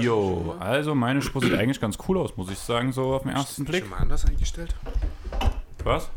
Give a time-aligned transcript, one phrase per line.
[0.00, 3.32] Jo, also meine Spur sieht eigentlich ganz cool aus, muss ich sagen, so auf den
[3.32, 3.82] ersten Blick.
[3.82, 4.74] Schon mal anders eingestellt?
[5.84, 6.10] Was?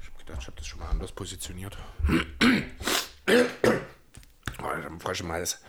[0.00, 1.76] Ich habe gedacht, ich habe das schon mal anders positioniert.
[4.62, 5.62] Oh, ich habe einen Hals.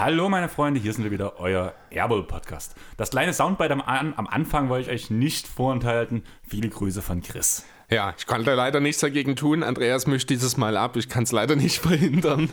[0.00, 2.74] Hallo meine Freunde, hier sind wir wieder, euer Airball Podcast.
[2.96, 6.24] Das kleine Soundbite am, am Anfang wollte ich euch nicht vorenthalten.
[6.42, 7.66] Viele Grüße von Chris.
[7.90, 9.62] Ja, ich konnte leider nichts dagegen tun.
[9.62, 10.96] Andreas mischt dieses Mal ab.
[10.96, 12.48] Ich kann es leider nicht verhindern.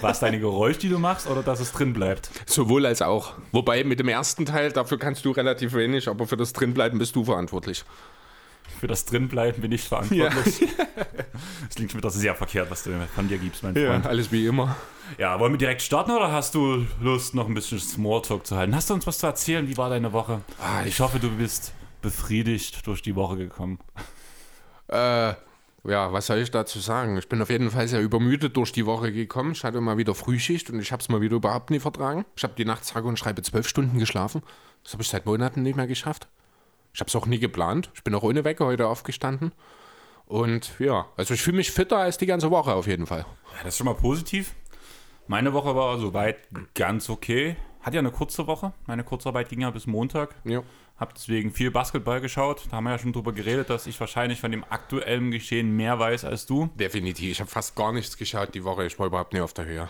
[0.00, 2.30] Was deine Geräusche, die du machst, oder dass es drin bleibt?
[2.46, 3.32] Sowohl als auch.
[3.50, 7.16] Wobei mit dem ersten Teil, dafür kannst du relativ wenig, aber für das Drinbleiben bist
[7.16, 7.84] du verantwortlich.
[8.80, 10.68] Für das Drinbleiben bin ich verantwortlich.
[11.66, 14.06] Das klingt schon wieder sehr verkehrt, was du von dir gibst, mein Ja, Freund.
[14.06, 14.76] alles wie immer.
[15.18, 18.74] Ja, wollen wir direkt starten oder hast du Lust, noch ein bisschen Smalltalk zu halten?
[18.74, 19.66] Hast du uns was zu erzählen?
[19.68, 20.42] Wie war deine Woche?
[20.60, 21.72] Ah, ich hoffe, du bist
[22.02, 23.78] befriedigt durch die Woche gekommen.
[24.88, 25.34] Äh,
[25.84, 27.16] ja, was soll ich dazu sagen?
[27.16, 29.52] Ich bin auf jeden Fall sehr übermüdet durch die Woche gekommen.
[29.52, 32.24] Ich hatte mal wieder Frühschicht und ich habe es mal wieder überhaupt nie vertragen.
[32.36, 34.42] Ich habe die Nacht sage und schreibe zwölf Stunden geschlafen.
[34.84, 36.28] Das habe ich seit Monaten nicht mehr geschafft.
[36.92, 37.90] Ich habe es auch nie geplant.
[37.94, 39.52] Ich bin auch ohne Wecker heute aufgestanden.
[40.26, 43.20] Und ja, also ich fühle mich fitter als die ganze Woche auf jeden Fall.
[43.20, 44.54] Ja, das ist schon mal positiv.
[45.26, 46.38] Meine Woche war soweit
[46.74, 47.56] ganz okay.
[47.82, 48.72] Hat ja eine kurze Woche.
[48.86, 50.34] Meine Kurzarbeit ging ja bis Montag.
[50.44, 50.62] Ja.
[50.98, 52.66] Hab deswegen viel Basketball geschaut.
[52.70, 55.98] Da haben wir ja schon drüber geredet, dass ich wahrscheinlich von dem aktuellen Geschehen mehr
[55.98, 56.68] weiß als du.
[56.74, 57.30] Definitiv.
[57.30, 58.84] Ich habe fast gar nichts geschaut die Woche.
[58.84, 59.88] Ich war überhaupt nicht auf der Höhe.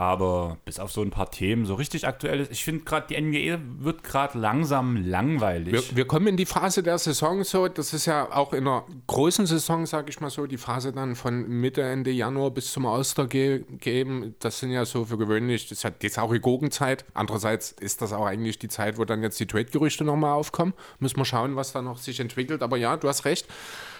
[0.00, 2.50] Aber bis auf so ein paar Themen, so richtig aktuell ist.
[2.50, 5.74] Ich finde gerade, die NBA wird gerade langsam langweilig.
[5.74, 8.86] Wir, wir kommen in die Phase der Saison so, das ist ja auch in einer
[9.08, 12.86] großen Saison, sage ich mal so, die Phase dann von Mitte, Ende Januar bis zum
[12.86, 17.04] Ostergeben, das sind ja so für gewöhnlich, das ist ja die saure Gurkenzeit.
[17.12, 20.72] Andererseits ist das auch eigentlich die Zeit, wo dann jetzt die Trade-Gerüchte nochmal aufkommen.
[20.98, 22.62] Müssen wir schauen, was da noch sich entwickelt.
[22.62, 23.46] Aber ja, du hast recht,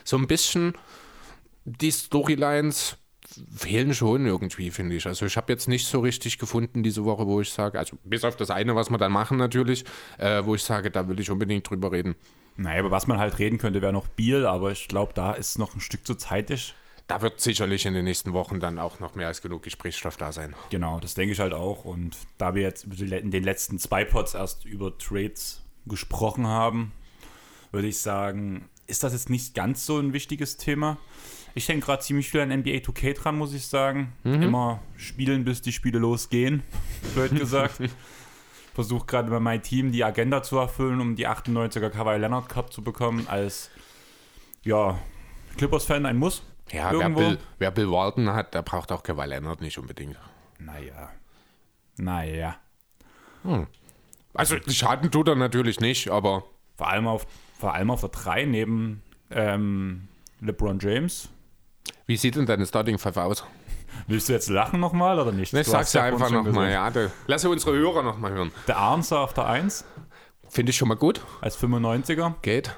[0.05, 0.73] so ein bisschen
[1.67, 2.97] die Storylines
[3.55, 5.07] fehlen schon irgendwie, finde ich.
[5.07, 8.25] Also ich habe jetzt nicht so richtig gefunden diese Woche, wo ich sage, also bis
[8.25, 9.85] auf das eine, was wir dann machen natürlich,
[10.19, 12.15] äh, wo ich sage, da will ich unbedingt drüber reden.
[12.57, 15.59] naja, über was man halt reden könnte, wäre noch Biel, aber ich glaube, da ist
[15.59, 16.75] noch ein Stück zu zeitig.
[17.07, 20.31] Da wird sicherlich in den nächsten Wochen dann auch noch mehr als genug Gesprächsstoff da
[20.31, 20.55] sein.
[20.71, 21.85] Genau, das denke ich halt auch.
[21.85, 26.93] Und da wir jetzt in den letzten zwei Pods erst über Trades gesprochen haben,
[27.73, 30.99] würde ich sagen, ist das jetzt nicht ganz so ein wichtiges Thema.
[31.55, 34.13] Ich denke gerade ziemlich viel an NBA 2K dran, muss ich sagen.
[34.25, 36.63] Immer spielen, bis die Spiele losgehen,
[37.15, 37.81] blöd gesagt.
[38.75, 42.73] Versuche gerade bei meinem Team die Agenda zu erfüllen, um die 98er Kawhi Leonard Cup
[42.73, 43.71] zu bekommen, als
[44.63, 44.99] ja,
[45.57, 46.43] Clippers-Fan ein Muss.
[46.71, 47.09] Ja, wer.
[47.11, 50.17] Bill, wer Bill Walton hat, der braucht auch Kawhi Leonard nicht unbedingt.
[50.59, 51.11] Naja.
[51.97, 52.57] Naja.
[54.35, 56.45] Also Schaden tut er natürlich nicht, aber
[56.77, 57.27] Vor allem auf,
[57.59, 60.09] vor allem auf der 3 neben ähm,
[60.41, 61.29] LeBron James.
[62.07, 63.45] Wie sieht denn deine Starting Five aus?
[64.07, 65.53] Willst du jetzt lachen nochmal oder nicht?
[65.53, 66.91] Ich sag's ja ja einfach nochmal, ja.
[66.91, 68.53] da- Lass unsere Hörer nochmal hören.
[68.69, 69.85] Der Arnser auf der 1
[70.49, 71.21] Finde ich schon mal gut.
[71.41, 72.35] als 95er.
[72.43, 72.75] Geht.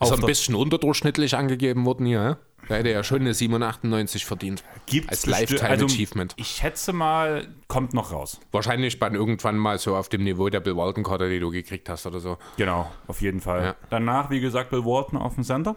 [0.00, 2.22] Ist ein bisschen unterdurchschnittlich angegeben worden hier.
[2.22, 2.34] hä?
[2.68, 4.62] Da hätte er schon eine 97 verdient.
[4.86, 6.34] Gibt's Als besti- Lifetime also, Achievement.
[6.36, 8.40] Ich schätze mal, kommt noch raus.
[8.52, 12.06] Wahrscheinlich dann irgendwann mal so auf dem Niveau der Bill Walton-Karte, die du gekriegt hast
[12.06, 12.36] oder so.
[12.56, 13.64] Genau, auf jeden Fall.
[13.64, 13.74] Ja.
[13.90, 15.76] Danach, wie gesagt, Bill Walton auf dem Center.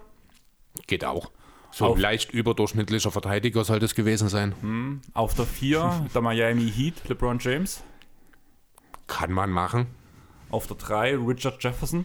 [0.86, 1.30] Geht auch.
[1.72, 5.00] So Auf- ein leicht überdurchschnittlicher Verteidiger sollte es gewesen sein.
[5.14, 7.82] Auf der 4 der Miami Heat, LeBron James.
[9.06, 9.86] Kann man machen.
[10.50, 12.04] Auf der 3 Richard Jefferson.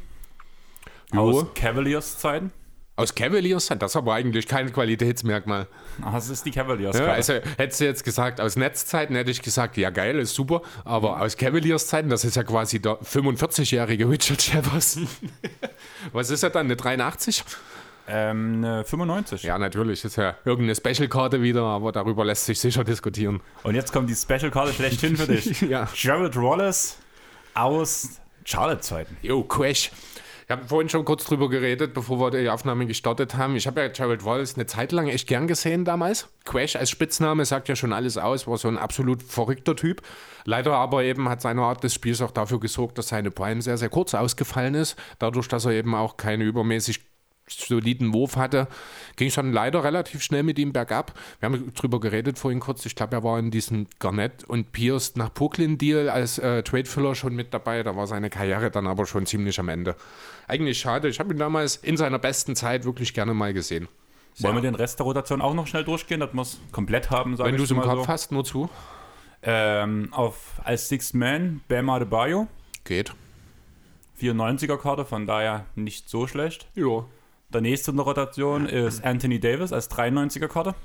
[1.14, 1.20] Jo.
[1.42, 2.52] Aus Cavaliers Zeiten.
[2.96, 5.68] Aus Cavaliers, das ist aber eigentlich kein Qualitätsmerkmal.
[6.02, 6.98] Ah, Das ist die Cavaliers.
[6.98, 10.64] Ja, also hättest du jetzt gesagt, aus Netzzeiten hätte ich gesagt, ja geil, ist super,
[10.84, 15.08] aber aus Cavaliers Zeiten, das ist ja quasi der 45-jährige Richard Jefferson.
[16.12, 17.44] Was ist er dann, eine 83?
[18.07, 19.44] Ähm, eine 95.
[19.44, 23.41] Ja, natürlich, ist ja irgendeine Special-Karte wieder, aber darüber lässt sich sicher diskutieren.
[23.63, 25.62] Und jetzt kommt die Special-Karte schlechthin für dich.
[25.68, 25.88] Ja.
[25.94, 26.97] Jared Wallace
[27.53, 29.18] aus Charlotte-Zeiten.
[29.21, 29.92] Jo, Quash.
[30.45, 33.57] Ich habe vorhin schon kurz drüber geredet, bevor wir die Aufnahme gestartet haben.
[33.57, 36.30] Ich habe ja Gerald Wallace eine Zeit lang echt gern gesehen damals.
[36.45, 40.01] Quash als Spitzname sagt ja schon alles aus, war so ein absolut verrückter Typ.
[40.45, 43.77] Leider aber eben hat seine Art des Spiels auch dafür gesorgt, dass seine Prime sehr,
[43.77, 44.95] sehr kurz ausgefallen ist.
[45.19, 47.01] Dadurch, dass er eben auch keine übermäßig
[47.48, 48.68] soliden Wurf hatte,
[49.16, 51.14] ging dann leider relativ schnell mit ihm bergab.
[51.40, 52.86] Wir haben drüber geredet vorhin kurz.
[52.86, 57.16] Ich glaube, er war in diesem Garnett und Pierce nach Brooklyn Deal als äh, Trade-Filler
[57.16, 57.84] schon mit dabei.
[57.84, 59.96] Da war seine Karriere dann aber schon ziemlich am Ende.
[60.48, 61.08] Eigentlich schade.
[61.08, 63.88] Ich habe ihn damals in seiner besten Zeit wirklich gerne mal gesehen.
[64.40, 67.40] Wollen wir den Rest der Rotation auch noch schnell durchgehen, dass wir es komplett haben,
[67.40, 68.08] Wenn du es im Kopf so.
[68.08, 68.70] hast, nur zu.
[69.42, 72.48] Ähm, auf, als Sixth Man, Bam Adebayo.
[72.84, 73.14] Geht.
[74.22, 76.68] 94er Karte, von daher nicht so schlecht.
[76.76, 77.06] Ja.
[77.50, 80.76] Der nächste in der Rotation ist Anthony Davis als 93er Karte.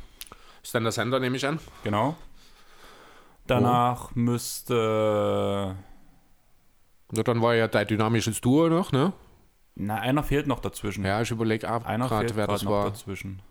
[0.63, 1.59] Ist dann der Sender, nehme ich an.
[1.83, 2.17] Genau.
[3.47, 5.77] Danach müsste.
[7.11, 9.13] Na, dann war ja dein dynamisches Duo noch, ne?
[9.75, 11.05] Na, einer fehlt noch dazwischen.
[11.05, 12.85] Ja, ich überlege ab einer gerade, fehlt wer das noch war.
[12.91, 13.43] dazwischen.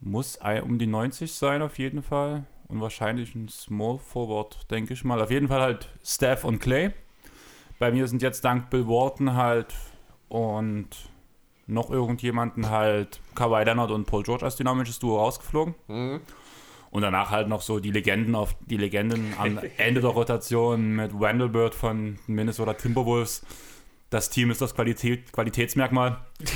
[0.00, 2.44] Muss um die 90 sein, auf jeden Fall.
[2.68, 5.20] Und wahrscheinlich ein Small Forward, denke ich mal.
[5.20, 6.92] Auf jeden Fall halt Steph und Clay.
[7.78, 9.74] Bei mir sind jetzt dank Bill Walton halt
[10.28, 10.88] und
[11.66, 15.74] noch irgendjemanden halt Kawhi Leonard und Paul George als dynamisches Duo rausgeflogen.
[15.88, 16.20] Mhm.
[16.90, 21.18] Und danach halt noch so die Legenden auf die Legenden am Ende der Rotation mit
[21.18, 23.42] Vanderbilt von Minnesota Timberwolves.
[24.10, 26.18] Das Team ist das Qualität, Qualitätsmerkmal.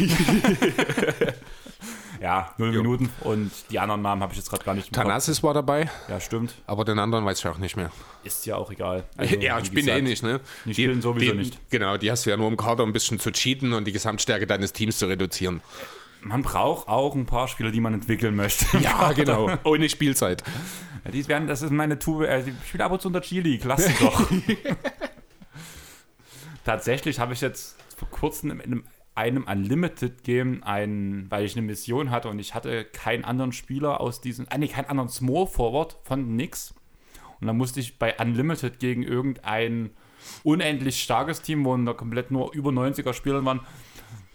[2.20, 2.82] ja, null Jo.
[2.82, 5.02] Minuten und die anderen Namen habe ich jetzt gerade gar nicht Kopf.
[5.02, 6.54] Thanasis war dabei, Ja, stimmt.
[6.66, 7.90] aber den anderen weiß ich auch nicht mehr.
[8.24, 9.04] Ist ja auch egal.
[9.16, 10.40] Also, ja, ich bin eh nicht, ne?
[10.64, 11.58] Die spielen sowieso die, nicht.
[11.70, 13.92] Genau, die hast du ja nur im Kader, um ein bisschen zu cheaten und die
[13.92, 15.60] Gesamtstärke deines Teams zu reduzieren.
[16.20, 18.64] Man braucht auch ein paar Spieler, die man entwickeln möchte.
[18.80, 19.50] Ja, genau.
[19.64, 20.42] Ohne Spielzeit.
[21.04, 22.26] Ja, die werden, das ist meine Tube.
[22.26, 24.28] Äh, ich spiele ab und zu unter Chili, klasse doch.
[26.64, 28.84] Tatsächlich habe ich jetzt vor kurzem in einem,
[29.18, 34.20] einem Unlimited-Game, ein, weil ich eine Mission hatte und ich hatte keinen anderen Spieler aus
[34.20, 36.72] diesem, ah, nee, keinen anderen Small Forward von nix.
[37.40, 39.90] Und dann musste ich bei Unlimited gegen irgendein
[40.44, 43.60] unendlich starkes Team, wo da komplett nur über 90er Spieler waren,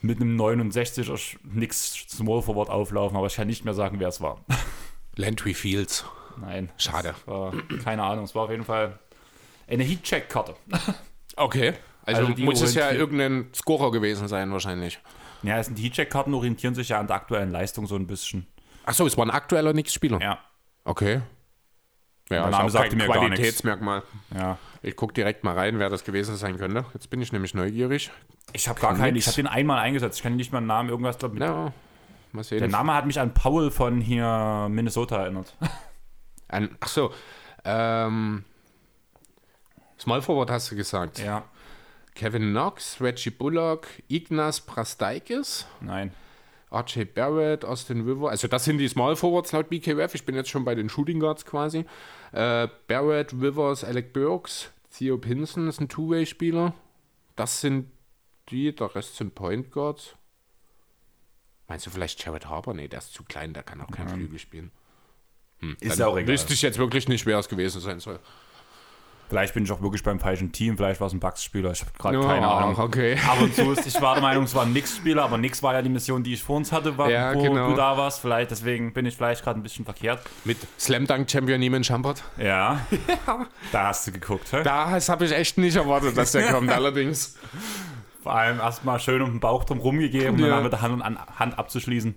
[0.01, 4.09] mit einem 69er Sch- nix Small Forward auflaufen, aber ich kann nicht mehr sagen, wer
[4.09, 4.43] es war.
[5.15, 6.05] Landry Fields.
[6.41, 6.69] Nein.
[6.77, 7.15] Schade.
[7.25, 7.53] War,
[7.83, 8.99] keine Ahnung, es war auf jeden Fall
[9.67, 10.55] eine Heat-Check-Karte.
[11.37, 11.73] Okay.
[12.05, 14.99] Also, Also muss es ja irgendein Scorer gewesen sein, wahrscheinlich.
[15.41, 18.47] Ja, es sind die Heat-Check-Karten orientieren sich ja an der aktuellen Leistung so ein bisschen.
[18.85, 20.19] Achso, es war ein aktueller Nix-Spieler.
[20.21, 20.39] Ja,
[20.85, 21.21] Okay.
[22.29, 23.13] Ja, Der ist Name auch sagte kein mir.
[23.13, 24.03] Qualitätsmerkmal.
[24.33, 24.57] ja.
[24.81, 26.85] Ich gucke direkt mal rein, wer das gewesen sein könnte.
[26.93, 28.11] Jetzt bin ich nämlich neugierig.
[28.53, 30.17] Ich habe gar keinen, ich habe den einmal eingesetzt.
[30.17, 31.71] Ich kann nicht mal einen Namen, irgendwas, glaub, mit Ja,
[32.33, 32.59] mal sehen.
[32.59, 35.55] Der Name hat mich an Paul von hier Minnesota erinnert.
[36.81, 37.13] Achso,
[37.63, 38.43] ähm,
[39.99, 41.19] Small Forward hast du gesagt.
[41.19, 41.43] ja,
[42.15, 46.11] Kevin Knox, Reggie Bullock, Ignas Prastaikis, nein.
[46.71, 48.29] RJ Barrett, Austin River.
[48.31, 50.15] Also das sind die Small Forwards laut BKF.
[50.15, 51.85] Ich bin jetzt schon bei den Shooting Guards quasi.
[52.31, 56.73] Äh, Barrett, Rivers, Alec Burks, Theo Pinson ist ein Two-Way-Spieler.
[57.35, 57.91] Das sind
[58.49, 60.15] die, der Rest sind Point Guards.
[61.67, 62.73] Meinst du vielleicht Jared Harper?
[62.73, 64.71] Nee, der ist zu klein, der kann auch kein Flügel spielen.
[65.59, 66.33] Hm, Ist auch egal.
[66.33, 68.19] Wüsste ich jetzt wirklich nicht, wer es gewesen sein soll.
[69.29, 70.77] Vielleicht bin ich auch wirklich beim falschen Team.
[70.77, 71.71] Vielleicht war es ein Bucks-Spieler.
[71.71, 72.77] Ich habe gerade Ja, keine Ahnung.
[72.77, 73.17] okay.
[73.27, 75.73] Ab und zu ist, ich war der Meinung, es war ein Nix-Spieler, aber Nix war
[75.73, 77.69] ja die Mission, die ich vor uns hatte, war, Ja, wo genau.
[77.71, 78.19] du da warst.
[78.21, 80.21] Vielleicht, deswegen bin ich vielleicht gerade ein bisschen verkehrt.
[80.45, 82.23] Mit Slam Dunk Champion Neiman Schampert.
[82.37, 82.81] Ja.
[83.71, 84.61] Da hast du geguckt, hä?
[84.63, 87.35] Das habe ich echt nicht erwartet, dass der kommt, allerdings.
[88.21, 90.47] Vor allem erstmal schön um den Bauch drum rumgegeben, Ja.
[90.49, 92.15] dann mit der Hand, an, Hand abzuschließen.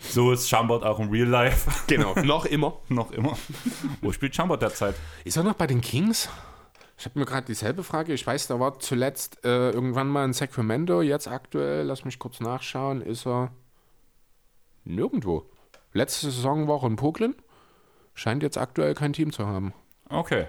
[0.00, 1.68] So ist Chambord auch im Real Life.
[1.88, 2.74] Genau, noch immer.
[2.88, 3.36] noch immer.
[4.00, 4.94] Wo spielt Chambord derzeit?
[5.24, 6.28] Ist er noch bei den Kings?
[6.98, 8.12] Ich habe mir gerade dieselbe Frage.
[8.12, 11.00] Ich weiß, da war zuletzt äh, irgendwann mal in Sacramento.
[11.00, 13.52] Jetzt aktuell, lass mich kurz nachschauen, ist er
[14.84, 15.48] nirgendwo.
[15.92, 17.36] Letzte Saison war er in Poklin.
[18.14, 19.72] Scheint jetzt aktuell kein Team zu haben.
[20.08, 20.48] Okay.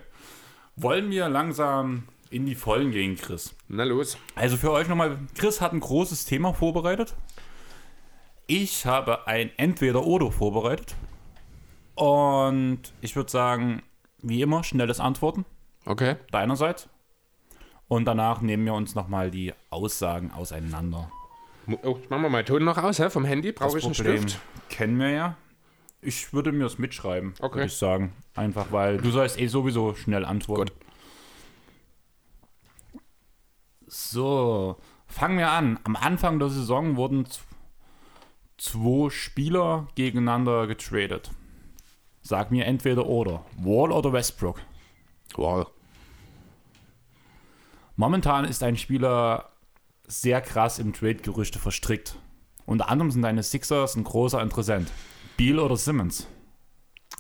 [0.76, 3.54] Wollen wir langsam in die Vollen gehen, Chris?
[3.68, 4.18] Na los.
[4.34, 7.14] Also für euch nochmal, Chris hat ein großes Thema vorbereitet.
[8.48, 10.96] Ich habe ein Entweder-Oder vorbereitet.
[11.94, 13.84] Und ich würde sagen,
[14.24, 15.46] wie immer, schnelles Antworten
[15.90, 16.16] Okay.
[16.32, 16.88] deinerseits.
[17.88, 21.12] Und danach nehmen wir uns nochmal die Aussagen auseinander.
[21.84, 23.10] Oh, machen wir mal Ton noch aus, hä?
[23.10, 23.52] Vom Handy.
[23.52, 24.40] Brauche ich einen Stift?
[24.70, 25.38] kennen wir ja.
[26.02, 27.56] Ich würde mir das mitschreiben, Okay.
[27.56, 28.14] würde ich sagen.
[28.36, 30.72] Einfach, weil du sollst eh sowieso schnell antworten.
[33.88, 34.78] So,
[35.08, 35.80] fangen wir an.
[35.84, 37.26] Am Anfang der Saison wurden
[38.58, 41.32] zwei Spieler gegeneinander getradet.
[42.22, 43.44] Sag mir entweder oder.
[43.58, 44.62] Wall oder Westbrook.
[45.36, 45.68] Wow.
[48.00, 49.50] Momentan ist ein Spieler
[50.08, 52.16] sehr krass im Trade-Gerüchte verstrickt.
[52.66, 54.90] Unter anderem sind deine Sixers ein großer Interessent.
[55.36, 56.26] Beal oder Simmons?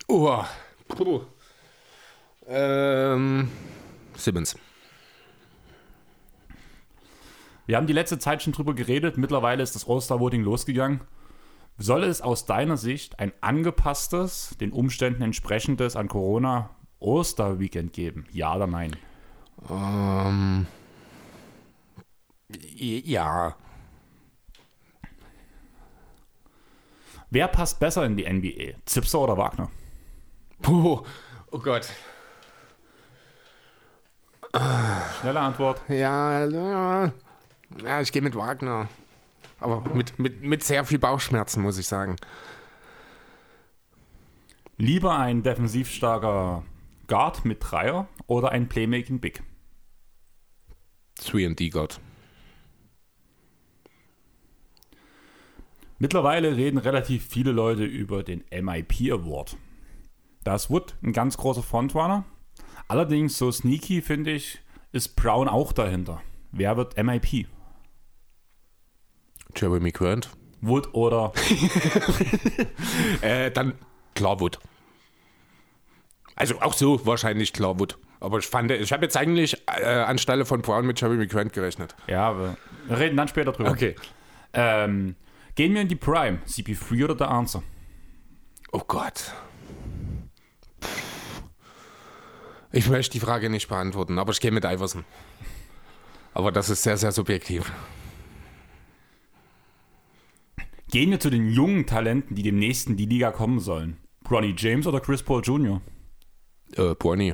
[0.07, 0.41] Oh.
[0.88, 1.24] Puh.
[2.48, 3.51] Ähm.
[4.15, 4.57] Simmons.
[7.65, 9.17] Wir haben die letzte Zeit schon drüber geredet.
[9.17, 11.01] Mittlerweile ist das All-Star-Voting losgegangen.
[11.77, 16.69] Soll es aus deiner Sicht ein angepasstes, den Umständen entsprechendes an Corona
[17.00, 18.27] Oster-Weekend geben?
[18.31, 18.95] Ja oder nein?
[19.68, 20.68] Ähm.
[22.78, 23.56] Ja.
[27.32, 28.80] Wer passt besser in die NBA?
[28.86, 29.70] Zipser oder Wagner?
[30.62, 31.01] Puh.
[31.51, 31.88] Oh Gott.
[35.22, 35.82] Schnelle Antwort.
[35.89, 37.12] Ja, ja,
[37.84, 38.88] ja ich gehe mit Wagner.
[39.60, 42.16] Aber mit, mit, mit sehr viel Bauchschmerzen, muss ich sagen.
[44.78, 46.63] Lieber ein defensiv starker
[47.08, 49.44] Guard mit Dreier oder ein Playmaking Big?
[51.20, 52.00] 3D God.
[55.98, 59.58] Mittlerweile reden relativ viele Leute über den MIP Award.
[60.46, 62.24] Da ist Wood ein ganz großer Frontrunner.
[62.88, 64.60] Allerdings, so sneaky finde ich,
[64.94, 66.22] ist Brown auch dahinter.
[66.52, 67.48] Wer wird MIP?
[69.56, 70.30] Jeremy Grant.
[70.62, 71.34] Wood oder
[73.22, 73.74] Äh, dann
[74.16, 74.60] klar Wood.
[76.36, 77.98] Also auch so wahrscheinlich klar Wood.
[78.20, 81.96] Aber ich fand, ich habe jetzt eigentlich äh, anstelle von Brown mit Jeremy Grant gerechnet.
[82.08, 82.58] Ja, wir
[82.90, 83.72] reden dann später drüber.
[83.72, 83.96] Okay.
[84.54, 85.16] Ähm,
[85.56, 86.40] gehen wir in die Prime.
[86.46, 87.64] CP3 oder der Answer?
[88.72, 89.32] Oh Gott.
[92.72, 95.06] Ich möchte die Frage nicht beantworten, aber ich gehe mit Iverson.
[96.34, 97.72] Aber das ist sehr, sehr subjektiv.
[100.92, 103.98] Gehen wir zu den jungen Talenten, die demnächst in die Liga kommen sollen.
[104.24, 105.82] Bronny James oder Chris Paul Jr.?
[106.76, 107.34] Äh, Bonnie.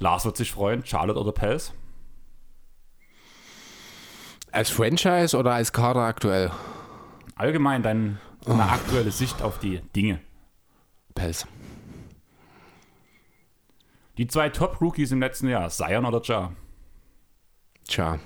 [0.00, 0.84] Lars wird sich freuen.
[0.84, 1.72] Charlotte oder Pels?
[4.50, 6.50] Als Franchise oder als Kader aktuell?
[7.36, 10.20] Allgemein dein, deine aktuelle Sicht auf die Dinge.
[11.14, 11.46] Pels.
[14.16, 16.52] Die zwei Top-Rookies im letzten Jahr, Zion oder Ja?
[17.86, 18.18] Tja.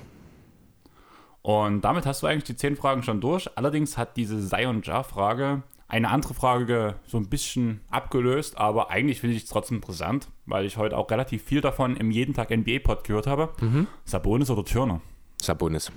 [1.42, 3.50] Und damit hast du eigentlich die zehn Fragen schon durch.
[3.56, 9.44] Allerdings hat diese Zion-Ja-Frage eine andere Frage so ein bisschen abgelöst, aber eigentlich finde ich
[9.44, 13.26] es trotzdem interessant, weil ich heute auch relativ viel davon im Jeden Tag NBA-Pod gehört
[13.26, 13.86] habe.
[14.04, 15.00] Sabonis oder Turner?
[15.40, 15.92] Sabonis.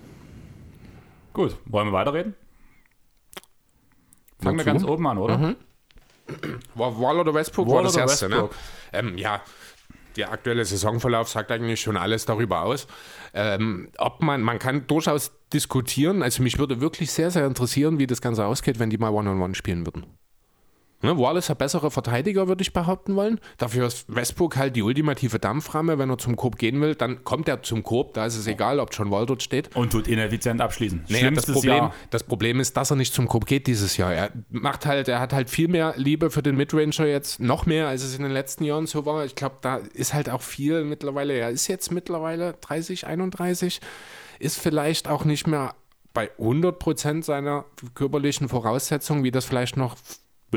[1.33, 2.35] Gut, wollen wir weiterreden?
[4.39, 5.55] Fangen wir ganz oben an, oder?
[6.75, 8.51] War Wall oder Westbrook Wall war das oder erste, Westbrook?
[8.51, 8.57] ne?
[8.93, 9.41] Ähm, ja,
[10.17, 12.87] der aktuelle Saisonverlauf sagt eigentlich schon alles darüber aus.
[13.33, 18.07] Ähm, ob man, man kann durchaus diskutieren, also mich würde wirklich sehr, sehr interessieren, wie
[18.07, 20.05] das Ganze ausgeht, wenn die mal One-on-One spielen würden.
[21.03, 23.39] Ne, Wall ist ein besserer Verteidiger, würde ich behaupten wollen.
[23.57, 25.99] Dafür ist Westbrook halt die ultimative Dampframme.
[25.99, 28.15] Wenn er zum Korb gehen will, dann kommt er zum Korb.
[28.15, 29.75] Da ist es egal, ob John Wall dort steht.
[29.75, 31.05] Und tut ineffizient abschließen.
[31.07, 31.93] Nee, das, Problem, Jahr.
[32.09, 34.11] das Problem ist, dass er nicht zum Korb geht dieses Jahr.
[34.11, 37.87] Er macht halt, er hat halt viel mehr Liebe für den Midranger jetzt, noch mehr,
[37.87, 39.23] als es in den letzten Jahren so war.
[39.23, 41.33] Ich glaube, da ist halt auch viel mittlerweile.
[41.33, 43.81] Er ist jetzt mittlerweile 30, 31,
[44.39, 45.75] ist vielleicht auch nicht mehr
[46.13, 49.95] bei 100% seiner körperlichen Voraussetzungen, wie das vielleicht noch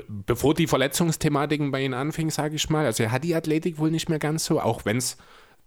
[0.09, 2.87] bevor die Verletzungsthematiken bei ihm anfingen, sage ich mal.
[2.87, 5.17] Also er hat die Athletik wohl nicht mehr ganz so, auch wenn es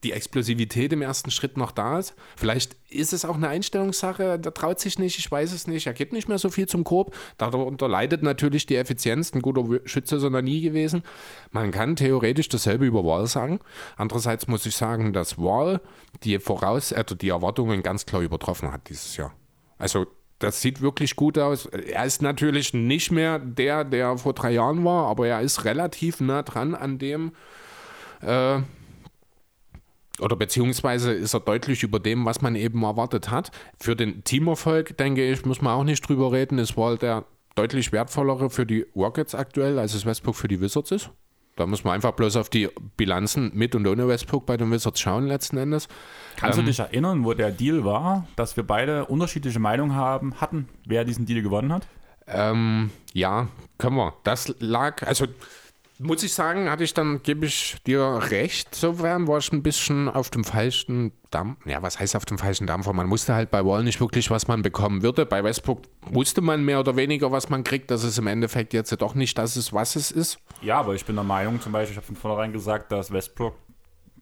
[0.04, 2.14] die Explosivität im ersten Schritt noch da ist.
[2.36, 5.88] Vielleicht ist es auch eine Einstellungssache, da traut sich nicht, ich weiß es nicht.
[5.88, 7.16] Er geht nicht mehr so viel zum Korb.
[7.38, 9.34] Darunter leidet natürlich die Effizienz.
[9.34, 11.04] Ein guter Schütze ist er noch nie gewesen.
[11.52, 13.60] Man kann theoretisch dasselbe über Wall sagen.
[13.96, 15.82] Andererseits muss ich sagen, dass Wall
[16.24, 19.34] die, Voraus also die Erwartungen ganz klar übertroffen hat dieses Jahr.
[19.78, 20.06] Also
[20.44, 21.68] das sieht wirklich gut aus.
[21.68, 26.20] Er ist natürlich nicht mehr der, der vor drei Jahren war, aber er ist relativ
[26.20, 27.32] nah dran an dem,
[28.22, 28.60] äh,
[30.20, 33.52] oder beziehungsweise ist er deutlich über dem, was man eben erwartet hat.
[33.80, 37.92] Für den Teamerfolg, denke ich, muss man auch nicht drüber reden, ist Wall der deutlich
[37.92, 41.10] wertvollere für die Rockets aktuell, als es Westbrook für die Wizards ist.
[41.56, 45.00] Da muss man einfach bloß auf die Bilanzen mit und ohne Westbrook bei den Wizards
[45.00, 45.88] schauen, letzten Endes.
[46.38, 50.40] Kannst Ähm, du dich erinnern, wo der Deal war, dass wir beide unterschiedliche Meinungen haben,
[50.42, 51.88] hatten, wer diesen Deal gewonnen hat?
[52.28, 53.48] Ähm, ja,
[53.78, 54.14] können wir.
[54.24, 55.26] Das lag, also
[56.00, 60.10] muss ich sagen, hatte ich dann, gebe ich dir recht, sofern war ich ein bisschen
[60.10, 61.66] auf dem falschen Dampf.
[61.66, 62.94] Ja, was heißt auf dem falschen Dampfer?
[62.94, 65.26] Man wusste halt bei Wall nicht wirklich, was man bekommen würde.
[65.26, 68.92] Bei Westbrook wusste man mehr oder weniger, was man kriegt, dass es im Endeffekt jetzt
[69.02, 70.40] doch nicht das ist, was es ist.
[70.62, 73.56] Ja, aber ich bin der Meinung, zum Beispiel, ich habe von vornherein gesagt, dass Westbrook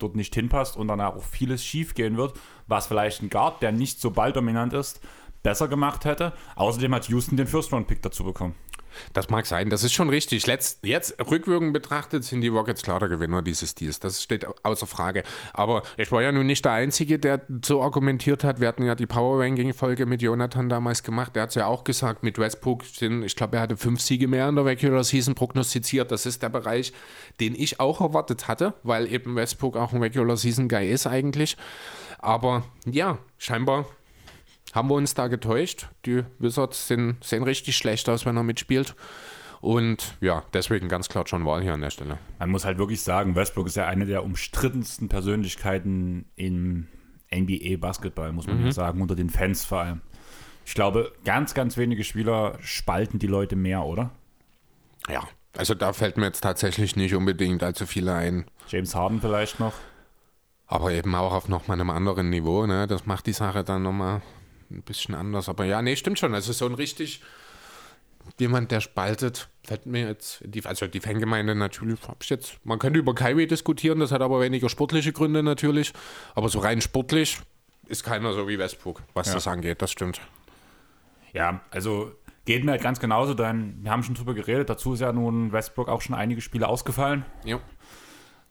[0.01, 2.33] dort nicht hinpasst und danach auch vieles schief gehen wird,
[2.67, 5.01] was vielleicht ein Guard, der nicht so balldominant ist,
[5.43, 6.33] besser gemacht hätte.
[6.55, 8.55] Außerdem hat Houston den First-Round-Pick dazu bekommen.
[9.13, 10.47] Das mag sein, das ist schon richtig.
[10.47, 13.99] Letzt, jetzt rückwirkend betrachtet sind die Rockets klar der Gewinner dieses Deals.
[13.99, 15.23] Das steht außer Frage.
[15.53, 18.59] Aber ich war ja nun nicht der Einzige, der so argumentiert hat.
[18.59, 21.35] Wir hatten ja die Power Ranking-Folge mit Jonathan damals gemacht.
[21.35, 24.27] Der hat es ja auch gesagt, mit Westbrook sind, ich glaube, er hatte fünf Siege
[24.27, 26.11] mehr in der Regular Season prognostiziert.
[26.11, 26.93] Das ist der Bereich,
[27.39, 31.57] den ich auch erwartet hatte, weil eben Westbrook auch ein Regular Season Guy ist eigentlich.
[32.19, 33.85] Aber ja, scheinbar
[34.73, 35.87] haben wir uns da getäuscht.
[36.05, 38.95] Die Wizards sind, sehen richtig schlecht aus, wenn er mitspielt.
[39.61, 42.17] Und ja, deswegen ganz klar John Wall hier an der Stelle.
[42.39, 46.87] Man muss halt wirklich sagen, Westbrook ist ja eine der umstrittensten Persönlichkeiten im
[47.33, 50.01] NBA-Basketball, muss man ja sagen, unter den Fans vor allem.
[50.65, 54.11] Ich glaube, ganz, ganz wenige Spieler spalten die Leute mehr, oder?
[55.07, 58.45] Ja, Also da fällt mir jetzt tatsächlich nicht unbedingt allzu viele ein.
[58.67, 59.73] James Harden vielleicht noch.
[60.65, 62.87] Aber eben auch auf nochmal einem anderen Niveau, ne?
[62.87, 64.21] Das macht die Sache dann nochmal
[64.77, 65.49] ein bisschen anders.
[65.49, 66.33] Aber ja, nee, stimmt schon.
[66.33, 67.21] Also so ein richtig
[68.39, 72.79] jemand, der spaltet, fällt mir jetzt, die, also die Fangemeinde natürlich, hab ich jetzt, man
[72.79, 75.91] könnte über Kyrie diskutieren, das hat aber weniger sportliche Gründe natürlich.
[76.35, 77.39] Aber so rein sportlich
[77.87, 79.33] ist keiner so wie Westbrook, was Ja.
[79.33, 80.21] das angeht, das stimmt.
[81.33, 82.11] Ja, also
[82.45, 84.69] geht mir halt ganz genauso, denn wir haben schon drüber geredet.
[84.69, 87.25] Dazu ist ja nun Westbrook auch schon einige Spiele ausgefallen.
[87.43, 87.59] Ja.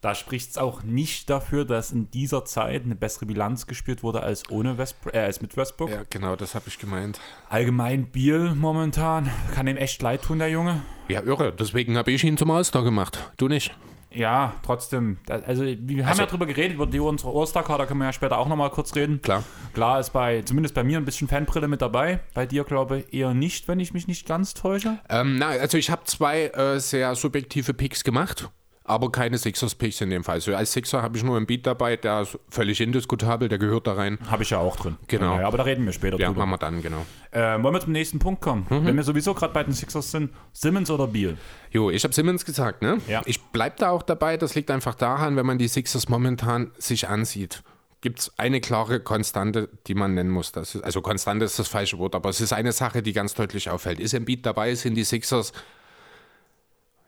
[0.02, 4.22] Da spricht es auch nicht dafür, dass in dieser Zeit eine bessere Bilanz gespielt wurde
[4.22, 5.90] als ohne Westbrook, äh, als mit Westbrook.
[5.90, 7.20] ja, genau, das habe ich gemeint.
[7.50, 10.80] Allgemein Biel momentan kann ihm echt leid tun, der Junge.
[11.08, 11.52] Ja, irre.
[11.52, 13.30] Deswegen habe ich ihn zum All-Star gemacht.
[13.36, 13.76] Du nicht.
[14.12, 15.18] Ja, trotzdem.
[15.28, 18.12] Also wir haben Also- ja drüber geredet, über die unsere All-Star-Card, da können wir ja
[18.12, 19.20] später auch nochmal kurz reden.
[19.22, 19.44] Klar.
[19.74, 22.20] Klar ist bei, zumindest bei mir ein bisschen Fanbrille mit dabei.
[22.34, 24.98] Bei dir, glaube ich, eher nicht, wenn ich mich nicht ganz täusche.
[25.10, 28.48] Ähm, na, also ich habe zwei äh, sehr subjektive Picks gemacht,
[28.90, 30.34] aber keine Sixers-Picks in dem Fall.
[30.34, 33.86] Also als Sixer habe ich nur einen Beat dabei, der ist völlig indiskutabel, der gehört
[33.86, 34.18] da rein.
[34.28, 34.96] Habe ich ja auch drin.
[35.08, 35.38] Genau.
[35.38, 36.40] Ja, aber da reden wir später Ja, drüber.
[36.46, 37.06] machen wir dann, genau.
[37.30, 38.66] Äh, wollen wir zum nächsten Punkt kommen?
[38.68, 41.36] Wenn wir sowieso gerade bei den Sixers sind, Simmons oder Beal?
[41.70, 42.98] Jo, ich habe Simmons gesagt, ne?
[43.08, 43.22] Ja.
[43.24, 47.08] Ich bleibe da auch dabei, das liegt einfach daran, wenn man die Sixers momentan sich
[47.08, 47.62] ansieht.
[48.02, 50.52] Gibt es eine klare Konstante, die man nennen muss.
[50.52, 53.34] Das ist, also Konstante ist das falsche Wort, aber es ist eine Sache, die ganz
[53.34, 54.00] deutlich auffällt.
[54.00, 55.52] Ist Embiid dabei, sind die Sixers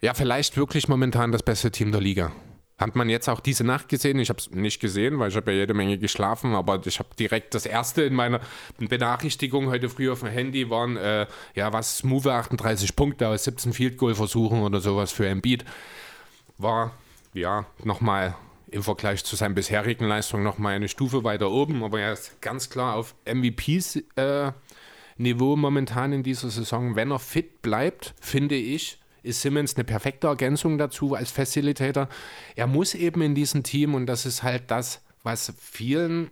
[0.03, 2.33] ja vielleicht wirklich momentan das beste Team der Liga.
[2.79, 4.19] Hat man jetzt auch diese Nacht gesehen?
[4.19, 7.11] Ich habe es nicht gesehen, weil ich habe ja jede Menge geschlafen, aber ich habe
[7.17, 8.41] direkt das erste in meiner
[8.79, 13.73] Benachrichtigung heute früh auf dem Handy waren, äh, ja, was, Smooth 38 Punkte aus 17
[13.73, 15.65] Field Goal Versuchen oder sowas für Embiid.
[16.59, 16.93] War,
[17.35, 18.35] ja, nochmal
[18.73, 22.69] im Vergleich zu seinen bisherigen Leistungen nochmal eine Stufe weiter oben, aber er ist ganz
[22.69, 24.51] klar auf MVPs äh,
[25.19, 26.97] Niveau momentan in dieser Saison.
[26.97, 32.09] Wenn er fit bleibt, finde ich, ist Simmons eine perfekte Ergänzung dazu als Facilitator.
[32.57, 36.31] Er muss eben in diesem Team und das ist halt das, was vielen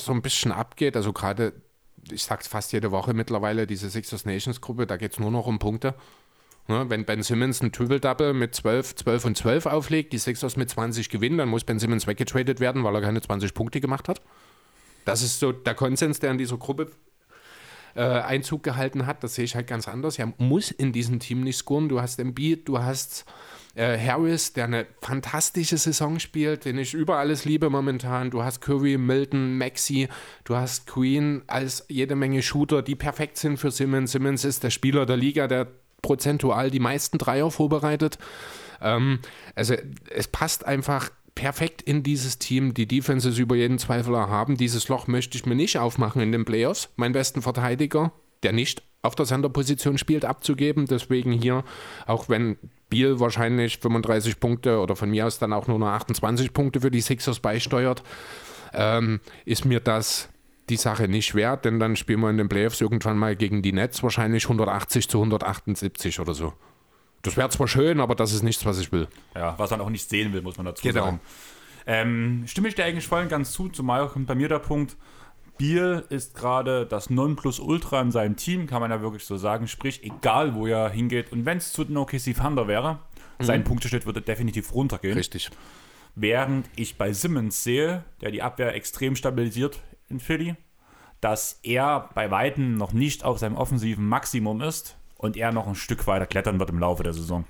[0.00, 0.96] so ein bisschen abgeht.
[0.96, 1.52] Also gerade,
[2.10, 5.46] ich sag's fast jede Woche mittlerweile, diese Sixers Nations Gruppe, da geht es nur noch
[5.46, 5.94] um Punkte.
[6.66, 10.70] Ne, wenn Ben Simmons ein Triple-Double mit 12, 12 und 12 auflegt, die Sixers mit
[10.70, 14.22] 20 gewinnen, dann muss Ben Simmons weggetradet werden, weil er keine 20 Punkte gemacht hat.
[15.04, 16.90] Das ist so der Konsens, der in dieser Gruppe
[17.94, 19.22] äh, Einzug gehalten hat.
[19.22, 20.18] Das sehe ich halt ganz anders.
[20.18, 21.88] Er muss in diesem Team nicht scoren.
[21.88, 23.24] Du hast Embiid, du hast
[23.74, 28.30] äh, Harris, der eine fantastische Saison spielt, den ich über alles liebe momentan.
[28.30, 30.08] Du hast Curry, Milton, Maxi,
[30.44, 34.12] du hast Queen als jede Menge Shooter, die perfekt sind für Simmons.
[34.12, 35.68] Simmons ist der Spieler der Liga, der
[36.02, 38.18] prozentual die meisten Dreier vorbereitet.
[38.80, 39.20] Ähm,
[39.54, 39.74] also
[40.10, 42.74] es passt einfach perfekt in dieses Team.
[42.74, 44.56] Die Defense ist über jeden Zweifel erhaben.
[44.56, 46.90] Dieses Loch möchte ich mir nicht aufmachen in den Playoffs.
[46.96, 50.86] Meinen besten Verteidiger, der nicht auf der Senderposition spielt, abzugeben.
[50.86, 51.64] Deswegen hier,
[52.06, 52.56] auch wenn
[52.88, 56.90] Biel wahrscheinlich 35 Punkte oder von mir aus dann auch nur noch 28 Punkte für
[56.90, 58.02] die Sixers beisteuert,
[58.72, 60.28] ähm, ist mir das
[60.70, 63.72] die Sache nicht wert, denn dann spielen wir in den Playoffs irgendwann mal gegen die
[63.72, 66.54] Nets wahrscheinlich 180 zu 178 oder so.
[67.24, 69.08] Das wäre zwar schön, aber das ist nichts, was ich will.
[69.34, 71.04] Ja, was man auch nicht sehen will, muss man dazu Genau.
[71.04, 71.20] sagen.
[71.86, 74.96] Ähm, stimme ich dir eigentlich voll und ganz zu, zumal kommt bei mir der Punkt,
[75.58, 79.68] Biel ist gerade das Nonplusultra in seinem Team, kann man ja wirklich so sagen.
[79.68, 82.98] Sprich, egal wo er hingeht und wenn es zu den OKC Thunder wäre,
[83.38, 85.16] sein Punkteschnitt würde definitiv runtergehen.
[85.16, 85.50] Richtig.
[86.16, 90.56] Während ich bei Simmons sehe, der die Abwehr extrem stabilisiert in Philly,
[91.20, 95.74] dass er bei Weitem noch nicht auf seinem offensiven Maximum ist und er noch ein
[95.74, 97.44] Stück weiter klettern wird im Laufe der Saison.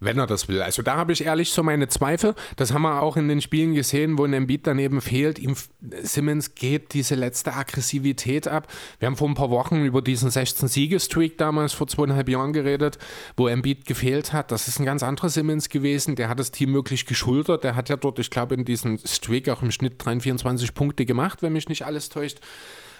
[0.00, 0.60] Wenn er das will.
[0.60, 2.34] Also da habe ich ehrlich so meine Zweifel.
[2.56, 5.38] Das haben wir auch in den Spielen gesehen, wo ein Embiid daneben fehlt.
[5.38, 5.54] Ihm,
[6.02, 8.66] Simmons geht diese letzte Aggressivität ab.
[8.98, 12.98] Wir haben vor ein paar Wochen über diesen 16-Siege-Streak damals vor zweieinhalb Jahren geredet,
[13.36, 14.50] wo Embiid gefehlt hat.
[14.50, 16.16] Das ist ein ganz anderer Simmons gewesen.
[16.16, 17.62] Der hat das Team wirklich geschultert.
[17.62, 21.06] Der hat ja dort, ich glaube, in diesem Streak auch im Schnitt 23, 24 Punkte
[21.06, 22.40] gemacht, wenn mich nicht alles täuscht.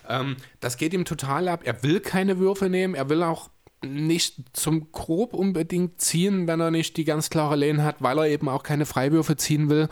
[0.09, 1.63] Ähm, das geht ihm total ab.
[1.65, 2.95] Er will keine Würfe nehmen.
[2.95, 3.51] Er will auch
[3.85, 8.27] nicht zum Grob unbedingt ziehen, wenn er nicht die ganz klare Lane hat, weil er
[8.29, 9.89] eben auch keine Freiwürfe ziehen will.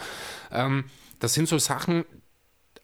[0.50, 0.84] Ähm,
[1.18, 2.04] das sind so Sachen,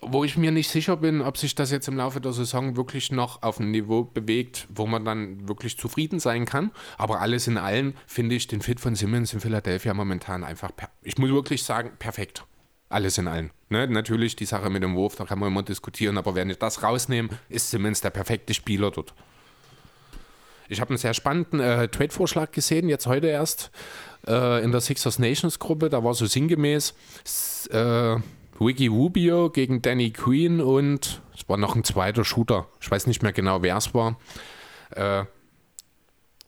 [0.01, 3.11] wo ich mir nicht sicher bin, ob sich das jetzt im Laufe der Saison wirklich
[3.11, 6.71] noch auf ein Niveau bewegt, wo man dann wirklich zufrieden sein kann.
[6.99, 10.71] Aber alles in allem finde ich den Fit von Simmons in Philadelphia momentan einfach,
[11.03, 12.45] ich muss wirklich sagen, perfekt.
[12.89, 13.51] Alles in allem.
[13.69, 13.89] Ne?
[13.89, 16.85] Natürlich die Sache mit dem Wurf, da kann man immer diskutieren, aber wenn ich das
[16.85, 19.13] rausnehme, ist Simmons der perfekte Spieler dort.
[20.69, 23.71] Ich habe einen sehr spannenden äh, Trade-Vorschlag gesehen, jetzt heute erst,
[24.27, 25.89] äh, in der Sixers Nations Gruppe.
[25.89, 26.95] Da war so sinngemäß
[27.71, 28.17] äh,
[28.59, 32.67] Wiki Rubio gegen Danny Queen und es war noch ein zweiter Shooter.
[32.81, 34.19] Ich weiß nicht mehr genau, wer es war.
[34.91, 35.25] Äh,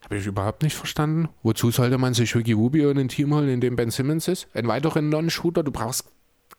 [0.04, 1.28] Habe ich überhaupt nicht verstanden.
[1.42, 4.48] Wozu sollte man sich Ricky Rubio in ein Team holen, in dem Ben Simmons ist?
[4.54, 5.62] Ein weiteren Non-Shooter?
[5.62, 6.10] Du brauchst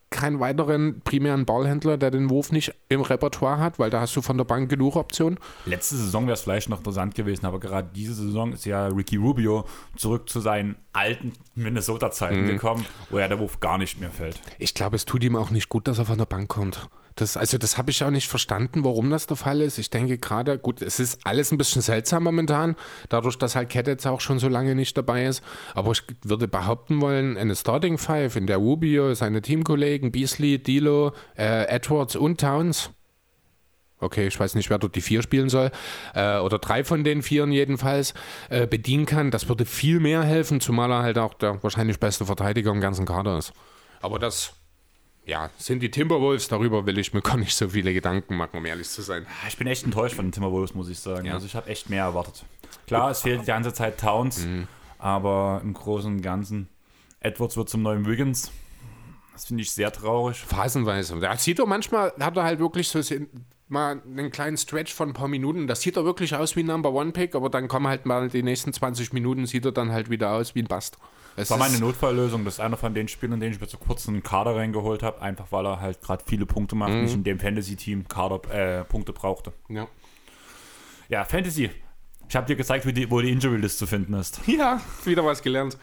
[0.09, 4.21] keinen weiteren primären Ballhändler, der den Wurf nicht im Repertoire hat, weil da hast du
[4.21, 5.39] von der Bank genug Optionen.
[5.65, 9.17] Letzte Saison wäre es vielleicht noch interessant gewesen, aber gerade diese Saison ist ja Ricky
[9.17, 12.47] Rubio zurück zu seinen alten Minnesota-Zeiten mhm.
[12.47, 14.41] gekommen, wo ja der Wurf gar nicht mehr fällt.
[14.57, 16.89] Ich glaube, es tut ihm auch nicht gut, dass er von der Bank kommt.
[17.19, 19.77] Das, also das habe ich auch nicht verstanden, warum das der Fall ist.
[19.77, 22.77] Ich denke gerade, gut, es ist alles ein bisschen seltsam momentan,
[23.09, 25.43] dadurch, dass halt Cat jetzt auch schon so lange nicht dabei ist.
[25.75, 31.11] Aber ich würde behaupten wollen, eine Starting Five, in der Rubio, seine Teamkollegen, Beasley, Dilo,
[31.37, 32.91] äh, Edwards und Towns.
[33.99, 35.71] Okay, ich weiß nicht, wer dort die vier spielen soll,
[36.15, 38.13] äh, oder drei von den vieren jedenfalls,
[38.49, 39.29] äh, bedienen kann.
[39.29, 43.05] Das würde viel mehr helfen, zumal er halt auch der wahrscheinlich beste Verteidiger im ganzen
[43.05, 43.51] Kader ist.
[43.99, 44.53] Aber das
[45.29, 48.65] ja, sind die Timberwolves, darüber will ich mir gar nicht so viele Gedanken machen, um
[48.65, 49.25] ehrlich zu sein.
[49.47, 51.27] Ich bin echt enttäuscht von den Timberwolves, muss ich sagen.
[51.27, 51.33] Ja.
[51.33, 52.43] Also ich habe echt mehr erwartet.
[52.87, 54.67] Klar, es fehlt die ganze Zeit Towns, mhm.
[54.97, 56.67] aber im Großen und Ganzen,
[57.19, 58.51] Edwards wird zum neuen Wiggins.
[59.33, 60.37] Das finde ich sehr traurig.
[60.37, 61.17] Phasenweise.
[61.19, 62.99] Da sieht er manchmal, hat er halt wirklich so
[63.69, 65.67] mal einen kleinen Stretch von ein paar Minuten.
[65.67, 68.27] Das sieht er wirklich aus wie ein Number One Pick, aber dann kommen halt mal
[68.27, 70.97] die nächsten 20 Minuten, sieht er dann halt wieder aus wie ein Bast.
[71.41, 74.23] Es war meine Notfalllösung, dass einer von den Spielern, den ich mir zu kurz einen
[74.23, 77.03] Kader reingeholt habe, einfach weil er halt gerade viele Punkte macht, mhm.
[77.03, 79.53] nicht in dem Fantasy-Team Kader äh, Punkte brauchte.
[79.69, 79.87] Ja.
[81.09, 81.71] Ja, Fantasy.
[82.27, 84.39] Ich habe dir gezeigt, die, wo die Injury-List zu finden ist.
[84.45, 85.77] Ja, wieder was gelernt.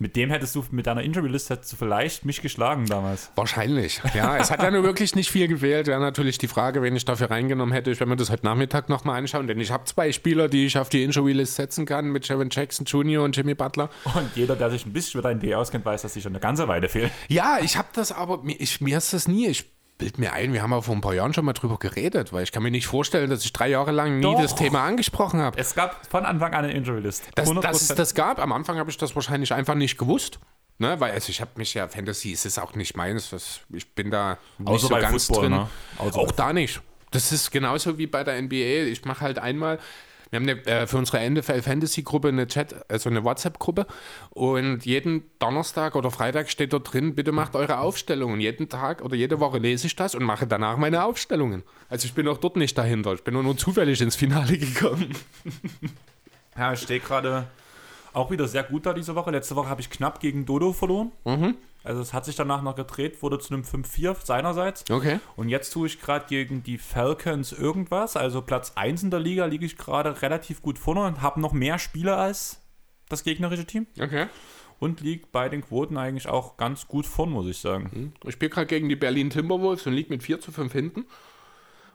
[0.00, 3.32] Mit dem hättest du, mit deiner Injury-List hättest du vielleicht mich geschlagen damals.
[3.34, 4.00] Wahrscheinlich.
[4.14, 5.88] Ja, es hat ja nur wirklich nicht viel gewählt.
[5.88, 7.90] Wäre natürlich die Frage, wen ich dafür reingenommen hätte.
[7.90, 10.78] Ich werde mir das heute Nachmittag nochmal anschauen, denn ich habe zwei Spieler, die ich
[10.78, 13.24] auf die Injury-List setzen kann, mit Jaron Jackson Jr.
[13.24, 13.90] und Jimmy Butler.
[14.04, 16.40] Und jeder, der sich ein bisschen mit deinem NBA auskennt, weiß, dass sie schon eine
[16.40, 17.10] ganze Weile fehlen.
[17.26, 19.48] Ja, ich habe das aber, ich, mir ist das nie.
[19.48, 22.32] Ich bild mir ein, wir haben ja vor ein paar Jahren schon mal drüber geredet,
[22.32, 24.40] weil ich kann mir nicht vorstellen, dass ich drei Jahre lang nie Doch.
[24.40, 25.58] das Thema angesprochen habe.
[25.58, 27.28] Es gab von Anfang an eine Injury List.
[27.34, 30.38] Das, das, das gab, am Anfang habe ich das wahrscheinlich einfach nicht gewusst.
[30.80, 33.30] Ne, weil also ich habe mich ja, Fantasy ist es auch nicht meins.
[33.30, 35.58] Das, ich bin da nicht Außer so ganz Football, drin.
[35.58, 35.68] Ne?
[35.98, 36.80] Auch da nicht.
[37.10, 38.86] Das ist genauso wie bei der NBA.
[38.86, 39.80] Ich mache halt einmal,
[40.30, 43.86] wir haben eine, äh, für unsere NFL Fantasy Gruppe eine Chat, also eine WhatsApp Gruppe
[44.30, 48.34] und jeden Donnerstag oder Freitag steht dort drin, bitte macht eure Aufstellungen.
[48.34, 51.62] Und jeden Tag oder jede Woche lese ich das und mache danach meine Aufstellungen.
[51.88, 53.14] Also ich bin auch dort nicht dahinter.
[53.14, 55.14] Ich bin nur, nur zufällig ins Finale gekommen.
[56.56, 57.46] Ja, ich stehe gerade
[58.12, 59.30] auch wieder sehr gut da diese Woche.
[59.30, 61.12] Letzte Woche habe ich knapp gegen Dodo verloren.
[61.24, 61.54] Mhm.
[61.84, 64.84] Also es hat sich danach noch gedreht, wurde zu einem 5-4 seinerseits.
[64.90, 65.20] Okay.
[65.36, 68.16] Und jetzt tue ich gerade gegen die Falcons irgendwas.
[68.16, 71.52] Also Platz 1 in der Liga liege ich gerade relativ gut vorne und habe noch
[71.52, 72.60] mehr Spiele als
[73.08, 73.86] das gegnerische Team.
[73.98, 74.26] Okay.
[74.80, 77.90] Und liege bei den Quoten eigentlich auch ganz gut vorn, muss ich sagen.
[77.92, 78.12] Mhm.
[78.24, 81.06] Ich spiele gerade gegen die Berlin Timberwolves und liege mit 4 zu 5 hinten.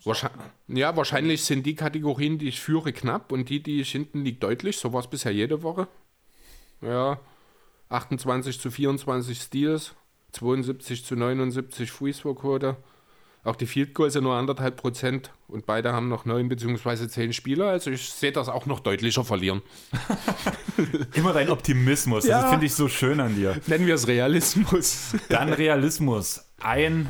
[0.05, 4.25] Wahrscheinlich, ja, wahrscheinlich sind die Kategorien, die ich führe, knapp und die, die ich hinten
[4.25, 4.77] liege, deutlich.
[4.77, 5.87] So war es bisher jede Woche.
[6.81, 7.19] Ja,
[7.93, 9.93] 28 zu 24 Steals,
[10.33, 12.77] 72 zu 79 Free Quote.
[13.45, 17.09] Auch die Field Goals sind nur anderthalb Prozent und beide haben noch neun bzw.
[17.09, 17.67] zehn Spieler.
[17.67, 19.61] Also ich sehe das auch noch deutlicher verlieren.
[21.13, 22.41] Immer dein Optimismus, ja.
[22.41, 23.59] das finde ich so schön an dir.
[23.67, 25.15] Nennen wir es Realismus.
[25.27, 26.45] Dann Realismus.
[26.61, 27.09] Ein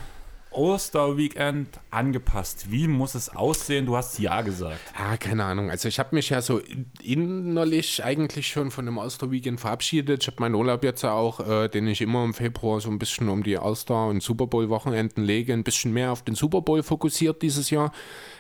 [0.54, 2.72] All-Star-Weekend angepasst.
[2.72, 3.86] Wie muss es aussehen?
[3.86, 4.80] Du hast ja gesagt.
[4.98, 5.70] Ja, keine Ahnung.
[5.70, 6.62] Also ich habe mich ja so
[7.02, 10.24] innerlich eigentlich schon von dem All-Star-Weekend verabschiedet.
[10.24, 13.30] Ich habe meinen Urlaub jetzt auch, äh, den ich immer im Februar so ein bisschen
[13.30, 17.42] um die All-Star- und Super Bowl-Wochenenden lege, ein bisschen mehr auf den Super Bowl fokussiert
[17.42, 17.92] dieses Jahr.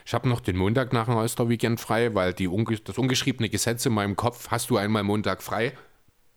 [0.05, 2.49] Ich habe noch den Montag nach dem All-Star-Weekend frei, weil die,
[2.83, 5.73] das ungeschriebene Gesetz in meinem Kopf, hast du einmal Montag frei,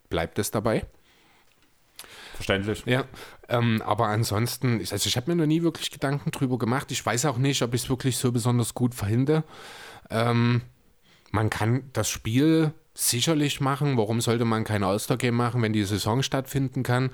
[0.08, 0.86] bleibt es dabei.
[2.36, 2.82] Verständlich.
[2.84, 3.04] Ja,
[3.48, 6.92] ähm, aber ansonsten, ich, also ich habe mir noch nie wirklich Gedanken drüber gemacht.
[6.92, 9.42] Ich weiß auch nicht, ob ich es wirklich so besonders gut verhindere.
[10.10, 10.60] Ähm,
[11.30, 13.96] man kann das Spiel sicherlich machen.
[13.96, 17.10] Warum sollte man kein All-Star-Game machen, wenn die Saison stattfinden kann?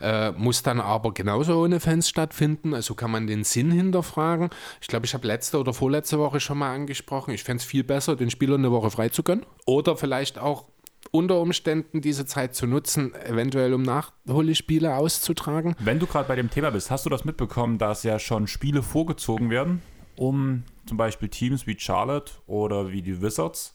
[0.00, 2.74] Äh, muss dann aber genauso ohne Fans stattfinden.
[2.74, 4.50] Also kann man den Sinn hinterfragen.
[4.80, 7.32] Ich glaube, ich habe letzte oder vorletzte Woche schon mal angesprochen.
[7.32, 9.46] Ich fände es viel besser, den Spielern eine Woche frei zu gönnen.
[9.66, 10.66] Oder vielleicht auch
[11.14, 15.76] unter Umständen diese Zeit zu nutzen, eventuell um Nachholspiele auszutragen.
[15.78, 18.82] Wenn du gerade bei dem Thema bist, hast du das mitbekommen, dass ja schon Spiele
[18.82, 19.80] vorgezogen werden,
[20.16, 23.73] um zum Beispiel Teams wie Charlotte oder wie die Wizards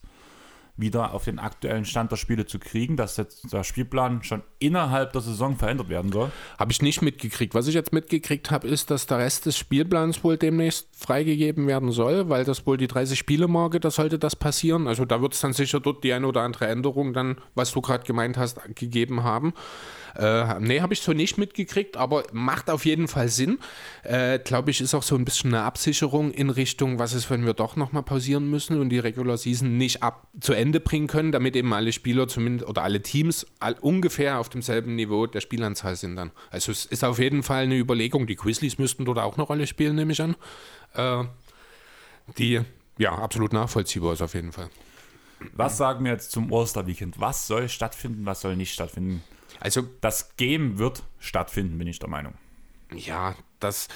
[0.79, 5.13] wieder auf den aktuellen Stand der Spiele zu kriegen, dass jetzt der Spielplan schon innerhalb
[5.13, 6.31] der Saison verändert werden soll?
[6.57, 7.53] Habe ich nicht mitgekriegt.
[7.53, 11.91] Was ich jetzt mitgekriegt habe, ist, dass der Rest des Spielplans wohl demnächst freigegeben werden
[11.91, 14.87] soll, weil das wohl die 30-Spiele-Marke, da sollte das passieren.
[14.87, 17.81] Also da wird es dann sicher dort die eine oder andere Änderung dann, was du
[17.81, 19.53] gerade gemeint hast, gegeben haben.
[20.15, 23.59] Äh, nee, habe ich so nicht mitgekriegt, aber macht auf jeden Fall Sinn.
[24.03, 27.45] Äh, Glaube ich, ist auch so ein bisschen eine Absicherung in Richtung, was ist, wenn
[27.45, 31.31] wir doch nochmal pausieren müssen und die Regular Season nicht ab zu Ende bringen können,
[31.31, 35.95] damit eben alle Spieler zumindest oder alle Teams all, ungefähr auf demselben Niveau der Spielanzahl
[35.95, 36.31] sind dann.
[36.51, 38.27] Also es ist auf jeden Fall eine Überlegung.
[38.27, 40.35] Die Grizzlies müssten dort auch eine Rolle spielen, nehme ich an.
[40.95, 41.23] Äh,
[42.37, 42.61] die
[42.97, 44.69] ja absolut nachvollziehbar ist auf jeden Fall.
[45.53, 47.19] Was sagen wir jetzt zum Osterweekend?
[47.19, 49.23] Was soll stattfinden, was soll nicht stattfinden?
[49.59, 52.33] Also Das Game wird stattfinden, bin ich der Meinung.
[52.93, 53.87] ja, das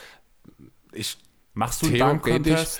[0.92, 1.18] ich
[1.54, 2.80] Machst du Theoretisch-?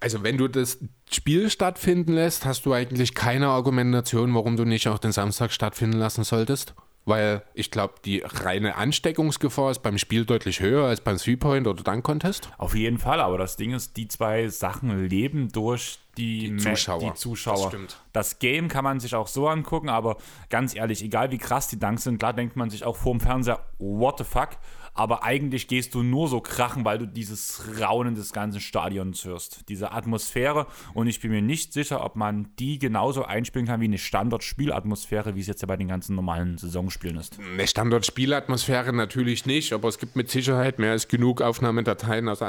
[0.00, 0.78] Also wenn du das
[1.10, 5.98] Spiel stattfinden lässt, hast du eigentlich keine Argumentation, warum du nicht auch den Samstag stattfinden
[5.98, 6.74] lassen solltest.
[7.04, 11.82] Weil ich glaube, die reine Ansteckungsgefahr ist beim Spiel deutlich höher als beim Three-Point oder
[11.82, 12.50] Dunk-Contest.
[12.58, 17.00] Auf jeden Fall, aber das Ding ist, die zwei Sachen leben durch die, Ma- Zuschauer.
[17.00, 17.54] Die Zuschauer.
[17.54, 17.96] Das stimmt.
[18.12, 20.16] Das Game kann man sich auch so angucken, aber
[20.48, 23.60] ganz ehrlich, egal wie krass die Dunks sind, klar denkt man sich auch vorm Fernseher,
[23.78, 24.50] what the fuck?
[24.92, 29.68] Aber eigentlich gehst du nur so krachen, weil du dieses Raunen des ganzen Stadions hörst.
[29.68, 30.66] Diese Atmosphäre.
[30.94, 35.36] Und ich bin mir nicht sicher, ob man die genauso einspielen kann wie eine Standard-Spielatmosphäre,
[35.36, 37.38] wie es jetzt ja bei den ganzen normalen Saisonspielen ist.
[37.38, 42.42] Eine Standard-Spielatmosphäre natürlich nicht, aber es gibt mit Sicherheit mehr als genug Aufnahmedateien aus,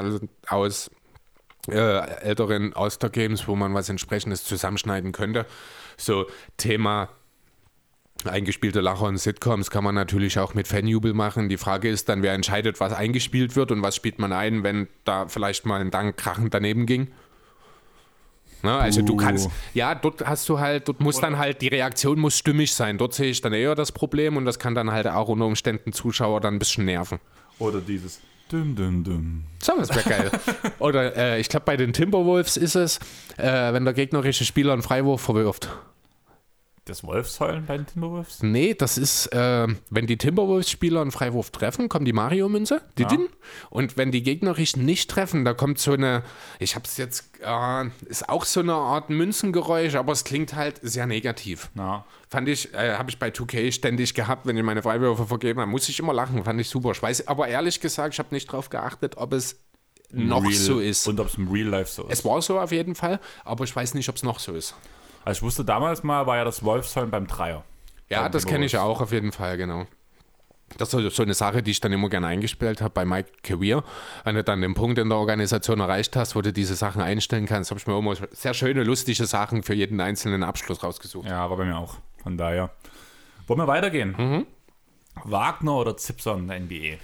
[0.48, 0.90] aus
[1.68, 5.46] äh, älteren All-Star-Games, wo man was entsprechendes zusammenschneiden könnte.
[5.96, 7.08] So Thema
[8.24, 11.48] eingespielte Lacher und Sitcoms kann man natürlich auch mit Fanjubel machen.
[11.48, 14.88] Die Frage ist dann, wer entscheidet, was eingespielt wird und was spielt man ein, wenn
[15.04, 17.08] da vielleicht mal ein Dank krachend daneben ging.
[18.62, 19.16] Na, also du Buh.
[19.16, 22.96] kannst, ja, dort hast du halt, dort muss dann halt, die Reaktion muss stimmig sein.
[22.96, 25.92] Dort sehe ich dann eher das Problem und das kann dann halt auch unter Umständen
[25.92, 27.18] Zuschauer dann ein bisschen nerven.
[27.58, 28.20] Oder dieses
[28.52, 29.44] Dum Dum Dum.
[29.62, 30.30] So, das wäre geil.
[30.78, 32.98] Oder äh, ich glaube, bei den Timberwolves ist es,
[33.38, 35.70] äh, wenn der gegnerische Spieler einen Freiwurf verwirft.
[36.84, 38.42] Das Wolfsheulen bei den Timberwolves?
[38.42, 42.82] Nee, das ist, äh, wenn die Timberwolves-Spieler einen Freiwurf treffen, kommt die Mario-Münze.
[42.98, 43.16] Die Ja.
[43.70, 46.24] Und wenn die gegnerischen nicht treffen, da kommt so eine,
[46.58, 50.80] ich habe es jetzt, äh, ist auch so eine Art Münzengeräusch, aber es klingt halt
[50.82, 51.70] sehr negativ.
[51.74, 55.60] Na, Fand ich, äh, habe ich bei 2K ständig gehabt, wenn ich meine Freiwürfe vergeben
[55.60, 56.90] habe, muss ich immer lachen, fand ich super.
[56.90, 59.56] Ich weiß, aber ehrlich gesagt, ich habe nicht drauf geachtet, ob es
[60.10, 61.06] noch Real- so ist.
[61.06, 62.18] Und ob es im Real Life so ist.
[62.18, 64.74] Es war so auf jeden Fall, aber ich weiß nicht, ob es noch so ist.
[65.24, 67.64] Also ich wusste damals mal, war ja das Wolfsheulen beim Dreier.
[68.08, 69.86] Ja, das kenne ich auch auf jeden Fall, genau.
[70.78, 73.84] Das ist so- eine Sache, die ich dann immer gerne eingespielt habe bei Mike Career.
[74.24, 77.44] Wenn du dann den Punkt in der Organisation erreicht hast, wo du diese Sachen einstellen
[77.46, 81.28] kannst, habe ich mir immer sehr schöne, lustige Sachen für jeden einzelnen Abschluss rausgesucht.
[81.28, 81.96] Ja, war bei mir auch.
[82.22, 82.70] Von daher.
[83.46, 84.14] Wollen wir weitergehen?
[84.16, 84.46] Mhm.
[85.24, 86.96] Wagner oder Zipser in der NBA?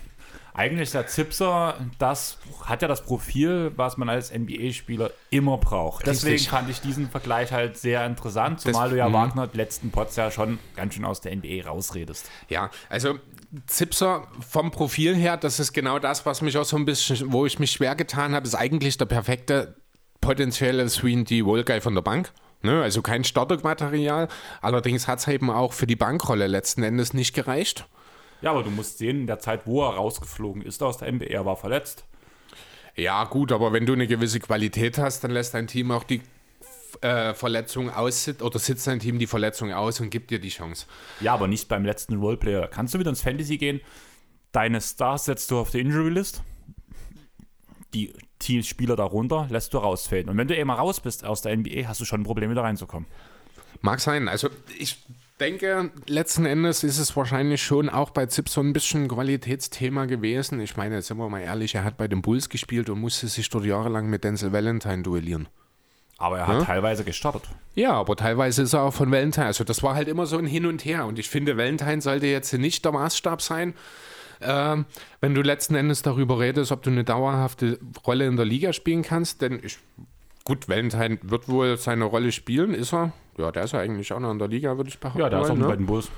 [0.58, 6.04] Eigentlich ist der Zipser, das hat ja das Profil, was man als NBA-Spieler immer braucht.
[6.04, 6.50] Deswegen Richtig.
[6.50, 9.12] fand ich diesen Vergleich halt sehr interessant, zumal Das- du ja mhm.
[9.12, 12.28] Wagner letzten Pots ja schon ganz schön aus der NBA rausredest.
[12.48, 13.20] Ja, also
[13.68, 17.46] Zipser vom Profil her, das ist genau das, was mich auch so ein bisschen, wo
[17.46, 19.76] ich mich schwer getan habe, ist eigentlich der perfekte
[20.20, 22.32] potenzielle 3D Wohlguy von der Bank.
[22.62, 24.26] Ne, also kein Startermaterial.
[24.60, 27.86] Allerdings hat es eben auch für die Bankrolle letzten Endes nicht gereicht.
[28.40, 31.26] Ja, aber du musst sehen, in der Zeit, wo er rausgeflogen ist aus der NBA,
[31.26, 32.04] er war verletzt.
[32.94, 36.20] Ja, gut, aber wenn du eine gewisse Qualität hast, dann lässt dein Team auch die
[37.00, 40.86] äh, Verletzung aus oder sitzt dein Team die Verletzung aus und gibt dir die Chance.
[41.20, 42.66] Ja, aber nicht beim letzten Roleplayer.
[42.68, 43.80] Kannst du wieder ins Fantasy gehen?
[44.52, 46.42] Deine Stars setzt du auf die Injury List.
[47.94, 50.28] Die Teamspieler darunter lässt du rausfaden.
[50.28, 52.50] Und wenn du eben mal raus bist aus der NBA, hast du schon ein Problem,
[52.50, 53.08] wieder reinzukommen.
[53.80, 54.28] Mag sein.
[54.28, 54.48] Also
[54.78, 54.98] ich
[55.38, 60.06] denke, letzten Endes ist es wahrscheinlich schon auch bei Zip so ein bisschen ein Qualitätsthema
[60.06, 60.60] gewesen.
[60.60, 63.48] Ich meine, sind wir mal ehrlich, er hat bei den Bulls gespielt und musste sich
[63.48, 65.48] dort jahrelang mit Denzel Valentine duellieren.
[66.18, 66.64] Aber er hat Ja?
[66.64, 67.42] teilweise gestartet.
[67.74, 69.46] Ja, aber teilweise ist er auch von Valentine.
[69.46, 71.06] Also das war halt immer so ein Hin und Her.
[71.06, 73.74] Und ich finde, Valentine sollte jetzt nicht der Maßstab sein.
[74.40, 74.84] Ähm,
[75.20, 79.02] wenn du letzten Endes darüber redest, ob du eine dauerhafte Rolle in der Liga spielen
[79.02, 79.78] kannst, denn ich,
[80.48, 83.12] gut, Valentine wird wohl seine Rolle spielen, ist er.
[83.36, 85.20] Ja, der ist ja eigentlich auch noch in der Liga, würde ich behaupten.
[85.20, 85.76] Ja, der ist auch wollen, bei ne?
[85.76, 86.10] den Bulls.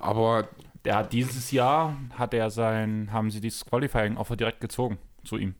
[0.00, 0.48] Aber
[0.84, 5.54] Der hat dieses Jahr, hat er sein, haben sie dieses Qualifying-Offer direkt gezogen zu ihm.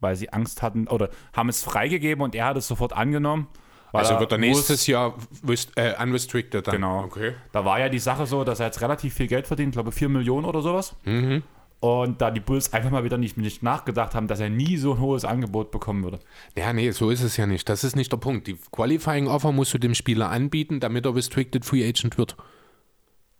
[0.00, 3.48] Weil sie Angst hatten, oder haben es freigegeben und er hat es sofort angenommen.
[3.92, 6.74] also wird er muss- nächstes Jahr wist- äh, unrestricted dann.
[6.74, 7.04] Genau.
[7.04, 7.32] Okay.
[7.52, 9.92] Da war ja die Sache so, dass er jetzt relativ viel Geld verdient, ich glaube
[9.92, 10.94] 4 Millionen oder sowas.
[11.04, 11.42] Mhm.
[11.80, 14.94] Und da die Bulls einfach mal wieder nicht, nicht nachgedacht haben, dass er nie so
[14.94, 16.20] ein hohes Angebot bekommen würde.
[16.56, 17.68] Ja, nee, so ist es ja nicht.
[17.68, 18.46] Das ist nicht der Punkt.
[18.46, 22.36] Die Qualifying Offer musst du dem Spieler anbieten, damit er Restricted Free Agent wird.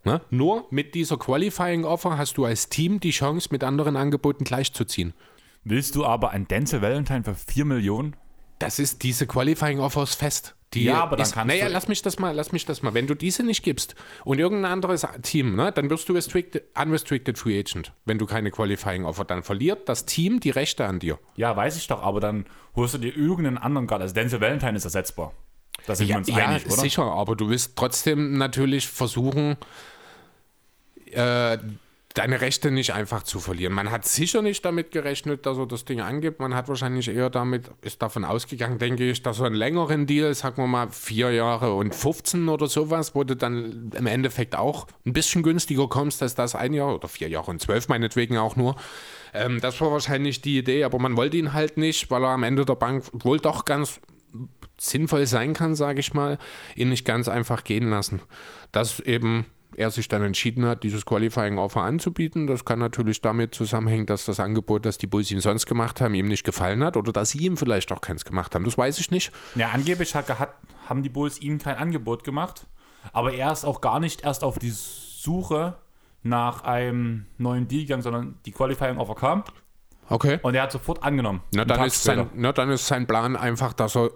[0.05, 0.21] Ne?
[0.31, 5.15] Nur mit dieser Qualifying Offer hast du als Team die Chance, mit anderen Angeboten gleichzuziehen.
[5.65, 8.15] Willst du aber einen Denzel Valentine für 4 Millionen?
[8.59, 10.56] Das ist diese Qualifying Offers fest.
[10.75, 12.83] Die Ja, aber dann ist, kannst naja, du- lass mich das mal, lass mich das
[12.83, 12.93] mal.
[12.93, 17.39] Wenn du diese nicht gibst und irgendein anderes Team, ne, dann wirst du restricted, unrestricted
[17.39, 17.93] free agent.
[18.05, 21.19] Wenn du keine Qualifying Offer, dann verliert das Team die Rechte an dir.
[21.37, 24.03] Ja, weiß ich doch, aber dann holst du dir irgendeinen anderen Guard.
[24.03, 25.33] Also Denzel Valentine ist ersetzbar.
[25.87, 26.75] Da sind wir uns einig, oder?
[26.77, 29.57] sicher, aber du willst trotzdem natürlich versuchen,
[31.13, 31.59] äh,
[32.17, 33.75] deine Rechte nicht einfach zu verlieren.
[33.75, 36.41] Man hat sicher nicht damit gerechnet, dass er das Ding angibt.
[36.41, 40.35] Man hat wahrscheinlich eher damit, ist davon ausgegangen, denke ich, dass er einen längeren Deal,
[40.35, 44.87] sagen wir mal vier Jahre und 15 oder sowas, wo du dann im Endeffekt auch
[45.05, 48.57] ein bisschen günstiger kommst als das ein Jahr oder vier Jahre und zwölf meinetwegen auch
[48.57, 48.77] nur.
[49.35, 52.45] Ähm, das war wahrscheinlich die Idee, aber man wollte ihn halt nicht, weil er am
[52.45, 54.01] Ende der Bank wohl doch ganz
[54.79, 56.39] sinnvoll sein kann, sage ich mal,
[56.75, 58.21] ihn nicht ganz einfach gehen lassen.
[58.73, 59.45] Dass eben
[59.77, 62.47] er sich dann entschieden hat, dieses Qualifying Offer anzubieten.
[62.47, 66.15] Das kann natürlich damit zusammenhängen, dass das Angebot, das die Bulls ihm sonst gemacht haben,
[66.15, 68.65] ihm nicht gefallen hat oder dass sie ihm vielleicht auch keins gemacht haben.
[68.65, 69.33] Das weiß ich nicht.
[69.55, 70.55] Ja, angeblich hat, hat,
[70.89, 72.67] haben die Bulls ihm kein Angebot gemacht,
[73.13, 75.77] aber er ist auch gar nicht erst auf die Suche
[76.23, 79.45] nach einem neuen Deal gegangen, sondern die Qualifying Offer kam
[80.09, 80.39] Okay.
[80.43, 81.43] und er hat sofort angenommen.
[81.53, 84.11] Na dann, Tag ist sein, na, dann ist sein Plan einfach, dass er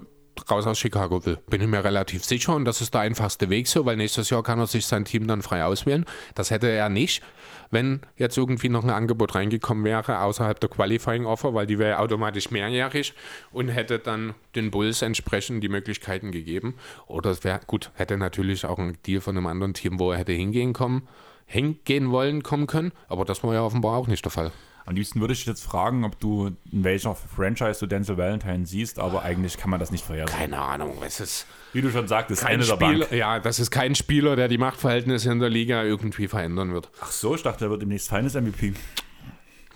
[0.50, 1.38] raus aus Chicago will.
[1.48, 4.42] Bin ich mir relativ sicher und das ist der einfachste Weg so, weil nächstes Jahr
[4.42, 6.04] kann er sich sein Team dann frei auswählen.
[6.34, 7.22] Das hätte er nicht,
[7.70, 11.98] wenn jetzt irgendwie noch ein Angebot reingekommen wäre außerhalb der Qualifying Offer, weil die wäre
[11.98, 13.14] automatisch mehrjährig
[13.52, 16.74] und hätte dann den Bulls entsprechend die Möglichkeiten gegeben.
[17.06, 20.18] Oder es wäre, gut, hätte natürlich auch ein Deal von einem anderen Team, wo er
[20.18, 21.08] hätte hingehen kommen,
[21.46, 24.52] hingehen wollen, kommen können, aber das war ja offenbar auch nicht der Fall.
[24.86, 28.66] Am liebsten würde ich dich jetzt fragen, ob du in welcher Franchise du Denzel Valentine
[28.66, 30.38] siehst, aber eigentlich kann man das nicht vorhersehen.
[30.38, 33.12] Keine Ahnung, es ist Wie du schon sagtest, kein Ende der Spieler, Bank.
[33.12, 36.90] ja, das ist kein Spieler, der die Machtverhältnisse in der Liga irgendwie verändern wird.
[37.00, 38.72] Ach so, ich dachte, er wird demnächst Finals MVP.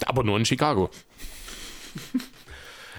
[0.07, 0.91] Aber nur in Chicago.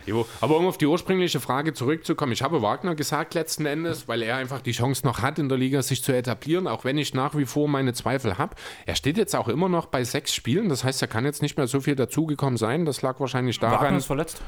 [0.05, 4.21] Jo, aber um auf die ursprüngliche Frage zurückzukommen, ich habe Wagner gesagt letzten Endes, weil
[4.21, 7.13] er einfach die Chance noch hat, in der Liga sich zu etablieren, auch wenn ich
[7.13, 8.55] nach wie vor meine Zweifel habe.
[8.85, 11.57] Er steht jetzt auch immer noch bei sechs Spielen, das heißt, er kann jetzt nicht
[11.57, 12.85] mehr so viel dazugekommen sein.
[12.85, 13.81] Das lag wahrscheinlich daran.
[13.81, 14.41] Wagner ist verletzt.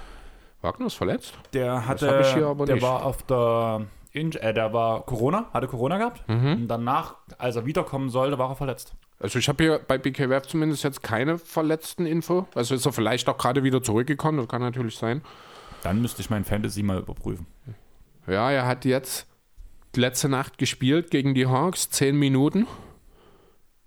[0.61, 1.33] Wagner ist verletzt?
[1.53, 2.83] Der hatte, hab ich hier aber der nicht.
[2.83, 6.27] war auf der, äh, der war Corona, hatte Corona gehabt.
[6.27, 6.53] Mhm.
[6.53, 8.93] Und danach, als er wiederkommen sollte, war er verletzt.
[9.19, 12.47] Also ich habe hier bei BKWF zumindest jetzt keine verletzten Info.
[12.53, 15.21] Also ist er vielleicht auch gerade wieder zurückgekommen, das kann natürlich sein.
[15.87, 17.45] Dann müsste ich mein Fantasy mal überprüfen.
[18.27, 19.25] Ja, er hat jetzt
[19.95, 22.67] letzte Nacht gespielt gegen die Hawks, 10 Minuten.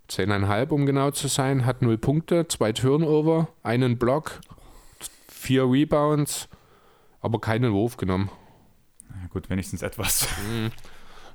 [0.09, 4.41] 10,5 um genau zu sein, hat 0 Punkte, 2 Turnover, einen Block,
[5.27, 6.49] 4 Rebounds,
[7.19, 8.31] aber keinen Wurf genommen.
[9.07, 10.27] Ja, gut, wenigstens etwas.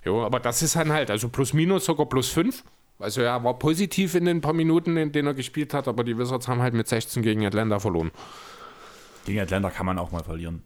[0.04, 2.64] Jo, aber das ist dann halt, also plus minus sogar plus 5.
[2.98, 6.18] Also er war positiv in den paar Minuten, in denen er gespielt hat, aber die
[6.18, 8.10] Wizards haben halt mit 16 gegen Atlanta verloren.
[9.26, 10.62] Gegen Atlanta kann man auch mal verlieren.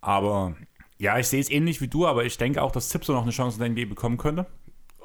[0.00, 0.56] Aber
[0.98, 3.30] ja, ich sehe es ähnlich wie du, aber ich denke auch, dass Zipso noch eine
[3.30, 4.46] Chance in der NBA bekommen könnte.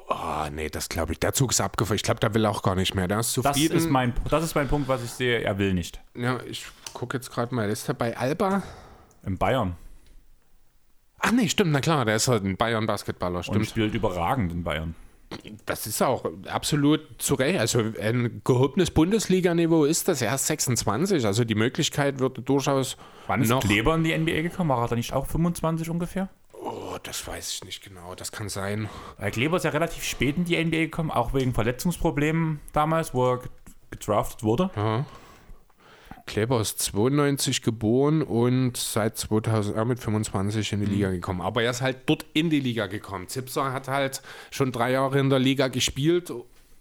[0.08, 1.20] Oh, nee, das glaube ich.
[1.20, 1.96] Der Zug ist abgefahren.
[1.96, 3.08] Ich glaube, der will auch gar nicht mehr.
[3.08, 3.76] Der ist Das zufrieden.
[3.76, 5.40] ist, mein, das ist mein Punkt, was ich sehe.
[5.40, 6.00] Er will nicht.
[6.14, 7.68] ja, ich gucke jetzt gerade mal.
[7.70, 8.62] Ist er bei Alba?
[9.24, 9.76] In Bayern.
[11.20, 13.66] Ach nee, stimmt, na klar, der ist halt ein Bayern-Basketballer, Und stimmt.
[13.66, 14.94] spielt überragend in Bayern.
[15.66, 17.58] Das ist auch absolut zu Recht.
[17.58, 20.22] Also ein gehobenes Bundesliga-Niveau ist das.
[20.22, 23.60] Er ist 26, also die Möglichkeit wird durchaus Wann ist noch...
[23.60, 24.70] Kleber in die NBA gekommen?
[24.70, 26.28] War er da nicht auch 25 ungefähr?
[26.52, 28.88] Oh, das weiß ich nicht genau, das kann sein.
[29.18, 33.32] Weil Kleber ist ja relativ spät in die NBA gekommen, auch wegen Verletzungsproblemen damals, wo
[33.32, 33.40] er
[33.90, 34.70] gedraftet wurde.
[36.26, 41.40] Kleber ist 92 geboren und seit 2000 äh, mit 25 in die Liga gekommen.
[41.40, 43.28] Aber er ist halt dort in die Liga gekommen.
[43.28, 46.32] Zipser hat halt schon drei Jahre in der Liga gespielt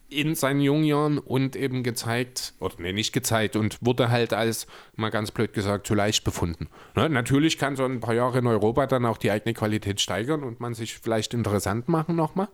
[0.09, 4.67] in seinen jungen Jahren und eben gezeigt, oder nee, nicht gezeigt, und wurde halt als,
[4.95, 6.69] mal ganz blöd gesagt, zu leicht befunden.
[6.95, 7.09] Ne?
[7.09, 10.59] Natürlich kann so ein paar Jahre in Europa dann auch die eigene Qualität steigern und
[10.59, 12.47] man sich vielleicht interessant machen nochmal.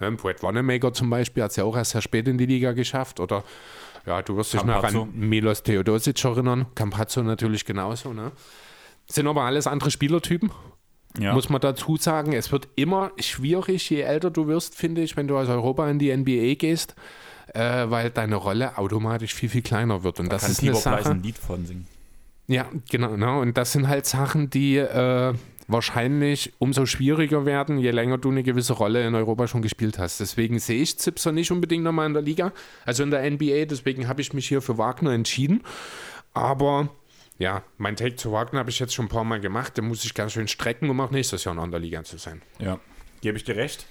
[0.00, 2.72] Ähm, Brett Wanamaker zum Beispiel hat es ja auch erst sehr spät in die Liga
[2.72, 3.20] geschafft.
[3.20, 3.44] Oder
[4.06, 5.02] ja, du wirst dich noch Campazzo.
[5.02, 6.66] an Milos Theodosic erinnern.
[6.74, 8.12] Campazzo natürlich genauso.
[8.12, 8.32] Ne?
[9.08, 10.50] Sind aber alles andere Spielertypen,
[11.18, 11.32] Ja.
[11.34, 12.32] muss man dazu sagen.
[12.32, 15.98] Es wird immer schwierig, je älter du wirst, finde ich, wenn du aus Europa in
[15.98, 16.94] die NBA gehst,
[17.54, 20.20] äh, weil deine Rolle automatisch viel, viel kleiner wird.
[20.20, 21.14] Und das Kann ist eine Tibor Pleiss Sache.
[21.14, 21.86] ein Lied von singen.
[22.48, 23.38] Ja, genau, ne?
[23.40, 25.34] Und das sind halt Sachen, die äh,
[25.68, 30.20] wahrscheinlich umso schwieriger werden, je länger du eine gewisse Rolle in Europa schon gespielt hast.
[30.20, 32.52] Deswegen sehe ich Zipser nicht unbedingt nochmal in der Liga,
[32.84, 33.64] also in der NBA.
[33.66, 35.62] Deswegen habe ich mich hier für Wagner entschieden.
[36.34, 36.88] Aber
[37.38, 39.76] ja, mein Take zu Wagner habe ich jetzt schon ein paar Mal gemacht.
[39.76, 42.18] Den muss ich ganz schön strecken, um auch nächstes Jahr noch in der Liga zu
[42.18, 42.42] sein.
[42.58, 42.78] Ja,
[43.20, 43.86] gebe ich dir recht.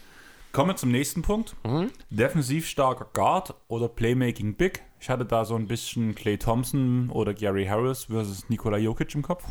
[0.52, 1.54] Kommen wir zum nächsten Punkt.
[1.66, 1.92] Mhm.
[2.10, 4.84] Defensiv starker Guard oder Playmaking Big.
[5.02, 9.22] Ich hatte da so ein bisschen Clay Thompson oder Gary Harris versus Nikola Jokic im
[9.22, 9.44] Kopf.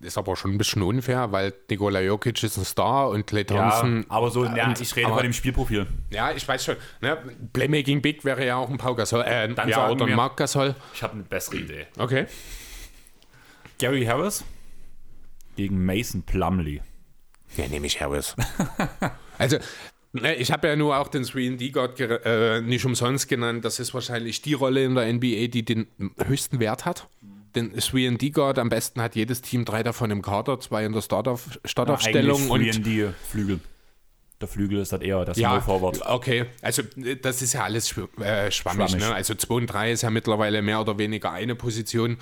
[0.00, 3.70] Ist aber schon ein bisschen unfair, weil Nikola Jokic ist ein Star und Clay Ja,
[3.70, 4.06] Thompson.
[4.08, 5.86] aber so, ja, und- ich rede aber- von dem Spielprofil.
[6.10, 6.76] Ja, ich weiß schon.
[7.00, 7.18] Ne?
[7.52, 10.74] Playmaking Big wäre ja auch ein Pau Gasol, äh, Dann ja, oder ein Marc Gasol.
[10.94, 11.86] Ich habe eine bessere Idee.
[11.98, 12.26] Okay.
[13.78, 14.44] Gary Harris
[15.56, 16.80] gegen Mason Plumley.
[17.56, 18.36] Ja, nehme ich Harris.
[19.38, 19.58] also,
[20.12, 23.64] ne, ich habe ja nur auch den 3D-God äh, nicht umsonst genannt.
[23.64, 25.88] Das ist wahrscheinlich die Rolle in der NBA, die den
[26.24, 27.08] höchsten Wert hat.
[27.54, 31.58] Den 3D-God, am besten hat jedes Team drei davon im Kader, zwei in der Startauf
[31.64, 33.60] Startaufstellung und Eigentlich die Flügel.
[34.40, 36.00] Der Flügel ist das eher das ja, Forward.
[36.06, 36.46] okay.
[36.62, 38.90] Also äh, das ist ja alles schw äh, schwammig.
[38.90, 39.08] Schwammig.
[39.08, 39.14] Ne?
[39.14, 42.18] Also 2 und 3 ist ja mittlerweile mehr oder weniger eine Position.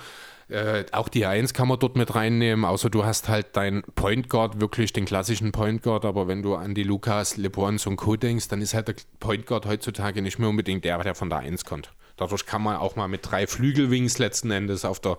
[0.49, 4.29] Äh, auch die 1 kann man dort mit reinnehmen, außer du hast halt dein Point
[4.29, 8.15] Guard, wirklich den klassischen Point Guard, aber wenn du an die Lukas, LeBrons und Co.
[8.15, 11.39] denkst, dann ist halt der Point Guard heutzutage nicht mehr unbedingt der, der von der
[11.39, 11.91] 1 kommt.
[12.17, 15.17] Dadurch kann man auch mal mit drei Flügelwings letzten Endes auf der,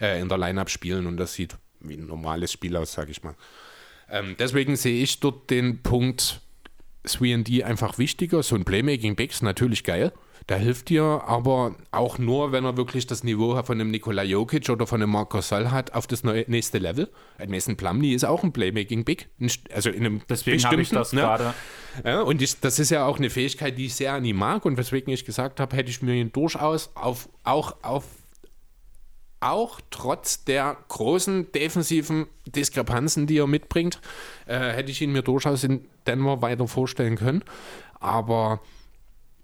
[0.00, 3.22] äh, in der Lineup spielen und das sieht wie ein normales Spiel aus, sag ich
[3.22, 3.34] mal.
[4.08, 6.40] Ähm, deswegen sehe ich dort den Punkt
[7.04, 8.42] 3D einfach wichtiger.
[8.42, 10.12] So ein Playmaking Big ist natürlich geil.
[10.48, 14.68] Der hilft dir aber auch nur, wenn er wirklich das Niveau von einem Nikola Jokic
[14.68, 17.10] oder von einem Marc Gasol hat, auf das neue, nächste Level.
[17.38, 19.28] Ein Mason Plumlee ist auch ein Playmaking Big.
[19.74, 21.22] Also in einem Deswegen habe ich das ne?
[21.22, 21.54] gerade.
[22.04, 24.64] Ja, und ich, das ist ja auch eine Fähigkeit, die ich sehr an ihm mag
[24.64, 28.04] und weswegen ich gesagt habe, hätte ich mir ihn durchaus auf, auch auf
[29.40, 34.00] auch trotz der großen defensiven Diskrepanzen, die er mitbringt,
[34.46, 37.44] äh, hätte ich ihn mir durchaus in Denver weiter vorstellen können.
[38.00, 38.60] Aber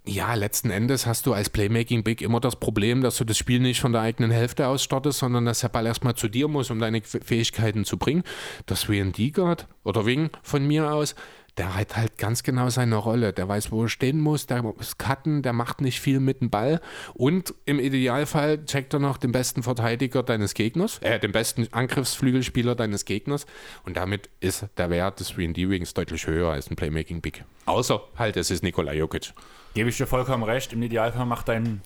[0.05, 3.61] ja, letzten Endes hast du als Playmaking Big immer das Problem, dass du das Spiel
[3.61, 6.71] nicht von der eigenen Hälfte aus startest, sondern dass der Ball erstmal zu dir muss,
[6.71, 8.25] um deine Fähigkeiten zu bringen.
[8.67, 11.15] Das WND Guard oder Wing von mir aus,
[11.57, 13.33] der hat halt ganz genau seine Rolle.
[13.33, 16.51] Der weiß, wo er stehen muss, der muss cutten, der macht nicht viel mit dem
[16.51, 16.81] Ball
[17.15, 22.75] und im Idealfall checkt er noch den besten Verteidiger deines Gegners, äh, den besten Angriffsflügelspieler
[22.75, 23.47] deines Gegners
[23.85, 27.45] und damit ist der Wert des 3D-Wings deutlich höher als ein Playmaking Big.
[27.67, 29.33] Außer halt, es ist Nikola Jokic.
[29.75, 30.73] Gebe ich dir vollkommen recht.
[30.73, 31.81] Im Idealfall macht dein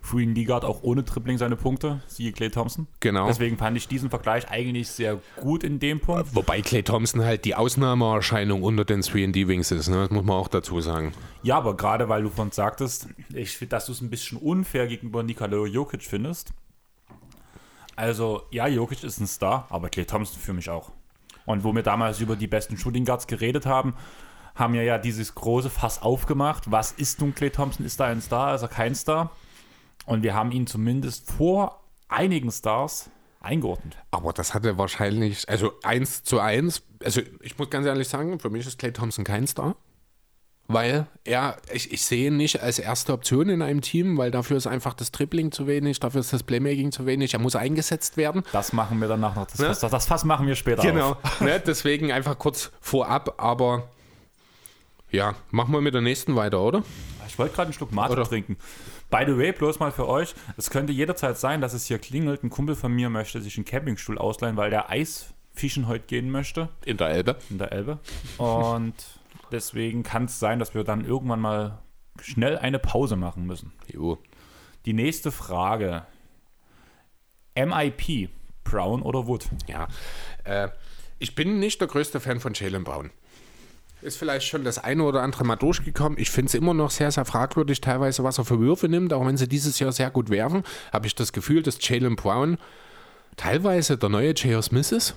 [0.00, 2.86] Free D Guard auch ohne Tripling seine Punkte, siehe Clay Thompson.
[3.00, 3.26] Genau.
[3.26, 6.34] Deswegen fand ich diesen Vergleich eigentlich sehr gut in dem Punkt.
[6.34, 10.02] Wobei Clay Thompson halt die Ausnahmeerscheinung unter den 3D-Wings ist, ne?
[10.02, 11.12] das muss man auch dazu sagen.
[11.42, 14.86] Ja, aber gerade weil du von sagtest, ich finde, dass du es ein bisschen unfair
[14.86, 16.52] gegenüber Nikola Jokic findest.
[17.96, 20.92] Also, ja, Jokic ist ein Star, aber Clay Thompson für mich auch.
[21.46, 23.94] Und wo wir damals über die besten Shooting Guards geredet haben,
[24.58, 26.70] haben wir ja dieses große Fass aufgemacht.
[26.70, 27.86] Was ist nun Clay Thompson?
[27.86, 28.54] Ist er ein Star?
[28.54, 29.30] Ist er kein Star?
[30.06, 33.96] Und wir haben ihn zumindest vor einigen Stars eingeordnet.
[34.10, 38.50] Aber das hatte wahrscheinlich, also eins zu eins, also ich muss ganz ehrlich sagen, für
[38.50, 39.76] mich ist Clay Thompson kein Star.
[40.70, 44.58] Weil er, ich, ich sehe ihn nicht als erste Option in einem Team, weil dafür
[44.58, 48.18] ist einfach das Tripling zu wenig, dafür ist das Playmaking zu wenig, er muss eingesetzt
[48.18, 48.42] werden.
[48.52, 49.46] Das machen wir danach noch.
[49.46, 49.66] Das, Ne?
[49.68, 51.16] Fass, das, Fass machen wir später Genau.
[51.40, 53.88] ne, deswegen einfach kurz vorab, aber
[55.10, 56.82] ja, machen wir mit der nächsten weiter, oder?
[57.26, 58.56] Ich wollte gerade einen Schluck Mate Oder- trinken.
[59.10, 62.42] By the way, bloß mal für euch, es könnte jederzeit sein, dass es hier klingelt.
[62.44, 66.68] Ein Kumpel von mir möchte sich einen Campingstuhl ausleihen, weil der Eisfischen heute gehen möchte
[66.84, 67.36] In der Elbe.
[67.48, 67.98] in der Elbe.
[68.36, 68.94] Und
[69.50, 71.78] deswegen kann es sein, dass wir dann irgendwann mal
[72.20, 73.72] schnell eine Pause machen müssen.
[73.90, 74.18] Jo.
[74.84, 76.04] Die nächste Frage.
[77.54, 78.28] MIP,
[78.64, 79.46] Brown oder Wood?
[79.66, 79.88] Ja,
[80.44, 80.68] äh,
[81.18, 83.10] ich bin nicht der größte Fan von Jalen Brown.
[84.00, 86.18] Ist vielleicht schon das eine oder andere Mal durchgekommen.
[86.18, 89.12] Ich finde es immer noch sehr, sehr fragwürdig, teilweise, was er für Würfe nimmt.
[89.12, 92.58] Auch wenn sie dieses Jahr sehr gut werfen, habe ich das Gefühl, dass Jalen Brown
[93.36, 94.62] teilweise der neue J.R.
[94.62, 95.16] Smith ist.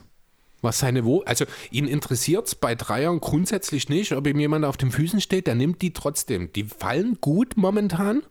[0.61, 4.77] Was seine Wo also ihn interessiert es bei Dreiern grundsätzlich nicht, ob ihm jemand auf
[4.77, 6.53] den Füßen steht, der nimmt die trotzdem.
[6.53, 8.21] Die fallen gut momentan.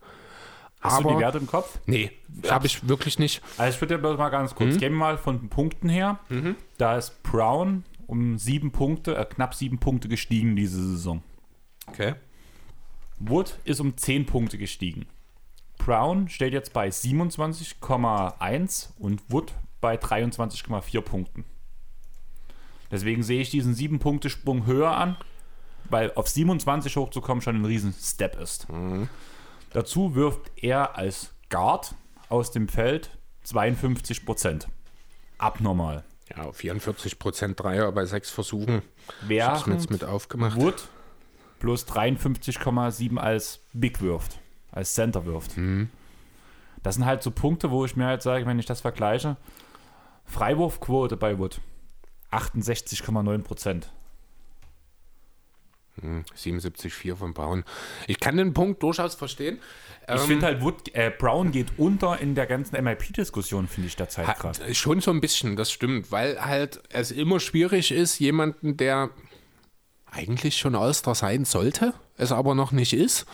[0.80, 1.78] Hast aber du die Werte im Kopf?
[1.86, 2.10] nee,
[2.48, 3.42] habe ich wirklich nicht.
[3.58, 6.20] Also ich würde dir bloß mal ganz kurz, gehen wir mal von Punkten her.
[6.78, 11.22] Da ist Brown um sieben Punkte, äh, knapp sieben Punkte gestiegen diese Saison.
[11.86, 12.14] Okay.
[13.20, 15.06] Wood ist um 10 Punkte gestiegen.
[15.78, 21.44] Brown steht jetzt bei 27,1 und Wood bei 23,4 Punkten.
[22.90, 25.16] Deswegen sehe ich diesen 7-Punkte-Sprung höher an,
[25.88, 28.66] weil auf 27 hochzukommen schon ein riesen Step ist.
[29.70, 31.94] Dazu wirft er als Guard
[32.28, 34.66] aus dem Feld 52%.
[35.38, 36.04] Abnormal.
[36.36, 38.82] Ja, 44% Dreier bei sechs Versuchen.
[39.28, 40.56] Ich hab's mir jetzt mit aufgemacht.
[40.56, 40.88] Wood
[41.58, 44.38] bloß 53,7 als Big wirft,
[44.72, 45.52] als Center wirft.
[46.82, 49.36] Das sind halt so Punkte, wo ich mir halt sage, wenn ich das vergleiche,
[50.24, 51.60] Freiwurfquote bei Wood
[52.30, 53.92] 68,9 Prozent.
[56.36, 57.64] 77,4 von Brown.
[58.06, 59.58] Ich kann den Punkt durchaus verstehen.
[60.12, 64.26] Ich finde halt, Wood, äh, Brown geht unter in der ganzen MIP-Diskussion, finde ich derzeit
[64.26, 64.74] Hat, gerade.
[64.74, 69.10] schon so ein bisschen, das stimmt, weil halt es immer schwierig ist, jemanden, der
[70.10, 73.24] eigentlich schon All-Star sein sollte, es aber noch nicht ist.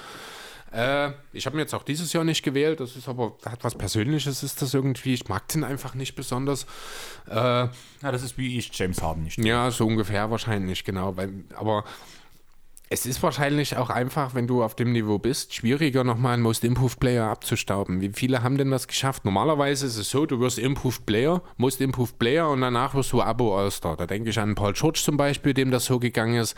[0.73, 3.75] Äh, ich habe ihn jetzt auch dieses Jahr nicht gewählt, das ist aber, hat was
[3.77, 5.15] Persönliches, ist das irgendwie.
[5.15, 6.67] Ich mag den einfach nicht besonders.
[7.31, 7.71] Äh, Ja,
[8.03, 9.39] das ist wie ich James Harden nicht.
[9.39, 11.17] ja, so ungefähr wahrscheinlich, genau.
[11.17, 11.85] Weil, aber
[12.89, 16.63] es ist wahrscheinlich auch einfach, wenn du auf dem Niveau bist, schwieriger nochmal einen Most
[16.63, 18.01] Improved Player abzustauben.
[18.01, 19.25] Wie viele haben denn das geschafft?
[19.25, 23.21] Normalerweise ist es so, du wirst Improved Player, Most Improved Player und danach wirst du
[23.21, 23.97] Abo All-Star.
[23.97, 26.57] Da denke ich an Paul George zum Beispiel, dem das so gegangen ist.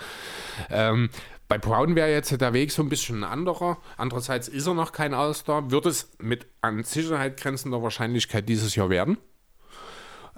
[0.68, 1.09] Ähm,
[1.49, 3.79] bei Brown wäre jetzt der Weg so ein bisschen ein anderer.
[3.97, 5.70] Andererseits ist er noch kein All-Star.
[5.70, 9.16] Wird es mit an Sicherheit grenzender Wahrscheinlichkeit dieses Jahr werden.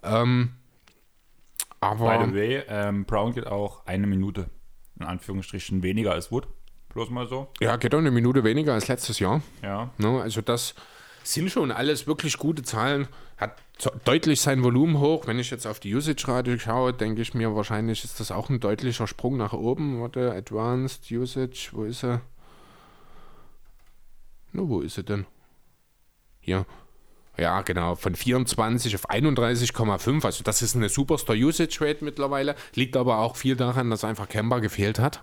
[0.04, 0.52] Ähm,
[1.80, 4.50] aber By the way, ähm, Brown geht auch eine Minute,
[5.00, 6.46] in Anführungsstrichen, weniger als Wood.
[6.90, 7.48] Bloß mal so.
[7.60, 9.42] ja, geht auch eine Minute weniger als letztes Jahr.
[9.62, 9.90] Ja.
[9.98, 10.20] Ne?
[10.20, 10.74] Also das
[11.22, 13.08] sind schon alles wirklich gute Zahlen.
[13.36, 13.56] Hat
[14.04, 15.26] deutlich sein Volumen hoch.
[15.26, 18.60] Wenn ich jetzt auf die Usage-Rate schaue, denke ich mir, wahrscheinlich ist das auch ein
[18.60, 20.00] deutlicher Sprung nach oben.
[20.00, 22.22] Warte, Advanced Usage, wo ist er?
[24.52, 25.26] Na, wo ist er denn?
[26.40, 26.66] Hier.
[27.40, 30.26] Ja, genau, von 24 auf 31,5.
[30.26, 32.54] Also das ist eine Superstar Usage Rate mittlerweile.
[32.74, 35.22] Liegt aber auch viel daran, dass einfach Kemba gefehlt hat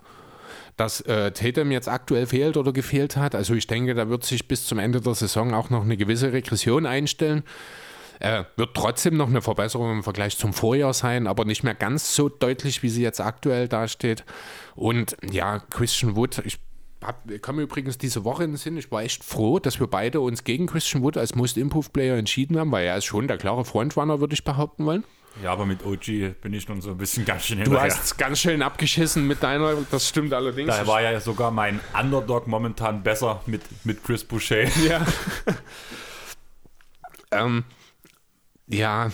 [0.76, 3.34] dass äh, Tatum jetzt aktuell fehlt oder gefehlt hat.
[3.34, 6.32] Also ich denke, da wird sich bis zum Ende der Saison auch noch eine gewisse
[6.32, 7.42] Regression einstellen.
[8.20, 12.14] Äh, wird trotzdem noch eine Verbesserung im Vergleich zum Vorjahr sein, aber nicht mehr ganz
[12.14, 14.24] so deutlich, wie sie jetzt aktuell dasteht.
[14.76, 16.60] Und ja, Christian Wood, ich
[17.02, 20.20] hab, kam übrigens diese Woche in den Sinn, ich war echt froh, dass wir beide
[20.20, 23.38] uns gegen Christian Wood als Most Improved Player entschieden haben, weil er ist schon der
[23.38, 25.04] klare Frontrunner, würde ich behaupten wollen.
[25.42, 27.90] Ja, aber mit OG bin ich nun so ein bisschen ganz schön Du hinterher.
[27.92, 30.74] hast es ganz schön abgeschissen mit deiner, das stimmt allerdings.
[30.74, 34.64] Da war ja sogar mein Underdog momentan besser mit, mit Chris Boucher.
[34.84, 35.06] Ja.
[37.30, 37.64] ähm,
[38.66, 39.10] ja,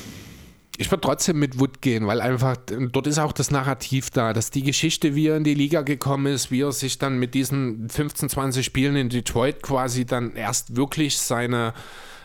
[0.77, 4.51] ich würde trotzdem mit Wood gehen, weil einfach dort ist auch das Narrativ da, dass
[4.51, 7.89] die Geschichte, wie er in die Liga gekommen ist, wie er sich dann mit diesen
[7.89, 11.75] 15, 20 Spielen in Detroit quasi dann erst wirklich seine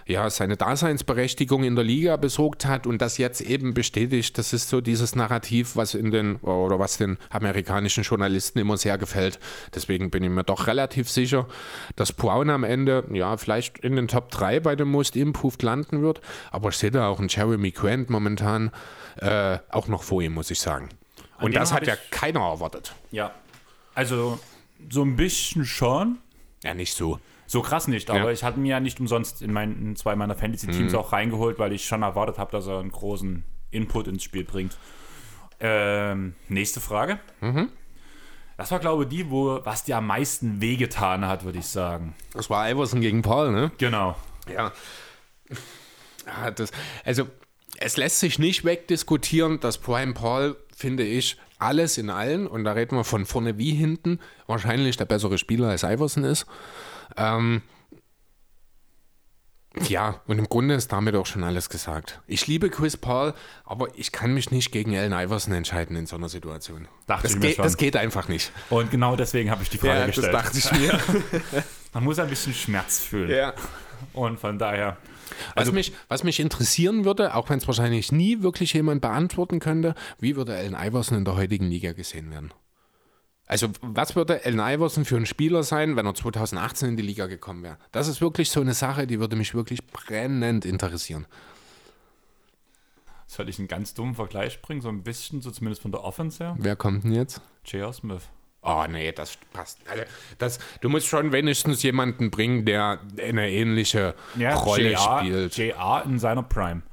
[0.10, 4.39] ja, seine Daseinsberechtigung in der Liga besorgt hat und das jetzt eben bestätigt.
[4.39, 8.97] Das ist so dieses Narrativ, was in den oder was den amerikanischen Journalisten immer sehr
[8.97, 9.39] gefällt.
[9.76, 11.47] Deswegen bin ich mir doch relativ sicher,
[11.95, 16.01] dass Brown am Ende ja vielleicht in den Top 3 bei dem Most Improved landen
[16.01, 16.22] wird.
[16.49, 18.72] Aber ich sehe da auch einen Jeremy Grant momentan
[19.18, 20.89] äh, auch noch vor ihm, muss ich sagen.
[21.39, 22.95] Und das hat ja keiner erwartet.
[23.12, 23.32] Ja.
[23.93, 24.39] Also,
[24.89, 26.18] so ein bisschen schon.
[26.64, 27.20] Ja, nicht so.
[27.50, 28.30] So krass nicht, aber Ja.
[28.30, 31.74] ich hatte mir ja nicht umsonst in, mein, in zwei meiner Fantasy-Teams auch reingeholt, weil
[31.74, 34.78] ich schon erwartet habe, dass er einen großen Input ins Spiel bringt.
[35.60, 37.20] Ähm, nächste Frage.
[38.56, 42.14] Das war, glaube ich, die, wo was dir am meisten wehgetan hat, würde ich sagen.
[42.34, 43.72] Das war Iverson gegen Paul, ne?
[43.80, 44.16] Genau.
[44.47, 44.72] Ja.
[46.28, 46.70] ja das,
[47.04, 47.28] also,
[47.78, 52.74] es lässt sich nicht wegdiskutieren, dass Prime Paul, finde ich, alles in allen, und da
[52.74, 56.45] reden wir von vorne wie hinten, wahrscheinlich der bessere Spieler als Iverson ist.
[57.18, 57.62] Ähm,
[59.88, 62.22] ja, und im Grunde ist damit auch schon alles gesagt.
[62.28, 63.34] Ich liebe Chris Paul,
[63.66, 66.88] aber ich kann mich nicht gegen Allen Iverson entscheiden in so einer Situation.
[67.05, 67.64] Dachte das, ich mir geht, schon.
[67.64, 68.51] das geht einfach nicht.
[68.72, 70.36] Und genau deswegen habe ich die Frage gestellt.
[70.55, 70.99] ich mir.
[71.93, 73.30] Man muss ein bisschen Schmerz fühlen.
[73.30, 73.53] ja.
[74.14, 74.97] Und von daher.
[75.53, 79.60] Was, Also- mich, was mich interessieren würde, auch wenn es wahrscheinlich nie wirklich jemand beantworten
[79.60, 82.51] könnte, wie würde Allen Iverson in der heutigen Liga gesehen werden?
[83.50, 87.26] Also, was würde Allen Iverson für ein Spieler sein, wenn er 2018 in die Liga
[87.26, 87.78] gekommen wäre?
[87.91, 91.26] Das ist wirklich so eine Sache, die würde mich wirklich brennend interessieren.
[93.26, 94.82] Soll ich einen ganz dummen Vergleich bringen?
[94.82, 96.56] So ein bisschen, so zumindest von der Offense her?
[96.60, 97.41] Wer kommt denn jetzt?
[97.66, 97.91] J.R.
[97.91, 98.22] Smith.
[98.62, 99.80] Oh, nee, das passt.
[99.89, 100.04] Also,
[100.38, 105.58] das, du musst schon wenigstens jemanden bringen, der eine ähnliche Rolle JR, spielt.
[105.58, 106.84] JR in seiner Prime.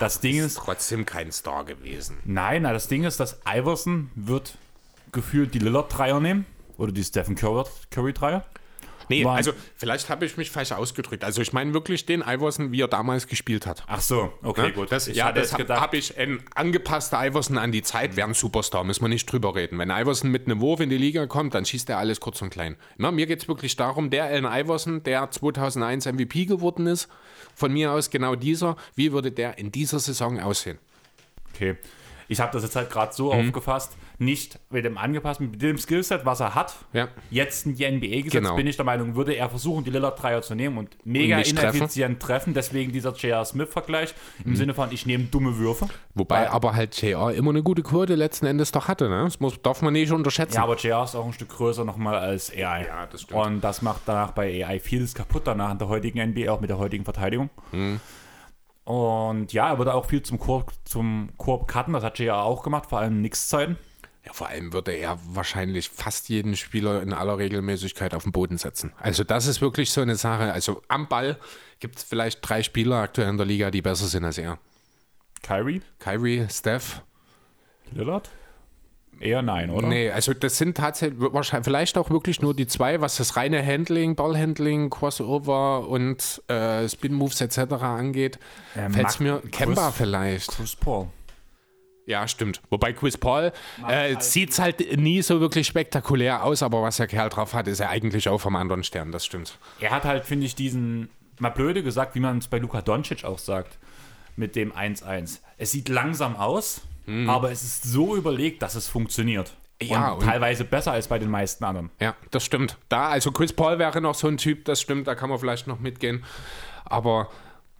[0.00, 2.16] Das Ding ist ist, trotzdem kein Star gewesen.
[2.24, 4.56] nein, na, das Ding ist, dass Iverson wird
[5.12, 6.46] gefühlt die Lillard-Dreier nehmen.
[6.78, 8.44] Oder die Stephen Curry- Curry-Dreier.
[9.08, 11.22] Nee, War- also vielleicht habe ich mich falsch ausgedrückt.
[11.22, 13.84] Also ich meine wirklich den Iverson, wie er damals gespielt hat.
[13.86, 14.72] Ach so, okay, Ne?
[14.72, 14.90] gut.
[14.90, 18.82] Das, ich ja, das habe ich ein angepasster Iverson an die Zeit, wäre ein Superstar,
[18.82, 19.78] müssen wir nicht drüber reden.
[19.78, 22.50] Wenn Iverson mit einem Wurf in die Liga kommt, dann schießt er alles kurz und
[22.50, 22.74] klein.
[22.96, 27.08] Na, mir geht es wirklich darum, der Allen Iverson, der 2001 MVP geworden ist,
[27.54, 30.78] von mir aus genau dieser, wie würde der in dieser Saison aussehen?
[31.54, 31.76] okay.
[32.28, 33.46] Ich habe das jetzt halt gerade so Mhm.
[33.46, 37.08] aufgefasst, nicht mit dem angepassten, mit dem Skillset, was er hat, Ja.
[37.30, 38.56] jetzt in die NBA gesetzt, Genau.
[38.56, 41.52] bin ich der Meinung, würde er versuchen, die Lillard Dreier zu nehmen und mega nicht
[41.52, 42.54] ineffizient treffen.
[42.54, 43.44] Deswegen dieser J.R.
[43.44, 44.14] Smith-Vergleich
[44.44, 44.56] im Mhm.
[44.56, 45.88] Sinne von, ich nehme dumme Würfe.
[46.14, 49.24] Wobei Weil- aber halt JR immer eine gute Quote letzten Endes doch hatte, ne?
[49.24, 50.54] Das muss, darf man nicht unterschätzen.
[50.56, 52.86] Ja, aber JR ist auch ein Stück größer nochmal als AI.
[52.86, 53.40] Ja, das stimmt.
[53.40, 56.70] Und das macht danach bei AI vieles kaputt, danach in der heutigen NBA, auch mit
[56.70, 57.50] der heutigen Verteidigung.
[57.72, 58.00] Mhm.
[58.84, 62.62] Und ja, er würde auch viel zum Korb, zum Korb cutten, das hat JR auch
[62.62, 63.76] gemacht, vor allem Nix-Zeiten.
[64.26, 68.58] Ja, vor allem würde er wahrscheinlich fast jeden Spieler in aller Regelmäßigkeit auf den Boden
[68.58, 68.92] setzen.
[68.98, 70.52] Also das ist wirklich so eine Sache.
[70.52, 71.38] Also am Ball
[71.78, 74.58] gibt es vielleicht drei Spieler aktuell in der Liga, die besser sind als er.
[75.42, 77.02] Kyrie, Kyrie, Steph.
[77.92, 78.28] Lillard?
[79.20, 79.86] Eher nein, oder?
[79.86, 83.64] Nee, also das sind tatsächlich wahrscheinlich vielleicht auch wirklich nur die zwei, was das reine
[83.64, 87.58] Handling, Ballhandling, Crossover und äh, Spin Moves etc.
[87.80, 88.38] angeht.
[88.76, 90.50] Ähm, Fällt mir Kemba Chris- vielleicht.
[90.50, 91.06] Chris Paul.
[92.06, 92.60] Ja, stimmt.
[92.70, 93.52] Wobei Chris Paul
[93.88, 97.80] äh, sieht halt nie so wirklich spektakulär aus, aber was der Kerl drauf hat, ist
[97.80, 99.58] er eigentlich auch vom anderen Stern, das stimmt.
[99.80, 101.08] Er hat halt, finde ich, diesen,
[101.40, 103.78] mal blöde gesagt, wie man es bei Luka Doncic auch sagt,
[104.36, 105.40] mit dem 1-1.
[105.58, 106.82] Es sieht langsam aus,
[107.28, 109.52] aber es ist so überlegt, dass es funktioniert.
[109.82, 111.90] Ja, und und- teilweise besser als bei den meisten anderen.
[112.00, 112.78] Ja, das stimmt.
[112.88, 115.66] Da, also Chris Paul wäre noch so ein Typ, das stimmt, da kann man vielleicht
[115.66, 116.24] noch mitgehen.
[116.84, 117.28] Aber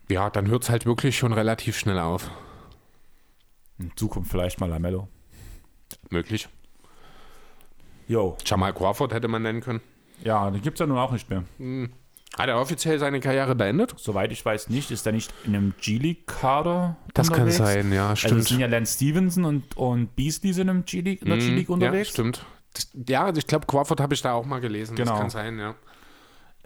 [0.09, 2.31] ja, dann hört es halt wirklich schon relativ schnell auf.
[3.79, 5.09] In Zukunft vielleicht mal Lamello.
[6.11, 6.49] Möglich.
[8.09, 8.37] Jo.
[8.45, 9.81] Jamal Crawford hätte man nennen können.
[10.23, 11.45] Ja, den gibt es ja nun auch nicht mehr.
[12.39, 13.95] Hat er offiziell seine Karriere beendet?
[13.97, 18.27] Soweit ich weiß nicht, ist er nicht in einem G-League-Kader Das kann sein, ja, Also
[18.29, 18.45] stimmt.
[18.45, 22.11] sind ja Lance Stevenson und, und Beasley sind im G-League, in der G-League ja, unterwegs.
[22.11, 22.45] stimmt.
[22.75, 24.97] Das, ja, also ich glaube, Crawford habe ich da auch mal gelesen.
[24.97, 25.13] Genau.
[25.13, 25.75] Das kann sein, ja.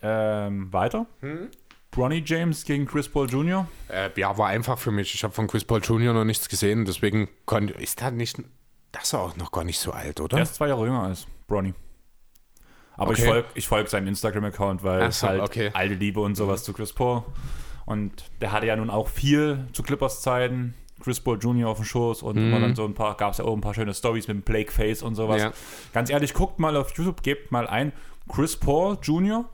[0.03, 1.07] Ähm, weiter.
[1.21, 1.49] Hm?
[1.91, 3.67] Bronny James gegen Chris Paul Jr.
[3.89, 5.15] Äh, ja, war einfach für mich.
[5.15, 6.13] Ich habe von Chris Paul Jr.
[6.13, 7.75] noch nichts gesehen, deswegen konnte.
[7.75, 8.41] Ist da nicht.
[8.93, 10.37] Das ist auch noch gar nicht so alt, oder?
[10.37, 11.75] Der ist zwei Jahre jünger als Bronny.
[12.97, 13.29] Aber ich Okay.
[13.29, 15.71] folge ich folg seinem Instagram-Account, weil so, halt okay.
[15.73, 17.23] alte Liebe und sowas zu Chris Paul.
[17.87, 20.75] Und der hatte ja nun auch viel zu Clippers-Zeiten.
[21.03, 21.71] Chris Paul Jr.
[21.71, 23.73] auf dem Schoß und immer dann so ein paar, gab es ja auch ein paar
[23.73, 25.41] schöne Stories mit dem Blake Face und sowas.
[25.41, 25.53] Ja.
[25.95, 27.93] Ganz ehrlich, guckt mal auf YouTube, gebt mal ein
[28.29, 29.49] Chris Paul Jr.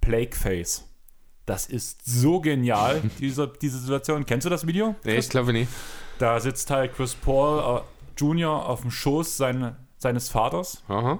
[0.00, 0.89] Blake Face.
[1.50, 4.24] Das ist so genial, diese, diese Situation.
[4.24, 4.94] Kennst du das Video?
[5.02, 5.68] Nee, ich glaube nicht.
[6.20, 7.80] Da sitzt halt Chris Paul äh,
[8.16, 8.68] Jr.
[8.68, 11.18] auf dem Schoß seine, seines Vaters Aha.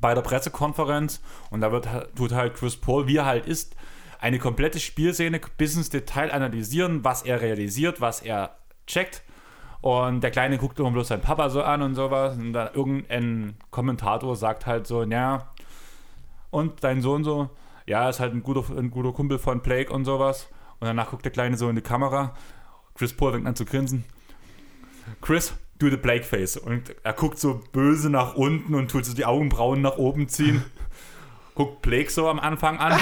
[0.00, 1.20] bei der Pressekonferenz
[1.50, 3.76] und da wird, halt- tut halt Chris Paul, wie er halt ist,
[4.18, 8.56] eine komplette Spielszene bis ins Detail analysieren, was er realisiert, was er
[8.88, 9.22] checkt.
[9.80, 12.36] Und der Kleine guckt immer bloß seinen Papa so an und sowas.
[12.36, 15.50] Und dann irgendein Kommentator sagt halt so, ja,
[16.50, 17.50] und dein Sohn so,
[17.86, 20.48] ja, ist halt ein guter, ein guter Kumpel von Blake und sowas.
[20.80, 22.34] Und danach guckt der Kleine so in die Kamera.
[22.94, 24.04] Chris Paul fängt an zu grinsen.
[25.20, 26.56] Chris, do the Blakeface.
[26.56, 30.64] Und er guckt so böse nach unten und tut so die Augenbrauen nach oben ziehen.
[31.54, 33.00] Guckt Blake so am Anfang an.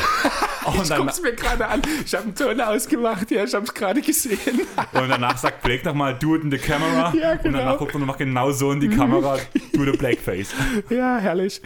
[0.66, 1.82] Und, dann, Guck's mir gerade an.
[2.04, 3.30] Ich habe einen Ton ausgemacht.
[3.30, 4.60] Ja, ich habe es gerade gesehen.
[4.92, 7.12] und danach sagt Blake nochmal, do it in the camera.
[7.14, 7.58] Ja, Und genau.
[7.58, 9.36] danach guckt er nochmal genau so in die Kamera,
[9.72, 10.54] do the Blakeface.
[10.90, 11.60] ja, herrlich.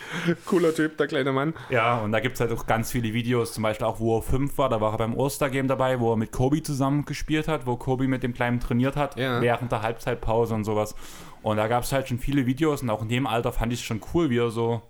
[0.45, 1.55] Cooler Typ, der kleine Mann.
[1.71, 4.23] Ja, und da gibt es halt auch ganz viele Videos, zum Beispiel auch, wo er
[4.23, 7.67] fünf war, da war er beim All-Star-Game dabei, wo er mit Kobe zusammen gespielt hat,
[7.67, 9.41] wo Kobe mit dem Kleinen trainiert hat, Ja.
[9.41, 10.95] während der Halbzeitpause und sowas.
[11.43, 13.81] Und da gab es halt schon viele Videos und auch in dem Alter fand ich
[13.81, 14.83] es schon cool, wie er so,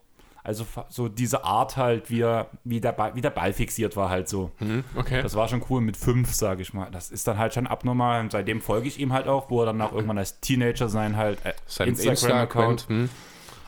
[0.44, 4.08] also so diese Art halt, wie, er, wie, der Ball, wie der Ball fixiert war
[4.08, 4.50] halt so.
[4.96, 5.22] Okay.
[5.22, 6.90] Das war schon cool mit fünf, sage ich mal.
[6.90, 9.66] Das ist dann halt schon abnormal und seitdem folge ich ihm halt auch, wo er
[9.66, 11.52] dann auch irgendwann als Teenager sein halt äh,
[11.84, 12.88] Instagram-Account Insta-Account.
[12.88, 13.08] Hm.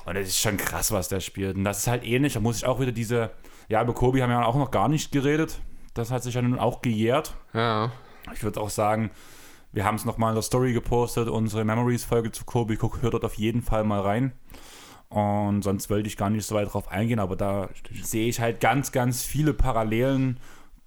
[0.07, 1.57] und es ist schon krass, was der spielt.
[1.57, 2.35] Und das ist halt ähnlich.
[2.35, 3.31] Da muss ich auch wieder diese.
[3.69, 5.61] Ja, über Kobe haben wir auch noch gar nicht geredet.
[5.95, 7.35] Das hat sich ja nun auch gejährt.
[7.53, 7.93] Ja.
[8.33, 9.11] Ich würde auch sagen,
[9.73, 12.77] wir haben es nochmal in der Story gepostet, unsere Memories-Folge zu Kobe.
[12.77, 14.33] Guck, hört dort auf jeden Fall mal rein.
[15.11, 17.69] Und sonst wollte ich gar nicht so weit drauf eingehen, aber da
[18.03, 20.39] sehe ich halt ganz, ganz viele Parallelen.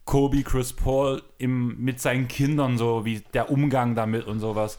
[0.05, 4.77] Kobe, Chris Paul im, mit seinen Kindern, so wie der Umgang damit und sowas.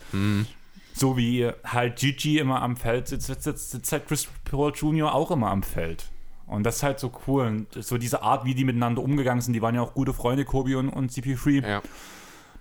[0.95, 5.15] So wie halt Gigi immer am Feld sitzt, sitzt, sitzt, sitzt halt Chris Paul Jr.
[5.15, 6.11] auch immer am Feld.
[6.47, 7.47] Und das ist halt so cool.
[7.47, 10.45] Und so diese Art, wie die miteinander umgegangen sind, die waren ja auch gute Freunde,
[10.45, 11.83] Kobe und, und CP3 Ja.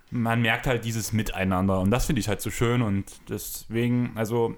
[0.10, 4.56] man merkt halt dieses Miteinander und das finde ich halt so schön und deswegen, also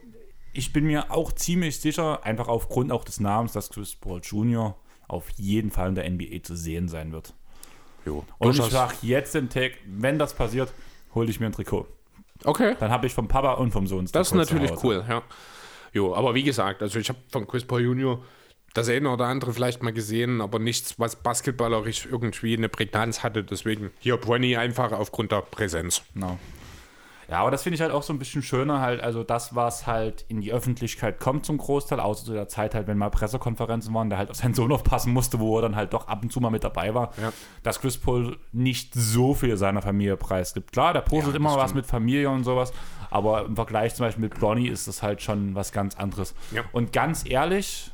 [0.55, 4.75] ich bin mir auch ziemlich sicher, einfach aufgrund auch des Namens, dass Chris Paul Jr.
[5.07, 7.33] auf jeden Fall in der NBA zu sehen sein wird.
[8.05, 8.23] Jo.
[8.37, 10.71] Und ich sage jetzt den Tag, wenn das passiert,
[11.13, 11.87] hole ich mir ein Trikot.
[12.43, 12.75] Okay.
[12.79, 15.23] Dann habe ich vom Papa und vom Sohn Das ist natürlich cool, ja.
[15.93, 18.21] Jo, aber wie gesagt, also ich habe von Chris Paul Jr.
[18.73, 23.43] das eine oder andere vielleicht mal gesehen, aber nichts, was basketballerisch irgendwie eine Prägnanz hatte.
[23.43, 26.01] Deswegen hier Bronny einfach aufgrund der Präsenz.
[26.13, 26.37] Genau.
[27.29, 29.87] Ja, aber das finde ich halt auch so ein bisschen schöner, halt, also das, was
[29.87, 33.93] halt in die Öffentlichkeit kommt zum Großteil, außer zu der Zeit halt, wenn mal Pressekonferenzen
[33.93, 36.31] waren, der halt auf seinen Sohn aufpassen musste, wo er dann halt doch ab und
[36.31, 37.33] zu mal mit dabei war, Ja.
[37.63, 40.71] dass Chris Paul nicht so viel seiner Familie preisgibt.
[40.71, 41.75] Klar, der postet Ja, immer das was stimmt.
[41.77, 42.71] mit Familie und sowas,
[43.09, 46.35] aber im Vergleich zum Beispiel mit Bronny ist das halt schon was ganz anderes.
[46.51, 46.63] Ja.
[46.73, 47.91] Und ganz ehrlich,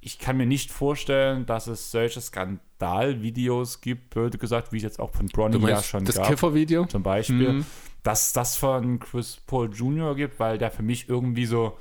[0.00, 4.98] ich kann mir nicht vorstellen, dass es solche Skandalvideos gibt, blöd gesagt, wie es jetzt
[5.00, 6.86] auch von Bronny ja schon das gab Kiffervideo?
[6.86, 7.66] zum Beispiel, Mhm.
[8.02, 10.14] Dass das von Chris Paul Jr.
[10.14, 11.76] gibt, weil der für mich irgendwie so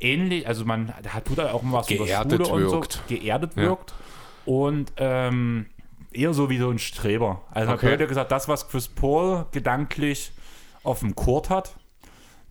[0.00, 2.92] ähnlich, also man, hat tut halt auch immer was Geerdet über Schule und wirkt.
[2.92, 3.62] so, geerdet Ja.
[3.62, 3.94] wirkt
[4.44, 5.66] und ähm,
[6.12, 7.42] eher so wie so ein Streber.
[7.50, 7.88] Also man Okay.
[7.88, 10.32] könnte gesagt, das, was Chris Paul gedanklich
[10.82, 11.76] auf dem Court hat,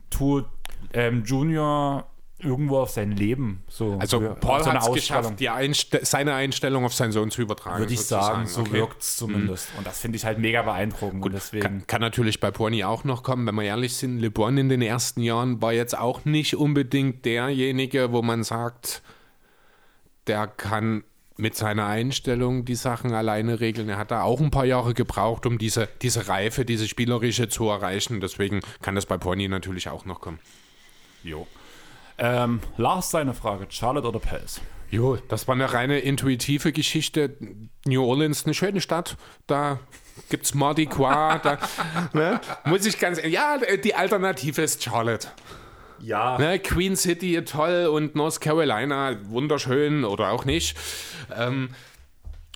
[0.09, 0.45] tut
[0.93, 2.05] ähm, Junior
[2.45, 6.85] irgendwo auf sein Leben so Also Paul so hat es geschafft, die Einste seine Einstellung
[6.85, 7.79] auf seinen Sohn zu übertragen.
[7.79, 8.45] Würde ich sozusagen.
[8.45, 8.71] sagen, so Okay.
[8.73, 9.69] wirkt es zumindest.
[9.77, 11.25] Und das finde ich halt mega beeindruckend.
[11.25, 11.63] und deswegen.
[11.63, 14.19] Kann, kann natürlich bei Pony auch noch kommen, wenn wir ehrlich sind.
[14.19, 19.01] LeBron in den ersten Jahren war jetzt auch nicht unbedingt derjenige, wo man sagt,
[20.27, 21.03] der kann
[21.37, 23.89] mit seiner Einstellung die Sachen alleine regeln.
[23.89, 27.67] Er hat da auch ein paar Jahre gebraucht, um diese, diese Reife, diese spielerische zu
[27.67, 28.21] erreichen.
[28.21, 30.39] Deswegen kann das bei Pony natürlich auch noch kommen.
[31.23, 31.45] Jo.
[32.17, 34.61] Ähm, Lars, seine Frage: Charlotte oder Pels?
[34.89, 37.35] Jo, das war eine reine intuitive Geschichte.
[37.85, 39.17] New Orleans, eine schöne Stadt.
[39.47, 39.79] Da
[40.29, 41.41] gibt's Mardi Gras.
[41.43, 41.57] da,
[42.13, 42.39] ne?
[42.65, 45.27] Muss ich ganz Ja, die Alternative ist Charlotte.
[45.99, 46.37] Ja.
[46.37, 46.59] Ne?
[46.59, 47.87] Queen City, toll.
[47.87, 50.77] Und North Carolina, wunderschön oder auch nicht.
[51.35, 51.69] Ähm,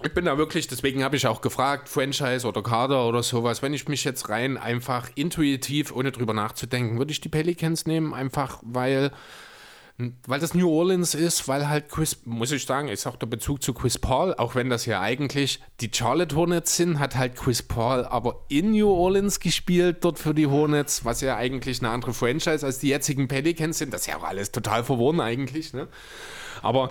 [0.02, 3.62] ich bin da wirklich, deswegen habe ich auch gefragt, Franchise oder Kader oder sowas.
[3.62, 8.14] Wenn ich mich jetzt rein einfach intuitiv, ohne drüber nachzudenken, würde ich die Pelicans nehmen,
[8.14, 9.12] einfach weil
[10.28, 13.62] weil das New Orleans ist, weil halt Chris, muss ich sagen, ist auch der Bezug
[13.62, 17.62] zu Chris Paul, auch wenn das ja eigentlich die Charlotte Hornets sind, hat halt Chris
[17.62, 22.14] Paul aber in New Orleans gespielt, dort für die Hornets, was ja eigentlich eine andere
[22.14, 23.94] Franchise als die jetzigen Pelicans sind.
[23.94, 25.90] Das ist ja auch alles total verworren eigentlich, ne?
[26.62, 26.90] Aber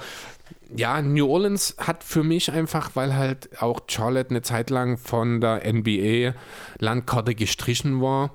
[0.74, 5.40] ja, New Orleans hat für mich einfach, weil halt auch Charlotte eine Zeit lang von
[5.40, 8.34] der NBA-Landkarte gestrichen war,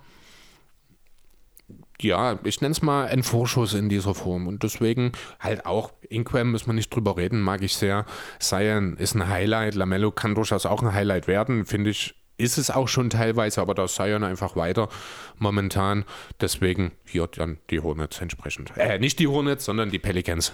[2.02, 4.48] ja, ich nenne es mal ein Vorschuss in dieser Form.
[4.48, 8.06] Und deswegen halt auch, Inquam müssen wir nicht drüber reden, mag ich sehr.
[8.40, 12.16] Zion ist ein Highlight, Lamello kann durchaus auch ein Highlight werden, finde ich.
[12.36, 14.90] Ist es auch schon teilweise, aber da ist Zion einfach weiter
[15.38, 16.04] momentan.
[16.42, 18.76] Deswegen hier dann die Hornets entsprechend.
[18.76, 20.54] Äh, nicht die Hornets, sondern die Pelicans.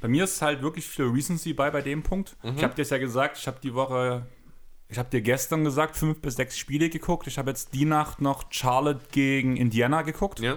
[0.00, 2.36] Bei mir ist halt wirklich viel Recency bei bei dem Punkt.
[2.56, 4.24] Ich habe dir ja gesagt, ich habe die Woche,
[4.90, 7.28] ich habe dir gestern gesagt, fünf bis sechs Spiele geguckt.
[7.28, 10.40] Ich habe jetzt die Nacht noch Charlotte gegen Indiana geguckt.
[10.40, 10.56] Ja.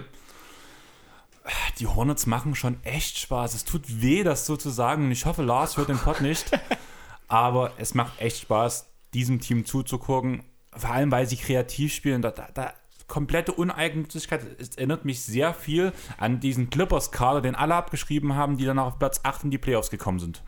[1.78, 3.54] Die Hornets machen schon echt Spaß.
[3.54, 5.04] Es tut weh, das so zu sagen.
[5.04, 6.50] Und ich hoffe, Lars hört den Pod nicht.
[7.28, 10.42] Aber es macht echt Spaß, diesem Team zuzugucken.
[10.76, 12.20] Vor allem, weil sie kreativ spielen.
[12.20, 12.74] Da, da, da
[13.06, 14.44] komplette Uneigennützigkeit.
[14.58, 18.98] Es erinnert mich sehr viel an diesen Clippers-Kader, den alle abgeschrieben haben, die dann auf
[18.98, 20.42] Platz 8 in die Playoffs gekommen sind.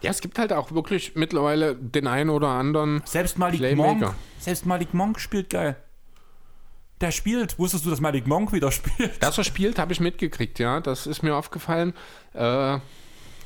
[0.00, 3.02] Ja, es gibt halt auch wirklich mittlerweile den einen oder anderen.
[3.04, 3.94] Selbst Malik Playmaker.
[3.94, 4.14] Monk.
[4.38, 5.76] Selbst Malik Monk spielt geil.
[7.00, 7.58] Der spielt.
[7.58, 9.22] Wusstest du, dass Malik Monk wieder spielt?
[9.22, 10.80] Dass er spielt, habe ich mitgekriegt, ja.
[10.80, 11.94] Das ist mir aufgefallen.
[12.34, 12.78] Äh,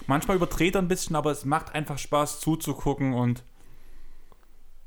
[0.07, 3.45] Manchmal überdreht er ein bisschen, aber es macht einfach Spaß zuzugucken und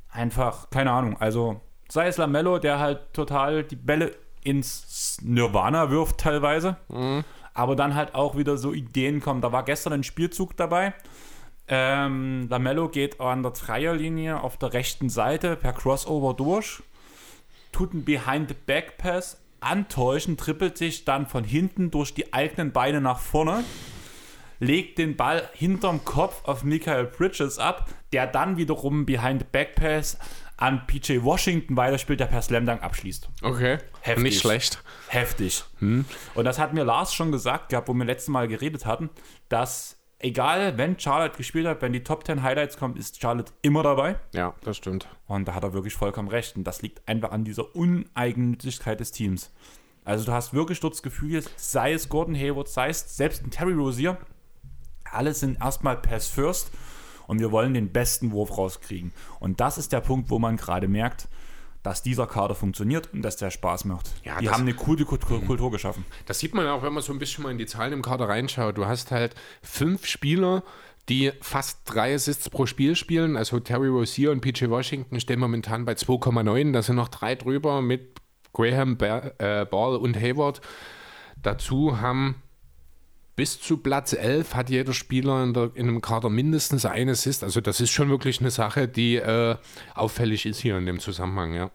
[0.09, 6.19] einfach, keine Ahnung, also sei es Lamello, der halt total die Bälle ins Nirvana wirft
[6.19, 6.77] teilweise,
[7.53, 9.41] aber dann halt auch wieder so Ideen kommen.
[9.41, 10.93] Da war gestern ein Spielzug dabei.
[11.67, 16.83] Ähm, Lamello geht an der Dreierlinie auf der rechten Seite per Crossover durch,
[17.71, 23.63] tut einen Behind-the-Back-Pass antäuschen, trippelt sich dann von hinten durch die eigenen Beine nach vorne
[24.59, 29.75] legt den Ball hinterm Kopf auf Michael Bridges ab, der dann wiederum behind the back
[29.75, 30.17] pass
[30.57, 33.29] an PJ Washington weiterspielt, der per Slam Dunk abschließt.
[33.41, 33.79] okay.
[34.01, 34.23] Heftig.
[34.23, 34.83] Nicht schlecht.
[35.07, 35.63] Heftig.
[36.33, 39.09] Und das hat mir Lars schon gesagt gehabt, wo wir letztes Mal geredet hatten,
[39.49, 43.83] dass egal, wenn Charlotte gespielt hat, wenn die Top 10 Highlights kommt, ist Charlotte immer
[43.83, 44.17] dabei.
[44.33, 45.07] Ja, das stimmt.
[45.27, 46.57] Und da hat er wirklich vollkommen recht.
[46.57, 49.51] Und das liegt einfach an dieser Uneigennützigkeit des Teams.
[50.03, 53.51] Also du hast wirklich dort das Gefühl, sei es Gordon Hayward, sei es selbst ein
[53.51, 54.17] Terry Rozier,
[55.03, 56.71] alle sind erstmal Pass First
[57.27, 59.13] und wir wollen den besten Wurf rauskriegen.
[59.39, 61.27] Und das ist der Punkt, wo man gerade merkt,
[61.85, 64.09] dass dieser Kader funktioniert und dass der Spaß macht.
[64.23, 66.03] Ja, Die haben eine coole Kultur, Kultur geschaffen.
[66.25, 68.27] Das sieht man auch, wenn man so ein bisschen mal in die Zahlen im Kader
[68.27, 68.75] reinschaut.
[68.75, 70.63] Du hast halt fünf Spieler,
[71.09, 73.37] die fast drei Assists pro Spiel spielen.
[73.37, 76.73] Also Terry Rozier und PJ Washington stehen momentan bei 2,9.
[76.73, 78.19] Da sind noch drei drüber mit
[78.51, 80.61] Graham, äh, Ball und Hayward.
[81.39, 82.41] Dazu haben
[83.35, 87.43] bis zu Platz 11 hat jeder Spieler in, der, in einem Kader mindestens ein Assist.
[87.43, 89.57] Also das ist schon wirklich eine Sache, die äh,
[89.93, 91.71] auffällig ist hier in dem Zusammenhang, ja.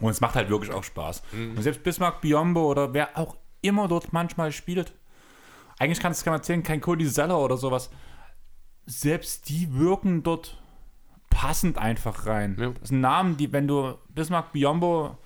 [0.00, 1.22] Und es macht halt wirklich auch Spaß.
[1.32, 4.92] Und selbst Bismarck Biombo oder wer auch immer dort manchmal spielt,
[5.78, 7.90] eigentlich kannst du es erzählen, kein Cody Zeller oder sowas,
[8.86, 10.60] selbst die wirken dort
[11.30, 12.56] passend einfach rein.
[12.58, 12.70] Ja.
[12.80, 15.16] Das sind Namen, die, wenn du Bismarck Biombo,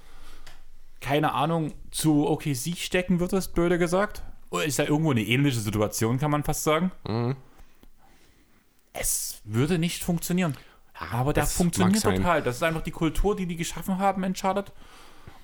[1.01, 4.23] keine Ahnung, zu OKC stecken würdest, blöde gesagt,
[4.65, 6.91] ist ja irgendwo eine ähnliche Situation, kann man fast sagen.
[7.07, 7.37] Mhm.
[8.93, 10.57] Es würde nicht funktionieren.
[11.13, 12.43] Aber der das funktioniert total.
[12.43, 14.73] Das ist einfach die Kultur, die die geschaffen haben in Charlotte.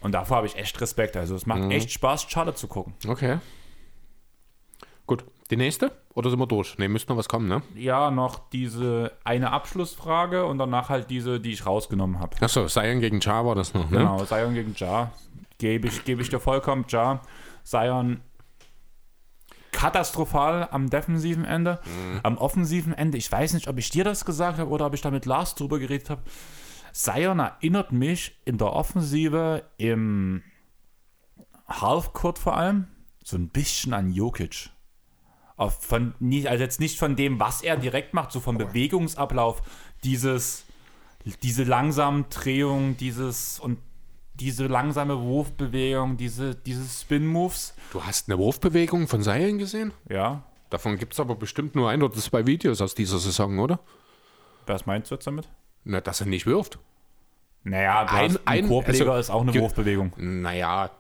[0.01, 1.17] Und davor habe ich echt Respekt.
[1.17, 1.71] Also es macht Mhm.
[1.71, 2.95] echt Spaß, Charlotte zu gucken.
[3.07, 3.39] Okay.
[5.07, 5.25] Gut.
[5.51, 5.93] Die nächste?
[6.15, 6.79] Oder sind wir durch?
[6.79, 7.63] Ne, müsste noch was kommen, ne?
[7.75, 12.37] Ja, noch diese eine Abschlussfrage und danach halt diese, die ich rausgenommen habe.
[12.41, 13.99] Achso, Zion gegen Ja war das noch, ne?
[13.99, 15.13] Genau, Zion gegen Ja.
[15.59, 17.21] Gebe ich, gebe ich dir vollkommen Ja.
[17.63, 18.23] Zion
[19.75, 21.81] katastrophal am defensiven Ende.
[22.23, 25.03] Am offensiven Ende, ich weiß nicht, ob ich dir das gesagt habe oder ob ich
[25.03, 26.23] da mit Lars drüber geredet habe.
[26.93, 30.43] Zion erinnert mich in der Offensive im
[31.69, 32.87] Halfcourt vor allem
[33.25, 34.71] so ein bisschen an Jokic.
[35.57, 36.15] Auf von,
[36.47, 39.63] also jetzt nicht von dem, was er direkt macht, so vom Bewegungsablauf,
[40.05, 40.65] dieses,
[41.43, 43.79] diese langsamen Drehungen, dieses und
[44.35, 47.75] diese langsame Wurfbewegung, diese, diese Spin-Moves.
[47.93, 49.93] Du hast eine Wurfbewegung von Zion gesehen?
[50.09, 53.79] Ja, Davon gibt es aber bestimmt nur ein oder zwei Videos aus dieser Saison, oder?
[54.67, 55.49] was meinst du jetzt damit?
[55.85, 56.79] Na, dass er nicht wirft.
[57.63, 60.13] Naja, Ein- ein, Korbleger also, ist auch eine Wurfbewegung.
[60.17, 60.91] Naja,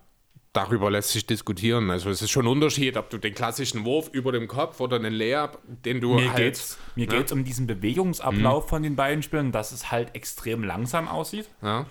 [0.52, 1.90] darüber lässt sich diskutieren.
[1.90, 4.96] Also es ist schon ein Unterschied, ob du den klassischen Wurf über dem Kopf oder
[4.96, 6.36] einen Layup, den du Mir halt...
[6.36, 7.16] geht's, mir ne?
[7.16, 11.48] geht's um diesen Bewegungsablauf von den beiden Spielern, dass es halt extrem langsam aussieht.
[11.62, 11.86] Ja.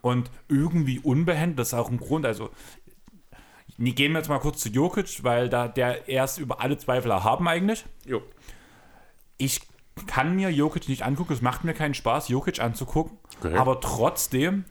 [0.00, 1.58] Und irgendwie unbehend.
[1.58, 2.26] Das ist auch ein Grund.
[2.26, 2.50] Also,
[3.76, 7.10] nee, gehen wir jetzt mal kurz zu Jokic, weil da der erst über alle Zweifel
[7.10, 7.84] erhaben eigentlich.
[8.04, 8.22] Jo.
[9.38, 9.60] Ich
[10.06, 11.32] kann mir Jokic nicht angucken.
[11.32, 13.18] Es macht mir keinen Spaß, Jokic anzugucken.
[13.38, 13.56] Okay.
[13.56, 14.64] Aber trotzdem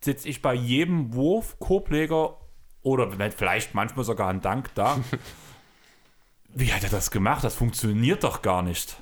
[0.00, 2.38] sitze ich bei jedem Wurf, Korbleger
[2.82, 4.98] oder vielleicht manchmal sogar ein Dank da.
[6.54, 7.44] Wie hat er das gemacht?
[7.44, 8.96] Das funktioniert doch gar nicht.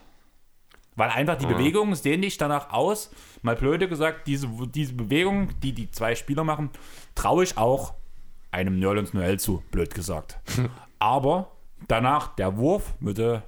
[0.96, 3.10] Weil einfach die Bewegungen sehen nicht danach aus.
[3.42, 6.70] Mal blöde gesagt, diese, diese Bewegung, die die zwei Spieler machen,
[7.14, 7.94] traue ich auch
[8.50, 10.38] einem Nerlens Noel zu, blöd gesagt.
[10.98, 11.52] Aber
[11.88, 13.44] danach der Wurf würde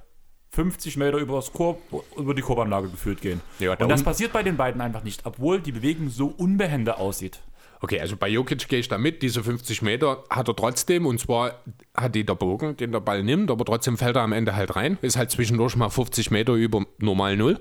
[0.51, 1.79] 50 Meter über, das Korb,
[2.15, 3.41] über die Korbanlage geführt gehen.
[3.59, 7.41] Ja, Und das passiert bei den beiden einfach nicht, obwohl die Bewegung so unbehende aussieht.
[7.83, 9.21] Okay, also bei Jokic gehe ich da mit.
[9.21, 11.05] Diese 50 Meter hat er trotzdem.
[11.05, 11.61] Und zwar
[11.93, 14.77] hat die der Bogen, den der Ball nimmt, aber trotzdem fällt er am Ende halt
[14.77, 14.97] rein.
[15.01, 17.59] Ist halt zwischendurch mal 50 Meter über normal Null.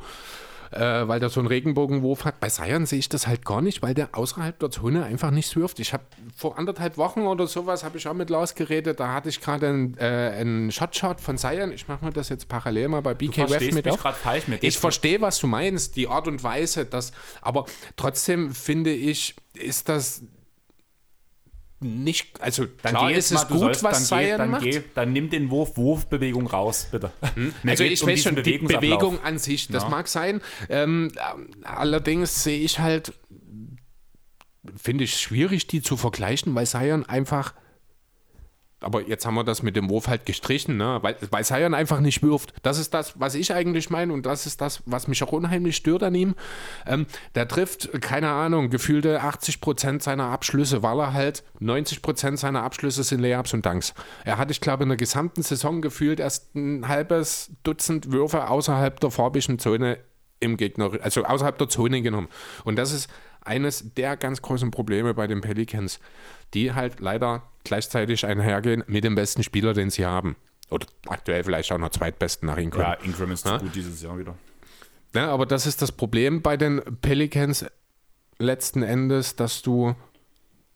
[0.72, 2.40] Äh, weil der so einen Regenbogenwurf hat.
[2.40, 5.54] Bei Zion sehe ich das halt gar nicht, weil der außerhalb der Zone einfach nicht
[5.54, 5.80] wirft.
[5.80, 6.04] Ich habe
[6.34, 9.68] vor anderthalb Wochen oder sowas, habe ich auch mit Lars geredet, da hatte ich gerade
[9.68, 11.72] einen, äh, einen Shotshot von Zion.
[11.72, 14.64] Ich mache mir das jetzt parallel mal bei BK Ref verstehst mit mich falsch mit
[14.64, 17.12] Ich verstehe, was du meinst, die Art und Weise, dass,
[17.42, 17.66] aber
[17.96, 20.22] trotzdem finde ich, ist das
[21.82, 24.62] nicht, also Dann klar ist es mal, gut, was Zion dann macht.
[24.62, 27.10] Geh, dann nimm den Wurf, Wurfbewegung raus, bitte.
[27.34, 28.58] Mir Also ich um weiß schon, die.
[28.58, 29.88] Bewegung an sich, das Ja.
[29.88, 30.40] mag sein.
[30.68, 31.12] Ähm,
[31.64, 33.12] allerdings sehe ich halt,
[34.76, 37.54] finde ich schwierig, die zu vergleichen, weil Zion einfach,
[38.82, 40.98] aber jetzt haben wir das mit dem Wurf halt gestrichen, ne?
[41.02, 42.52] weil, weil Zion einfach nicht wirft.
[42.62, 45.76] Das ist das, was ich eigentlich meine und das ist das, was mich auch unheimlich
[45.76, 46.34] stört an ihm.
[46.86, 53.02] Ähm, der trifft, keine Ahnung, gefühlte 80% seiner Abschlüsse, weil er halt 90% seiner Abschlüsse
[53.02, 53.94] sind Layups und Dunks.
[54.24, 58.98] Er hat, ich glaube, in der gesamten Saison gefühlt erst ein halbes Dutzend Würfe außerhalb
[59.00, 59.98] der farbigen Zone
[60.40, 62.28] im Gegner, also außerhalb der Zone genommen.
[62.64, 63.08] Und das ist
[63.44, 66.00] eines der ganz großen Probleme bei den Pelicans,
[66.54, 70.36] die halt leider gleichzeitig einhergehen mit dem besten Spieler, den sie haben.
[70.70, 72.72] Oder aktuell vielleicht auch noch zweitbesten nach kommen.
[72.78, 73.58] Ja, Ingram ist Ja?
[73.58, 74.34] gut dieses Jahr wieder.
[75.14, 77.66] Ja, aber das ist das Problem bei den Pelicans
[78.38, 79.94] letzten Endes, dass du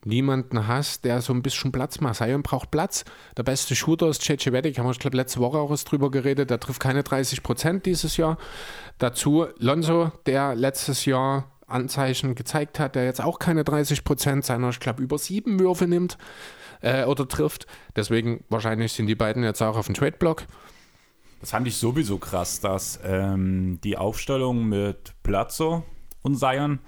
[0.04, 2.16] niemanden hast, der so ein bisschen Platz macht.
[2.16, 3.04] Zion braucht Platz.
[3.36, 6.10] Der beste Shooter ist JJ Redick, haben wir, ich glaube, letzte Woche auch was drüber
[6.10, 6.50] geredet.
[6.50, 8.38] Der trifft keine 30 Prozent dieses Jahr.
[8.98, 14.70] Dazu Lonzo, der letztes Jahr Anzeichen gezeigt hat, der jetzt auch keine 30 Prozent seiner,
[14.70, 16.16] ich glaube, über sieben Würfe nimmt
[16.80, 17.66] äh, oder trifft.
[17.94, 20.44] Deswegen wahrscheinlich sind die beiden jetzt auch auf dem Trade-Block.
[21.40, 25.84] Das fand ich sowieso krass, dass ähm, die Aufstellung mit Plazzo
[26.22, 26.80] und Zion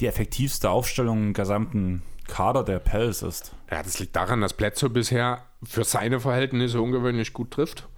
[0.00, 3.52] die effektivste Aufstellung im gesamten Kader der Pels ist.
[3.70, 7.88] Ja, das liegt daran, dass Bledsoe bisher für seine Verhältnisse ungewöhnlich gut trifft.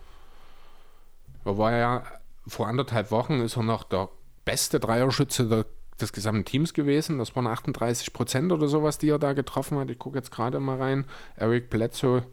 [1.44, 2.04] Er war ja
[2.46, 4.08] vor anderthalb Wochen ist er noch der
[4.44, 5.66] beste Dreierschütze der,
[6.02, 7.18] des gesamten Teams gewesen.
[7.18, 9.90] Das waren 38 Prozent oder sowas, die er da getroffen hat.
[9.90, 11.04] Ich gucke jetzt gerade mal rein.
[11.36, 12.24] Eric Bledsoe,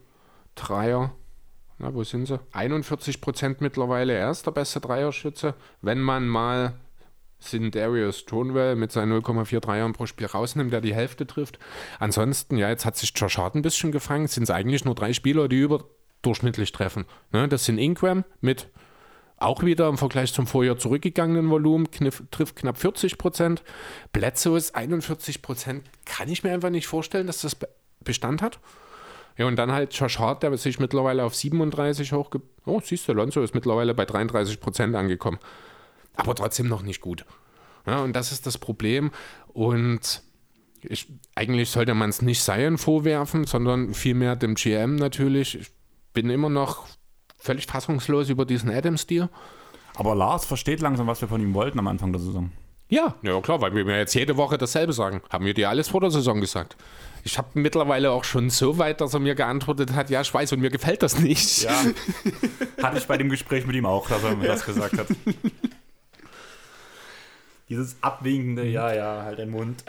[0.56, 1.14] Dreier.
[1.80, 2.40] Na, wo sind sie?
[2.54, 4.14] 41 Prozent mittlerweile.
[4.14, 5.54] Er ist der beste Dreierschütze.
[5.82, 6.74] Wenn man mal
[7.40, 11.60] sind Darius Stonewall mit seinen 0,4 Jahren pro Spiel rausnimmt, der die Hälfte trifft.
[12.00, 15.14] Ansonsten, ja, jetzt hat sich Josh Hart ein bisschen gefangen, sind es eigentlich nur drei
[15.14, 17.06] Spieler, die überdurchschnittlich treffen.
[17.32, 18.70] Ne, das sind Ingram mit
[19.38, 23.64] auch wieder im Vergleich zum Vorjahr zurückgegangenen Volumen, kniff, trifft knapp 40 Prozent.
[24.12, 25.84] Bledsoe ist 41 Prozent.
[26.06, 27.56] Kann ich mir einfach nicht vorstellen, dass das
[28.04, 28.60] Bestand hat.
[29.38, 32.42] Ja, und dann halt Josh Hart, der sich mittlerweile auf 37 hochge...
[32.66, 35.38] Oh, siehst du, Alonso ist mittlerweile bei 33 Prozent angekommen.
[36.16, 37.24] Aber trotzdem noch nicht gut.
[37.86, 39.12] Ja, und das ist das Problem.
[39.48, 40.24] Und
[40.82, 45.60] ich, eigentlich sollte man es nicht Zion vorwerfen, sondern vielmehr dem GM natürlich.
[45.60, 45.72] Ich
[46.14, 46.88] bin immer noch
[47.48, 49.30] völlig fassungslos über diesen Adams-Deal.
[49.96, 52.52] Aber Lars versteht langsam, was wir von ihm wollten am Anfang der Saison.
[52.90, 55.22] Ja, ja klar, weil wir mir jetzt jede Woche dasselbe sagen.
[55.30, 56.76] Haben wir dir alles vor der Saison gesagt.
[57.24, 60.54] Ich habe mittlerweile auch schon so weit, dass er mir geantwortet hat, ja, ich weiß
[60.54, 61.64] und mir gefällt das nicht.
[61.64, 61.72] Ja,
[62.84, 65.08] hatte ich bei dem Gespräch mit ihm auch, dass er mir das gesagt hat.
[67.70, 69.84] Dieses abwinkende, ja, ja, halt den Mund.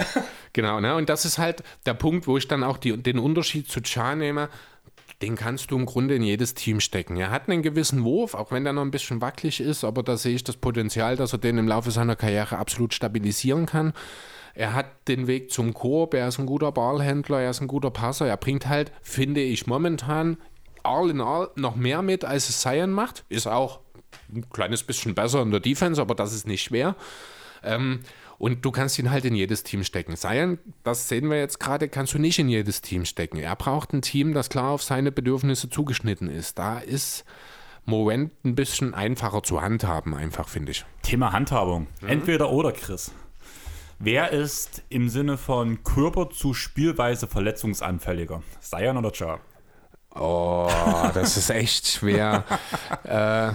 [0.53, 0.97] Genau, ne?
[0.97, 4.17] Und das ist halt der Punkt, wo ich dann auch die, den Unterschied zu Cha
[4.17, 4.49] nehme.
[5.23, 7.17] Den kannst du im Grunde in jedes Team stecken.
[7.17, 10.17] Er hat einen gewissen Wurf, auch wenn der noch ein bisschen wackelig ist, aber da
[10.17, 13.93] sehe ich das Potenzial, dass er den im Laufe seiner Karriere absolut stabilisieren kann.
[14.55, 17.91] Er hat den Weg zum Korb, er ist ein guter Ballhändler, er ist ein guter
[17.91, 18.27] Passer.
[18.27, 20.37] Er bringt halt, finde ich, momentan
[20.83, 23.25] all in all noch mehr mit, als es Zion macht.
[23.29, 23.81] Ist auch
[24.33, 26.97] ein kleines bisschen besser in der Defense, aber das ist nicht schwer.
[27.63, 28.01] Ähm,
[28.39, 30.17] und du kannst ihn halt in jedes Team stecken.
[30.17, 33.39] Zion, das sehen wir jetzt gerade, kannst du nicht in jedes Team stecken.
[33.39, 36.59] Er braucht ein Team, das klar auf seine Bedürfnisse zugeschnitten ist.
[36.59, 37.25] Da ist
[37.85, 40.85] Moment ein bisschen einfacher zu handhaben, einfach, finde ich.
[41.03, 41.89] Thema Handhabung.
[42.01, 42.09] Mhm.
[42.09, 43.11] Entweder oder, Chris.
[43.99, 48.43] Wer ist im Sinne von Körper zu Spielweise verletzungsanfälliger?
[48.61, 49.41] Zion oder Ja?
[50.15, 50.71] Oh,
[51.15, 52.45] das ist echt schwer.
[53.05, 53.53] äh,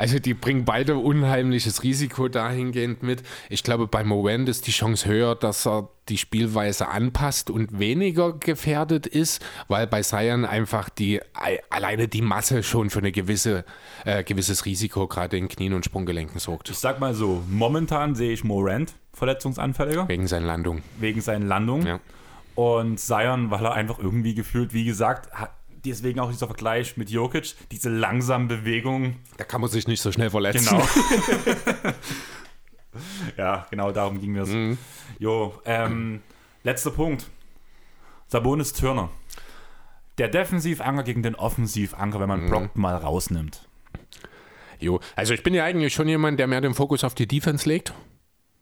[0.00, 3.22] also die bringen beide unheimliches Risiko dahingehend mit.
[3.50, 8.32] Ich glaube, bei Moment ist die Chance höher, dass er die Spielweise anpasst und weniger
[8.32, 11.20] gefährdet ist, weil bei Sion einfach die
[11.68, 13.66] alleine die Masse schon für ein gewisse,
[14.06, 16.70] äh, gewisses Risiko gerade in Knien und Sprunggelenken sorgt.
[16.70, 20.08] Ich sag mal so, momentan sehe ich Morant verletzungsanfälliger.
[20.08, 20.80] Wegen seiner Landung.
[20.98, 21.86] Wegen seiner Landung.
[21.86, 22.00] Ja.
[22.54, 25.50] Und Sion, weil er einfach irgendwie gefühlt, wie gesagt, hat,
[25.84, 29.16] deswegen auch dieser Vergleich mit Jokic, diese langsamen Bewegungen.
[29.36, 30.68] Da kann man sich nicht so schnell verletzen.
[30.68, 30.86] Genau.
[33.36, 34.48] ja, genau darum ging es.
[34.48, 34.78] Mhm.
[35.18, 36.20] Jo, ähm,
[36.62, 37.26] letzter Punkt.
[38.28, 39.10] Sabonis Turner.
[40.18, 42.48] Der Defensivanker gegen den Offensivanker, wenn man mhm.
[42.48, 43.66] Block mal rausnimmt.
[44.78, 47.68] Jo, also ich bin ja eigentlich schon jemand, der mehr den Fokus auf die Defense
[47.68, 47.92] legt.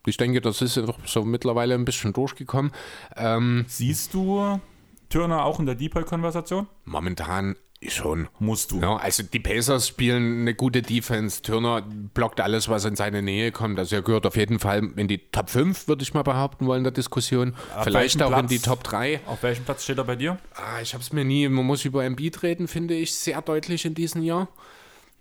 [0.06, 2.72] Ich denke, das ist so mittlerweile ein bisschen durchgekommen.
[3.16, 4.60] Ähm, Siehst du
[5.09, 6.66] Turner auch in der Deep-Konversation?
[6.84, 7.56] Momentan
[7.86, 8.28] schon.
[8.38, 8.80] Musst du.
[8.80, 11.42] Ja, also die Pacers spielen eine gute Defense.
[11.42, 13.78] Turner blockt alles, was in seine Nähe kommt.
[13.78, 16.82] Also er gehört auf jeden Fall in die Top 5, würde ich mal behaupten wollen,
[16.82, 17.54] der Diskussion.
[17.76, 19.20] Auf Vielleicht auch Platz, in die Top 3.
[19.26, 20.38] Auf welchem Platz steht er bei dir?
[20.54, 23.84] Ah, ich habe es mir nie, man muss über Embiid reden, finde ich, sehr deutlich
[23.84, 24.48] in diesem Jahr.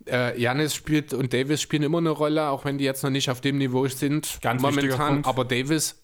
[0.08, 3.30] Äh, Janis spielt und Davis spielen immer eine Rolle, auch wenn die jetzt noch nicht
[3.30, 4.40] auf dem Niveau sind.
[4.42, 5.24] Ganz momentan.
[5.26, 5.96] Aber Davis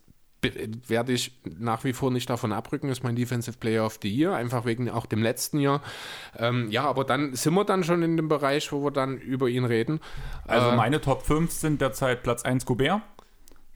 [0.87, 4.35] werde ich nach wie vor nicht davon abrücken, ist mein Defensive Player of the Year,
[4.35, 5.81] einfach wegen auch dem letzten Jahr.
[6.37, 9.47] Ähm, ja, aber dann sind wir dann schon in dem Bereich, wo wir dann über
[9.47, 9.99] ihn reden.
[10.45, 13.01] Also äh, meine Top 5 sind derzeit Platz 1 Gobert,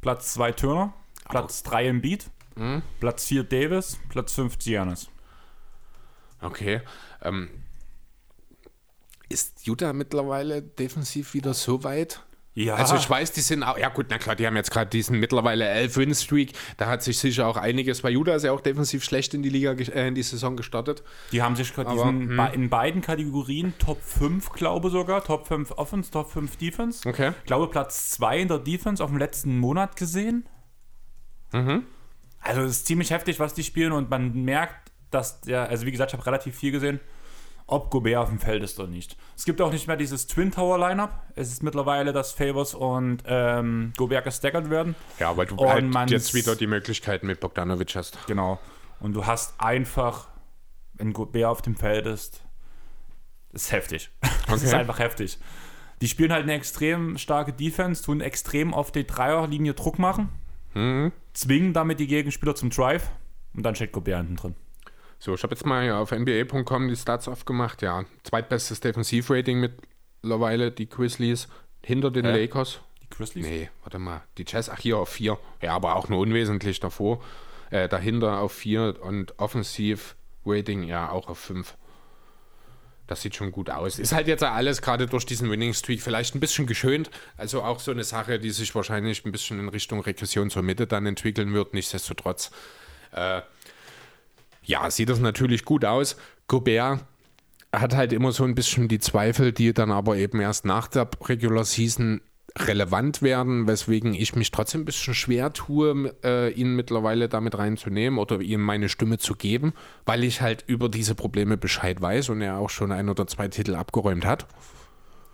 [0.01, 0.93] Platz 2 Turner,
[1.30, 2.82] Platz 3 Embiid, mh.
[2.99, 5.09] Platz 4 Davis, Platz 5 Giannis.
[6.41, 6.82] Okay.
[7.22, 7.49] Ähm,
[9.30, 12.22] ist Utah mittlerweile defensiv wieder so weit?
[12.58, 12.74] Ja.
[12.74, 15.20] Also ich weiß, die sind auch, ja gut, na klar, die haben jetzt gerade diesen
[15.20, 16.53] mittlerweile 11-Win-Streak.
[16.78, 19.74] Da hat sich sicher auch einiges bei Judas ja auch defensiv schlecht in die Liga,
[19.74, 21.03] äh, in die Saison gestartet.
[21.32, 22.39] Die haben sich gerade hm.
[22.53, 27.08] in beiden Kategorien Top 5, glaube sogar, Top 5 Offense, Top 5 Defense.
[27.08, 27.34] Okay.
[27.38, 30.49] Ich glaube Platz 2 in der Defense auf dem letzten Monat gesehen.
[31.53, 31.84] Mhm.
[32.39, 35.91] Also es ist ziemlich heftig, was die spielen und man merkt, dass der, also wie
[35.91, 37.01] gesagt, ich habe relativ viel gesehen
[37.68, 39.18] ob Gobert auf dem Feld ist oder nicht.
[39.36, 41.11] Es gibt auch nicht mehr dieses Twin Tower Lineup.
[41.36, 44.95] Es ist mittlerweile, dass Favors und ähm, Gobert gestaggert werden.
[45.20, 48.18] Ja, weil du und halt jetzt wieder die Möglichkeit mit Bogdanovic hast.
[48.28, 48.57] Genau.
[49.01, 50.30] Und du hast einfach,
[50.93, 52.41] wenn Gobert auf dem Feld ist,
[53.51, 54.09] ist heftig.
[54.47, 54.53] Okay.
[54.53, 55.39] Das ist einfach heftig.
[55.99, 60.30] Die spielen halt eine extrem starke Defense, tun extrem auf die Dreierlinie Druck machen,
[60.74, 61.11] mhm.
[61.34, 63.09] zwingen damit die Gegenspieler zum Drive
[63.53, 64.55] und dann steht Gobert hinten drin.
[65.20, 67.82] So, ich habe jetzt mal auf NBA.com die Stats aufgemacht.
[67.82, 69.59] Ja, zweitbestes Defensivrating
[70.22, 71.47] mittlerweile, die Grizzlies
[71.82, 72.41] hinter den Hä?
[72.41, 72.82] Lakers.
[73.01, 73.45] Die Grizzlies?
[73.45, 74.22] Nee, warte mal.
[74.38, 75.39] Die Jazz, ach hier auf vier.
[75.61, 77.24] Ja, aber auch nur unwesentlich davor.
[77.72, 81.76] Äh, dahinter auf vier und Offensiv-Rating ja auch auf fünf.
[83.07, 83.99] das sieht schon gut aus.
[83.99, 87.09] Ist halt jetzt alles gerade durch diesen Winning Streak vielleicht ein bisschen geschönt.
[87.38, 90.88] Also auch so eine Sache, die sich wahrscheinlich ein bisschen in Richtung Regression zur Mitte
[90.88, 91.74] dann entwickeln wird.
[91.74, 92.51] Nichtsdestotrotz,
[93.13, 93.41] äh,
[94.68, 96.18] ja, sieht das natürlich gut aus.
[96.47, 97.03] Gobert
[97.74, 101.09] hat halt immer so ein bisschen die Zweifel, die dann aber eben erst nach der
[101.28, 102.22] Regular Season
[102.57, 108.18] relevant werden, weswegen ich mich trotzdem ein bisschen schwer tue, äh, ihn mittlerweile damit reinzunehmen
[108.20, 109.74] oder ihm meine Stimme zu geben,
[110.05, 113.47] weil ich halt über diese Probleme Bescheid weiß und er auch schon ein oder zwei
[113.47, 114.47] Titel abgeräumt hat.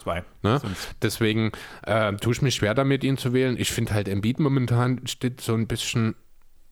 [0.01, 0.23] Zwei.
[0.41, 0.59] Ne?
[1.01, 1.51] Deswegen
[1.83, 3.55] äh, tue ich mich schwer damit, ihn zu wählen.
[3.57, 6.15] Ich finde halt Embiid momentan steht so ein bisschen,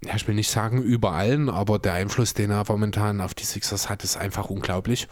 [0.04, 3.44] ja, ich will nicht sagen über allen, aber der Einfluss, den er momentan auf die
[3.44, 5.08] Sixers hat, ist einfach unglaublich.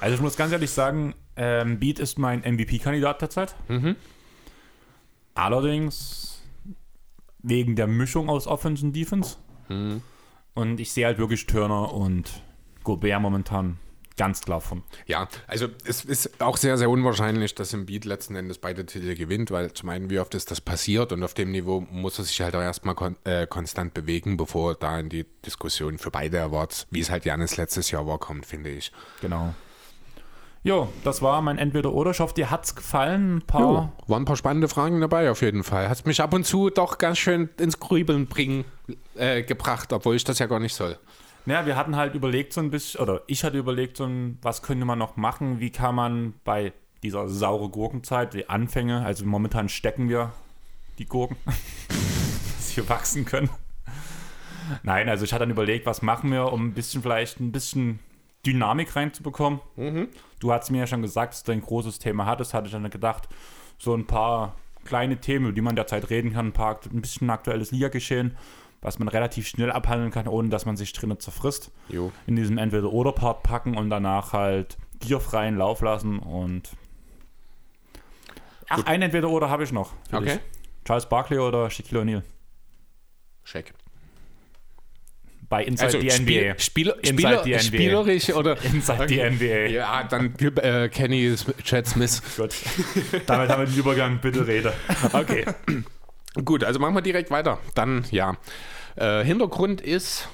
[0.00, 3.56] Also ich muss ganz ehrlich sagen, ähm, Beat ist mein MVP-Kandidat derzeit.
[3.68, 3.96] Mhm.
[5.34, 6.42] Allerdings
[7.42, 9.36] wegen der Mischung aus Offense und Defense.
[9.68, 10.02] Mhm.
[10.54, 12.42] Und ich sehe halt wirklich Turner und
[12.84, 13.78] Gobert momentan
[14.16, 14.82] ganz klar von.
[15.06, 19.14] Ja, also es ist auch sehr, sehr unwahrscheinlich, dass im Beat letzten Endes beide Titel
[19.14, 22.24] gewinnt, weil zum einen, wie oft ist das passiert und auf dem Niveau muss er
[22.24, 26.42] sich halt auch erstmal kon äh, konstant bewegen, bevor da in die Diskussion für beide
[26.42, 28.92] Awards, wie es halt Janis letztes Jahr war, kommt, finde ich.
[29.20, 29.54] Genau.
[30.66, 32.10] Jo, das war mein Entweder-Oder.
[32.10, 33.36] Ich hoffe, dir hat's gefallen.
[33.36, 35.88] Ein paar Jo, waren ein paar spannende Fragen dabei auf jeden Fall.
[35.88, 38.64] Hat mich ab und zu doch ganz schön ins Grübeln bringen
[39.14, 40.98] äh, gebracht, obwohl ich das ja gar nicht soll.
[41.46, 44.62] Ja, wir hatten halt überlegt so ein bisschen, oder ich hatte überlegt so ein, was
[44.62, 46.72] könnte man noch machen, wie kann man bei
[47.04, 50.32] dieser saure Gurkenzeit, die Anfänge, also momentan stecken wir
[50.98, 53.48] die Gurken, dass sie wachsen können.
[54.82, 58.00] Nein, also ich hatte dann überlegt, was machen wir, um ein bisschen vielleicht ein bisschen
[58.44, 59.60] Dynamik reinzubekommen.
[60.40, 62.90] Du hast mir ja schon gesagt, dass du ein großes Thema hattest, hatte ich dann
[62.90, 63.28] gedacht,
[63.78, 67.30] so ein paar kleine Themen, über die man derzeit reden kann, ein, paar, ein bisschen
[67.30, 68.36] aktuelles Liga-Geschehen,
[68.86, 71.72] was man relativ schnell abhandeln kann, ohne dass man sich drinnen zerfrisst.
[71.88, 72.12] Jo.
[72.26, 76.70] In diesem Entweder-Oder-Part packen und danach halt gierfreien Lauf lassen und.
[78.68, 79.92] Ach, ein Entweder-Oder habe ich noch.
[80.12, 80.24] Okay.
[80.24, 80.40] dich.
[80.84, 82.22] Charles Barkley oder Shaquille O'Neal?
[83.44, 83.74] Check.
[85.48, 86.58] Bei Inside the Spiel, NBA.
[86.58, 87.58] Spieler, Inside Spieler, the NBA.
[87.58, 88.64] spielerisch oder.
[88.72, 89.70] Inside the NBA.
[89.70, 91.34] Ja, dann äh, Kenny
[91.64, 92.22] Chad Smith.
[92.36, 92.54] Gut.
[93.26, 94.72] Damit haben wir den Übergang, bitte rede.
[95.12, 95.44] Okay.
[96.44, 97.58] Gut, also machen wir direkt weiter.
[97.74, 98.36] Dann, ja.
[98.96, 100.26] Äh, Hintergrund ist,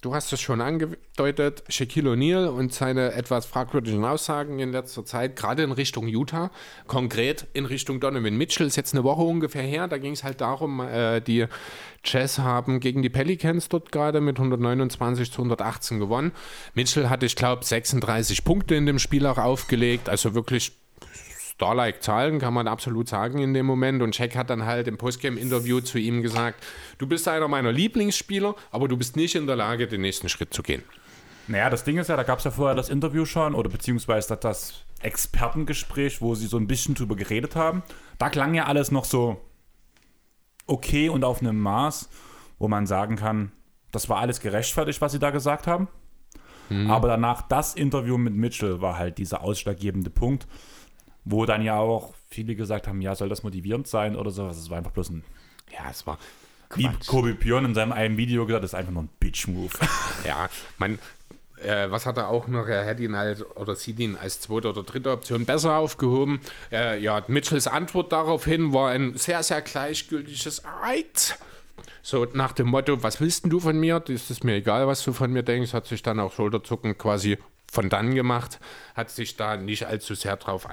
[0.00, 5.36] du hast es schon angedeutet, Shaquille O'Neal und seine etwas fragwürdigen Aussagen in letzter Zeit,
[5.36, 6.50] gerade in Richtung Utah,
[6.86, 9.88] konkret in Richtung Donovan Mitchell, ist jetzt eine Woche ungefähr her.
[9.88, 11.46] Da ging es halt darum, äh, die
[12.02, 16.32] Jazz haben gegen die Pelicans dort gerade mit 129 zu 118 gewonnen.
[16.72, 20.72] Mitchell hatte, ich glaube, 36 Punkte in dem Spiel auch aufgelegt, also wirklich
[21.58, 24.00] Starlike Zahlen, kann man absolut sagen in dem Moment.
[24.00, 26.64] Und Jack hat dann halt im Postgame-Interview zu ihm gesagt,
[26.98, 30.54] du bist einer meiner Lieblingsspieler, aber du bist nicht in der Lage, den nächsten Schritt
[30.54, 30.84] zu gehen.
[31.48, 34.36] Naja, das Ding ist ja, da gab es ja vorher das Interview schon, oder beziehungsweise
[34.36, 37.82] das Expertengespräch, wo sie so ein bisschen drüber geredet haben.
[38.18, 39.40] Da klang ja alles noch so
[40.68, 42.08] okay und auf einem Maß,
[42.60, 43.50] wo man sagen kann,
[43.90, 45.88] das war alles gerechtfertigt, was sie da gesagt haben.
[46.86, 50.46] Aber danach das Interview mit Mitchell war halt dieser ausschlaggebende Punkt,
[51.30, 54.56] wo dann ja auch viele gesagt haben, ja, soll das motivierend sein oder sowas.
[54.56, 55.24] Es war einfach bloß ein,
[55.72, 56.18] Ja, es war
[56.74, 56.88] wie.
[57.06, 59.70] Kobe Björn in seinem einen Video gesagt, das ist einfach nur ein Bitch-Move.
[60.24, 60.48] Ja,
[60.78, 60.98] man,
[61.62, 62.66] äh, was hat er auch noch?
[62.66, 66.40] Er hätte ihn als, oder sieht ihn als zweite oder dritte Option besser aufgehoben.
[66.72, 71.38] Äh, ja, Mitchells Antwort daraufhin war ein sehr, sehr gleichgültiges Alright.
[72.02, 74.02] So nach dem Motto, was willst denn du von mir?
[74.08, 75.72] Ist mir egal, was du von mir denkst.
[75.72, 77.38] Hat sich dann auch Schulterzucken quasi
[77.70, 78.60] von dann gemacht,
[78.94, 80.68] hat sich da nicht allzu sehr drauf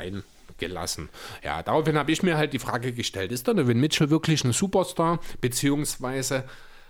[0.61, 1.09] eingelassen.
[1.43, 5.19] Ja, daraufhin habe ich mir halt die Frage gestellt, ist Donovan Mitchell wirklich ein Superstar?
[5.41, 6.45] Beziehungsweise,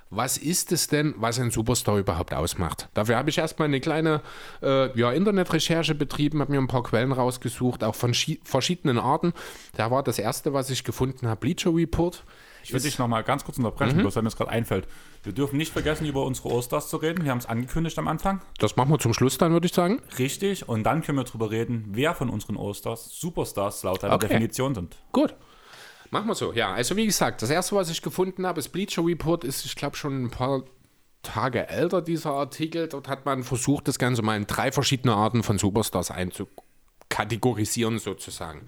[0.09, 2.89] was ist es denn, was ein Superstar überhaupt ausmacht?
[2.93, 4.21] Dafür habe ich erstmal eine kleine
[4.61, 9.33] äh, ja, Internetrecherche betrieben, habe mir ein paar Quellen rausgesucht, auch von schi- verschiedenen Arten.
[9.75, 12.23] Da war das erste, was ich gefunden habe, Bleacher Report.
[12.65, 14.87] Ich würde dich nochmal ganz kurz unterbrechen, bloß weil mir das gerade einfällt.
[15.21, 17.23] Wir dürfen nicht vergessen, über unsere Osters zu reden.
[17.23, 18.41] Wir haben es angekündigt am Anfang.
[18.57, 20.01] Das machen wir zum Schluss dann, würde ich sagen.
[20.17, 20.67] Richtig.
[20.67, 24.29] Und dann können wir darüber reden, wer von unseren Osters Superstars laut einer Okay.
[24.29, 24.97] Definition sind.
[25.11, 25.35] Gut.
[26.09, 26.53] Machen wir so.
[26.53, 29.75] Ja, also wie gesagt, das erste, was ich gefunden habe, ist Bleacher Report, ist, ich
[29.75, 30.63] glaube, schon ein paar
[31.21, 32.87] Tage älter, dieser Artikel.
[32.87, 38.61] Dort hat man versucht, das Ganze mal in drei verschiedene Arten von Superstars einzukategorisieren, sozusagen.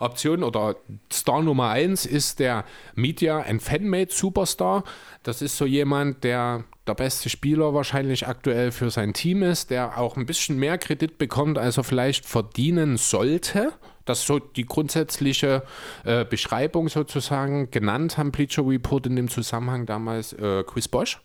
[0.00, 0.76] Option oder
[1.12, 2.64] Star Nummer eins ist der
[2.94, 4.84] Media and Fanmade Superstar.
[5.22, 9.96] Das ist so jemand, der der beste Spieler wahrscheinlich aktuell für sein Team ist, der
[9.98, 13.72] auch ein bisschen mehr Kredit bekommt, als er vielleicht verdienen sollte.
[14.06, 15.62] Das ist so die grundsätzliche
[16.04, 21.20] äh, Beschreibung sozusagen genannt haben Bleacher Report in dem Zusammenhang damals äh, Chris Bosch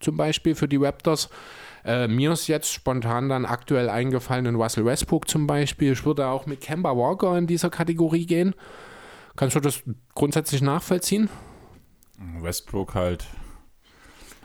[0.00, 1.30] zum Beispiel für die Raptors.
[1.84, 5.92] Äh, mir ist jetzt spontan dann aktuell eingefallen in Russell Westbrook zum Beispiel.
[5.92, 8.54] Ich würde auch mit Kemba Walker in dieser Kategorie gehen.
[9.36, 9.82] Kannst du das
[10.14, 11.28] grundsätzlich nachvollziehen?
[12.40, 13.26] Westbrook halt.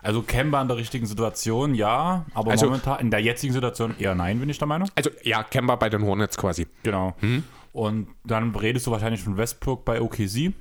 [0.01, 4.15] Also Kemba in der richtigen Situation, ja, aber Also- momentan in der jetzigen Situation eher
[4.15, 4.89] nein, bin ich der Meinung.
[4.95, 6.67] Also ja, Kemba bei den Hornets quasi.
[6.83, 7.15] Genau.
[7.19, 7.43] Hm?
[7.73, 10.53] Und dann redest du wahrscheinlich von Westbrook bei OKC.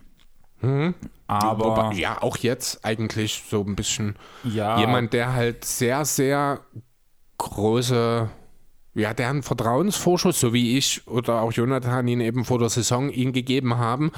[1.26, 6.60] Aber Wobei, ja, auch jetzt eigentlich so ein bisschen ja, jemand, der halt sehr, sehr
[7.36, 8.30] große,
[8.98, 13.10] ja, der einen Vertrauensvorschuss, so wie ich oder auch Jonathan ihn eben vor der Saison
[13.10, 14.12] ihn gegeben haben,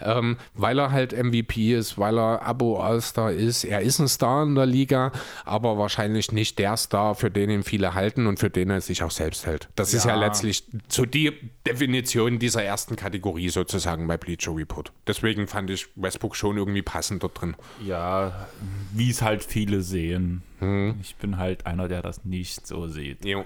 [0.00, 3.64] ähm, weil er halt MVP ist, weil er Abo All-Star ist.
[3.64, 5.12] Er ist ein Star in der Liga,
[5.44, 9.02] aber wahrscheinlich nicht der Star, für den ihn viele halten und für den er sich
[9.02, 9.68] auch selbst hält.
[9.76, 10.20] Das ist ja Ja.
[10.20, 11.32] letztlich so die
[11.66, 14.92] Definition dieser ersten Kategorie sozusagen bei Bleacher Report.
[15.06, 17.54] Deswegen fand ich Westbrook schon irgendwie passend dort drin.
[17.84, 18.46] ja,
[18.92, 20.42] wie es halt viele sehen.
[20.60, 20.94] Hm.
[21.02, 23.24] Ich bin halt einer, der das nicht so sieht.
[23.24, 23.44] Jo.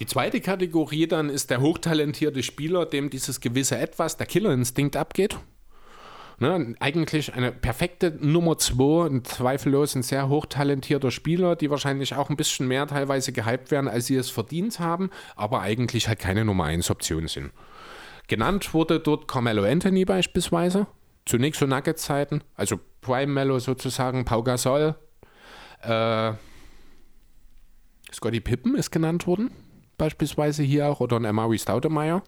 [0.00, 5.36] Die zweite Kategorie dann ist der hochtalentierte Spieler, dem dieses gewisse Etwas, der Killerinstinkt abgeht.
[6.40, 12.30] Ne, eigentlich eine perfekte Nummer 2, ein zweifellos ein sehr hochtalentierter Spieler, die wahrscheinlich auch
[12.30, 16.44] ein bisschen mehr teilweise gehypt werden, als sie es verdient haben, aber eigentlich halt keine
[16.44, 17.50] Nummer 1 Option sind.
[18.28, 20.86] Genannt wurde dort Carmelo Anthony beispielsweise,
[21.26, 24.94] zunächst zu Nuggets-Zeiten, also Prime Mello sozusagen, Pau Gasol,
[25.82, 26.34] äh,
[28.12, 29.50] Scotty Pippen ist genannt worden,
[29.98, 32.22] beispielsweise hier auch, oder ein Amari Staudemeyer.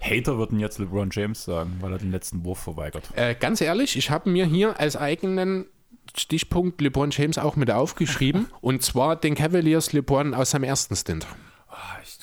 [0.00, 3.08] Hater würden jetzt LeBron James sagen, weil er den letzten Wurf verweigert.
[3.16, 5.66] Äh, ganz ehrlich, ich habe mir hier als eigenen
[6.16, 11.26] Stichpunkt LeBron James auch mit aufgeschrieben, und zwar den Cavaliers LeBron aus seinem ersten Stint.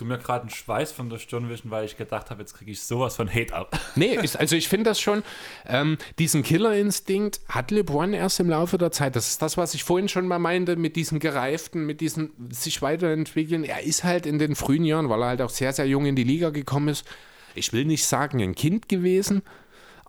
[0.02, 2.72] Tue mir gerade einen Schweiß von der Stirn wischen, weil ich gedacht habe, jetzt kriege
[2.72, 3.80] ich sowas von Hate ab.
[3.96, 5.22] Nee, ist, also ich finde das schon,
[5.68, 9.16] ähm, diesen Killerinstinkt hat LeBron erst im Laufe der Zeit.
[9.16, 12.82] Das ist das, was ich vorhin schon mal meinte, mit diesem Gereiften, mit diesem sich
[12.82, 13.64] weiterentwickeln.
[13.64, 16.16] Er ist halt in den frühen Jahren, weil er halt auch sehr, sehr jung in
[16.16, 17.06] die Liga gekommen ist,
[17.54, 19.44] ich will nicht sagen ein Kind gewesen,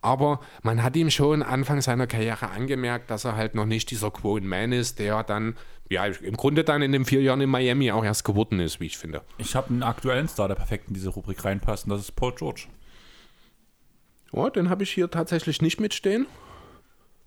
[0.01, 4.11] aber man hat ihm schon Anfang seiner Karriere angemerkt, dass er halt noch nicht dieser
[4.11, 5.55] Quote Man ist, der dann,
[5.93, 8.87] ja, im Grunde dann in den vier Jahren in Miami auch erst geworden ist, wie
[8.87, 9.23] ich finde.
[9.39, 12.35] Ich habe einen aktuellen Star, der perfekt in diese Rubrik reinpasst, und das ist Paul
[12.35, 12.63] George.
[14.33, 16.27] Ja, den habe ich hier tatsächlich nicht mitstehen.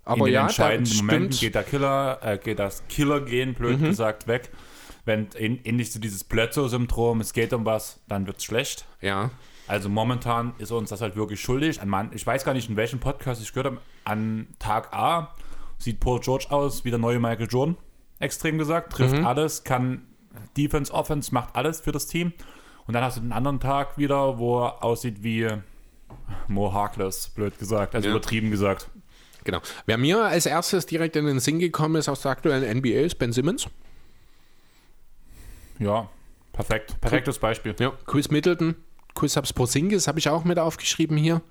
[0.04, 1.40] Aber in den ja, da entscheidenden Momenten stimmt.
[1.42, 3.86] geht der Killer, äh, geht das Killer-Gen, blöd Mhm.
[3.86, 4.52] gesagt, weg.
[5.04, 8.86] Wenn ähnlich zu dieses Blötzo-Syndrom, es geht um was, dann wird es schlecht.
[9.02, 9.32] Ja,
[9.68, 11.82] Also momentan ist uns das halt wirklich schuldig.
[11.82, 13.82] An ich weiß gar nicht, in welchem Podcast ich gehört habe.
[14.04, 15.34] An Tag A
[15.80, 17.76] sieht Paul George aus wie der neue Michael Jordan,
[18.26, 18.94] extrem gesagt.
[18.94, 19.26] Trifft Mhm.
[19.26, 20.06] alles, kann
[20.58, 22.34] Defense, Offense, macht alles für das Team.
[22.88, 25.48] Und dann hast du den anderen Tag wieder, wo er aussieht wie
[26.48, 28.14] Mo Harkless, blöd gesagt, also Ja.
[28.16, 28.90] übertrieben gesagt.
[29.44, 29.60] genau.
[29.86, 33.16] Wer mir als erstes direkt in den Sinn gekommen ist aus der aktuellen NBA ist
[33.20, 33.68] Ben Simmons.
[35.80, 36.10] Ja,
[36.54, 37.00] perfekt.
[37.02, 37.76] Perfektes Beispiel.
[37.80, 37.94] Ja.
[38.06, 38.76] Chris Middleton,
[39.14, 41.42] Chris Porzingis habe ich auch mit aufgeschrieben hier.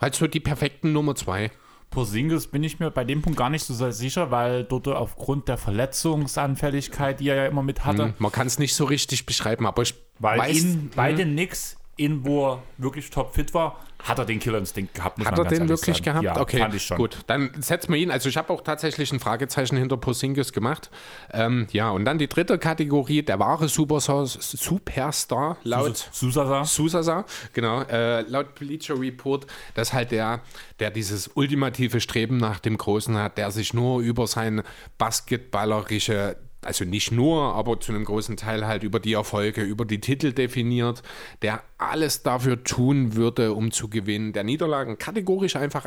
[0.00, 1.50] Halt so die perfekten Nummer zwei.
[1.90, 5.48] Porzingis bin ich mir bei dem Punkt gar nicht so sehr sicher, weil dort aufgrund
[5.48, 9.66] der Verletzungsanfälligkeit, die er ja immer mit hatte, Man kann es nicht so richtig beschreiben,
[9.66, 14.18] aber ich Weil weiß, in, bei den Knicks, in wo er wirklich topfit war, hat
[14.18, 15.24] er den Killerinstinkt gehabt.
[15.24, 16.04] Hat er den wirklich sagen.
[16.04, 16.24] gehabt?
[16.24, 16.96] Ja, okay, fand ich schon.
[16.96, 17.18] gut.
[17.26, 18.10] Dann setzen wir ihn.
[18.10, 20.90] Also ich habe auch tatsächlich ein Fragezeichen hinter Porzingis gemacht.
[21.32, 26.64] Ähm, ja, und dann die dritte Kategorie, der wahre Superstar, Superstar laut Susasa.
[26.64, 30.40] Susasa, genau, äh, laut Bleacher Report, dass halt der,
[30.78, 34.62] der dieses ultimative Streben nach dem Großen hat, der sich nur über sein
[34.98, 40.00] basketballerische, also nicht nur, aber zu einem großen Teil halt über die Erfolge, über die
[40.00, 41.02] Titel definiert,
[41.42, 45.84] der alles dafür tun würde, um zu gewinnen, der Niederlagen kategorisch einfach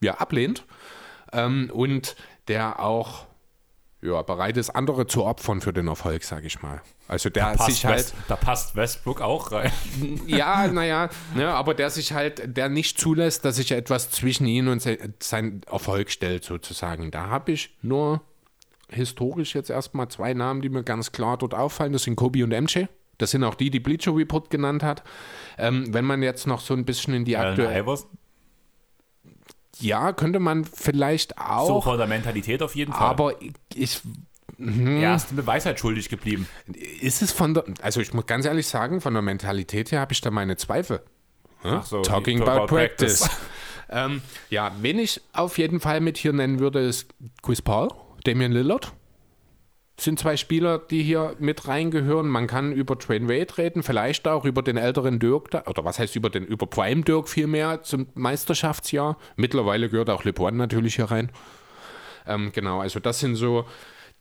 [0.00, 0.64] ja, ablehnt
[1.32, 2.16] ähm, und
[2.48, 3.26] der auch
[4.00, 6.82] ja, bereit ist, andere zu opfern für den Erfolg, sage ich mal.
[7.06, 9.70] Also der Passt sich halt West, da passt Westbrook auch rein.
[10.26, 14.66] ja, naja, ne, aber der sich halt, der nicht zulässt, dass sich etwas zwischen ihn
[14.68, 17.12] und se sein Erfolg stellt, sozusagen.
[17.12, 18.22] Da habe ich nur
[18.92, 21.92] historisch jetzt erstmal zwei Namen, die mir ganz klar dort auffallen.
[21.92, 22.84] Das sind Kobe und MJ.
[23.18, 25.02] Das sind auch die, die Bleacher Report genannt hat.
[25.58, 27.84] Ähm, wenn man jetzt noch so ein bisschen in die aktuelle.
[29.78, 31.84] Ja, könnte man vielleicht So auch.
[31.84, 33.08] von der Mentalität auf jeden Fall.
[33.08, 33.34] aber
[33.74, 34.00] ich,
[34.58, 36.46] er ist dem Beweis halt schuldig geblieben.
[37.00, 37.64] ist es von der.
[37.80, 41.00] Also, ich muss ganz ehrlich sagen, von der Mentalität her habe ich da meine Zweifel.
[41.64, 43.20] Ach so, Talking talk about, about practice.
[43.20, 43.38] practice.
[43.90, 47.06] ähm, ja, wen ich auf jeden Fall mit hier nennen würde, ist
[47.42, 47.88] Chris Paul,
[48.24, 48.92] Damian Lillard.
[50.00, 52.26] Sind zwei Spieler, die hier mit reingehören.
[52.28, 56.16] Man kann über Train Wade reden, vielleicht auch über den älteren Dirk, oder was heißt
[56.16, 59.18] über den über Prime Dirk vielmehr zum Meisterschaftsjahr.
[59.36, 61.30] Mittlerweile gehört auch LeBron natürlich hier rein.
[62.26, 63.66] Ähm, genau, also das sind so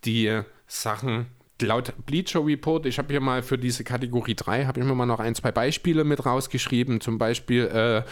[0.04, 1.28] die Sachen,
[1.62, 5.06] laut Bleacher Report, ich habe hier mal für diese Kategorie 3, habe ich mir mal
[5.06, 7.02] noch ein, zwei Beispiele mit rausgeschrieben.
[7.02, 8.04] Zum Beispiel äh,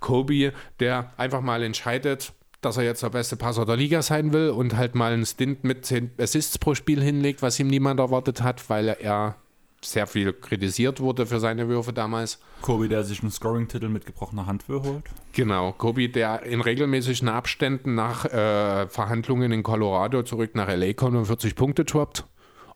[0.00, 4.50] Kobe, der einfach mal entscheidet, dass er jetzt der beste Passer der Liga sein will
[4.50, 8.42] und halt mal einen Stint mit 10 Assists pro Spiel hinlegt, was ihm niemand erwartet
[8.42, 9.36] hat, weil er
[9.80, 12.40] sehr viel kritisiert wurde für seine Würfe damals.
[12.62, 15.04] Kobe, der sich einen Scoring-Titel mit gebrochener Hand holt.
[15.32, 21.16] Genau, Kobe, der in regelmäßigen Abständen nach äh, Verhandlungen in Colorado zurück nach LA kommt
[21.16, 22.24] und 40 Punkte droppt.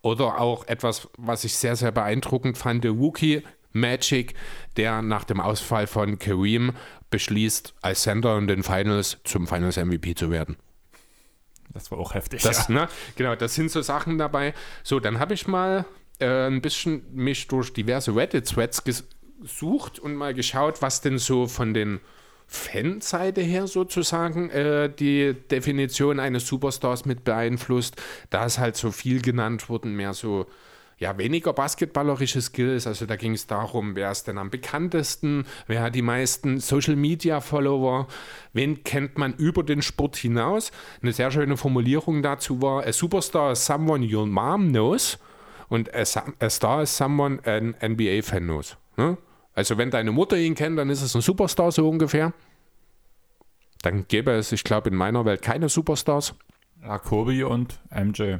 [0.02, 3.42] Oder auch etwas, was ich sehr, sehr beeindruckend fand, der Wookie
[3.72, 4.34] Magic,
[4.76, 6.72] der nach dem Ausfall von Kareem
[7.12, 10.56] beschließt, als Center in den Finals zum Finals MVP zu werden.
[11.72, 12.42] Das war auch heftig.
[12.42, 12.74] Das, ja.
[12.74, 14.54] ne, genau, das sind so Sachen dabei.
[14.82, 15.84] So, dann habe ich mal
[16.18, 21.72] äh, ein bisschen mich durch diverse Reddit-Threads gesucht und mal geschaut, was denn so von
[21.72, 22.00] den
[22.46, 27.96] Fanseite her sozusagen äh, die Definition eines Superstars mit beeinflusst.
[28.28, 30.46] Da ist halt so viel genannt worden, mehr so
[31.02, 32.86] ja, weniger basketballerische Skills.
[32.86, 36.94] Also da ging es darum, wer ist denn am bekanntesten, wer hat die meisten Social
[36.94, 38.06] Media Follower,
[38.52, 40.70] wen kennt man über den Sport hinaus.
[41.02, 45.18] Eine sehr schöne Formulierung dazu war: A superstar is someone your mom knows
[45.68, 46.04] und a,
[46.38, 48.76] a star is someone an NBA-Fan knows.
[48.96, 49.18] Ne?
[49.54, 52.32] Also wenn deine Mutter ihn kennt, dann ist es ein Superstar so ungefähr.
[53.82, 56.36] Dann gäbe es, ich glaube, in meiner Welt keine Superstars.
[56.80, 58.36] Ja, Kobe und MJ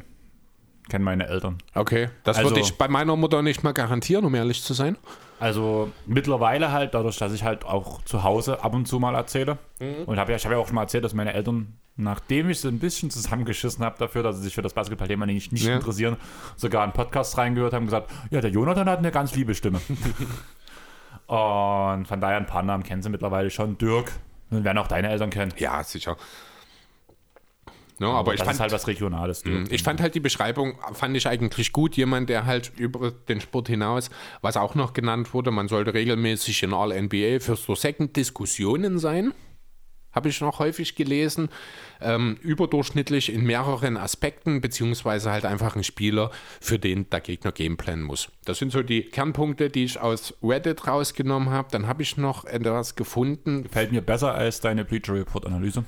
[0.88, 1.58] kennen meine Eltern.
[1.74, 4.96] Okay, das Also- würde ich bei meiner Mutter nicht mal garantieren, um ehrlich zu sein.
[5.40, 9.58] Also mittlerweile halt, dadurch, dass ich halt auch zu Hause ab und zu mal erzähle.
[10.06, 12.60] Und hab ja, ich habe ja auch schon mal erzählt, dass meine Eltern, nachdem ich
[12.60, 15.74] sie ein bisschen zusammengeschissen habe dafür, dass sie sich für das Basketballthema nicht, nicht Ja.
[15.74, 16.16] interessieren,
[16.56, 19.80] sogar einen Podcast reingehört haben, gesagt, ja, der Jonathan hat eine ganz liebe Stimme.
[21.26, 23.78] und von daher ein paar Namen kennen sie mittlerweile schon.
[23.78, 24.12] Dirk,
[24.50, 25.52] und werden auch deine Eltern kennen.
[25.56, 26.16] Ja, sicher.
[27.98, 29.42] No, aber ich das fand, ist halt was Regionales.
[29.42, 29.70] Dirk.
[29.70, 31.96] ich fand halt die Beschreibung, fand ich eigentlich gut.
[31.96, 34.10] Jemand, der halt über den Sport hinaus,
[34.40, 39.32] was auch noch genannt wurde, man sollte regelmäßig in All-NBA First or Second Diskussionen sein.
[40.12, 41.48] Habe ich noch häufig gelesen.
[42.00, 48.04] Ähm, überdurchschnittlich in mehreren Aspekten, beziehungsweise halt einfach ein Spieler, für den der Gegner gameplanen
[48.04, 48.28] muss.
[48.44, 51.68] Das sind so die Kernpunkte, die ich aus Reddit rausgenommen habe.
[51.70, 55.84] Dann habe ich noch etwas gefunden, Gefällt mir besser als deine Bleacher Report Analyse.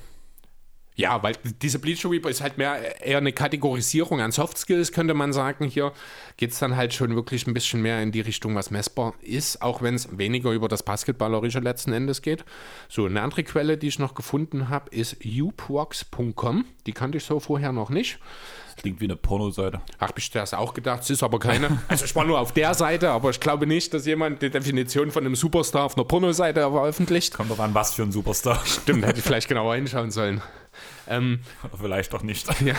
[0.97, 5.15] Ja, weil diese Bleacher Report ist halt mehr eher eine Kategorisierung an Soft Skills, könnte
[5.15, 5.65] man sagen.
[5.65, 5.93] Hier
[6.37, 9.61] geht es dann halt schon wirklich ein bisschen mehr in die Richtung, was messbar ist,
[9.61, 12.45] auch wenn es weniger über das Basketballerische letzten Endes geht.
[12.89, 16.65] So, eine andere Quelle, die ich noch gefunden habe, ist uprox.com.
[16.87, 18.21] Die kannte ich so vorher noch nicht.
[18.77, 19.81] Klingt wie eine Pornoseite.
[19.99, 21.79] Ach, ich das auch gedacht, es ist aber keine.
[21.89, 25.11] Also ich war nur auf der Seite, aber ich glaube nicht, dass jemand die Definition
[25.11, 27.35] von einem Superstar auf einer Pornoseite veröffentlicht.
[27.35, 28.61] Kommt doch an, was für ein Superstar.
[28.65, 30.43] Stimmt, hätte ich vielleicht genauer hinschauen sollen.
[31.09, 31.41] Ähm,
[31.81, 32.49] Vielleicht doch nicht.
[32.65, 32.75] Ja.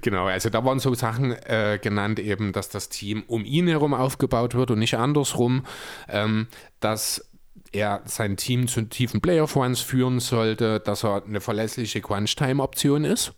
[0.00, 3.94] Genau, also da waren so Sachen äh, genannt, eben, dass das Team um ihn herum
[3.94, 5.64] aufgebaut wird und nicht andersrum,
[6.08, 6.48] ähm,
[6.80, 7.30] dass
[7.70, 13.34] er sein Team zu tiefen Playoff-Runs führen sollte, dass er eine verlässliche Crunch-Time-Option ist,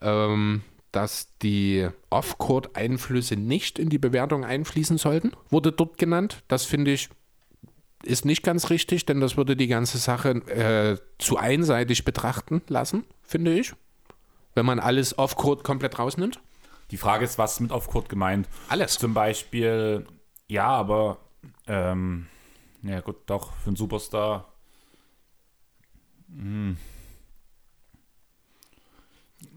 [0.00, 0.62] ähm,
[0.92, 6.42] dass die Off-Court-Einflüsse nicht in die Bewertung einfließen sollten, wurde dort genannt.
[6.48, 7.10] Das finde ich
[8.04, 13.04] ist nicht ganz richtig, denn das würde die ganze Sache äh, zu einseitig betrachten lassen,
[13.22, 13.72] finde ich.
[14.54, 16.40] Wenn man alles off-Court komplett rausnimmt.
[16.90, 18.48] Die Frage ist, was ist mit Off-Court gemeint?
[18.68, 18.98] Alles.
[18.98, 20.06] Zum Beispiel,
[20.48, 21.18] ja, aber,
[21.66, 22.26] ähm,
[22.82, 24.52] ja gut, doch, für einen Superstar.
[26.28, 26.76] Hm.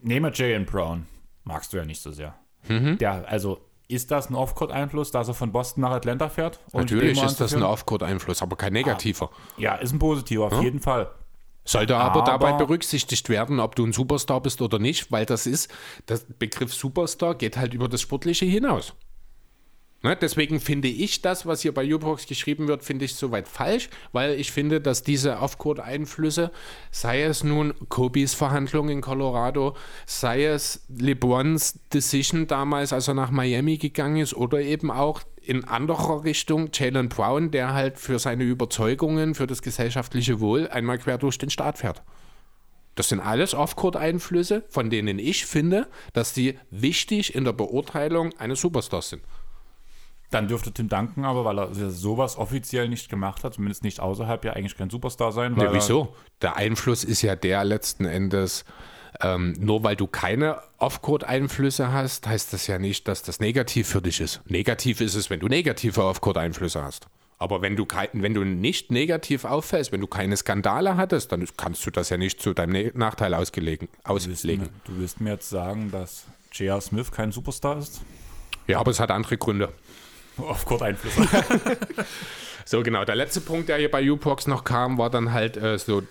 [0.07, 1.05] Nehmen wir Jalen Brown.
[1.43, 2.33] Magst du ja nicht so sehr.
[2.67, 2.97] Mhm.
[2.97, 3.59] Der, also,
[3.89, 6.59] ist das ein Off-Court-Einfluss, dass er von Boston nach Atlanta fährt?
[6.73, 7.61] Natürlich ist das ein?
[7.63, 9.29] Off-Court-Einfluss, aber kein negativer.
[9.57, 11.09] Ja, ist ein positiver, auf jeden Fall.
[11.65, 15.45] Sollte aber, Aber- dabei berücksichtigt werden, ob du ein Superstar bist oder nicht, weil das
[15.45, 15.69] ist,
[16.07, 18.93] der Begriff Superstar geht halt über das Sportliche hinaus.
[20.03, 23.89] Ne, deswegen finde ich das, was hier bei Ubox geschrieben wird, finde ich soweit falsch,
[24.11, 26.51] weil ich finde, dass diese Off-Court-Einflüsse,
[26.91, 29.75] sei es nun Kobis Verhandlung in Colorado,
[30.05, 35.63] sei es LeBrons Decision damals, als er nach Miami gegangen ist, oder eben auch in
[35.63, 41.17] anderer Richtung Jalen Brown, der halt für seine Überzeugungen, für das gesellschaftliche Wohl einmal quer
[41.17, 42.03] durch den Staat fährt.
[42.93, 48.61] Das sind alles Off-Court-Einflüsse, von denen ich finde, dass sie wichtig in der Beurteilung eines
[48.61, 49.23] Superstars sind.
[50.29, 54.43] Dann dürfte Tim Duncan aber, weil er sowas offiziell nicht gemacht hat, zumindest nicht außerhalb,
[54.43, 55.55] ja eigentlich kein Superstar sein.
[55.55, 56.13] Weil Ja, wieso?
[56.41, 58.65] Der Einfluss ist ja der letzten Endes,
[59.21, 64.01] ähm, nur weil du keine Off-Court-Einflüsse hast, heißt das ja nicht, dass das negativ für
[64.01, 64.41] dich ist.
[64.47, 67.07] Negativ ist es, wenn du negative Off-Court-Einflüsse hast.
[67.39, 71.47] Aber wenn du, kein, wenn du nicht negativ auffällst, wenn du keine Skandale hattest, dann
[71.55, 74.63] kannst du das ja nicht zu deinem Ne- Nachteil ausgelegen, Du willst, auslegen.
[74.65, 76.81] mir, du willst mir jetzt sagen, dass J.R.
[76.81, 78.01] Smith kein Superstar ist?
[78.65, 79.71] Ja, aber es hat andere Gründe.
[80.37, 81.27] Auf Court Einflüsse.
[82.69, 83.05] So, genau.
[83.05, 86.03] Der letzte Punkt, der hier bei U-Prox noch kam, war dann halt äh, so,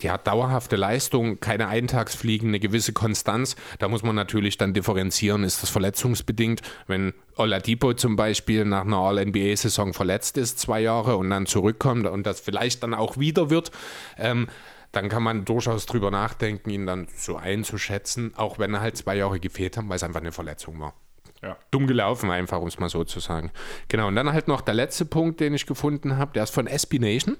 [0.00, 3.54] ja, dauerhafte Leistung, keine Eintagsfliegen, eine gewisse Konstanz.
[3.78, 6.62] Da muss man natürlich dann differenzieren, ist das verletzungsbedingt.
[6.86, 12.24] Wenn Oladipo zum Beispiel nach einer All-NBA-Saison verletzt ist, zwei Jahre, und dann zurückkommt und
[12.24, 13.70] das vielleicht dann auch wieder wird,
[14.16, 14.48] ähm,
[14.92, 19.16] dann kann man durchaus drüber nachdenken, ihn dann so einzuschätzen, auch wenn er halt zwei
[19.16, 20.94] Jahre gefehlt hat, weil es einfach eine Verletzung war.
[21.42, 21.56] Ja.
[21.70, 23.50] Dumm gelaufen, einfach, um es mal so zu sagen.
[23.88, 26.66] Genau, und dann halt noch der letzte Punkt, den ich gefunden habe, der ist von
[26.66, 27.38] SB Nation.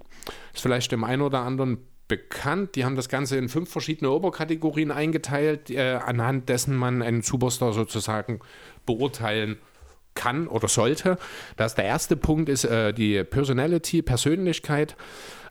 [0.54, 1.78] Ist vielleicht dem einen oder anderen
[2.08, 2.74] bekannt.
[2.74, 7.72] Die haben das Ganze in fünf verschiedene Oberkategorien eingeteilt, äh, anhand dessen man einen Superstar
[7.72, 8.40] sozusagen
[8.84, 9.58] beurteilen
[10.14, 11.18] kann oder sollte.
[11.56, 14.96] Das der erste Punkt ist äh, die Personality, Persönlichkeit.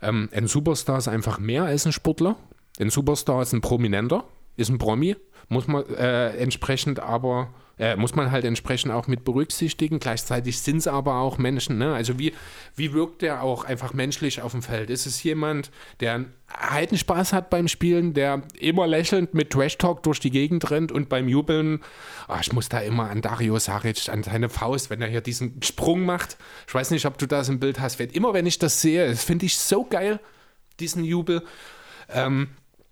[0.01, 2.35] Ähm, ein Superstar ist einfach mehr als ein Sportler.
[2.79, 4.25] Ein Superstar ist ein Prominenter,
[4.57, 5.15] ist ein Promi,
[5.47, 9.99] muss man äh, entsprechend aber äh, muss man halt entsprechend auch mit berücksichtigen.
[9.99, 11.77] Gleichzeitig sind es aber auch Menschen.
[11.77, 11.93] Ne?
[11.93, 12.33] Also wie,
[12.75, 14.89] wie wirkt der auch einfach menschlich auf dem Feld?
[14.89, 20.19] Ist es jemand, der einen Heidenspaß hat beim Spielen, der immer lächelnd mit Trash-Talk durch
[20.19, 21.81] die Gegend rennt und beim Jubeln,
[22.27, 25.61] oh, ich muss da immer an Dario Saric, an seine Faust, wenn er hier diesen
[25.63, 26.37] Sprung macht.
[26.67, 27.99] Ich weiß nicht, ob du das im Bild hast.
[27.99, 30.19] Immer wenn ich das sehe, finde ich so geil,
[30.79, 31.43] diesen Jubel.
[32.09, 32.49] Ähm,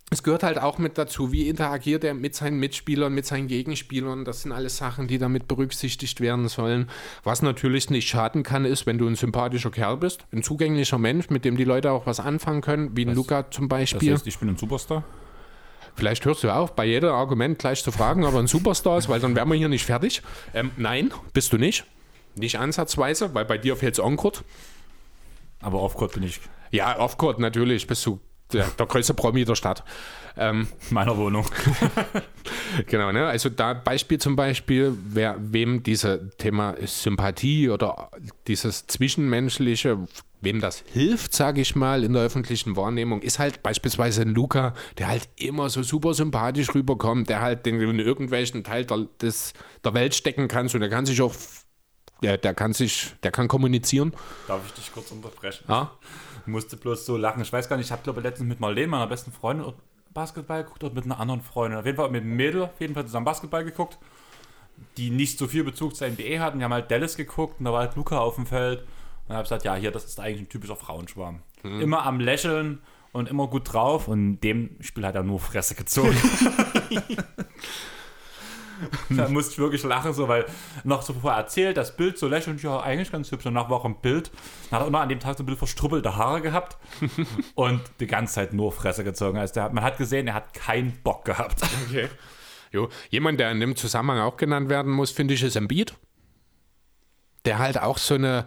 [0.09, 4.23] es gehört halt auch mit dazu, wie interagiert er mit seinen Mitspielern, mit seinen Gegenspielern.
[4.23, 6.89] Das sind alles Sachen, die damit berücksichtigt werden sollen.
[7.23, 11.29] Was natürlich nicht schaden kann, ist, wenn du ein sympathischer Kerl bist, ein zugänglicher Mensch,
[11.29, 14.11] mit dem die Leute auch was anfangen können, wie ein Luca zum Beispiel.
[14.11, 15.03] Das heißt, ich bin ein Superstar?
[15.95, 19.09] Vielleicht hörst du auf, bei jedem Argument gleich zu fragen, ob er ein Superstar ist,
[19.09, 20.21] weil dann wären wir hier nicht fertig.
[20.53, 21.83] Ähm, nein, bist du nicht.
[22.35, 24.43] Nicht ansatzweise, weil bei dir fehlt es On-Court.
[25.59, 26.39] Aber Off-Court bin ich.
[26.71, 28.19] Ja, Off-Court natürlich bist du
[28.53, 29.83] der, der größte Promi der Stadt.
[30.37, 31.45] Ähm, Meiner Wohnung.
[32.85, 33.25] genau, ne?
[33.25, 38.11] Also da Beispiel zum Beispiel, wer, wem dieses Thema Sympathie oder
[38.47, 40.07] dieses Zwischenmenschliche,
[40.41, 44.75] wem das hilft, sage ich mal, in der öffentlichen Wahrnehmung, ist halt beispielsweise ein Luca,
[44.99, 49.53] der halt immer so super sympathisch rüberkommt, der halt den in irgendwelchen Teil der, des,
[49.83, 51.33] der Welt stecken kann und der kann sich auch,
[52.21, 54.13] ja, der kann sich, der kann kommunizieren.
[54.47, 55.65] Darf ich dich kurz unterbrechen?
[55.67, 55.91] Ja?
[56.47, 57.41] Ich musste bloß so lachen.
[57.41, 59.73] Ich weiß gar nicht, ich habe glaube letztens mit Marlene, meiner besten Freundin,
[60.13, 61.77] Basketball geguckt oder mit einer anderen Freundin.
[61.77, 63.97] Auf jeden Fall mit einem Mädel, auf jeden Fall zusammen Basketball geguckt,
[64.95, 66.59] die nicht so viel Bezug zur NBA hatten.
[66.59, 68.87] Die haben halt Dallas geguckt und da war halt Luca auf dem Feld.
[69.27, 71.41] Und habe gesagt, ja, hier, das ist eigentlich ein typischer Frauenschwarm.
[71.63, 71.81] Mhm.
[71.81, 72.79] Immer am Lächeln
[73.11, 76.15] und immer gut drauf und dem Spiel hat er nur Fresse gezogen.
[79.09, 80.45] da musste ich wirklich lachen, so, weil
[80.83, 83.43] noch so vorher erzählt, das Bild so lächelnd, ja, eigentlich ganz hübsch.
[83.43, 84.31] Danach war auch ein Bild.
[84.69, 86.77] Dann hat er immer an dem Tag so ein bisschen verstrubbelte Haare gehabt
[87.55, 89.37] und die ganze Zeit nur Fresse gezogen.
[89.37, 91.61] Also der, man hat gesehen, er hat keinen Bock gehabt.
[91.87, 92.09] Okay.
[92.71, 92.89] Jo.
[93.09, 95.93] Jemand, der in dem Zusammenhang auch genannt werden muss, finde ich, ist Embiid.
[97.45, 98.45] Der halt auch so eine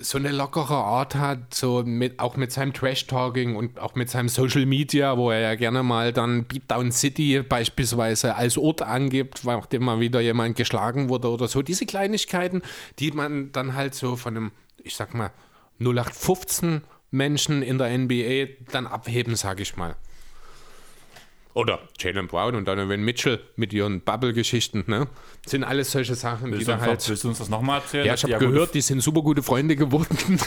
[0.00, 4.28] so eine lockere Art hat, so mit, auch mit seinem Trash-Talking und auch mit seinem
[4.28, 9.84] Social Media, wo er ja gerne mal dann Beatdown City beispielsweise als Ort angibt, nachdem
[9.84, 11.62] mal wieder jemand geschlagen wurde oder so.
[11.62, 12.62] Diese Kleinigkeiten,
[12.98, 14.52] die man dann halt so von einem,
[14.82, 15.30] ich sag mal,
[15.78, 16.82] 0815
[17.12, 19.94] Menschen in der NBA dann abheben, sag ich mal.
[21.52, 25.08] Oder Jalen Brown und Donovan Mitchell mit ihren Bubble-Geschichten, ne?
[25.46, 27.08] sind alles solche Sachen, willst die da halt.
[27.08, 28.06] Willst du uns das nochmal erzählen?
[28.06, 30.16] Ja, ich habe gehört, die sind super gute Freunde geworden.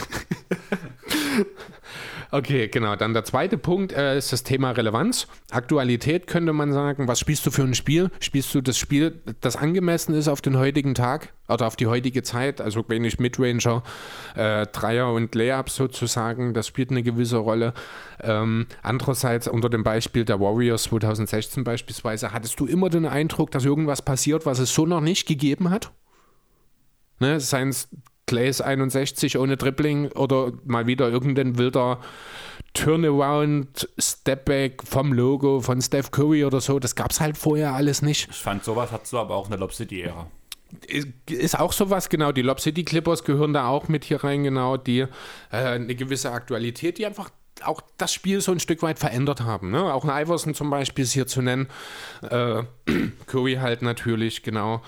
[2.34, 2.96] okay, genau.
[2.96, 5.26] Dann der zweite Punkt äh, ist das Thema Relevanz.
[5.50, 7.06] Aktualität könnte man sagen.
[7.06, 8.10] Was spielst du für ein Spiel?
[8.20, 12.22] Spielst du das Spiel, das angemessen ist auf den heutigen Tag oder auf die heutige
[12.22, 12.60] Zeit?
[12.60, 13.82] Also wenig Midranger,
[14.34, 17.72] äh, Dreier und Layups sozusagen, das spielt eine gewisse Rolle.
[18.20, 23.64] Ähm, andererseits unter dem Beispiel der Warriors 2016 beispielsweise, hattest du immer den Eindruck, dass
[23.64, 25.92] irgendwas passiert, was es so noch nicht gegeben hat?
[27.20, 27.88] Ne, seien es
[28.26, 32.00] Clays 61 ohne Dribbling oder mal wieder irgendein wilder
[32.72, 36.78] Turnaround, Stepback vom Logo von Steph Curry oder so.
[36.78, 38.28] Das gab es halt vorher alles nicht.
[38.30, 40.26] Ich fand, sowas hat so aber auch eine Lob City-Ära.
[41.28, 42.32] Ist auch sowas, genau.
[42.32, 44.76] Die Lob City Clippers gehören da auch mit hier rein, genau.
[44.76, 45.06] Die äh,
[45.50, 47.30] eine gewisse Aktualität, die einfach
[47.62, 49.70] auch das Spiel so ein Stück weit verändert haben.
[49.70, 49.92] Ne?
[49.92, 51.68] Auch ein Iverson zum Beispiel ist hier zu nennen.
[52.22, 52.64] Äh,
[53.26, 54.82] Curry halt natürlich, genau.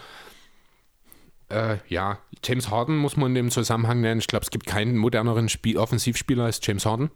[1.49, 4.21] Äh, ja, James Harden muss man in dem Zusammenhang nennen.
[4.21, 7.11] Ich glaube, es gibt keinen moderneren Spiel Offensivspieler als James Harden.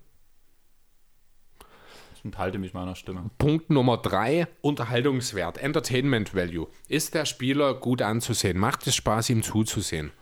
[2.15, 3.31] Ich enthalte mich meiner Stimme.
[3.39, 6.69] Punkt Nummer drei: Unterhaltungswert, Entertainment Value.
[6.87, 8.59] Ist der Spieler gut anzusehen?
[8.59, 10.13] Macht es Spaß, ihm zuzusehen?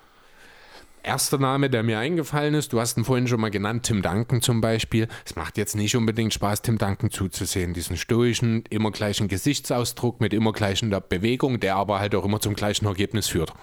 [1.08, 4.42] erster Name, der mir eingefallen ist, du hast ihn vorhin schon mal genannt, Tim Duncan
[4.42, 5.08] zum Beispiel.
[5.24, 7.72] Es macht jetzt nicht unbedingt Spaß, Tim Duncan zuzusehen.
[7.72, 12.54] Diesen stoischen, immer gleichen Gesichtsausdruck mit immer gleichen Bewegung, der aber halt auch immer zum
[12.54, 13.54] gleichen Ergebnis führt.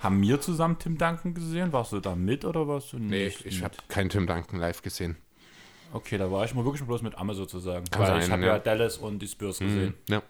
[0.00, 1.72] Haben wir zusammen Tim Duncan gesehen?
[1.72, 3.44] Warst du da mit oder warst du nicht?
[3.44, 5.16] Nee, ich habe keinen Tim Duncan live gesehen.
[5.92, 7.84] Okay, da war ich mal wirklich bloß mit Amme sozusagen.
[7.86, 8.52] Kann Weil sein, ich habe ja.
[8.54, 8.58] ja.
[8.58, 9.94] Dallas und die Spurs gesehen.
[10.08, 10.22] Ja.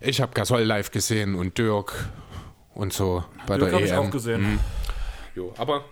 [0.00, 2.10] Ich habe Gasol live gesehen und Dirk
[2.74, 3.98] und so bei Dirk der habe ich EM.
[3.98, 4.60] auch gesehen.
[5.34, 5.84] Jo, aber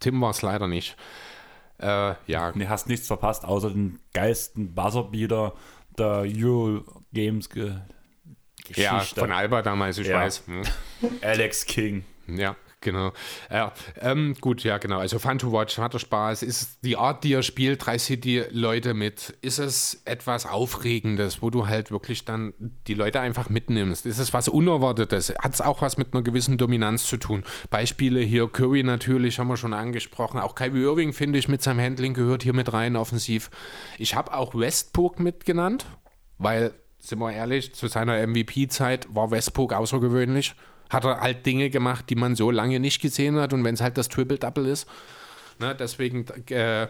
[0.00, 0.96] Tim war es leider nicht.
[1.78, 5.54] Äh, ja, Nee, hast nichts verpasst, außer den geilsten Buzzerbeater
[5.96, 6.82] der Euro
[7.12, 7.74] Games ge
[8.76, 9.20] ja, Geschichte.
[9.20, 10.20] von Alba damals, ich Ja.
[10.20, 10.44] weiß.
[10.46, 10.62] Hm.
[11.22, 12.04] Alex King.
[12.26, 13.12] Ja, genau.
[13.50, 14.98] Ja, ähm, gut, ja, genau.
[14.98, 16.42] Also Fun to Watch, hat er Spaß.
[16.42, 19.34] Ist die Art, die er spielt, 30 die Leute mit?
[19.40, 22.52] Ist es etwas Aufregendes, wo du halt wirklich dann
[22.86, 24.04] die Leute einfach mitnimmst?
[24.04, 25.32] Ist es was Unerwartetes?
[25.40, 27.44] Hat es auch was mit einer gewissen Dominanz zu tun?
[27.70, 30.38] Beispiele hier, Curry natürlich, haben wir schon angesprochen.
[30.38, 33.50] Auch Kyrie Irving, finde ich, mit seinem Handling gehört hier mit rein, offensiv.
[33.96, 35.86] Ich habe auch Westbrook mitgenannt,
[36.36, 36.72] weil,
[37.08, 40.54] sind wir ehrlich, zu seiner MVP-Zeit war Westbrook außergewöhnlich
[40.90, 43.52] hat er halt Dinge gemacht, die man so lange nicht gesehen hat.
[43.52, 44.88] Und wenn es halt das Triple-Double ist,
[45.58, 46.88] ne, deswegen äh,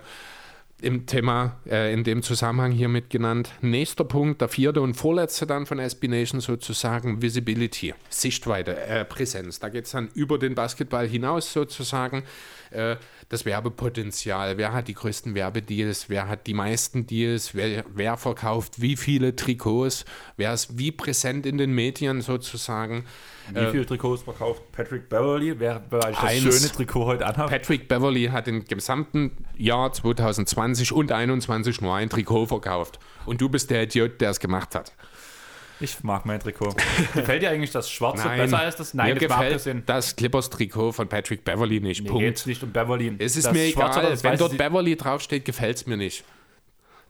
[0.81, 3.51] im Thema, äh, in dem Zusammenhang hier mit genannt.
[3.61, 9.59] Nächster Punkt, der vierte und vorletzte dann von SB Nation sozusagen, Visibility, Sichtweite, äh, Präsenz.
[9.59, 12.23] Da geht es dann über den Basketball hinaus sozusagen.
[12.71, 12.97] Äh,
[13.29, 18.81] das Werbepotenzial, wer hat die größten Werbedeals, wer hat die meisten Deals, wer, wer verkauft
[18.81, 20.05] wie viele Trikots,
[20.37, 23.05] wer ist wie präsent in den Medien sozusagen.
[23.53, 25.59] Wie viele Trikots verkauft Patrick Beverly?
[25.59, 26.43] Wer ich das Eins.
[26.43, 27.51] schöne Trikot heute anhabe?
[27.51, 32.99] Patrick Beverly hat im gesamten Jahr 2020 und 2021 nur ein Trikot verkauft.
[33.25, 34.93] Und du bist der Idiot, der es gemacht hat.
[35.81, 36.75] Ich mag mein Trikot.
[37.15, 38.95] Gefällt dir eigentlich das Schwarze besser als das?
[38.95, 42.03] mir das gefällt das Clippers-Trikot von Patrick Beverly nicht.
[42.03, 42.25] Mir Punkt.
[42.25, 43.15] geht's nicht um Beverly.
[43.19, 44.23] Es ist das mir Schwarze egal.
[44.23, 46.25] Wenn dort Beverly draufsteht, gefällt es mir nicht.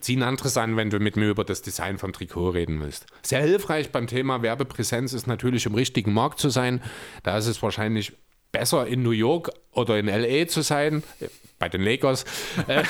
[0.00, 3.06] Zieh ein anderes an, wenn du mit mir über das Design vom Trikot reden willst.
[3.22, 6.80] Sehr hilfreich beim Thema Werbepräsenz ist natürlich, im richtigen Markt zu sein.
[7.24, 8.12] Da ist es wahrscheinlich
[8.52, 11.02] besser in New York oder in LA zu sein,
[11.58, 12.24] bei den Lakers,
[12.66, 12.84] äh,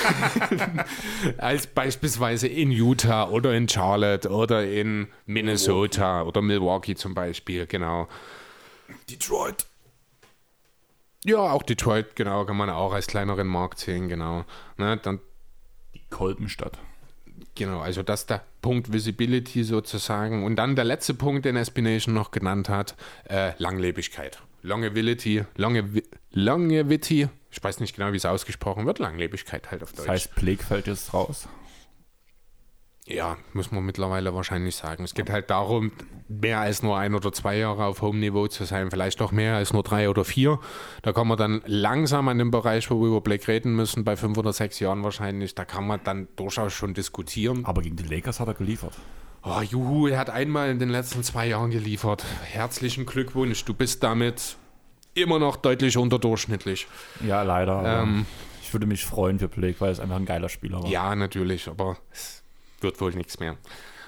[1.37, 8.07] als beispielsweise in Utah oder in Charlotte oder in Minnesota oder Milwaukee zum Beispiel, genau.
[9.09, 9.65] Detroit.
[11.25, 14.45] Ja, auch Detroit, genau, kann man auch als kleineren Markt sehen, genau.
[14.77, 15.19] Ne, dann
[15.93, 16.77] Die Kolbenstadt.
[17.55, 20.45] Genau, also das ist der Punkt Visibility sozusagen.
[20.45, 22.95] Und dann der letzte Punkt, den Espination noch genannt hat,
[23.27, 24.39] äh, Langlebigkeit.
[24.61, 27.27] Longevity, Longevi Longevity,
[27.59, 30.07] ich weiß nicht genau, wie es ausgesprochen wird, Langlebigkeit halt auf Deutsch.
[30.07, 31.49] Das heißt, Plague fällt jetzt raus.
[33.05, 35.03] ja, muss man mittlerweile wahrscheinlich sagen.
[35.03, 35.91] Es geht halt darum,
[36.29, 39.73] mehr als nur ein oder zwei Jahre auf Home-Niveau zu sein, vielleicht auch mehr als
[39.73, 40.59] nur drei oder vier.
[41.01, 44.15] Da kommen wir dann langsam an den Bereich, wo wir über Black reden müssen, bei
[44.15, 45.53] fünf oder sechs Jahren wahrscheinlich.
[45.53, 47.65] Da kann man dann durchaus schon diskutieren.
[47.65, 48.93] Aber gegen die Lakers hat er geliefert.
[49.43, 52.23] Oh, juhu, er hat einmal in den letzten zwei Jahren geliefert.
[52.45, 54.55] Herzlichen Glückwunsch, du bist damit
[55.13, 56.87] immer noch deutlich unterdurchschnittlich.
[57.25, 58.01] Ja, leider.
[58.03, 58.25] Ähm,
[58.61, 60.89] ich würde mich freuen für Plague, weil es einfach ein geiler Spieler war.
[60.89, 62.43] ja, natürlich, aber es
[62.81, 63.57] wird wohl nichts mehr.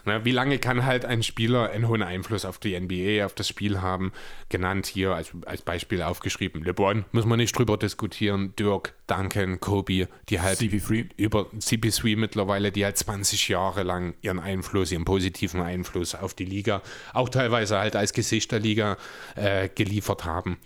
[0.05, 3.47] Na, wie lange kann halt ein Spieler einen hohen Einfluss auf die NBA, auf das
[3.47, 4.11] Spiel haben?
[4.49, 6.63] Genannt hier als, als Beispiel aufgeschrieben.
[6.63, 8.55] LeBron, muss man nicht drüber diskutieren.
[8.57, 11.09] Dirk, Duncan, Kobe, die halt CP3.
[11.17, 16.45] über CP3 mittlerweile, die halt 20 Jahre lang ihren Einfluss, ihren positiven Einfluss auf die
[16.45, 16.81] Liga,
[17.13, 18.97] auch teilweise halt als Gesicht der Liga
[19.35, 20.57] äh, geliefert haben.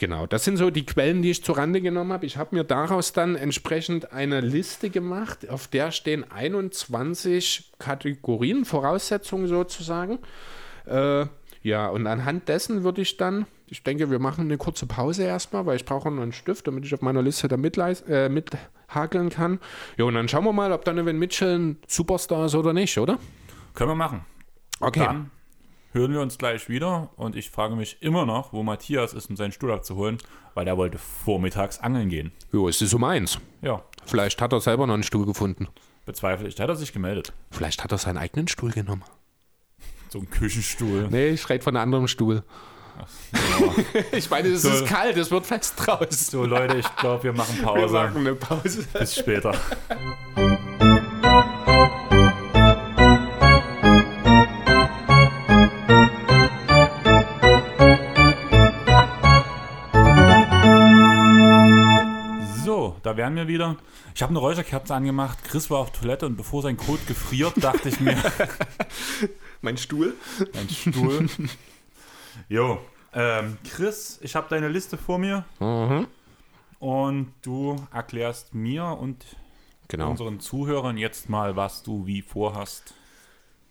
[0.00, 2.24] Genau, das sind so die Quellen, die ich zurande genommen habe.
[2.24, 9.46] Ich habe mir daraus dann entsprechend eine Liste gemacht, auf der stehen 21 Kategorien, Voraussetzungen
[9.46, 10.18] sozusagen.
[10.86, 11.26] Äh,
[11.62, 15.66] ja, und anhand dessen würde ich dann, ich denke, wir machen eine kurze Pause erstmal,
[15.66, 19.60] weil ich brauche noch einen Stift, damit ich auf meiner Liste da äh, mithakeln kann.
[19.98, 23.18] Ja, und dann schauen wir mal, ob Donovan Mitchell ein Superstar ist oder nicht, oder?
[23.74, 24.24] Können wir machen.
[24.80, 25.00] Okay.
[25.04, 25.30] Dann
[25.92, 29.36] hören wir uns gleich wieder und ich frage mich immer noch, wo Matthias ist, um
[29.36, 30.18] seinen Stuhl abzuholen,
[30.54, 32.32] weil er wollte vormittags angeln gehen.
[32.52, 33.38] Jo, es ist um eins.
[33.62, 35.68] Ja, Vielleicht hat er selber noch einen Stuhl gefunden.
[36.06, 36.54] bezweifle ich.
[36.54, 37.32] Da hat er sich gemeldet.
[37.50, 39.04] Vielleicht hat er seinen eigenen Stuhl genommen.
[40.08, 41.08] So ein Küchenstuhl.
[41.10, 42.42] Nee, ich rede von einem anderen Stuhl.
[44.12, 44.68] Ich meine, es So.
[44.70, 46.10] ist kalt, es wird fest draußen.
[46.10, 47.94] So Leute, ich glaube, wir machen Wir Pause.
[47.94, 48.86] machen eine Pause.
[48.92, 49.54] Bis später.
[63.20, 63.76] wären wir wieder.
[64.14, 65.44] Ich habe eine Räucherkerze angemacht.
[65.44, 68.16] Chris war auf Toilette und bevor sein Kot gefriert, dachte ich mir,
[69.60, 70.14] Mein Stuhl?
[70.54, 71.28] ein Stuhl.
[72.48, 72.80] Jo,
[73.12, 76.06] Ähm, Chris, ich habe deine Liste vor mir Mhm.
[76.78, 79.22] und du erklärst mir und
[79.88, 80.08] Genau.
[80.12, 82.94] unseren Zuhörern jetzt mal, was du wie vorhast.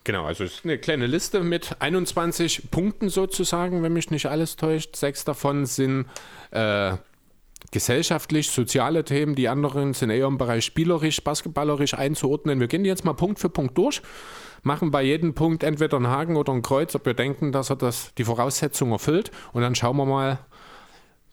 [0.04, 4.54] Genau, also es ist eine kleine Liste mit 21 Punkten sozusagen, wenn mich nicht alles
[4.56, 4.94] täuscht.
[4.94, 6.06] Sechs davon sind
[6.52, 6.96] äh,
[7.70, 12.60] gesellschaftlich, soziale Themen, die anderen sind eher im Bereich spielerisch, basketballerisch einzuordnen.
[12.60, 14.02] Wir gehen jetzt mal Punkt für Punkt durch,
[14.62, 17.76] machen bei jedem Punkt entweder einen Haken oder ein Kreuz, ob wir denken, dass er
[17.76, 19.30] das, die Voraussetzung erfüllt.
[19.52, 20.38] Und dann schauen wir mal,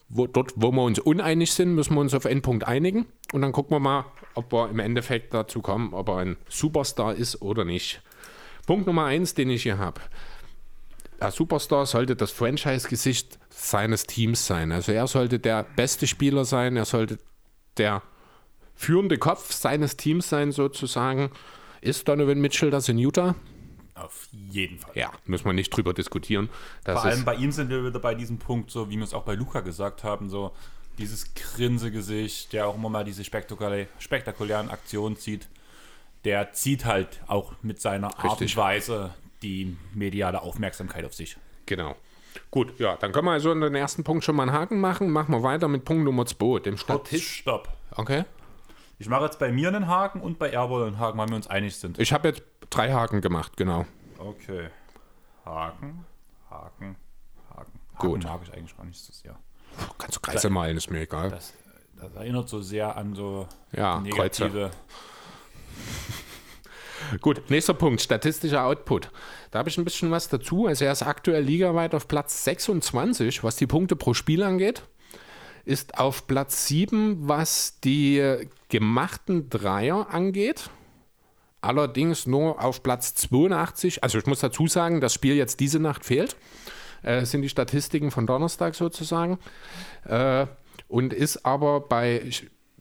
[0.08, 3.06] wo, dort, wo wir uns uneinig sind, müssen wir uns auf einen Punkt einigen.
[3.32, 7.14] Und dann gucken wir mal, ob wir im Endeffekt dazu kommen, ob er ein Superstar
[7.14, 8.02] ist oder nicht.
[8.66, 10.00] Punkt Nummer eins, den ich hier habe.
[11.20, 14.70] Der Superstar sollte das Franchise-Gesicht seines Teams sein.
[14.70, 17.18] Also er sollte der beste Spieler sein, er sollte
[17.76, 18.02] der
[18.74, 21.30] führende Kopf seines Teams sein, sozusagen.
[21.80, 23.34] Ist Donovan Mitchell das in Utah?
[23.94, 24.92] Auf jeden Fall.
[24.94, 26.48] Ja, müssen wir nicht drüber diskutieren.
[26.84, 29.24] Vor allem bei ihm sind wir wieder bei diesem Punkt, so wie wir es auch
[29.24, 30.52] bei Luca gesagt haben, so
[30.98, 35.48] dieses Grinsegesicht, der auch immer mal diese spektakulä spektakulären Aktionen zieht,
[36.24, 38.56] der zieht halt auch mit seiner Art Richtig.
[38.56, 41.36] und Weise die mediale Aufmerksamkeit auf sich.
[41.66, 41.96] genau.
[42.50, 45.10] Gut, ja, dann können wir also in den ersten Punkt schon mal einen Haken machen.
[45.10, 47.24] Machen wir weiter mit Punkt Nummer 2, dem Statist.
[47.24, 47.68] Stopp.
[47.92, 48.24] Okay.
[48.98, 51.48] Ich mache jetzt bei mir einen Haken und bei Airball einen Haken, weil wir uns
[51.48, 51.98] einig sind.
[51.98, 53.86] Ich habe jetzt drei Haken gemacht, genau.
[54.18, 54.68] Okay.
[55.44, 56.04] Haken,
[56.48, 56.96] Haken,
[57.50, 57.80] Haken.
[57.98, 58.24] Gut.
[58.24, 59.36] Haken mag ich eigentlich gar nicht so sehr.
[59.96, 61.30] Kannst du Kreise malen, ist mir egal.
[61.30, 61.54] Das,
[61.96, 64.70] das erinnert so sehr an so Ja, Kreuze.
[67.20, 69.10] Gut, nächster Punkt, statistischer Output.
[69.50, 70.66] Da habe ich ein bisschen was dazu.
[70.66, 74.82] Also er ist aktuell ligaweit auf Platz 26, was die Punkte pro Spiel angeht.
[75.64, 80.70] Ist auf Platz 7, was die gemachten Dreier angeht.
[81.60, 84.02] Allerdings nur auf Platz 82.
[84.02, 86.36] Also ich muss dazu sagen, das Spiel jetzt diese Nacht fehlt.
[87.02, 89.38] Äh, sind die Statistiken von Donnerstag sozusagen.
[90.04, 90.46] Äh,
[90.88, 92.30] und ist aber bei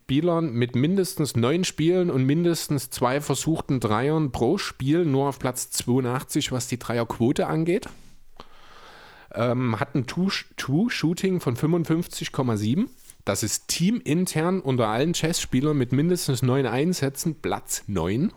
[0.07, 5.69] Spielern mit mindestens neun Spielen und mindestens zwei versuchten Dreiern pro Spiel nur auf Platz
[5.71, 7.89] 82, was die Dreierquote angeht.
[9.33, 12.85] Ähm, hat ein True-Shooting von 55,7.
[13.25, 18.31] Das ist teamintern unter allen Chess-Spielern mit mindestens neun Einsätzen Platz 9.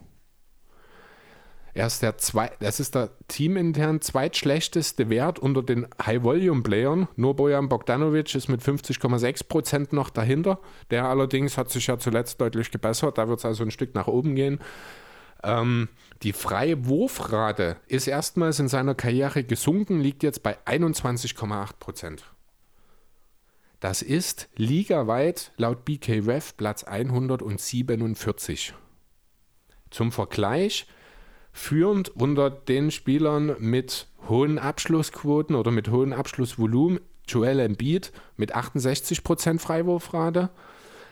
[1.73, 7.09] Er ist der zwei, das ist der teamintern zweitschlechteste Wert unter den High-Volume-Playern.
[7.17, 10.59] Nur Bojan Bogdanovic ist mit 50,6% noch dahinter.
[10.91, 13.19] Der allerdings hat sich ja zuletzt deutlich gebessert.
[13.19, 14.59] Da wird es also ein Stück nach oben gehen.
[15.43, 15.89] Ähm,
[16.23, 22.19] die freie Wurfrate ist erstmals in seiner Karriere gesunken, liegt jetzt bei 21,8%.
[23.79, 28.75] Das ist ligaweit laut BKREF Platz 147.
[29.91, 30.87] Zum Vergleich,
[31.53, 39.59] führend unter den Spielern mit hohen Abschlussquoten oder mit hohem Abschlussvolumen Joel Embiid mit 68%
[39.59, 40.51] Freiwurfrate.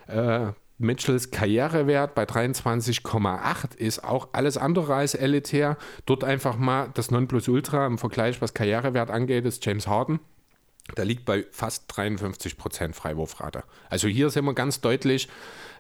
[0.06, 5.77] Äh, Mitchells Karrierewert bei 23,8 ist auch alles andere als elitär.
[6.06, 10.20] Dort einfach mal das Nonplusultra im Vergleich, was Karrierewert angeht, ist James Harden.
[10.97, 13.65] Der liegt bei fast 53% Freiwurfrate.
[13.90, 15.28] Also hier sind wir ganz deutlich,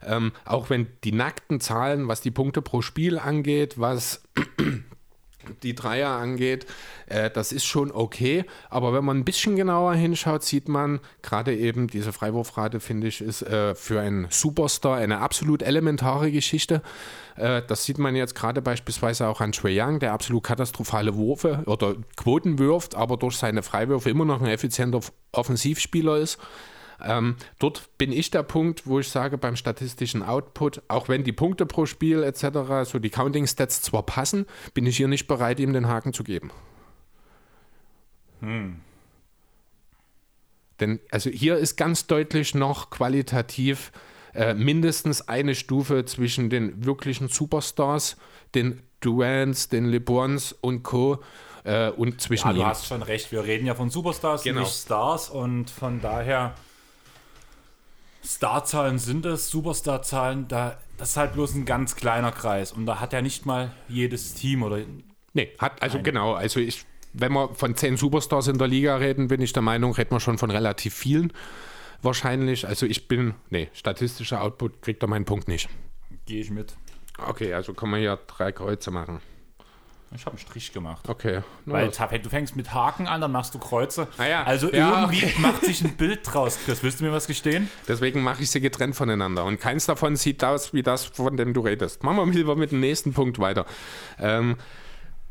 [0.06, 4.22] ähm, auch wenn die nackten Zahlen, was die Punkte pro Spiel angeht, was
[5.62, 6.66] die Dreier angeht,
[7.06, 8.44] äh, das ist schon okay.
[8.70, 13.20] Aber wenn man ein bisschen genauer hinschaut, sieht man gerade eben diese Freiwurfrate, finde ich,
[13.20, 16.82] ist äh, für einen Superstar eine absolut elementare Geschichte.
[17.36, 21.62] Äh, das sieht man jetzt gerade beispielsweise auch an Trae Young, der absolut katastrophale Würfe
[21.66, 25.00] oder Quoten wirft, aber durch seine Freiwürfe immer noch ein effizienter
[25.32, 26.38] Offensivspieler ist.
[27.04, 31.32] Ähm, dort bin ich der Punkt, wo ich sage, beim statistischen Output, auch wenn die
[31.32, 35.72] Punkte pro Spiel etc., so die Counting-Stats zwar passen, bin ich hier nicht bereit, ihm
[35.72, 36.50] den Haken zu geben.
[40.80, 43.90] Denn also hier ist ganz deutlich noch qualitativ
[44.34, 48.16] äh, mindestens eine Stufe zwischen den wirklichen Superstars,
[48.54, 51.18] den Durants, den LeBrons und Co.
[51.64, 52.68] Äh, und zwischen Ja, du ihnen.
[52.68, 53.32] hast schon recht.
[53.32, 54.60] Wir reden ja von Superstars, Genau.
[54.60, 55.30] nicht Stars.
[55.30, 56.54] Und von daher,
[58.24, 62.72] Starzahlen sind es, Superstarzahlen, da, das ist halt bloß ein ganz kleiner Kreis.
[62.72, 64.80] Und da hat ja nicht mal jedes Team oder
[65.34, 69.28] Nee, hat, also genau, also ich, wenn wir von zehn Superstars in der Liga reden,
[69.28, 71.32] bin ich der Meinung, reden wir schon von relativ vielen
[72.02, 72.66] wahrscheinlich.
[72.66, 75.68] Also ich bin, nee, statistischer Output kriegt er meinen Punkt nicht.
[76.26, 76.76] gehe ich mit.
[77.18, 79.20] Okay, also kann man hier drei Kreuze machen.
[80.14, 81.08] Ich habe einen Strich gemacht.
[81.08, 81.42] Okay.
[81.66, 84.08] Weil du fängst mit Haken an, dann machst du Kreuze.
[84.16, 85.34] Ah ja, Also ja, irgendwie okay.
[85.38, 86.82] macht sich ein Bild draus, Chris.
[86.82, 87.70] Willst du mir was gestehen?
[87.86, 89.44] Deswegen mache ich sie getrennt voneinander.
[89.44, 92.02] Und keins davon sieht aus wie das, von dem du redest.
[92.04, 93.66] Machen wir lieber mit dem nächsten Punkt weiter.
[94.18, 94.56] Ähm,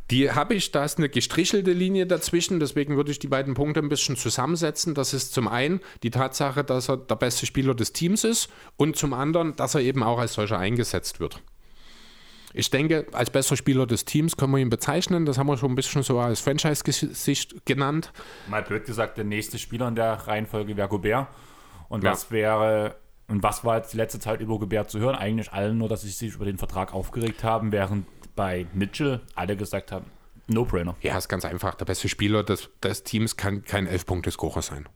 [0.09, 3.81] Die habe ich, da ist eine gestrichelte Linie dazwischen, deswegen würde ich die beiden Punkte
[3.81, 4.93] ein bisschen zusammensetzen.
[4.93, 8.47] Das ist zum einen die Tatsache, dass er der beste Spieler des Teams ist
[8.77, 11.41] und zum anderen, dass er eben auch als solcher eingesetzt wird.
[12.53, 15.25] Ich denke, als bester Spieler des Teams können wir ihn bezeichnen.
[15.25, 18.11] Das haben wir schon ein bisschen so als Franchise-Gesicht genannt.
[18.47, 21.27] Mal blöd gesagt, der nächste Spieler in der Reihenfolge wäre Gobert.
[21.89, 22.11] Und ja.
[22.11, 22.95] das wäre
[23.27, 25.15] und was war jetzt die letzte Zeit über Gobert zu hören?
[25.15, 28.05] Eigentlich allen nur, dass sie sich über den Vertrag aufgeregt haben, während
[28.35, 30.05] bei Mitchell alle gesagt haben,
[30.47, 30.95] No-Brainer.
[31.01, 31.75] Ja, ist ganz einfach.
[31.75, 34.87] Der beste Spieler des, des Teams kann kein Elf-Punkte-Scorer sein.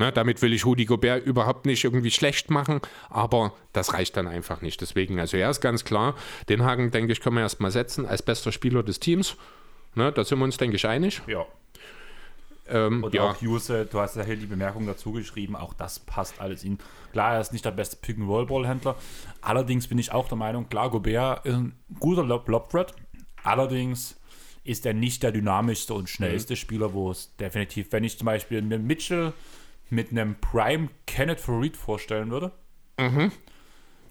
[0.00, 4.26] Ne, damit will ich Rudi Gobert überhaupt nicht irgendwie schlecht machen, aber das reicht dann
[4.26, 4.80] einfach nicht.
[4.80, 6.14] Deswegen, also er ist ganz klar,
[6.48, 9.36] den Haken, denke ich, können wir erstmal setzen als bester Spieler des Teams.
[9.94, 11.20] Ne, da sind wir uns, denke ich, einig.
[11.26, 11.44] Ja.
[12.66, 13.24] Ähm, und ja.
[13.30, 16.78] auch Juse, du hast ja hier die Bemerkung dazu geschrieben, auch das passt alles in.
[17.12, 18.96] Klar, er ist nicht der beste Pick-and-Roll-Ball-Händler.
[19.42, 22.94] Allerdings bin ich auch der Meinung, klar, Gobert ist ein guter Lob-Threat.
[23.44, 24.16] Allerdings
[24.64, 26.56] ist er nicht der dynamischste und schnellste mhm.
[26.56, 29.34] Spieler, wo es definitiv, wenn ich zum Beispiel mit Mitchell
[29.90, 32.52] mit einem Prime Kenneth Farid vorstellen würde,
[32.98, 33.32] mhm.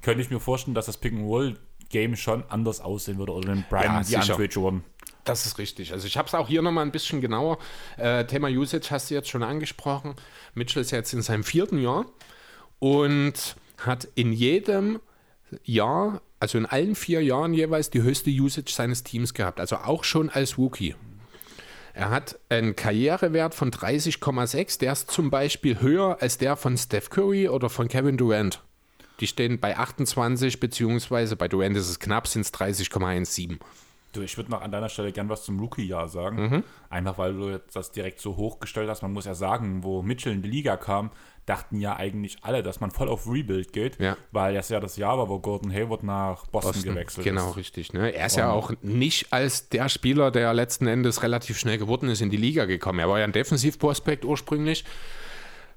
[0.01, 4.03] könnte ich mir vorstellen, dass das Pick-and-Roll-Game schon anders aussehen würde oder einen Prime ja,
[4.03, 4.83] die Andre Jordan.
[5.23, 5.93] Das ist richtig.
[5.93, 7.59] Also ich habe es auch hier nochmal ein bisschen genauer.
[7.97, 10.15] Äh, Thema Usage hast du jetzt schon angesprochen.
[10.53, 12.05] Mitchell ist jetzt in seinem vierten Jahr
[12.79, 14.99] und hat in jedem
[15.63, 19.59] Jahr, also in allen vier Jahren jeweils die höchste Usage seines Teams gehabt.
[19.59, 20.95] Also auch schon als Rookie.
[21.99, 24.79] Er hat einen Karrierewert von 30,6.
[24.79, 28.63] Der ist zum Beispiel höher als der von Steph Curry oder von Kevin Durant.
[29.19, 33.57] Die stehen bei 28, beziehungsweise bei Durant ist es knapp, sind es 30,17.
[34.11, 36.41] Du, ich würde noch an deiner Stelle gern was zum Rookie-Jahr sagen.
[36.41, 36.63] Mhm.
[36.89, 39.01] Einfach weil du jetzt das direkt so hochgestellt hast.
[39.01, 41.11] Man muss ja sagen, wo Mitchell in die Liga kam,
[41.45, 44.15] dachten ja eigentlich alle, dass man voll auf Rebuild geht, ja.
[44.31, 47.45] weil das ja das Jahr war, wo Gordon Hayward nach Boston, Boston gewechselt genau, ist.
[47.45, 47.93] Genau, richtig.
[47.93, 48.13] Ne?
[48.13, 52.09] Er ist Und ja auch nicht als der Spieler, der letzten Endes relativ schnell geworden
[52.09, 52.99] ist, in die Liga gekommen.
[52.99, 54.85] Er war ja ein Defensivprospekt ursprünglich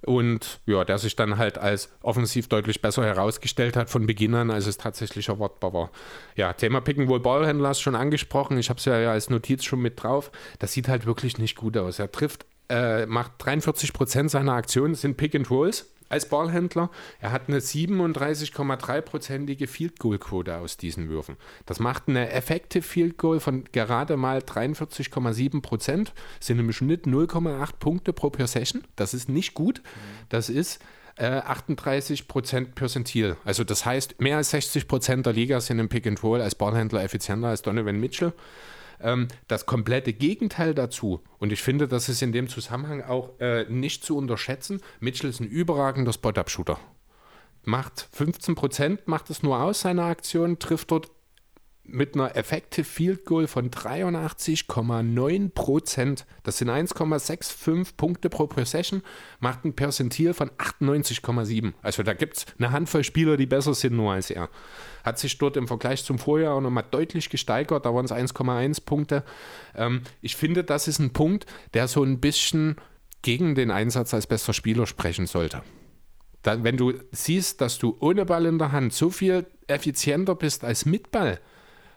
[0.05, 4.51] und ja, der sich dann halt als offensiv deutlich besser herausgestellt hat von Beginn an,
[4.51, 5.91] als es tatsächlich erwartbar war.
[6.37, 8.59] Ja, Thema Picken wohl Ballhändler hast schon angesprochen.
[8.59, 10.31] Ich habe es ja als Notiz schon mit drauf.
[10.59, 11.99] Das sieht halt wirklich nicht gut aus.
[11.99, 16.91] Er trifft, äh, macht 43 Prozent seiner Aktionen sind Pick and Rolls als Ballhändler.
[17.21, 21.37] Er hat eine 37,3-prozentige Field Goal Quote aus diesen Würfen.
[21.67, 26.13] Das macht eine Effective Field Goal von gerade mal 43,7 Prozent.
[26.39, 28.85] Sind im Schnitt 0,8 Punkte pro Possession.
[28.95, 29.83] Das ist nicht gut.
[30.29, 30.81] Das ist
[31.17, 33.37] äh, 38 Prozent Percentil.
[33.45, 36.55] Also das heißt, mehr als 60 Prozent der Liga sind im Pick and Roll als
[36.55, 38.33] Ballhändler effizienter als Donovan Mitchell
[39.03, 41.23] ähm, das komplette Gegenteil dazu.
[41.39, 44.81] Und ich finde, das ist in dem Zusammenhang auch äh, nicht zu unterschätzen.
[45.01, 46.79] Mitchell ist ein überragender Spot-Up-Shooter.
[47.65, 51.11] Macht 15 Prozent, macht es nur aus seiner Aktion, trifft dort
[51.85, 56.27] mit einer Effective Field Goal von 83,9 Prozent.
[56.43, 59.03] Das sind 1,65 Punkte pro Possession,
[59.41, 61.73] macht ein Perzentil von 98,7.
[61.83, 64.49] Also da gibt es eine Handvoll Spieler, die besser sind nur als er.
[65.05, 68.85] Hat sich dort im Vergleich zum Vorjahr auch nochmal deutlich gesteigert, da waren es 1,1
[68.85, 69.25] Punkte.
[69.75, 72.77] Ähm, ich finde, das ist ein Punkt, der so ein bisschen
[73.23, 75.63] gegen den Einsatz als bester Spieler sprechen sollte.
[76.43, 80.65] Da, wenn du siehst, dass du ohne Ball in der Hand so viel effizienter bist
[80.65, 81.41] als mit Ball,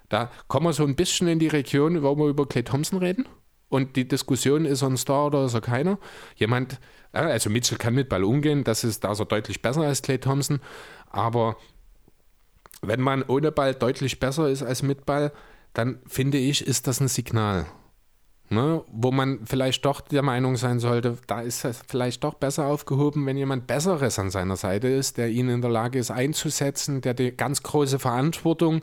[0.09, 3.25] da kommen wir so ein bisschen in die Region, wo wir über Clay Thompson reden.
[3.69, 5.97] Und die Diskussion, ist er ein Star oder ist er keiner?
[6.35, 6.79] Jemand,
[7.11, 10.59] also Mitchell kann mit Ball umgehen, das ist, da er deutlich besser als Clay Thompson.
[11.09, 11.57] Aber
[12.81, 15.31] wenn man ohne Ball deutlich besser ist als mit Ball,
[15.73, 17.65] dann finde ich, ist das ein Signal.
[18.47, 22.67] Ne, wo man vielleicht doch der Meinung sein sollte, da ist es vielleicht doch besser
[22.67, 27.01] aufgehoben, wenn jemand Besseres an seiner Seite ist, der ihn in der Lage ist einzusetzen,
[27.01, 28.81] der die ganz große Verantwortung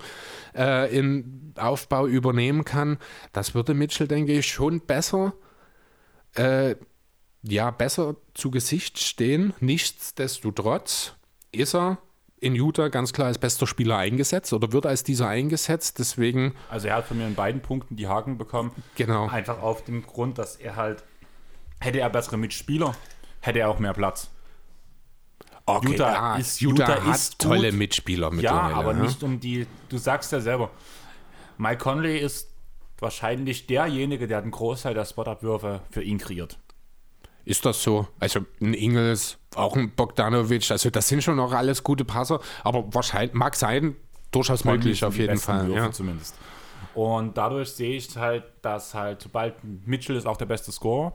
[0.56, 2.98] äh, im Aufbau übernehmen kann.
[3.32, 5.32] Das würde Mitchell, denke ich, schon besser,
[6.34, 6.74] äh,
[7.44, 9.54] ja, besser zu Gesicht stehen.
[9.60, 11.14] Nichtsdestotrotz
[11.52, 11.98] ist er
[12.42, 15.98] in Utah ganz klar als bester Spieler eingesetzt oder wird als dieser eingesetzt.
[15.98, 16.54] Deswegen.
[16.68, 18.72] Also er hat von mir in beiden Punkten die Haken bekommen.
[18.96, 19.28] Genau.
[19.28, 21.04] Einfach auf dem Grund, dass er halt,
[21.80, 22.94] hätte er bessere Mitspieler,
[23.40, 24.30] hätte er auch mehr Platz.
[25.64, 27.78] Okay, Utah, ja, ist, Utah, Utah ist tolle gut.
[27.78, 29.02] Mitspieler mit Ja, aber ne?
[29.02, 30.70] nicht um die, du sagst ja selber,
[31.56, 32.50] Mike Conley ist
[32.98, 36.58] wahrscheinlich derjenige, der den Großteil der Spot-Abwürfe für ihn kreiert.
[37.44, 38.06] Ist das so?
[38.20, 42.84] Also ein Ingels, auch ein Bogdanovic, also das sind schon noch alles gute Passer, aber
[42.94, 43.96] wahrscheinlich mag sein,
[44.30, 45.70] durchaus möglich auf jeden Fall.
[45.70, 45.90] ja.
[45.90, 46.36] zumindest.
[46.94, 49.54] Und dadurch sehe ich halt, dass halt, sobald
[49.86, 51.14] Mitchell ist auch der beste Scorer,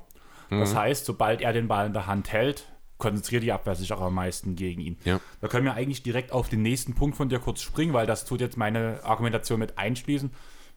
[0.49, 0.59] mhm.
[0.59, 2.65] das heißt, sobald er den Ball in der Hand hält,
[2.97, 4.97] konzentriert die Abwehr sich auch am meisten gegen ihn.
[5.03, 5.19] Ja.
[5.41, 8.25] Da können wir eigentlich direkt auf den nächsten Punkt von dir kurz springen, weil das
[8.25, 10.31] tut jetzt meine Argumentation mit einschließen.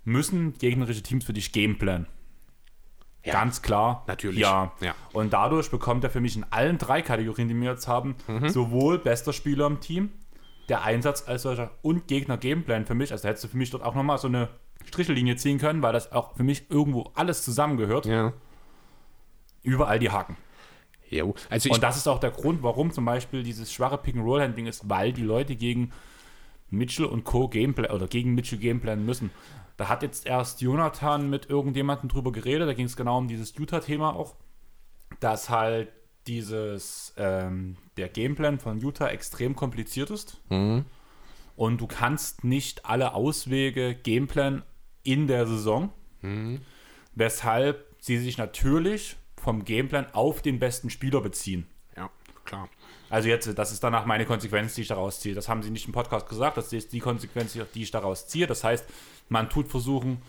[0.05, 2.07] müssen gegnerische Teams für dich Gameplan.
[3.25, 3.35] Ja.
[3.35, 4.05] Ganz klar.
[4.07, 4.41] Natürlich.
[4.41, 4.73] Ja.
[4.81, 4.95] Ja.
[5.13, 8.49] Und dadurch bekommt er für mich in allen drei Kategorien, die wir jetzt haben, Mhm.
[8.49, 10.11] sowohl bester Spieler im Team,
[10.71, 13.13] der Einsatz als solcher und Gegner Gameplan für mich.
[13.13, 14.49] Also hättest du für mich dort auch nochmal so eine
[14.87, 18.07] Strichellinie ziehen können, weil das auch für mich irgendwo alles zusammengehört.
[18.07, 18.33] Ja.
[19.63, 20.37] Überall die Haken.
[21.11, 21.35] Jo.
[21.51, 25.13] Also Und das ist auch der Grund, warum zum Beispiel dieses schwache Pick-and-Roll-Handling ist, weil
[25.13, 25.93] die Leute gegen
[26.71, 27.49] Mitchell und Co.
[27.49, 29.31] Gameplay oder gegen Mitchell Gameplayen müssen.
[29.81, 33.59] Da hat jetzt erst Jonathan mit irgendjemandem drüber geredet, da ging es genau um dieses
[33.59, 34.35] Utah-Thema auch,
[35.21, 35.89] dass halt
[36.27, 40.39] dieses, ähm, der Gameplan von Utah extrem kompliziert ist.
[41.57, 44.65] Und du kannst nicht alle Auswege Gameplan
[45.03, 45.91] in der Saison,
[47.15, 51.67] weshalb sie sich natürlich vom Gameplan auf den besten Spieler beziehen.
[51.97, 52.11] ja,
[52.45, 52.69] klar.
[53.09, 55.35] Also jetzt, das ist danach meine Konsequenz, die ich daraus ziehe.
[55.35, 58.47] Das haben sie nicht im Podcast gesagt, das ist die Konsequenz, die ich daraus ziehe.
[58.47, 58.85] Das heißt,
[59.31, 60.21] man tut versuchen,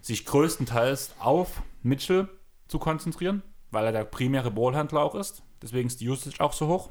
[0.00, 2.28] sich größtenteils auf Mitchell
[2.66, 5.42] zu konzentrieren, weil er der primäre Ballhändler auch ist.
[5.62, 6.90] Deswegen ist die Usage auch so hoch.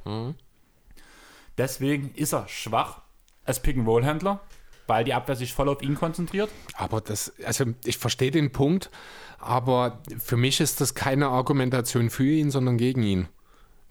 [1.57, 3.01] Deswegen ist er schwach
[3.43, 4.39] als Pick-and-Roll-Händler,
[4.85, 6.49] weil die Abwehr sich voll auf ihn konzentriert.
[6.75, 8.91] Aber das, also ich verstehe den Punkt,
[9.39, 13.27] aber für mich ist das keine Argumentation für ihn, sondern gegen ihn.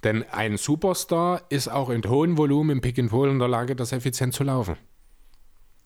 [0.05, 3.75] Denn ein Superstar ist auch in hohem Volumen im Pick and Roll in der Lage,
[3.75, 4.77] das effizient zu laufen.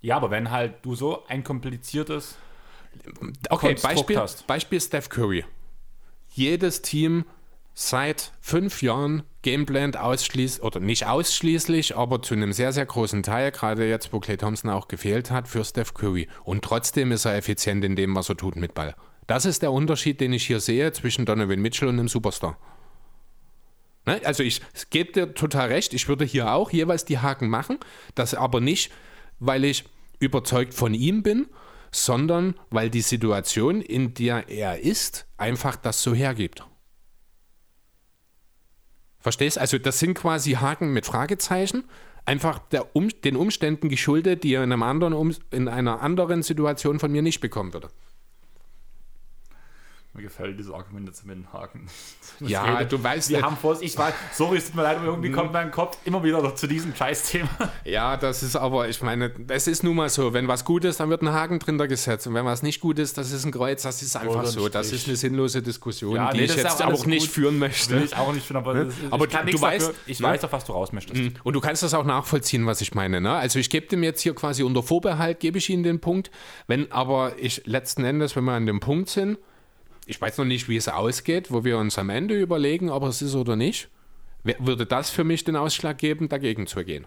[0.00, 2.36] Ja, aber wenn halt du so ein kompliziertes
[3.48, 4.46] Okay, Konstrukt Beispiel, hast.
[4.46, 5.44] Beispiel Steph Curry.
[6.28, 7.24] Jedes Team
[7.74, 13.52] seit fünf Jahren gameplant ausschließlich, oder nicht ausschließlich, aber zu einem sehr, sehr großen Teil,
[13.52, 16.28] gerade jetzt, wo Clay Thompson auch gefehlt hat, für Steph Curry.
[16.44, 18.94] Und trotzdem ist er effizient in dem, was er tut mit Ball.
[19.26, 22.58] Das ist der Unterschied, den ich hier sehe zwischen Donovan Mitchell und einem Superstar.
[24.04, 24.20] Ne?
[24.24, 24.60] Also ich
[24.90, 27.78] gebe dir total recht, ich würde hier auch jeweils die Haken machen,
[28.14, 28.92] das aber nicht,
[29.40, 29.84] weil ich
[30.20, 31.46] überzeugt von ihm bin,
[31.90, 36.64] sondern weil die Situation, in der er ist, einfach das so hergibt.
[39.18, 39.58] Verstehst?
[39.58, 41.84] Also das sind quasi Haken mit Fragezeichen,
[42.24, 42.60] einfach
[42.92, 47.10] um, den Umständen geschuldet, die er in, einem anderen um, in einer anderen Situation von
[47.10, 47.88] mir nicht bekommen würde.
[50.20, 51.86] Mir gefällt diese Argumentation mit den Haken.
[52.40, 54.96] Ja, rede- du weißt Wir nicht- haben vor, ich weiß, sorry, es tut mir leid,
[54.98, 57.48] aber irgendwie kommt mein Kopf immer wieder zu diesem Scheißthema.
[57.84, 61.00] Ja, das ist aber, ich meine, es ist nun mal so, wenn was gut ist,
[61.00, 63.52] dann wird ein Haken drin gesetzt und wenn was nicht gut ist, das ist ein
[63.52, 64.68] Kreuz, das ist einfach ein so.
[64.70, 67.30] Das ist eine sinnlose Diskussion, Ja, die nee, ich jetzt auch auch nicht gut.
[67.30, 67.94] führen möchte.
[67.96, 70.00] Will ich auch nicht finden, aber, das ist, Aber du- du weißt, dafür.
[70.06, 70.26] ich ne?
[70.28, 71.20] weiß, auf was du raus möchtest.
[71.44, 73.20] Und du kannst das auch nachvollziehen, was ich meine.
[73.20, 73.32] Ne?
[73.32, 76.30] Also ich gebe dem jetzt hier quasi unter Vorbehalt, gebe ich Ihnen den Punkt.
[76.66, 79.38] Wenn aber ich letzten Endes, wenn wir an dem Punkt sind,
[80.10, 83.22] ich weiß noch nicht, wie es ausgeht, wo wir uns am Ende überlegen, ob es
[83.22, 83.88] ist oder nicht,
[84.42, 87.06] wer- würde das für mich den Ausschlag geben, dagegen zu gehen.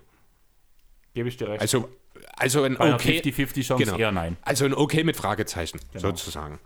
[1.13, 1.61] Gebe ich dir recht.
[1.61, 1.89] Also,
[2.37, 3.97] also ein Bei okay, 50-50 Chance genau.
[3.97, 4.37] eher nein.
[4.41, 5.99] Also ein okay mit Fragezeichen, Genau.
[6.07, 6.59] sozusagen.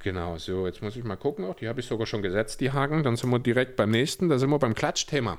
[0.00, 2.70] Genau, so, jetzt muss ich mal gucken, auch die habe ich sogar schon gesetzt, die
[2.70, 3.02] Haken.
[3.02, 5.38] Dann sind wir direkt beim nächsten, da sind wir beim Klatschthema.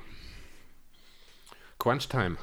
[1.78, 2.36] Crunch Time.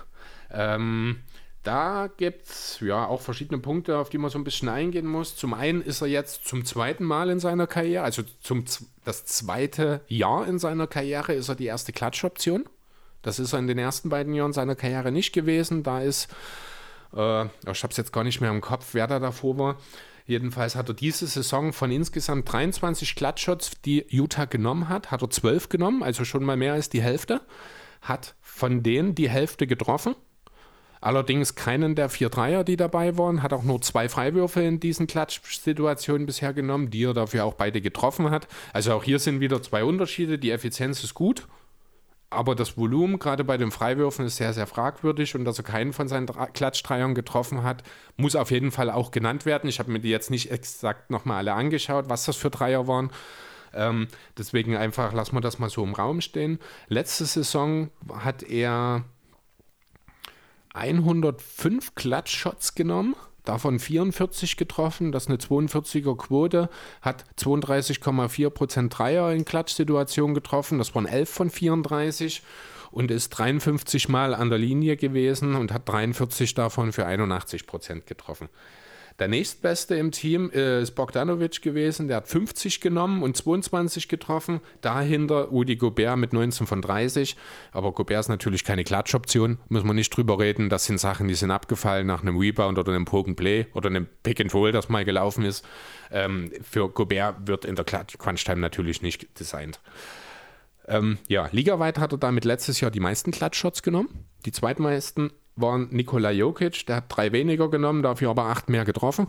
[0.52, 1.19] Ähm,
[1.68, 5.35] da gibt es ja auch verschiedene Punkte, auf die man so ein bisschen eingehen muss.
[5.35, 8.64] Zum einen ist er jetzt zum zweiten Mal in seiner Karriere, also zum
[9.03, 12.65] das zweite Jahr in seiner Karriere ist er die erste Klatschoption.
[13.22, 15.84] Das ist er in den ersten beiden Jahren seiner Karriere nicht gewesen.
[15.84, 16.30] Da ist
[17.14, 19.77] äh, ich habe es jetzt gar nicht mehr im Kopf, wer da davor war.
[20.26, 25.30] Jedenfalls hat er diese Saison von insgesamt 23 Klatschshots, die Utah genommen hat, hat er
[25.30, 27.41] 12 genommen, also schon mal mehr als die Hälfte.
[28.02, 30.15] Hat von denen die Hälfte getroffen.
[31.02, 35.07] Allerdings keinen der vier Dreier, die dabei waren, hat auch nur zwei Freiwürfe in diesen
[35.07, 38.48] Klatschsituationen bisher genommen, die er dafür auch beide getroffen hat.
[38.74, 40.40] Also auch hier sind wieder zwei Unterschiede.
[40.40, 41.48] Die Effizienz ist gut,
[42.30, 45.94] aber das Volumen, gerade bei den Freiwürfen, ist sehr, sehr fragwürdig und dass er keinen
[45.94, 47.84] von seinen Klatschdreiern getroffen hat,
[48.18, 49.69] muss auf jeden Fall auch genannt werden.
[49.69, 53.11] Ich habe mir die jetzt nicht exakt nochmal alle angeschaut, was das für Dreier waren.
[53.74, 54.07] Ähm,
[54.38, 56.60] deswegen einfach lassen wir das mal so im Raum stehen.
[56.88, 59.03] Letzte Saison hat er
[60.77, 66.69] 105 Klatschshots genommen, davon 44 getroffen, das ist eine 42er Quote,
[67.01, 72.43] hat 32,4% Dreier in Klatschsituationen getroffen, das waren 11 von 34
[72.91, 78.49] und ist 53 Mal an der Linie gewesen und hat 43 davon für 81% getroffen.
[79.19, 84.61] Der nächstbeste im Team ist Bogdanovic gewesen, der hat 50 genommen und 22 getroffen.
[84.81, 87.35] Dahinter Udi Gobert mit 19 von 30.
[87.72, 90.69] Aber Gobert ist natürlich keine Klatschoption, muss man nicht drüber reden.
[90.69, 93.89] Das sind Sachen, die sind abgefallen nach einem Rebound oder einem Poke and Play oder
[93.89, 95.65] einem Pick and Roll, das mal gelaufen ist.
[96.11, 99.80] Ähm, für Gobert wird in der Klatsch Crunch Time natürlich nicht designt.
[100.88, 104.26] Ähm, ja, ligaweit hat er damit letztes Jahr die meisten Klatschshots genommen.
[104.45, 109.27] Die zweitmeisten waren Nikola Jokic, der hat drei weniger genommen, dafür aber acht mehr getroffen.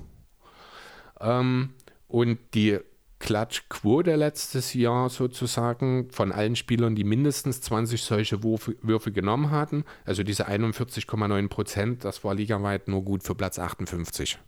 [1.21, 1.71] Ähm,
[2.07, 2.79] und die
[3.19, 9.85] Klatschquote letztes Jahr sozusagen von allen Spielern, die mindestens 20 solche Würfe, Würfe genommen hatten,
[10.05, 14.39] also diese 41,9 Prozent, das war ligaweit nur gut für Platz 58.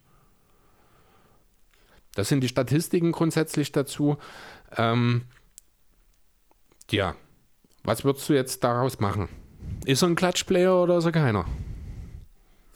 [2.15, 4.19] Das sind die Statistiken grundsätzlich dazu.
[4.77, 5.23] Ähm,
[6.91, 7.15] ja,
[7.83, 9.29] was würdest du jetzt daraus machen?
[9.85, 11.47] Ist er ein Klatschplayer oder ist er keiner?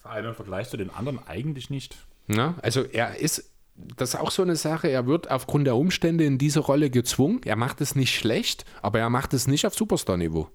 [0.05, 1.97] Allem im Vergleich zu den anderen eigentlich nicht.
[2.29, 6.25] Ja, also er ist, das ist auch so eine Sache, er wird aufgrund der Umstände
[6.25, 7.41] in diese Rolle gezwungen.
[7.45, 10.49] Er macht es nicht schlecht, aber er macht es nicht auf Superstar-Niveau.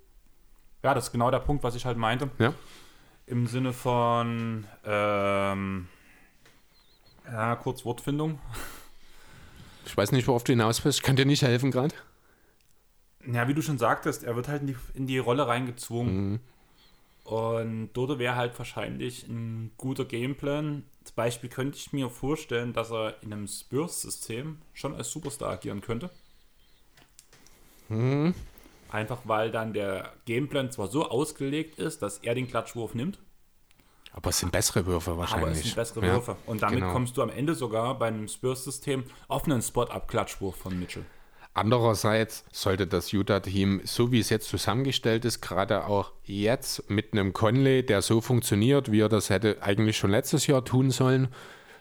[0.83, 2.29] Ja, das ist genau der Punkt, was ich halt meinte.
[2.39, 2.53] Ja.
[3.25, 5.87] Im Sinne von, ähm,
[7.25, 8.39] ja, kurz Wortfindung.
[9.85, 10.99] Ich weiß nicht, worauf du hinaus willst.
[10.99, 11.95] Ich kann dir nicht helfen gerade.
[13.31, 16.31] Ja, wie du schon sagtest, er wird halt in die, in die Rolle reingezwungen.
[16.31, 16.39] Mhm.
[17.29, 20.83] Und dort wäre halt wahrscheinlich ein guter Gameplan.
[21.03, 25.81] Zum Beispiel könnte ich mir vorstellen, dass er in einem Spurs-System schon als Superstar agieren
[25.81, 26.09] könnte.
[27.89, 28.33] Mhm.
[28.87, 33.19] Einfach weil dann der Gameplan zwar so ausgelegt ist, dass er den Klatschwurf nimmt,
[34.11, 35.51] Aber es sind bessere Würfe aber wahrscheinlich.
[35.51, 36.37] es sind bessere Ja, Würfe.
[36.45, 36.91] Und damit genau.
[36.91, 41.05] kommst du am Ende sogar bei einem Spurs-System auf einen Spot-Up-Klatschwurf von Mitchell.
[41.53, 47.33] Andererseits sollte das Utah-Team, so wie es jetzt zusammengestellt ist, gerade auch jetzt mit einem
[47.33, 51.27] Conley, der so funktioniert, wie er das hätte eigentlich schon letztes Jahr tun sollen,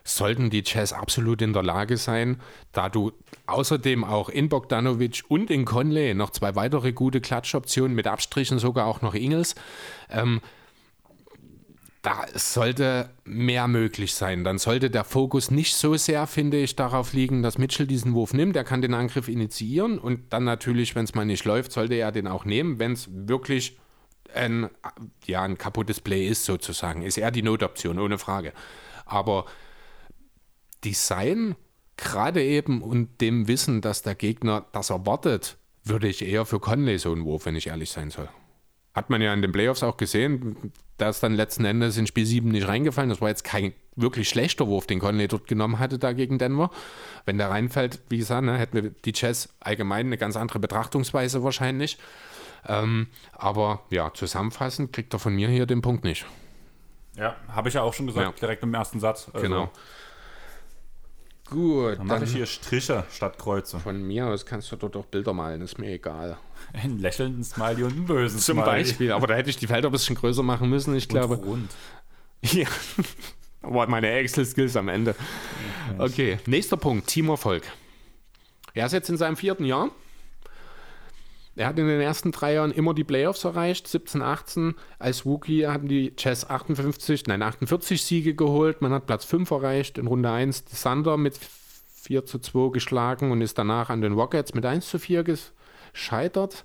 [0.05, 2.40] sollten die Jazz absolut in der Lage sein,
[2.73, 3.12] da du
[3.47, 8.86] außerdem auch in Bogdanovic und in Conley noch zwei weitere gute Klatschoptionen, mit Abstrichen sogar
[8.86, 9.55] auch noch Ingels,
[10.11, 10.40] ähm,
[12.09, 14.43] da sollte mehr möglich sein.
[14.43, 18.33] Dann sollte der Fokus nicht so sehr, finde ich, darauf liegen, dass Mitchell diesen Wurf
[18.33, 18.57] nimmt.
[18.57, 22.11] Er kann den Angriff initiieren und dann natürlich, wenn es mal nicht läuft, sollte er
[22.11, 23.79] den auch nehmen, wenn es wirklich
[24.35, 24.71] ein,
[25.27, 27.03] ja, ein kaputtes Play ist, sozusagen.
[27.03, 28.55] Ist er die Notoption, ohne Frage.
[29.05, 29.45] Aber
[30.85, 31.57] Design,
[31.99, 36.99] gerade eben und dem Wissen, dass der Gegner das erwartet, würde ich eher für Conley
[36.99, 38.31] so einen Wurf, wenn ich ehrlich sein soll.
[38.99, 42.27] Hat man ja in den Playoffs auch gesehen, da ist dann letzten Endes in Spiel
[42.27, 43.11] 7 nicht reingefallen.
[43.11, 46.70] Das war jetzt kein wirklich schlechter Wurf, den Conley dort genommen hatte da gegen Denver.
[47.25, 51.45] Wenn der reinfällt, wie gesagt, ne, hätten wir die Jazz allgemein eine ganz andere Betrachtungsweise
[51.45, 51.97] wahrscheinlich.
[52.66, 56.27] Ähm, aber ja, zusammenfassend kriegt er von mir hier den Punkt nicht.
[57.16, 58.33] Ja, habe ich ja auch schon gesagt, Ja.
[58.41, 59.29] direkt im ersten Satz.
[59.33, 59.70] Also, Genau.
[61.51, 63.79] Gut, Dann mache ich hier Striche statt Kreuze.
[63.79, 66.37] von mir aus kannst du dort auch Bilder malen, ist mir egal.
[66.73, 68.83] Einen lächelnden Smiley und einen bösen Zum Smiley.
[68.83, 71.37] Beispiel, aber da hätte ich die Felder ein bisschen größer machen müssen, ich Und glaube.
[71.37, 71.70] rund.
[72.43, 72.69] Ja.
[73.62, 75.16] Aber meine Excel-Skills am Ende.
[75.99, 77.65] Okay, nächster Punkt, Teamerfolg.
[78.75, 79.91] Er ist jetzt in seinem vierten Jahr.
[81.59, 83.89] Er hat in den ersten drei Jahren immer die Playoffs erreicht.
[83.89, 88.81] 17, 18 als Rookie haben die Jazz 58, nein 48 Siege geholt.
[88.81, 89.99] Man hat Platz 5 erreicht.
[89.99, 91.37] In Runde 1 die Thunder mit
[91.97, 96.63] 4 zu 2 geschlagen und ist danach an den Rockets mit 1 zu 4 gescheitert.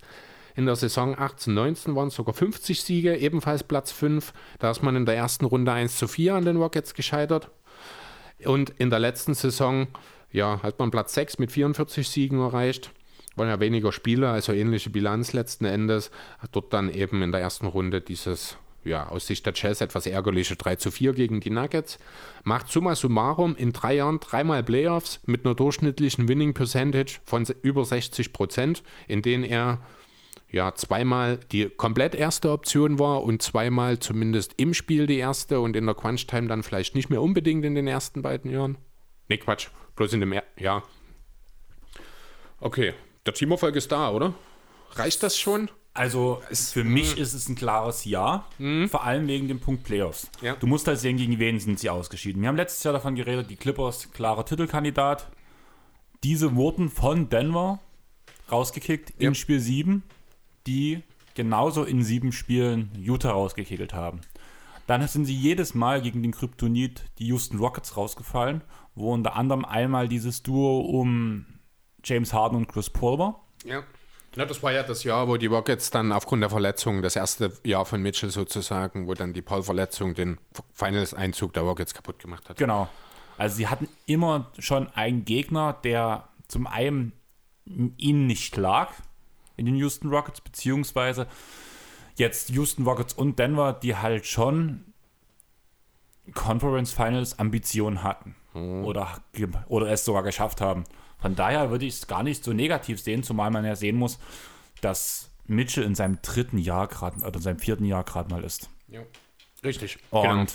[0.56, 4.32] In der Saison 18, 19 waren es sogar 50 Siege, ebenfalls Platz 5.
[4.60, 7.50] Da ist man in der ersten Runde 1 zu 4 an den Rockets gescheitert.
[8.46, 9.88] Und in der letzten Saison,
[10.32, 12.92] ja, hat man Platz 6 mit 44 Siegen erreicht.
[13.36, 16.12] Waren ja weniger Spiele, also ähnliche Bilanz letzten Endes.
[16.52, 20.56] Dort dann eben in der ersten Runde dieses, ja, aus Sicht der Jazz etwas ärgerliche
[20.56, 21.98] 3 zu 4 gegen die Nuggets.
[22.44, 27.86] Macht summa summarum in drei Jahren dreimal Playoffs mit einer durchschnittlichen Winning Percentage von über
[27.86, 29.80] 60 Prozent, in denen er
[30.54, 35.76] ja, zweimal die komplett erste Option war und zweimal zumindest im Spiel die erste und
[35.76, 38.78] in der Crunch-Time dann vielleicht nicht mehr unbedingt in den ersten beiden Jahren.
[39.30, 40.84] Nee, Quatsch, bloß in dem, er ja.
[42.60, 42.94] Okay,
[43.26, 44.34] der Teamerfolg ist da, oder?
[44.92, 45.70] Reicht das schon?
[45.96, 48.46] Also für mich ist es ein klares Ja,
[48.90, 50.28] vor allem wegen dem Punkt Playoffs.
[50.42, 50.56] Ja.
[50.56, 52.42] Du musst halt sehen, gegen wen sind sie ausgeschieden.
[52.42, 55.28] Wir haben letztes Jahr davon geredet, die Clippers, klarer Titelkandidat.
[56.24, 57.80] Diese wurden von Denver
[58.52, 59.28] rausgekickt Ja.
[59.30, 60.02] in Spiel 7,
[60.66, 61.04] die
[61.36, 64.22] genauso in sieben Spielen Utah rausgekegelt haben.
[64.88, 68.62] Dann sind sie jedes Mal gegen den Kryptonit die Houston Rockets rausgefallen,
[68.96, 71.46] wo unter anderem einmal dieses Duo um
[72.04, 73.44] James Harden und Chris Paul war.
[73.66, 73.84] Ja.
[74.36, 77.54] Ja, das war ja das Jahr, wo die Rockets dann aufgrund der Verletzung, das erste
[77.64, 80.40] Jahr von Mitchell sozusagen, wo dann die Paul-Verletzung den
[80.74, 82.58] Finals-Einzug der Rockets kaputt gemacht hat.
[82.58, 82.88] Genau.
[83.38, 87.14] Also sie hatten immer schon einen Gegner, der zum einen
[87.66, 88.92] ihnen nicht lag
[89.56, 91.28] in den Houston Rockets, beziehungsweise
[92.16, 94.94] jetzt Houston Rockets und Denver, die halt schon
[96.34, 100.86] Conference Finals Ambitionen hatten oder, ge- oder es sogar geschafft haben.
[101.24, 104.20] Von daher würde ich es gar nicht so negativ sehen, zumal man ja sehen muss,
[104.82, 108.70] dass Mitchell in seinem dritten Jahr gerade, oder in seinem vierten Jahr gerade mal ist.
[108.90, 109.00] Ja.
[109.64, 110.00] Richtig.
[110.10, 110.46] Und Genau.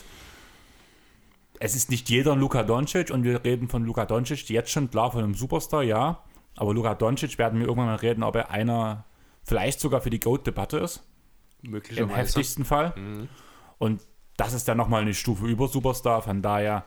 [1.59, 4.91] es ist nicht jeder ein Luka Doncic und wir reden von Luka Doncic jetzt schon
[4.91, 6.23] klar von einem Superstar, ja.
[6.55, 9.07] Aber Luka Doncic werden wir irgendwann mal reden, ob er einer
[9.45, 11.03] vielleicht sogar für die GOAT-Debatte ist.
[11.63, 12.93] Im heftigsten Fall.
[12.95, 13.29] Mhm.
[13.79, 14.03] Und
[14.37, 16.21] das ist dann nochmal eine Stufe über Superstar.
[16.21, 16.85] Von daher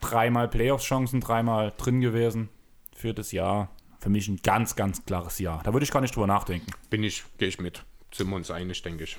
[0.00, 2.48] dreimal Playoffs-Chancen, dreimal drin gewesen
[3.00, 3.70] für das Jahr.
[3.98, 5.62] Für mich ein ganz, ganz klares Jahr.
[5.62, 6.70] Da würde ich gar nicht drüber nachdenken.
[6.88, 7.84] Bin ich, gehe ich mit.
[8.12, 9.18] Sind wir uns einig, denke ich.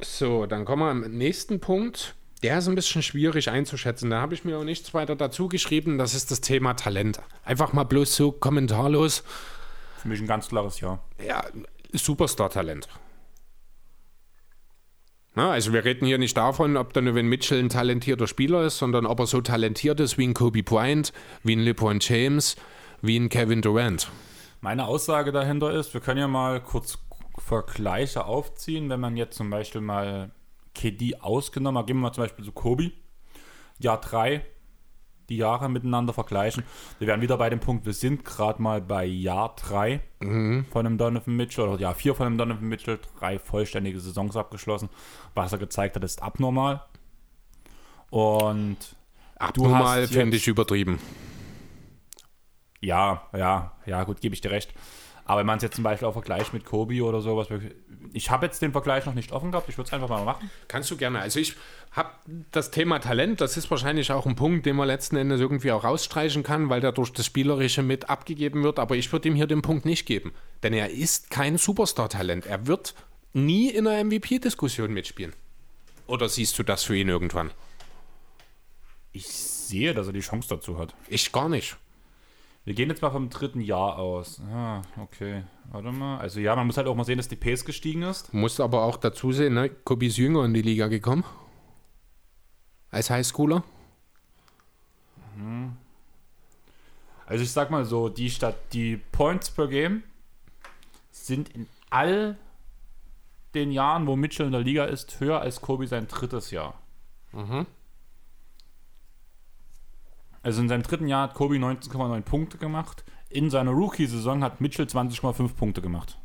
[0.00, 2.14] So, dann kommen wir am nächsten Punkt.
[2.42, 4.10] Der ist ein bisschen schwierig einzuschätzen.
[4.10, 5.96] Da habe ich mir auch nichts weiter dazu geschrieben.
[5.96, 7.20] Das ist das Thema Talent.
[7.44, 9.24] Einfach mal bloß so kommentarlos.
[10.02, 10.98] Für mich ein ganz klares Ja.
[11.26, 11.44] Ja,
[11.92, 12.88] Superstar-Talent.
[15.50, 19.04] Also wir reden hier nicht davon, ob dann wenn Mitchell ein talentierter Spieler ist, sondern
[19.04, 22.56] ob er so talentiert ist wie ein Kobe Bryant, wie ein LeBron James,
[23.02, 24.10] wie ein Kevin Durant.
[24.62, 26.98] Meine Aussage dahinter ist, wir können ja mal kurz
[27.38, 30.30] Vergleiche aufziehen, wenn man jetzt zum Beispiel mal
[30.74, 32.92] KD ausgenommen hat, gehen wir mal zum Beispiel zu Kobe,
[33.78, 34.42] Jahr 3,
[35.28, 36.64] die Jahre miteinander vergleichen.
[36.98, 40.66] Wir wären wieder bei dem Punkt, wir sind gerade mal bei Jahr 3 mhm.
[40.70, 44.88] von einem Donovan Mitchell oder Jahr 4 von einem Donovan Mitchell, drei vollständige Saisons abgeschlossen.
[45.34, 46.82] Was er gezeigt hat, ist abnormal.
[48.10, 48.96] Und
[49.36, 50.98] abnormal finde ich übertrieben.
[52.80, 54.72] Ja, ja, ja, gut, gebe ich dir recht.
[55.26, 57.48] Aber wenn man es jetzt zum Beispiel auch vergleicht mit Kobe oder sowas,
[58.12, 60.50] ich habe jetzt den Vergleich noch nicht offen gehabt, ich würde es einfach mal machen.
[60.68, 61.18] Kannst du gerne.
[61.18, 61.56] Also ich
[61.90, 62.10] habe
[62.52, 65.82] das Thema Talent, das ist wahrscheinlich auch ein Punkt, den man letzten Endes irgendwie auch
[65.82, 68.78] rausstreichen kann, weil der durch das Spielerische mit abgegeben wird.
[68.78, 70.32] Aber ich würde ihm hier den Punkt nicht geben.
[70.62, 72.46] Denn er ist kein Superstar-Talent.
[72.46, 72.94] Er wird
[73.32, 75.32] nie in einer MVP-Diskussion mitspielen.
[76.06, 77.50] Oder siehst du das für ihn irgendwann?
[79.12, 80.94] Ich sehe, dass er die Chance dazu hat.
[81.08, 81.76] Ich gar nicht.
[82.66, 84.40] Wir gehen jetzt mal vom dritten Jahr aus.
[84.52, 85.44] Ah, okay.
[85.70, 86.18] Warte mal.
[86.18, 88.34] Also ja, man muss halt auch mal sehen, dass die Pace gestiegen ist.
[88.34, 89.70] Muss aber auch dazu sehen, ne?
[89.70, 91.22] Kobi ist jünger in die Liga gekommen.
[92.90, 93.62] Als Highschooler.
[95.36, 95.76] Mhm.
[97.24, 100.02] Also ich sag mal so, die Stadt, die Points per Game
[101.12, 102.36] sind in all
[103.54, 106.74] den Jahren, wo Mitchell in der Liga ist, höher als Kobe sein drittes Jahr.
[107.30, 107.66] Mhm.
[110.46, 113.04] Also in seinem dritten Jahr hat Kobe 19,9 Punkte gemacht.
[113.30, 116.20] In seiner Rookie-Saison hat Mitchell 20,5 Punkte gemacht.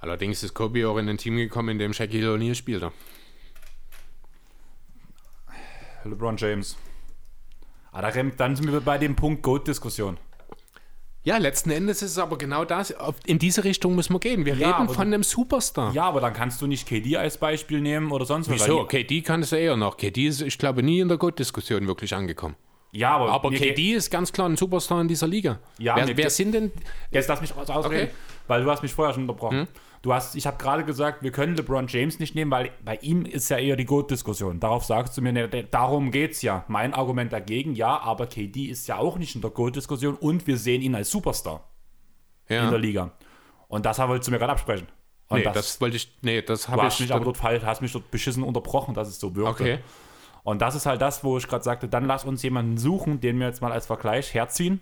[0.00, 2.90] Allerdings ist Kobe auch in ein Team gekommen, in dem Shaquille O'Neal spielte.
[6.02, 6.76] LeBron James.
[7.92, 10.18] Ah, dann sind wir bei dem Punkt Goat-Diskussion.
[11.22, 12.94] Ja, letzten Endes ist es aber genau das.
[13.26, 14.46] In diese Richtung müssen wir gehen.
[14.46, 15.92] Wir ja, reden von einem Superstar.
[15.92, 18.62] Ja, aber dann kannst du nicht KD als Beispiel nehmen oder sonst was.
[18.62, 18.84] Wieso?
[18.84, 19.98] KD kann es eher noch.
[19.98, 22.56] KD ist, ich glaube, nie in der Gott-Diskussion wirklich angekommen.
[22.92, 25.60] Ja, aber, aber KD ist ganz klar ein Superstar in dieser Liga.
[25.78, 26.72] Ja, wer, wer sind denn.
[27.10, 28.08] Jetzt lass mich ausreden, okay.
[28.48, 29.60] weil du hast mich vorher schon unterbrochen.
[29.60, 29.68] Hm?
[30.02, 33.26] Du hast, ich habe gerade gesagt, wir können LeBron James nicht nehmen, weil bei ihm
[33.26, 34.58] ist ja eher die Goat-Diskussion.
[34.58, 36.64] Darauf sagst du mir, ne, darum geht es ja.
[36.68, 40.56] Mein Argument dagegen, ja, aber KD ist ja auch nicht in der Goat-Diskussion und wir
[40.56, 41.68] sehen ihn als Superstar
[42.48, 42.64] ja.
[42.64, 43.12] in der Liga.
[43.68, 44.88] Und das wolltest du mir gerade absprechen.
[45.28, 46.98] Und nee, das, das, wollte ich, nee, das habe ich.
[46.98, 49.62] Mich aber dort, hast mich dort beschissen unterbrochen, dass es so wirkte.
[49.62, 49.78] Okay.
[50.42, 53.38] Und das ist halt das, wo ich gerade sagte, dann lass uns jemanden suchen, den
[53.38, 54.80] wir jetzt mal als Vergleich herziehen,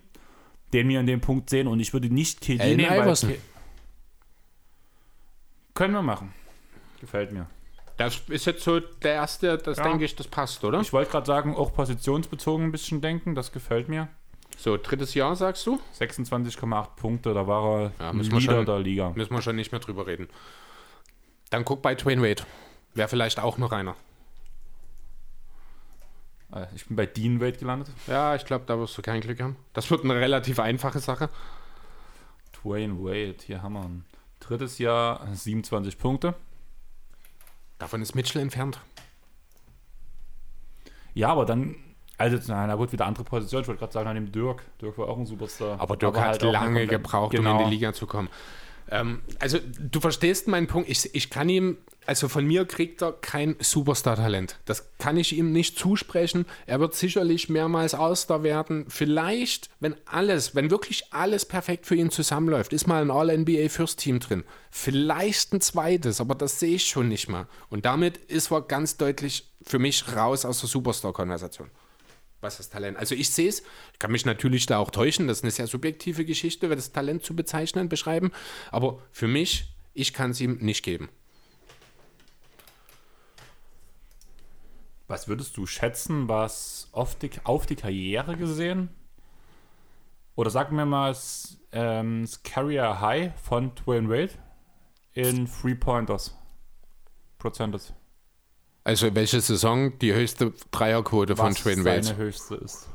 [0.73, 1.67] den wir in dem Punkt sehen.
[1.67, 3.29] Und ich würde nicht KD nehmen, Iverson.
[3.29, 3.37] weil
[5.79, 6.33] können wir machen.
[6.99, 7.47] Gefällt mir.
[7.95, 9.85] Das ist jetzt so der erste, das ja.
[9.85, 10.81] denke ich, das passt, oder?
[10.81, 14.09] Ich wollte gerade sagen, auch positionsbezogen ein bisschen denken, das gefällt mir.
[14.57, 15.79] So, drittes Jahr, sagst du?
[15.97, 19.13] 26,8 Punkte, da war er ja, Leader schon, der Liga.
[19.15, 20.27] Müssen wir schon nicht mehr drüber reden.
[21.49, 22.43] Dann guck bei Twain Wade.
[22.93, 23.95] Wäre vielleicht auch noch einer.
[26.53, 27.87] Äh, ich bin bei Dean Wade gelandet.
[28.07, 29.55] Ja, ich glaube, da wirst du kein Glück haben.
[29.71, 31.29] Das wird eine relativ einfache Sache.
[32.51, 34.05] Twain Wade, hier haben wir einen.
[34.49, 36.33] Drittes Jahr 27 Punkte.
[37.77, 38.79] Davon ist Mitchell entfernt.
[41.13, 41.75] Ja, aber dann,
[42.17, 43.61] also na gut, wieder andere Position.
[43.61, 44.63] Ich wollte gerade sagen, an dem Dirk.
[44.81, 45.79] Dirk war auch ein Superstar.
[45.79, 47.51] Aber Dirk aber hat halt lange gebraucht, genau.
[47.51, 47.69] um in die genau.
[47.69, 48.27] Liga zu kommen.
[48.91, 50.89] Ähm, also du verstehst meinen Punkt.
[50.89, 54.59] Ich, ich kann ihm, also von mir kriegt er kein Superstar-Talent.
[54.65, 56.45] Das kann ich ihm nicht zusprechen.
[56.65, 58.85] Er wird sicherlich mehrmals Auster werden.
[58.89, 63.99] Vielleicht, wenn alles, wenn wirklich alles perfekt für ihn zusammenläuft, ist mal ein All-NBA First
[63.99, 64.43] Team drin.
[64.71, 67.47] Vielleicht ein zweites, aber das sehe ich schon nicht mal.
[67.69, 71.69] Und damit ist er ganz deutlich für mich raus aus der Superstar-Konversation
[72.41, 72.97] was das Talent.
[72.97, 73.63] Also ich sehe es,
[73.93, 77.23] ich kann mich natürlich da auch täuschen, das ist eine sehr subjektive Geschichte, das Talent
[77.23, 78.31] zu bezeichnen, beschreiben,
[78.71, 81.09] aber für mich, ich kann es ihm nicht geben.
[85.07, 88.89] Was würdest du schätzen, was auf die, auf die Karriere gesehen?
[90.35, 91.17] Oder sagen wir mal
[91.71, 94.33] ähm, das Carrier High von Dwayne Wade
[95.13, 96.37] in Three Pointers?
[97.39, 97.93] Prozent ist.
[98.83, 102.87] Also welche Saison die höchste Dreierquote von Was Dwayne seine höchste ist.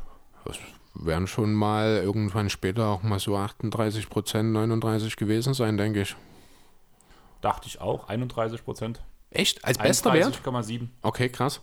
[0.44, 0.58] Das
[0.94, 6.16] werden schon mal irgendwann später auch mal so 38 Prozent, 39 gewesen sein, denke ich.
[7.40, 9.02] Dachte ich auch, 31 Prozent.
[9.30, 9.64] Echt?
[9.64, 10.40] Als bester Wert?
[10.44, 10.88] 31,7.
[11.02, 11.60] Okay, krass.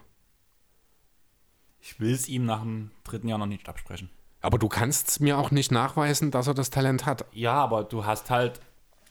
[1.81, 4.11] Ich will es ihm nach dem dritten Jahr noch nicht absprechen.
[4.43, 7.25] Aber du kannst mir auch nicht nachweisen, dass er das Talent hat.
[7.33, 8.61] Ja, aber du hast halt.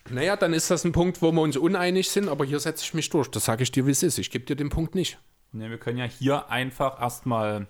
[0.09, 2.93] Naja, dann ist das ein Punkt, wo wir uns uneinig sind, aber hier setze ich
[2.93, 3.29] mich durch.
[3.31, 4.19] Das sage ich dir, wie es ist.
[4.19, 5.17] Ich gebe dir den Punkt nicht.
[5.51, 7.65] Ne, wir können ja hier einfach erstmal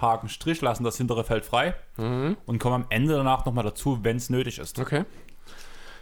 [0.00, 4.16] Haken Strich lassen, das hintere Feld frei und kommen am Ende danach nochmal dazu, wenn
[4.16, 4.78] es nötig ist.
[4.78, 5.04] Okay.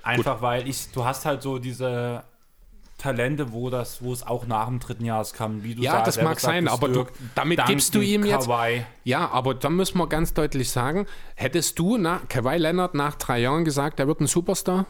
[0.02, 2.22] Einfach weil ich, du hast halt so diese
[2.98, 6.16] Talente, wo das, wo es auch nach dem dritten Jahr kam, wie du Ja, sagst,
[6.16, 8.48] das mag sein, aber du, damit gibst du ihm jetzt.
[8.48, 8.84] Kawhi.
[9.04, 13.40] Ja, aber da müssen wir ganz deutlich sagen, hättest du nach Kawhi Leonard nach drei
[13.40, 14.86] Jahren gesagt, er wird ein Superstar?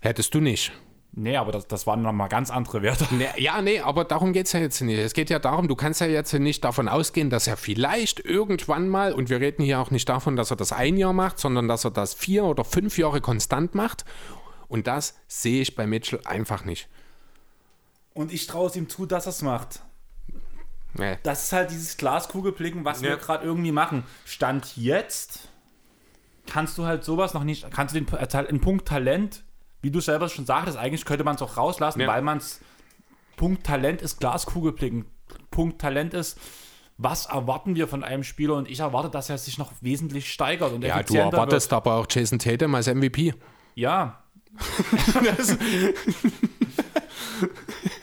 [0.00, 0.72] Hättest du nicht.
[1.18, 3.06] Nee, aber das, das waren nochmal ganz andere Werte.
[3.16, 4.98] Nee, ja, nee, aber darum geht es ja jetzt nicht.
[4.98, 8.86] Es geht ja darum, du kannst ja jetzt nicht davon ausgehen, dass er vielleicht irgendwann
[8.88, 11.68] mal, und wir reden hier auch nicht davon, dass er das ein Jahr macht, sondern
[11.68, 14.04] dass er das vier oder fünf Jahre konstant macht.
[14.68, 16.88] Und das sehe ich bei Mitchell einfach nicht.
[18.16, 19.80] Und ich traue es ihm zu, dass er es macht.
[20.94, 21.18] Nee.
[21.22, 23.10] Das ist halt dieses Glaskugelblicken, was Ja.
[23.10, 24.04] wir gerade irgendwie machen.
[24.24, 25.48] Stand jetzt
[26.46, 29.42] kannst du halt sowas noch nicht, kannst du den äh, einen Punkt Talent,
[29.82, 32.06] wie du selber schon sagtest, eigentlich könnte man es auch rauslassen, Ja.
[32.06, 32.60] weil man es
[33.36, 35.04] Punkt Talent ist Glaskugelblicken.
[35.50, 36.38] Punkt Talent ist,
[36.96, 40.72] was erwarten wir von einem Spieler und ich erwarte, dass er sich noch wesentlich steigert
[40.72, 43.26] und Ja, du erwartest aber auch Jason Tatum als MVP.
[43.26, 43.36] wird.
[43.74, 44.22] Ja.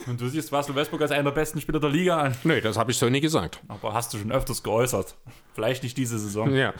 [0.07, 2.35] Und du siehst Russell Westbrook als einer der besten Spieler der Liga an.
[2.43, 3.61] Nee, das habe ich so nie gesagt.
[3.67, 5.15] Aber hast du schon öfters geäußert.
[5.53, 6.53] Vielleicht nicht diese Saison.
[6.53, 6.73] Ja,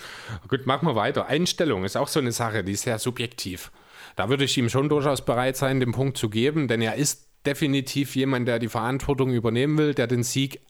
[0.48, 1.28] gut, machen wir weiter.
[1.28, 3.72] Einstellung ist auch so eine Sache, die ist sehr subjektiv.
[4.16, 7.30] Da würde ich ihm schon durchaus bereit sein, den Punkt zu geben, denn er ist
[7.46, 10.62] definitiv jemand, der die Verantwortung übernehmen will, der den Sieg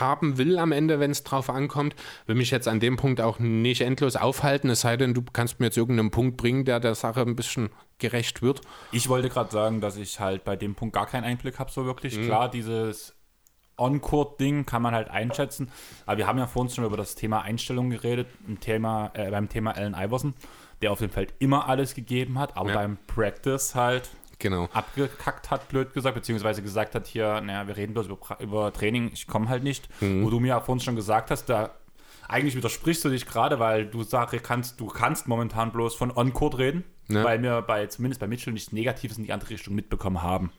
[0.00, 1.94] haben will am Ende, wenn es drauf ankommt.
[2.26, 5.60] Will mich jetzt an dem Punkt auch nicht endlos aufhalten, es sei denn, du kannst
[5.60, 8.60] mir jetzt irgendeinen Punkt bringen, der der Sache ein bisschen gerecht wird.
[8.92, 11.84] Ich wollte gerade sagen, dass ich halt bei dem Punkt gar keinen Einblick habe, so
[11.84, 12.16] wirklich.
[12.18, 12.24] Mhm.
[12.26, 13.14] Klar, dieses
[13.78, 15.70] On-Court-Ding kann man halt einschätzen.
[16.06, 19.48] Aber wir haben ja vorhin schon über das Thema Einstellung geredet, im Thema, äh, beim
[19.48, 20.34] Thema Allen Iverson,
[20.82, 22.74] der auf dem Feld immer alles gegeben hat, aber Ja.
[22.76, 24.10] beim Practice halt
[24.40, 24.68] Genau.
[24.72, 29.10] abgekackt hat, blöd gesagt, beziehungsweise gesagt hat, hier, naja, wir reden bloß über, über Training,
[29.12, 29.88] ich komme halt nicht.
[30.02, 30.24] Mhm.
[30.24, 31.70] Wo du mir ja vorhin schon gesagt hast, da
[32.28, 36.58] eigentlich widersprichst du dich gerade, weil du sagst, kannst, du kannst momentan bloß von On-Court
[36.58, 37.24] reden, Ja.
[37.24, 40.52] weil wir bei, zumindest bei Mitchell nichts Negatives in die andere Richtung mitbekommen haben.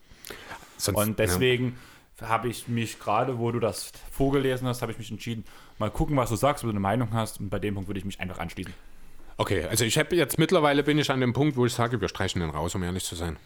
[0.77, 1.77] Sonst, Und deswegen
[2.21, 5.43] habe ich mich gerade, wo du das vorgelesen hast, habe ich mich entschieden,
[5.79, 7.39] mal gucken, was du sagst, ob du eine Meinung hast.
[7.39, 8.73] Und bei dem Punkt würde ich mich einfach anschließen.
[9.37, 12.09] Okay, also ich habe jetzt mittlerweile bin ich an dem Punkt, wo ich sage, wir
[12.09, 13.37] streichen den raus, um ehrlich zu sein.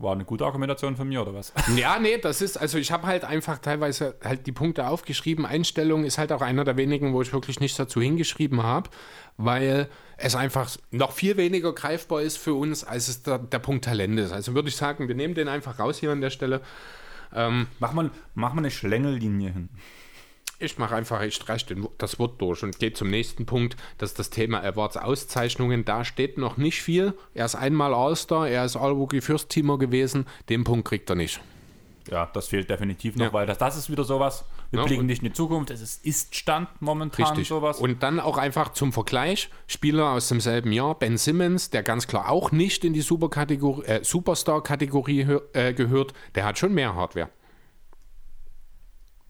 [0.00, 1.52] War eine gute Argumentation von mir, oder was?
[1.76, 5.44] Ja, nee, das ist, also ich habe halt einfach teilweise halt die Punkte aufgeschrieben.
[5.44, 8.90] Einstellung ist halt auch einer der wenigen, wo ich wirklich nichts dazu hingeschrieben habe,
[9.36, 13.84] weil es einfach noch viel weniger greifbar ist für uns, als es der, der Punkt
[13.84, 14.32] Talent ist.
[14.32, 16.60] Also würde ich sagen, wir nehmen den einfach raus hier an der Stelle.
[17.34, 19.68] Ähm, mach, mal, mach mal eine Schlängellinie hin.
[20.60, 23.76] Ich mache einfach, ich streiche das Wort durch und gehe zum nächsten Punkt.
[23.98, 25.84] Das ist das Thema Awards-Auszeichnungen.
[25.84, 27.14] Da steht noch nicht viel.
[27.32, 30.26] Er ist einmal All-Star, er ist All-Rookie First Teamer gewesen.
[30.48, 31.40] Den Punkt kriegt er nicht.
[32.10, 33.32] Ja, das fehlt definitiv noch, ja.
[33.32, 34.44] weil das, das ist wieder sowas.
[34.70, 35.70] Wir ja, blicken nicht in die Zukunft.
[35.70, 37.48] Es ist, ist Stand momentan richtig.
[37.48, 37.78] sowas.
[37.78, 42.30] Und dann auch einfach zum Vergleich: Spieler aus demselben Jahr, Ben Simmons, der ganz klar
[42.30, 47.28] auch nicht in die äh, Superstar-Kategorie äh, gehört, der hat schon mehr Hardware.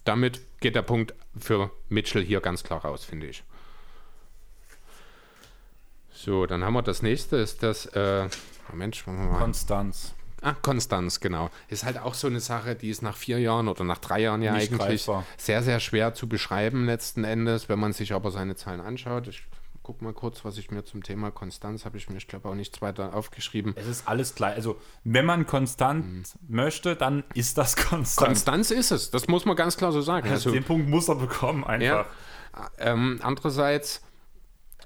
[0.05, 3.45] Damit geht der Punkt für Mitchell hier ganz klar raus, finde ich.
[6.13, 8.29] So, dann haben wir das nächste, ist das, äh,
[8.73, 10.15] Mensch, Konstanz.
[10.41, 11.51] Ah, Konstanz, genau.
[11.69, 14.43] Ist halt auch so eine Sache, die ist nach vier Jahren oder nach drei Jahren
[14.43, 15.25] ja Nicht eigentlich greifbar.
[15.37, 19.27] sehr, sehr schwer zu beschreiben letzten Endes, wenn man sich aber seine Zahlen anschaut.
[19.29, 19.43] Ich
[19.89, 22.55] guck mal kurz, was ich mir zum Thema Konstanz habe ich mir, ich glaube, auch
[22.55, 23.73] nichts weiter aufgeschrieben.
[23.75, 24.55] Es ist alles gleich.
[24.55, 26.23] Also, wenn man konstant mhm.
[26.47, 28.27] möchte, dann ist das konstant.
[28.27, 30.29] Konstanz ist es, das muss man ganz klar so sagen.
[30.29, 32.05] Also, den Punkt muss er bekommen, einfach.
[32.55, 34.03] Ja, ähm, andererseits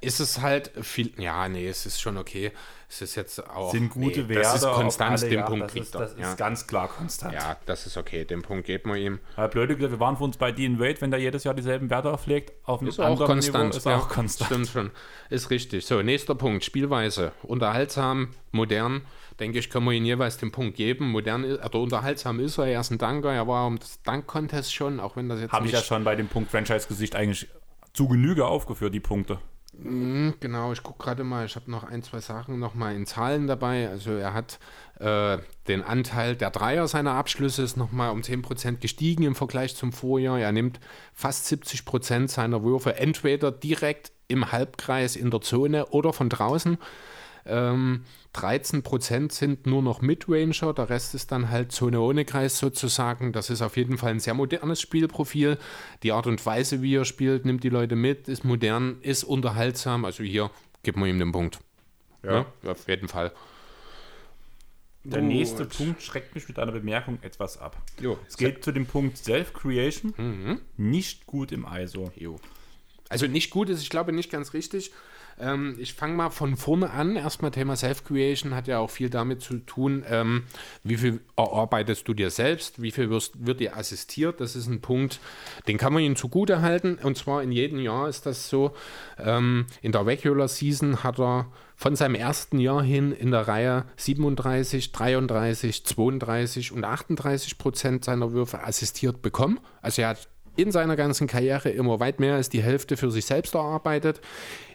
[0.02, 1.12] ist es halt viel.
[1.16, 2.52] Ja, nee, es ist schon okay.
[2.88, 3.70] Es ist jetzt auch.
[3.70, 4.42] Sind gute nee, Werte.
[4.42, 6.30] Das ist Konstanz, den ja, Punkt das kriegt ist, Das ja.
[6.30, 7.32] ist ganz klar konstant.
[7.32, 8.26] Ja, das ist okay.
[8.26, 9.20] Den Punkt geben wir ihm.
[9.36, 12.12] Ja, blöde, wir waren für uns bei Dean Wade, wenn der jedes Jahr dieselben Werte
[12.12, 13.68] auflegt, auf einem ist auch konstant.
[13.68, 14.50] Niveau, ist ja, auch konstant.
[14.50, 14.90] Stimmt schon.
[15.30, 15.86] Ist richtig.
[15.86, 16.64] So, nächster Punkt.
[16.64, 17.32] Spielweise.
[17.42, 19.02] Unterhaltsam, modern.
[19.40, 21.10] Denke ich, können wir ihm jeweils den Punkt geben.
[21.10, 22.66] Modern, oder unterhaltsam ist er.
[22.66, 23.32] Er ist ein Danker.
[23.32, 25.52] Er war um das Dank-Contest schon, auch wenn das jetzt.
[25.52, 27.48] Habe ich ja schon bei dem Punkt Franchise-Gesicht eigentlich
[27.94, 29.38] zu Genüge aufgeführt, die Punkte.
[29.74, 33.46] Mhm, genau, ich gucke gerade mal, ich habe noch ein, zwei Sachen nochmal in Zahlen
[33.46, 33.88] dabei.
[33.88, 34.58] Also er hat
[35.00, 39.92] äh, den Anteil der Dreier seiner Abschlüsse ist nochmal um 10% gestiegen im Vergleich zum
[39.92, 40.38] Vorjahr.
[40.38, 40.78] Er nimmt
[41.14, 46.76] fast 70% seiner Würfe entweder direkt im Halbkreis in der Zone oder von draußen.
[47.44, 48.04] Ähm,
[48.34, 53.32] 13% sind nur noch Midranger, der Rest ist dann halt Zone ohne Kreis sozusagen.
[53.32, 55.58] Das ist auf jeden Fall ein sehr modernes Spielprofil.
[56.02, 60.04] Die Art und Weise, wie er spielt, nimmt die Leute mit, ist modern, ist unterhaltsam.
[60.04, 60.50] Also hier
[60.82, 61.58] gibt man ihm den Punkt.
[62.22, 63.32] Ja, ja auf jeden Fall.
[65.04, 65.30] Der Gut.
[65.30, 67.76] nächste Punkt schreckt mich mit einer Bemerkung etwas ab.
[68.00, 68.18] Jo.
[68.28, 70.14] Es geht zu dem Punkt Self-Creation.
[70.16, 70.60] Mhm.
[70.76, 72.12] Nicht gut im ISO.
[72.14, 72.38] Jo.
[73.08, 74.92] Also nicht gut ist, ich glaube, nicht ganz richtig.
[75.38, 77.16] Ähm, ich fange mal von vorne an.
[77.16, 80.44] Erstmal Thema Self-Creation hat ja auch viel damit zu tun, ähm,
[80.84, 84.40] wie viel erarbeitest du dir selbst, wie viel wirst, wird dir assistiert.
[84.40, 85.20] Das ist ein Punkt,
[85.66, 86.98] den kann man ihnen zugute halten.
[87.02, 88.72] Und zwar in jedem Jahr ist das so.
[89.18, 93.84] Ähm, in der Regular Season hat er von seinem ersten Jahr hin in der Reihe
[93.96, 99.58] 37, 33, 32 und 38 Prozent seiner Würfe assistiert bekommen.
[99.80, 103.24] Also er hat in seiner ganzen Karriere immer weit mehr als die Hälfte für sich
[103.24, 104.20] selbst erarbeitet.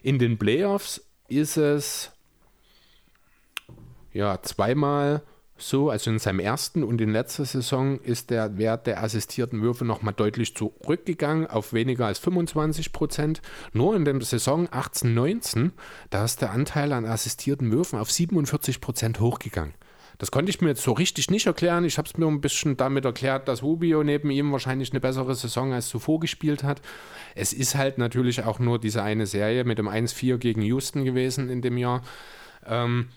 [0.02, 2.12] In den Playoffs ist es
[4.14, 5.22] ja zweimal
[5.58, 9.86] so, also in seinem ersten und in letzter Saison ist der Wert der assistierten Würfe
[9.86, 13.42] nochmal deutlich zurückgegangen auf weniger als 25 Prozent.
[13.74, 15.72] Nur in der Saison 18-19,
[16.12, 19.74] da ist der Anteil an assistierten Würfen auf 47 Prozent hochgegangen.
[20.18, 21.86] Das konnte ich mir jetzt so richtig nicht erklären.
[21.86, 25.36] Ich habe es mir ein bisschen damit erklärt, dass Rubio neben ihm wahrscheinlich eine bessere
[25.36, 26.82] Saison als zuvor gespielt hat.
[27.36, 31.50] Es ist halt natürlich auch nur diese eine Serie mit dem 1-4 gegen Houston gewesen
[31.50, 32.02] in dem Jahr.
[32.66, 33.10] Ähm,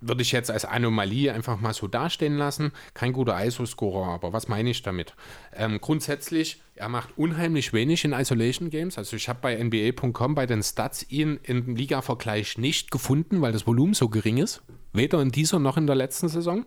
[0.00, 2.72] würde ich jetzt als Anomalie einfach mal so dastehen lassen.
[2.94, 5.14] Kein guter ISO-Scorer, aber was meine ich damit?
[5.54, 8.98] Ähm, grundsätzlich, er macht unheimlich wenig in Isolation Games.
[8.98, 13.66] Also ich habe bei NBA.com bei den Stats ihn im Liga-Vergleich nicht gefunden, weil das
[13.66, 14.62] Volumen so gering ist.
[14.92, 16.64] Weder in dieser noch in der letzten Saison.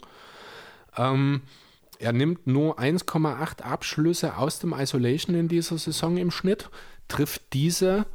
[0.98, 1.42] Ähm,
[2.00, 6.70] er nimmt nur 1,8 Abschlüsse aus dem Isolation in dieser Saison im Schnitt,
[7.08, 8.06] trifft diese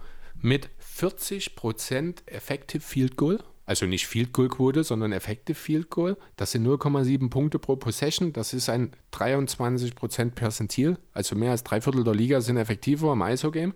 [0.40, 3.42] mit 40% Effective Field Goal.
[3.66, 6.16] Also nicht Field Goal Quote, sondern Effective Field Goal.
[6.36, 8.32] Das sind 0,7 Punkte pro Possession.
[8.32, 10.96] Das ist ein 23% Perzentil.
[11.12, 13.74] Also mehr als drei Viertel der Liga sind effektiver im ISO-Game.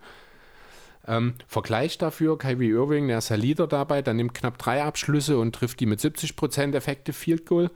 [1.07, 5.39] Ähm, Vergleich dafür, Kyrie Irving, der ist ja Leader dabei, der nimmt knapp drei Abschlüsse
[5.39, 7.70] und trifft die mit 70% Effective Field Goal.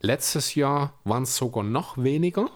[0.00, 2.48] Letztes Jahr waren es sogar noch weniger,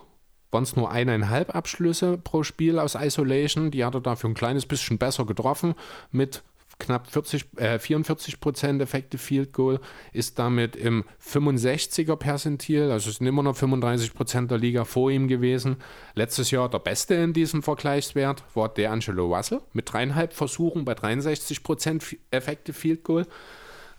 [0.50, 3.70] waren es nur eineinhalb Abschlüsse pro Spiel aus Isolation.
[3.70, 5.74] Die hat er dafür ein kleines bisschen besser getroffen
[6.10, 6.42] mit
[6.84, 9.80] knapp 40, äh, 44 Prozent Effective Field Goal,
[10.12, 15.28] ist damit im 65er Perzentil, also sind immer noch 35 Prozent der Liga vor ihm
[15.28, 15.76] gewesen.
[16.14, 20.94] Letztes Jahr der Beste in diesem Vergleichswert war der Angelo Russell mit dreieinhalb Versuchen bei
[20.94, 23.26] 63 Prozent Effective Field Goal.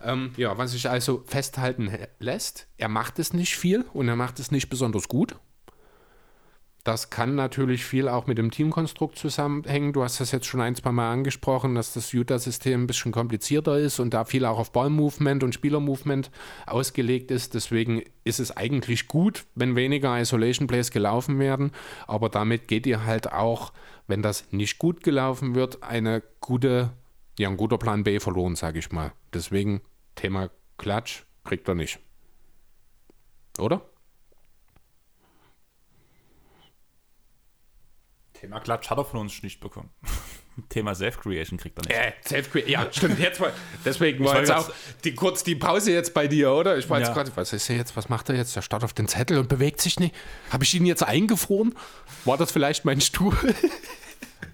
[0.02, 4.38] Ähm, ja, was sich also festhalten lässt, er macht es nicht viel und er macht
[4.38, 5.36] es nicht besonders gut.
[6.86, 9.92] Das kann natürlich viel auch mit dem Teamkonstrukt zusammenhängen.
[9.92, 13.76] Du hast das jetzt schon ein, zwei Mal angesprochen, dass das Utah-System ein bisschen komplizierter
[13.76, 16.30] ist und da viel auch auf Ballmovement und Spielermovement
[16.64, 17.54] ausgelegt ist.
[17.54, 21.72] Deswegen ist es eigentlich gut, wenn weniger Isolation Plays gelaufen werden.
[22.06, 23.72] Aber damit geht ihr halt auch,
[24.06, 26.92] wenn das nicht gut gelaufen wird, eine gute,
[27.36, 29.10] ja, ein guter Plan B verloren, sage ich mal.
[29.34, 29.80] Deswegen
[30.14, 31.98] Thema Klatsch kriegt er nicht.
[33.58, 33.82] Oder?
[38.40, 39.90] Thema Klatsch hat er von uns nicht bekommen.
[40.70, 41.94] Thema Self-Creation kriegt er nicht.
[41.94, 43.18] Äh, Self-Creation, ja, stimmt.
[43.18, 43.52] Jetzt mal,
[43.84, 44.70] deswegen war jetzt auch
[45.04, 46.78] die, kurz die Pause jetzt bei dir, oder?
[46.78, 47.14] Ich war jetzt Ja.
[47.14, 48.56] gerade, was ist er jetzt, was macht er jetzt?
[48.56, 50.14] Der starrt auf den Zettel und bewegt sich nicht.
[50.50, 51.74] Habe ich ihn jetzt eingefroren?
[52.24, 53.36] War das vielleicht mein Stuhl?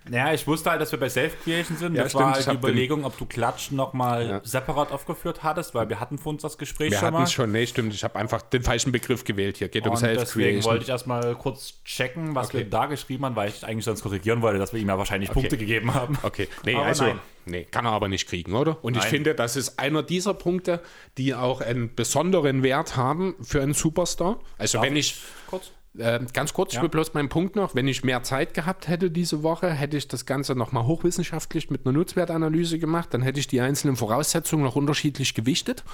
[0.08, 1.94] Naja, ich wusste halt, dass wir bei Self-Creation sind.
[1.94, 4.40] Ja, das stimmt, war ich halt die Überlegung, ob du Klatsch nochmal Ja.
[4.42, 7.22] separat aufgeführt hattest, weil wir hatten vor uns das Gespräch Wir schon hatten mal.
[7.22, 7.94] es schon, nee, stimmt.
[7.94, 9.68] Ich habe einfach den falschen Begriff gewählt hier.
[9.68, 10.64] Geht um Und deswegen Self-Creation.
[10.64, 12.58] wollte ich erstmal kurz checken, was Okay.
[12.58, 15.30] wir da geschrieben haben, weil ich eigentlich sonst korrigieren wollte, dass wir ihm ja wahrscheinlich
[15.30, 16.18] Punkte gegeben haben.
[16.24, 17.20] Okay, nee, Aber also, nein.
[17.46, 18.84] nee, kann er aber nicht kriegen, oder?
[18.84, 19.10] Und ich Nein.
[19.10, 20.80] finde, das ist einer dieser Punkte,
[21.16, 24.40] die auch einen besonderen Wert haben für einen Superstar.
[24.58, 25.70] Also, Darf wenn ich, Kurz.
[25.98, 26.82] Äh, ganz kurz, ich Ja.
[26.82, 30.08] will bloß meinen Punkt noch, wenn ich mehr Zeit gehabt hätte diese Woche, hätte ich
[30.08, 34.76] das Ganze nochmal hochwissenschaftlich mit einer Nutzwertanalyse gemacht, dann hätte ich die einzelnen Voraussetzungen noch
[34.76, 35.84] unterschiedlich gewichtet.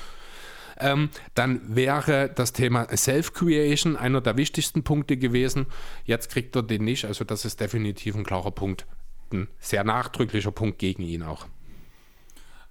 [0.80, 5.66] Ähm, dann wäre das Thema Self-Creation einer der wichtigsten Punkte gewesen.
[6.04, 8.86] Jetzt kriegt er den nicht, also das ist definitiv ein klarer Punkt.
[9.32, 11.46] Ein sehr nachdrücklicher Punkt gegen ihn auch.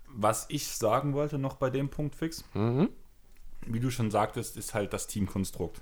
[0.07, 2.89] Was ich sagen wollte noch bei dem Punkt fix, Mhm.
[3.65, 5.81] wie du schon sagtest, ist halt das Teamkonstrukt.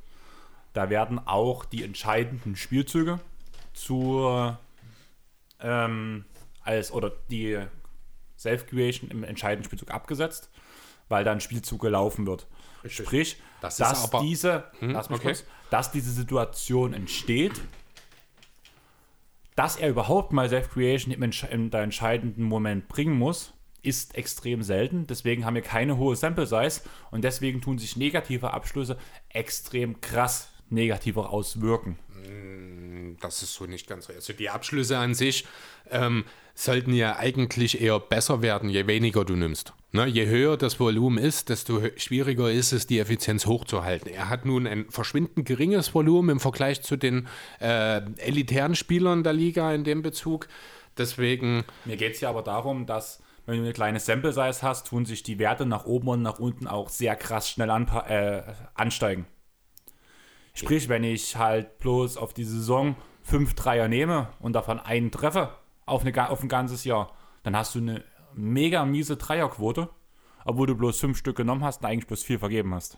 [0.76, 3.19] Da werden auch die entscheidenden Spielzüge
[3.73, 4.60] zur
[5.61, 6.26] ähm,
[6.64, 7.57] als oder die
[8.38, 10.49] Self-Creation im entscheidenden Spielzug abgesetzt,
[11.07, 12.45] weil dann Spielzug gelaufen wird.
[12.84, 13.06] Richtig.
[13.06, 15.30] Sprich, Das dass aber- diese, lass mich okay.
[15.30, 17.53] kurz, dass diese Situation entsteht,
[19.56, 25.07] dass er überhaupt mal Self-Creation im, in der entscheidenden Moment bringen muss, ist extrem selten.
[25.07, 26.81] Deswegen haben wir keine hohe Sample-Size
[27.11, 28.97] und deswegen tun sich negative Abschlüsse
[29.30, 31.98] extrem krass negativer auswirken.
[33.22, 34.18] Das ist so nicht ganz real.
[34.18, 35.46] Also die Abschlüsse an sich
[35.90, 39.74] ähm, sollten ja eigentlich eher besser werden, je weniger du nimmst.
[39.92, 40.06] Ne?
[40.08, 44.12] Je höher das Volumen ist, desto schwieriger ist es, die Effizienz hochzuhalten.
[44.12, 47.28] Er hat nun ein verschwindend geringes Volumen im Vergleich zu den
[47.60, 50.48] äh, elitären Spielern der Liga in dem Bezug.
[50.98, 55.06] Deswegen, Mir geht es ja aber darum, dass wenn du eine kleine Sample-Size hast, tun
[55.06, 58.42] sich die Werte nach oben und nach unten auch sehr krass schnell äh,
[58.74, 59.28] ansteigen.
[60.56, 65.49] Sprich, wenn ich halt bloß auf die Saison fünf Dreier nehme und davon einen treffe
[65.86, 67.14] auf, eine, auf ein ganzes Jahr,
[67.44, 68.03] dann hast du eine
[68.34, 69.90] mega miese Dreierquote,
[70.45, 72.98] obwohl du bloß fünf Stück genommen hast und eigentlich bloß vier vergeben hast.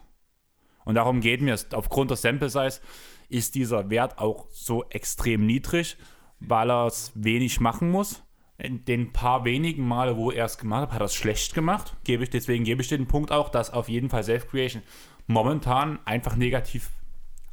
[0.85, 1.73] Und darum geht mir es.
[1.73, 2.79] Aufgrund der Sample Size
[3.27, 5.97] ist dieser Wert auch so extrem niedrig,
[6.39, 8.23] weil er es wenig machen muss.
[8.59, 11.95] In den paar wenigen Male, wo er es gemacht hat, hat er es schlecht gemacht.
[12.03, 14.83] Gebe ich, deswegen gebe ich den Punkt auch, dass auf jeden Fall Self-Creation
[15.27, 16.89] momentan einfach negativ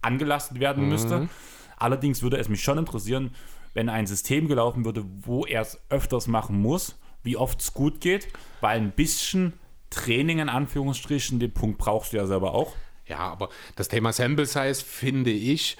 [0.04, 1.28] angelastet werden müsste.
[1.76, 3.34] Allerdings würde es mich schon interessieren,
[3.72, 8.00] wenn ein System gelaufen würde, wo er es öfters machen muss, wie oft es gut
[8.00, 8.28] geht,
[8.60, 9.54] weil ein bisschen
[9.90, 12.74] Training in Anführungsstrichen, den Punkt brauchst du ja selber auch.
[13.06, 15.76] ja, aber das Thema Sample Size, finde ich,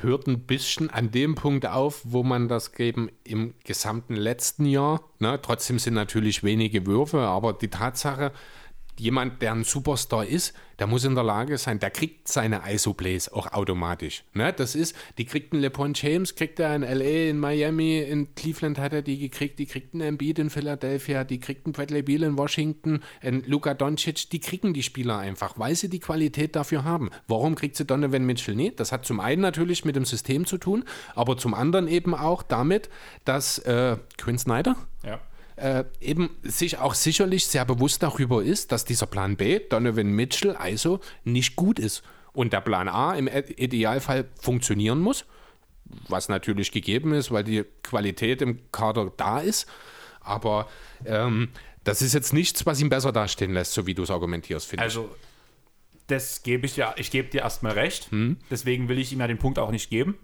[0.00, 5.00] hört ein bisschen an dem Punkt auf, wo man das eben im gesamten letzten Jahr,
[5.18, 8.32] ne, trotzdem sind natürlich wenige Würfe, aber die Tatsache,
[8.98, 13.28] jemand, der ein Superstar ist, der muss in der Lage sein, der kriegt seine ISO-Plays
[13.28, 14.24] auch automatisch.
[14.34, 14.52] Ne?
[14.52, 18.78] Das ist, die kriegt einen LeBron James, kriegt er in L.A., in Miami, in Cleveland
[18.78, 22.24] hat er die gekriegt, die kriegt einen Embiid in Philadelphia, die kriegt einen Bradley Beal
[22.24, 26.84] in Washington, einen Luka Doncic, die kriegen die Spieler einfach, weil sie die Qualität dafür
[26.84, 27.10] haben.
[27.28, 28.80] Warum kriegt sie Donovan Mitchell nicht?
[28.80, 32.42] Das hat zum einen natürlich mit dem System zu tun, aber zum anderen eben auch
[32.42, 32.90] damit,
[33.24, 34.76] dass äh, Quinn Snyder.
[35.62, 40.56] Äh, eben sich auch sicherlich sehr bewusst darüber ist, dass dieser Plan B, Donovan Mitchell,
[40.56, 42.02] also nicht gut ist.
[42.32, 45.24] Und der Plan A im Idealfall funktionieren muss,
[46.08, 49.68] was natürlich gegeben ist, weil die Qualität im Kader da ist.
[50.20, 50.68] Aber
[51.04, 51.50] ähm,
[51.84, 54.82] das ist jetzt nichts, was ihn besser dastehen lässt, so wie du es argumentierst, finde
[54.82, 55.14] Also,
[56.08, 58.10] das gebe ich ja, ich gebe dir erstmal recht.
[58.10, 58.38] Hm?
[58.50, 60.18] Deswegen will ich ihm ja den Punkt auch nicht geben.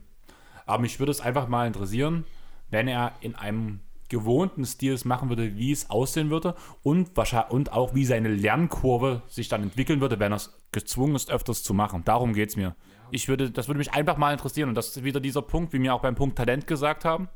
[0.67, 2.25] Aber mich würde es einfach mal interessieren,
[2.71, 7.51] wenn er in einem gewohnten Stil es machen würde, wie es aussehen würde und, wahrscheinlich,
[7.53, 11.63] und auch wie seine Lernkurve sich dann entwickeln würde, wenn er es gezwungen ist, öfters
[11.63, 12.03] zu machen.
[12.05, 12.75] Darum geht es mir.
[13.11, 15.81] Ich würde, das würde mich einfach mal interessieren und das ist wieder dieser Punkt, wie
[15.83, 17.29] wir auch beim Punkt Talent gesagt haben,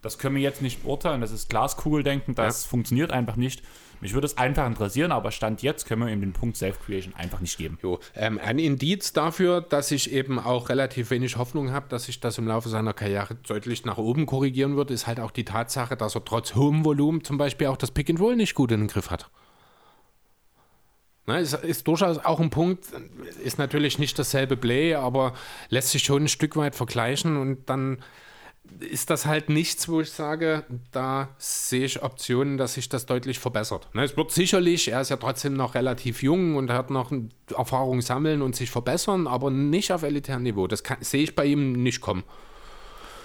[0.00, 1.20] Das können wir jetzt nicht beurteilen.
[1.20, 2.36] Das ist Glaskugeldenken.
[2.36, 2.68] Das Ja.
[2.70, 3.64] funktioniert einfach nicht.
[4.00, 7.40] Mich würde es einfach interessieren, aber Stand jetzt können wir ihm den Punkt Self-Creation einfach
[7.40, 7.78] nicht geben.
[7.82, 12.20] Jo, ähm, ein Indiz dafür, dass ich eben auch relativ wenig Hoffnung habe, dass sich
[12.20, 15.96] das im Laufe seiner Karriere deutlich nach oben korrigieren wird, ist halt auch die Tatsache,
[15.96, 18.80] dass er trotz hohem Volumen zum Beispiel auch das Pick and Roll nicht gut in
[18.80, 19.30] den Griff hat.
[21.28, 22.86] Ne, ist, ist durchaus auch ein Punkt,
[23.44, 25.34] ist natürlich nicht dasselbe Play, aber
[25.68, 27.98] lässt sich schon ein Stück weit vergleichen und dann
[28.80, 33.38] ist das halt nichts, wo ich sage, da sehe ich Optionen, dass sich das deutlich
[33.38, 33.88] verbessert.
[33.94, 37.12] Ne, es wird sicherlich, er ist ja trotzdem noch relativ jung und hat noch
[37.56, 40.66] Erfahrung sammeln und sich verbessern, aber nicht auf elitärem Niveau.
[40.66, 42.24] Das kann, sehe ich bei ihm nicht kommen.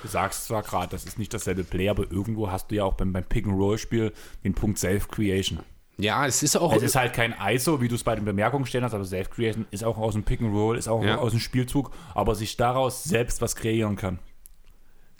[0.02, 2.94] Du sagst zwar gerade, das ist nicht dasselbe Play, aber irgendwo hast du ja auch
[2.96, 4.12] beim, beim Pick-and-Roll-Spiel
[4.44, 5.60] den Punkt Self-Creation.
[5.98, 6.76] Ja, es ist auch.
[6.76, 9.66] Es ist halt kein ISO, wie du es bei den Bemerkungen stehen hast, aber Self-Creation
[9.72, 11.20] ist auch aus dem Pick-and-Roll, ist auch Ja.
[11.20, 14.20] aus dem Spielzug, aber sich daraus selbst was kreieren kann.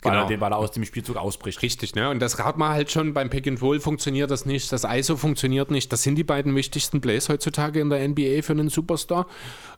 [0.04, 0.24] Weil, Genau.
[0.24, 1.60] er, den- weil er aus dem Spielzug ausbricht.
[1.62, 2.10] Richtig, ne?
[2.10, 5.16] Und das hat man halt schon beim Pick and Roll funktioniert das nicht, das ISO
[5.16, 5.90] funktioniert nicht.
[5.92, 9.26] Das sind die beiden wichtigsten Plays heutzutage in der NBA für einen Superstar.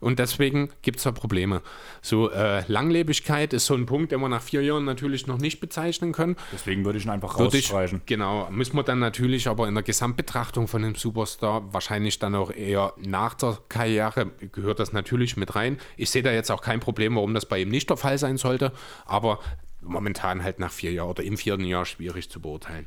[0.00, 1.62] Und deswegen gibt es da Probleme.
[2.02, 5.60] So, äh, Langlebigkeit ist so ein Punkt, den wir nach vier Jahren natürlich noch nicht
[5.60, 6.36] bezeichnen können.
[6.52, 8.02] Deswegen würde ich ihn einfach Würde ich, rausstreichen.
[8.04, 12.50] genau, müssen wir dann natürlich aber in der Gesamtbetrachtung von einem Superstar wahrscheinlich dann auch
[12.50, 15.78] eher nach der Karriere gehört das natürlich mit rein.
[15.96, 18.36] Ich sehe da jetzt auch kein Problem, warum das bei ihm nicht der Fall sein
[18.36, 18.72] sollte,
[19.06, 19.38] aber
[19.86, 22.86] momentan halt nach vier Jahren oder im vierten Jahr schwierig zu beurteilen.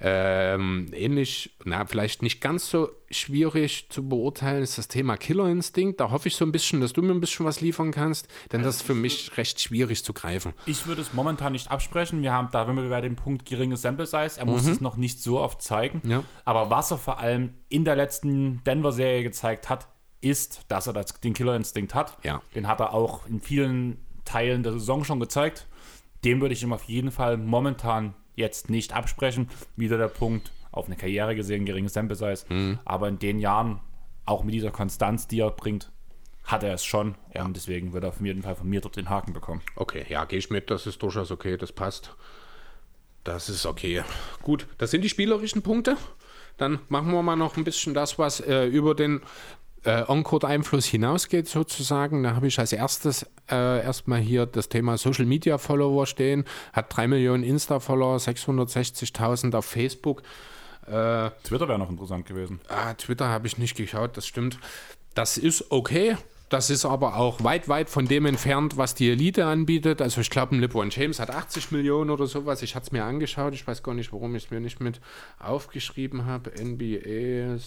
[0.00, 5.98] Ähm, ähnlich, na, vielleicht nicht ganz so schwierig zu beurteilen ist das Thema Killerinstinkt.
[5.98, 8.62] Da hoffe ich so ein bisschen, dass du mir ein bisschen was liefern kannst, denn
[8.62, 10.52] das ist für mich recht schwierig zu greifen.
[10.66, 12.22] Ich würde es momentan nicht absprechen.
[12.22, 14.38] Wir haben, da sind wir bei dem Punkt geringe Sample Size.
[14.38, 16.00] Er muss es noch nicht so oft zeigen.
[16.04, 16.10] Mhm.
[16.10, 16.24] Ja.
[16.44, 19.88] Aber was er vor allem in der letzten Denver-Serie gezeigt hat,
[20.20, 22.18] ist, dass er das, den Killerinstinkt hat.
[22.22, 22.40] Ja.
[22.54, 25.66] Den hat er auch in vielen Teilen der Saison schon gezeigt.
[26.24, 29.48] Dem würde ich ihm auf jeden Fall momentan jetzt nicht absprechen.
[29.76, 32.44] Wieder der Punkt, auf eine Karriere gesehen, geringe Sample Size.
[32.48, 32.78] Mhm.
[32.84, 33.80] Aber in den Jahren,
[34.24, 35.90] auch mit dieser Konstanz, die er bringt,
[36.44, 37.14] hat er es schon.
[37.34, 39.62] Und deswegen wird er auf jeden Fall von mir dort den Haken bekommen.
[39.76, 42.14] Okay, ja, gehe ich mit, das ist durchaus okay, das passt.
[43.24, 44.02] Das ist okay.
[44.42, 45.96] Gut, das sind die spielerischen Punkte.
[46.56, 49.20] Dann machen wir mal noch ein bisschen das, was äh, über den
[49.88, 52.22] äh, On-Court-Einfluss hinausgeht, sozusagen.
[52.22, 56.44] Da habe ich als erstes äh, erstmal hier das Thema Social Media Follower stehen.
[56.72, 60.22] Hat 3 Millionen Insta-Follower, 660.000 auf Facebook.
[60.86, 62.60] Twitter wäre noch interessant gewesen.
[62.68, 64.58] Ah, Twitter habe ich nicht geschaut, das stimmt.
[65.14, 66.16] Das ist okay.
[66.48, 70.00] Das ist aber auch weit, weit von dem entfernt, was die Elite anbietet.
[70.00, 72.62] Also ich glaube, ein LeBron James hat 80 Millionen oder sowas.
[72.62, 73.52] Ich hatte es mir angeschaut.
[73.52, 75.00] Ich weiß gar nicht, warum ich es mir nicht mit
[75.38, 76.50] aufgeschrieben habe.
[76.58, 77.58] NBA,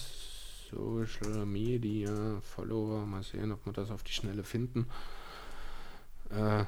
[0.72, 3.04] Social Media, Follower.
[3.06, 4.86] Mal sehen, ob wir das auf die Schnelle finden.
[6.30, 6.64] Äh,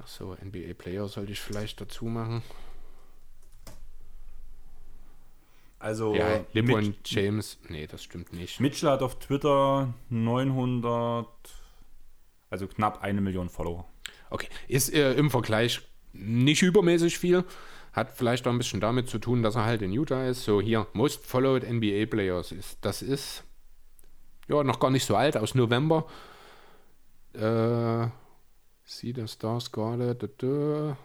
[0.00, 2.42] ach so, NBA Player sollte ich vielleicht dazu machen.
[5.78, 7.58] Also Ja, LeBron Mitch, James.
[7.68, 8.60] Nee, das stimmt nicht.
[8.60, 11.28] Mitchell hat auf Twitter 900,
[12.48, 13.86] also knapp eine Million Follower.
[14.30, 15.82] Okay, ist äh, im Vergleich
[16.14, 17.44] nicht übermäßig viel.
[17.96, 20.44] Hat vielleicht auch ein bisschen damit zu tun, dass er halt in Utah ist.
[20.44, 22.76] So hier, Most Followed NBA Players ist.
[22.82, 23.42] Das ist
[24.48, 26.06] ja noch gar nicht so alt, aus November.
[27.32, 28.08] Äh,
[28.84, 30.22] See the Stars Guarded.
[30.22, 30.96] da, da.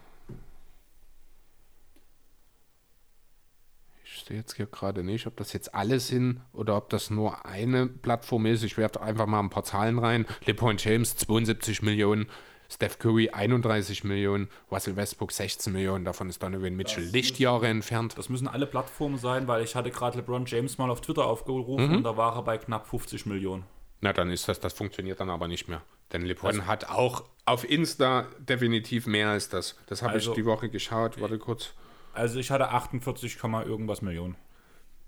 [4.04, 7.46] Ich sehe jetzt hier gerade nicht, ob das jetzt alle sind oder ob das nur
[7.46, 8.64] eine Plattform ist.
[8.64, 10.26] Ich werfe einfach mal ein paar Zahlen rein.
[10.46, 12.28] LeBron James 72 Millionen,
[12.72, 18.18] Steph Curry 31 Millionen, Russell Westbrook 16 Millionen, davon ist Donovan Mitchell Lichtjahre entfernt.
[18.18, 21.96] Das müssen alle Plattformen sein, weil ich hatte gerade LeBron James mal auf Twitter aufgerufen
[21.98, 23.66] und da war er bei knapp 50 Millionen.
[24.00, 25.82] Na, dann ist das, das funktioniert dann aber nicht mehr.
[26.14, 29.78] Denn LeBron hat auch auf Insta definitiv mehr als das.
[29.88, 31.20] Das habe Also- ich die Woche geschaut.
[31.20, 31.74] Warte kurz.
[32.14, 34.36] Also ich hatte 48, Komma irgendwas Millionen.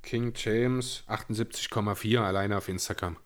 [0.04, 3.18] King James 78,4 alleine auf Instagram.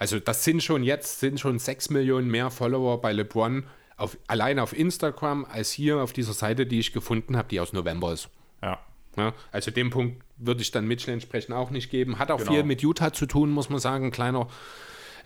[0.00, 3.64] Also das sind schon jetzt sind schon 6 Millionen mehr Follower bei LeBron
[3.98, 7.72] auf, alleine auf Instagram als hier auf dieser Seite, die ich gefunden habe, die aus
[7.72, 8.30] November ist.
[8.62, 8.78] Ja.
[9.16, 12.18] Ja, also den Punkt würde ich dann Mitchell entsprechend auch nicht geben.
[12.18, 12.52] Hat auch Genau.
[12.52, 14.10] viel mit Utah zu tun, muss man sagen.
[14.10, 14.48] Kleiner,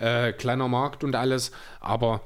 [0.00, 1.52] äh, kleiner Markt und alles.
[1.80, 2.22] Aber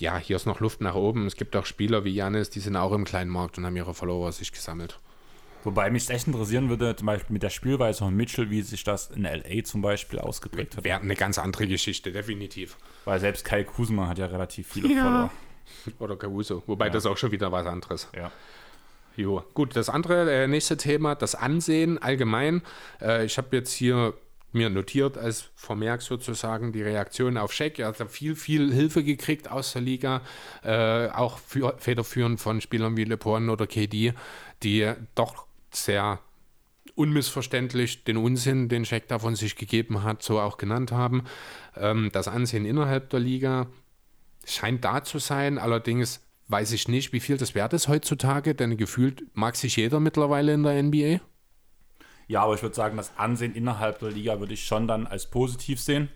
[0.00, 1.26] ja, hier ist noch Luft nach oben.
[1.26, 3.94] Es gibt auch Spieler wie Janis, die sind auch im kleinen Markt und haben ihre
[3.94, 4.98] Follower sich gesammelt.
[5.64, 9.10] Wobei mich echt interessieren würde, zum Beispiel mit der Spielweise von Mitchell, wie sich das
[9.10, 10.84] in LA zum Beispiel ausgeprägt hat.
[10.84, 12.76] Wäre eine ganz andere Geschichte, definitiv.
[13.04, 15.02] Weil selbst Kai Kuzma hat ja relativ viele Ja.
[15.02, 15.30] Follower.
[16.00, 16.62] Oder Caruso.
[16.66, 18.08] Wobei das auch schon wieder was anderes.
[18.16, 18.32] Ja.
[19.16, 19.44] Jo.
[19.54, 22.62] Gut, das andere, äh, nächste Thema, das Ansehen allgemein.
[23.00, 24.14] Äh, ich habe jetzt hier
[24.52, 27.78] mir notiert als Vermerk sozusagen die Reaktion auf Scheck.
[27.78, 30.20] Er hat viel, viel Hilfe gekriegt aus der Liga,
[30.62, 34.12] äh, auch für, federführend von Spielern wie LeBron oder KD,
[34.62, 36.20] die doch sehr
[36.94, 41.24] unmissverständlich den Unsinn, den Scheck da von sich gegeben hat, so auch genannt haben.
[41.76, 43.66] Ähm, das Ansehen innerhalb der Liga
[44.46, 48.76] scheint da zu sein, allerdings weiß ich nicht, wie viel das wert ist heutzutage, denn
[48.76, 51.20] gefühlt mag sich jeder mittlerweile in der NBA.
[52.28, 55.30] Ja, aber ich würde sagen, das Ansehen innerhalb der Liga würde ich schon dann als
[55.30, 56.08] positiv sehen.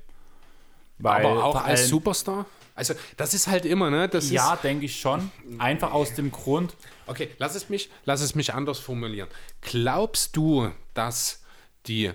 [1.02, 2.46] aber auch als Superstar?
[2.76, 4.08] Also, das ist halt immer, ne?
[4.08, 5.30] Das ja, denke ich schon.
[5.58, 6.76] Einfach aus dem Grund.
[7.06, 9.28] Okay, lass es mich, lass es mich anders formulieren.
[9.62, 11.42] Glaubst du, dass
[11.86, 12.12] die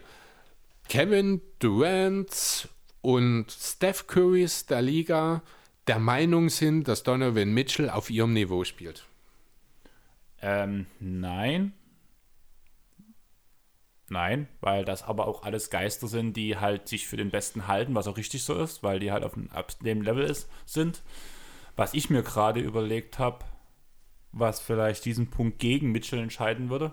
[0.87, 2.69] Kevin Durant
[3.01, 5.41] und Steph Currys der Liga
[5.87, 9.05] der Meinung sind, dass Donovan Mitchell auf ihrem Niveau spielt?
[10.43, 11.73] Ähm, nein.
[14.11, 17.95] Nein, weil das aber auch alles Geister sind, die halt sich für den Besten halten,
[17.95, 19.35] was auch richtig so ist, weil die halt auf
[19.81, 21.01] dem Level ist, sind.
[21.77, 23.45] Was ich mir gerade überlegt habe,
[24.33, 26.91] was vielleicht diesen Punkt gegen Mitchell entscheiden würde,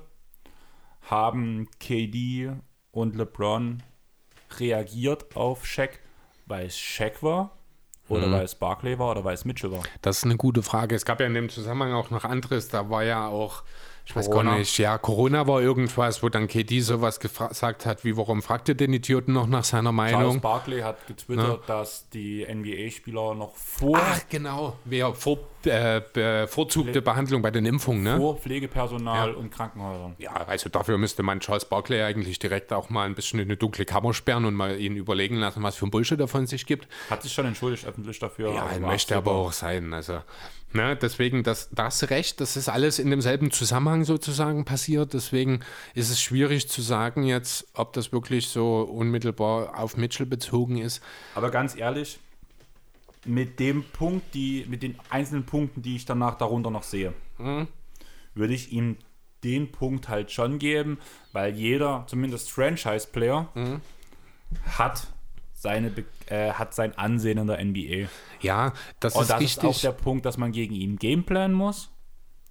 [1.03, 2.53] haben KD
[2.93, 3.83] und LeBron
[4.57, 5.99] reagiert auf Shaq,
[6.47, 7.59] weil es Shaq war
[8.09, 8.33] oder mhm.
[8.33, 9.83] weil es Barclay war oder weil es Mitchell war?
[10.03, 10.95] Das ist eine gute Frage.
[10.95, 12.69] Es gab ja in dem Zusammenhang auch noch anderes.
[12.69, 13.65] Da war ja auch
[14.09, 14.53] ich weiß Corona.
[14.53, 18.71] gar nicht, ja, Corona war irgendwas, wo dann KD sowas gesagt hat, wie, warum fragt
[18.71, 20.23] ihr den Idioten noch nach seiner Meinung?
[20.23, 21.67] Charles Barkley hat getwittert, ne?
[21.67, 24.01] dass die NBA-Spieler noch vor...
[24.01, 28.17] Ach, genau, wer vor, äh, bevorzugte Behandlung bei den Impfungen, ne?
[28.17, 29.37] Vor Pflegepersonal ja.
[29.37, 30.15] und Krankenhäusern.
[30.19, 33.57] Ja, also dafür müsste man Charles Barkley eigentlich direkt auch mal ein bisschen in eine
[33.57, 36.67] dunkle Kammer sperren und mal ihn überlegen lassen, was für ein Bullshit er von sich
[36.67, 36.89] gibt.
[37.11, 38.53] Hat sich schon entschuldigt öffentlich dafür.
[38.53, 40.21] Ja, möchte aber auch sein, also...
[40.75, 45.15] Ne, deswegen, das, das Recht, das ist alles in demselben Zusammenhang sozusagen passiert.
[45.15, 45.61] Deswegen
[45.95, 51.03] ist es schwierig zu sagen jetzt, ob das wirklich so unmittelbar auf Mitchell bezogen ist.
[51.35, 52.19] Aber ganz ehrlich,
[53.29, 57.69] mit dem Punkt, die, mit den einzelnen Punkten, die ich danach darunter noch sehe, mhm.
[58.35, 58.97] würde ich ihm
[59.45, 60.99] den Punkt halt schon geben,
[61.33, 63.81] weil jeder, zumindest Franchise-Player, mhm.
[64.79, 65.07] hat
[65.53, 65.93] seine,
[66.27, 68.09] äh, hat sein Ansehen in der NBA.
[68.41, 69.71] Ja, das Und ist das richtig.
[69.71, 71.91] ist auch der Punkt, dass man gegen ihn gameplanen muss.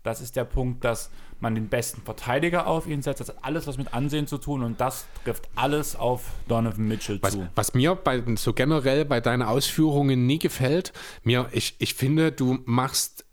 [0.03, 3.21] Das ist der Punkt, dass man den besten Verteidiger auf ihn setzt.
[3.21, 7.19] Das hat alles was mit Ansehen zu tun und das trifft alles auf Donovan Mitchell
[7.21, 7.47] was, zu.
[7.55, 10.93] Was mir bei, so generell bei deinen Ausführungen nie gefällt,
[11.23, 13.25] mir, ich, ich finde, du machst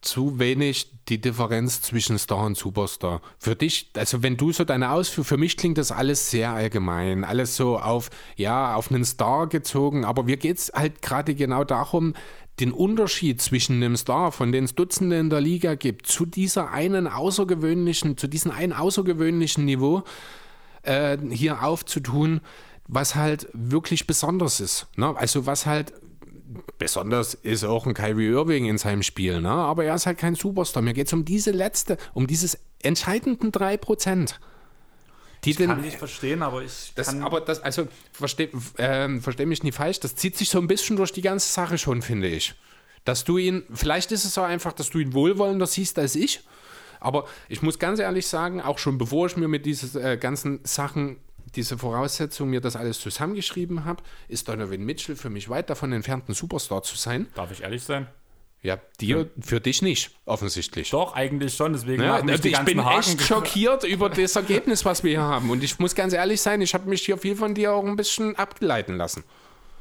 [0.00, 3.20] zu wenig die Differenz zwischen Star und Superstar.
[3.38, 7.24] Für dich, also wenn du so deine Ausführungen, für mich klingt das alles sehr allgemein,
[7.24, 11.64] alles so auf, ja, auf einen Star gezogen, aber mir geht es halt gerade genau
[11.64, 12.14] darum,
[12.60, 16.70] den Unterschied zwischen einem Star, von denen es Dutzende in der Liga gibt, zu dieser
[16.70, 20.02] einen außergewöhnlichen, zu diesem einen außergewöhnlichen Niveau
[20.82, 22.40] äh, hier aufzutun,
[22.86, 24.86] was halt wirklich besonders ist.
[24.96, 25.14] Ne?
[25.16, 25.92] Also was halt
[26.78, 29.50] besonders ist auch ein Kyrie Irving in seinem Spiel, ne?
[29.50, 30.82] aber er ist halt kein Superstar.
[30.82, 34.34] Mir geht es um diese letzte, um dieses entscheidenden 3%.
[35.44, 39.46] Die ich den, kann nicht verstehen, aber ich das, Aber das, also, verstehe äh, versteh
[39.46, 42.28] mich nicht falsch, das zieht sich so ein bisschen durch die ganze Sache schon, finde
[42.28, 42.54] ich.
[43.04, 46.42] Dass du ihn, vielleicht ist es auch einfach, dass du ihn wohlwollender siehst als ich,
[47.00, 50.60] aber ich muss ganz ehrlich sagen, auch schon bevor ich mir mit diesen äh, ganzen
[50.64, 51.16] Sachen
[51.56, 56.28] diese Voraussetzung mir das alles zusammengeschrieben habe, ist Donovan Mitchell für mich weit davon entfernt,
[56.28, 57.26] ein Superstar zu sein.
[57.34, 58.06] Darf ich ehrlich sein?
[58.62, 60.90] Ja, dir, für dich nicht, offensichtlich.
[60.90, 65.02] Doch, eigentlich schon, deswegen ja, ich, ich bin Haken echt schockiert über das Ergebnis, was
[65.02, 65.48] wir hier haben.
[65.48, 67.96] Und ich muss ganz ehrlich sein, ich habe mich hier viel von dir auch ein
[67.96, 69.24] bisschen ableiten lassen.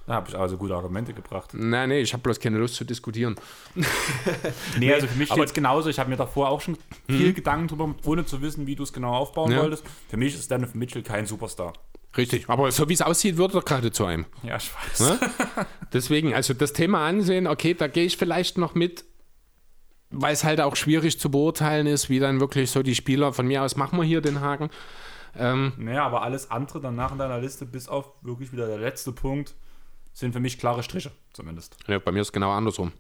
[0.08, 1.52] Da habe ich also gute Argumente gebracht.
[1.54, 3.36] Nein, nee, ich habe bloß keine Lust zu diskutieren.
[4.80, 5.90] nee, also für mich ist es genauso.
[5.90, 7.36] Ich habe mir davor auch schon viel hm.
[7.36, 9.62] Gedanken drüber, ohne zu wissen, wie du es genau aufbauen ja.
[9.62, 9.84] wolltest.
[10.10, 11.74] Für mich ist Dennis Mitchell kein Superstar.
[12.18, 14.26] Richtig, aber so wie es aussieht, wird er gerade zu einem.
[14.42, 15.00] Ja, ich weiß.
[15.02, 15.20] Ne?
[15.94, 19.06] Deswegen, also das Thema ansehen, okay, da gehe ich vielleicht noch mit,
[20.10, 23.48] weil es halt auch schwierig zu beurteilen ist, wie dann wirklich so die Spieler, von
[23.48, 24.70] mir aus machen wir hier den Haken.
[25.36, 29.12] Ähm, naja, aber alles andere danach in deiner Liste, bis auf wirklich wieder der letzte
[29.12, 29.56] Punkt,
[30.12, 31.78] sind für mich klare Striche, zumindest.
[31.88, 32.92] Ja, bei mir ist es genau andersrum.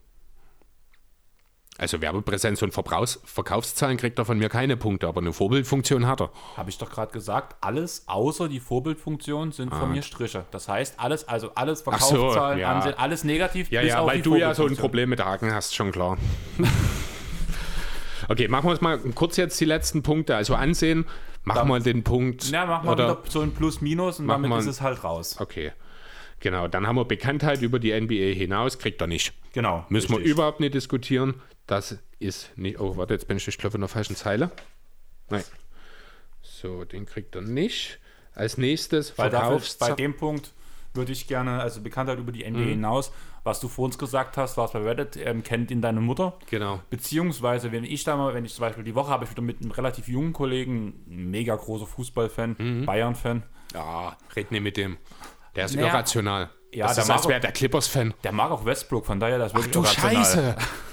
[1.80, 6.20] Also Werbepräsenz und Verbrauchs Verkaufszahlen kriegt er von mir keine Punkte, aber eine Vorbildfunktion hat
[6.20, 6.30] er.
[6.58, 9.80] Habe ich doch gerade gesagt, alles außer die Vorbildfunktion sind ah.
[9.80, 10.44] von mir Striche.
[10.52, 12.76] Das heißt, alles, also alles Verkaufszahlen, so, ja.
[12.76, 13.72] Ansehen, alles negativ.
[13.72, 16.18] Ja, ja, weil du ja so ein Problem mit Haken hast, schon klar.
[18.28, 20.36] okay, machen wir uns mal kurz jetzt die letzten Punkte.
[20.36, 21.06] Also ansehen,
[21.46, 22.50] machen wir den Punkt.
[22.52, 25.38] Ja, machen wir so ein Plus-Minus und damit ist es halt raus.
[25.40, 25.72] Okay.
[26.42, 29.34] Genau, dann haben wir Bekanntheit über die NBA hinaus, kriegt er nicht.
[29.54, 29.86] Genau.
[29.90, 30.26] Müssen richtig.
[30.26, 31.36] wir überhaupt nicht diskutieren.
[31.70, 32.80] Das ist nicht.
[32.80, 34.50] Oh, warte, jetzt bin ich, ich glaube, in der falschen Zeile.
[35.30, 35.44] Nein.
[36.42, 38.00] So, den kriegt er nicht.
[38.34, 40.52] als nächstes Weil dafür, Verkaufs bei dem Punkt
[40.96, 43.12] würde ich gerne, also Bekanntheit über die NBA hinaus,
[43.44, 46.40] was du vor uns gesagt hast, was bei Reddit ähm, kennt ihn deine Mutter.
[46.50, 46.82] Genau.
[46.90, 49.62] Beziehungsweise, wenn ich da mal, wenn ich zum Beispiel die Woche habe ich wieder mit
[49.62, 53.44] einem relativ jungen Kollegen, ein mega großer Fußballfan, Bayern-Fan,
[53.76, 54.98] Ja, red nicht mit dem.
[55.56, 55.88] Der ist Naja.
[55.90, 56.50] irrational.
[56.74, 58.14] Ja, das der ist, als wäre der Clippers-Fan.
[58.24, 60.16] der mag auch Westbrook, von daher das Ach wirklich du irrational.
[60.16, 60.56] Scheiße.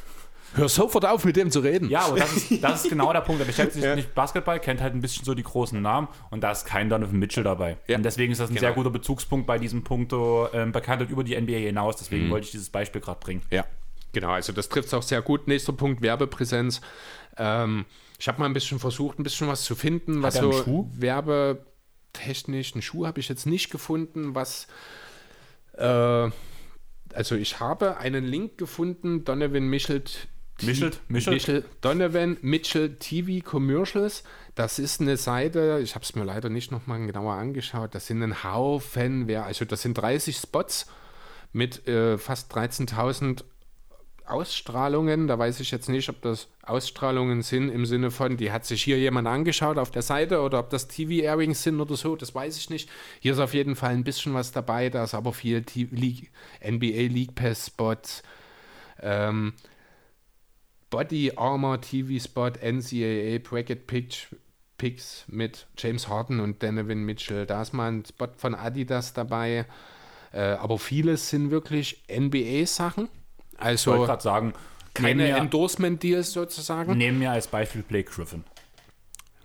[0.57, 1.89] Hör sofort auf, mit dem zu reden.
[1.91, 3.41] Ja, aber das ist, das ist genau der Punkt.
[3.41, 6.51] Er beschäftigt sich nicht Basketball, kennt halt ein bisschen so die großen Namen und da
[6.51, 7.77] ist kein Donovan Mitchell dabei.
[7.89, 8.61] Und deswegen ist das ein Genau.
[8.67, 11.97] sehr guter Bezugspunkt bei diesem Punkt ähm, Bekanntheit über die NBA hinaus.
[11.97, 11.99] Mhm.
[12.01, 13.43] Deswegen wollte ich dieses Beispiel gerade bringen.
[13.51, 13.65] Ja,
[14.13, 14.31] genau.
[14.31, 15.47] Also das trifft es auch sehr gut.
[15.47, 16.81] Nächster Punkt, Werbepräsenz.
[17.37, 17.85] Ähm,
[18.19, 20.89] ich habe mal ein bisschen versucht, ein bisschen was zu finden, was so Schuh?
[20.95, 24.67] werbetechnisch, einen Schuh habe ich jetzt nicht gefunden, was
[25.77, 26.31] äh,
[27.15, 30.03] also ich habe einen Link gefunden, Donovan Mitchell
[30.63, 31.01] Michelt?
[31.09, 31.35] Michelt?
[31.35, 34.25] Mitchell, Donovan Mitchell TV Commercials.
[34.55, 37.95] Das ist eine Seite, ich habe es mir leider nicht nochmal genauer angeschaut.
[37.95, 40.87] Das sind ein Haufen, wer, also das sind 30 Spots
[41.53, 43.45] mit äh, fast 13.000
[44.25, 45.27] Ausstrahlungen.
[45.29, 48.83] Da weiß ich jetzt nicht, ob das Ausstrahlungen sind im Sinne von, die hat sich
[48.83, 52.57] hier jemand angeschaut auf der Seite oder ob das TV-Airings sind oder so, das weiß
[52.59, 52.89] ich nicht.
[53.21, 56.31] Hier ist auf jeden Fall ein bisschen was dabei, da ist aber viel T- League,
[56.67, 58.23] NBA League Pass Spots.
[59.01, 59.53] Ähm,
[60.91, 64.27] Body Armor TV Spot, NCAA Bracket Pitch,
[64.79, 67.47] Picks mit James Harden und Donovan Mitchell.
[67.47, 69.67] Da ist mal ein Spot von Adidas dabei.
[70.33, 73.09] Äh, aber vieles sind wirklich NBA-Sachen.
[73.55, 74.53] Ich wollte Also gerade sagen,
[74.93, 76.97] keine Endorsement-Deals sozusagen.
[76.97, 78.45] nehmen wir als Beispiel Blake Griffin.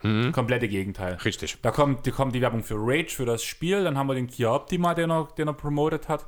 [0.03, 0.31] Mhm.
[0.31, 1.13] Komplette Gegenteil.
[1.15, 1.57] Richtig.
[1.61, 3.83] Da kommt, die kommt die Werbung für Rage, für das Spiel.
[3.83, 6.25] Dann haben wir den Kia Optima, den er, den er promotet hat.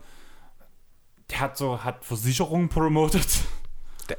[1.32, 3.42] Der hat so, hat Versicherungen promotet.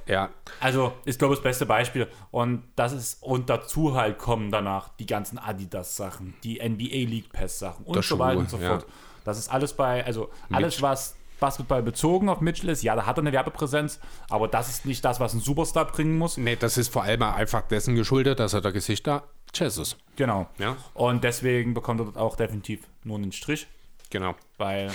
[0.06, 0.30] Ja,
[0.60, 2.08] Also ist, glaube ich, das beste Beispiel.
[2.30, 7.84] Und das ist, und dazu halt kommen danach die ganzen Adidas-Sachen, die NBA League Pass-Sachen
[7.84, 8.70] und so weiter und so ja.
[8.70, 8.86] fort.
[9.24, 13.18] Das ist alles bei, also alles, was Basketball bezogen auf Mitchell ist, ja, da hat
[13.18, 16.36] er eine Werbepräsenz, aber das ist nicht das, was ein Superstar bringen muss.
[16.36, 19.96] nee, das ist vor allem einfach dessen geschuldet, dass er der Gesichter Chess ist.
[20.16, 20.48] Genau.
[20.58, 23.66] Ja, Und deswegen bekommt er dort auch definitiv nur einen Strich,
[24.10, 24.34] genau.
[24.58, 24.90] weil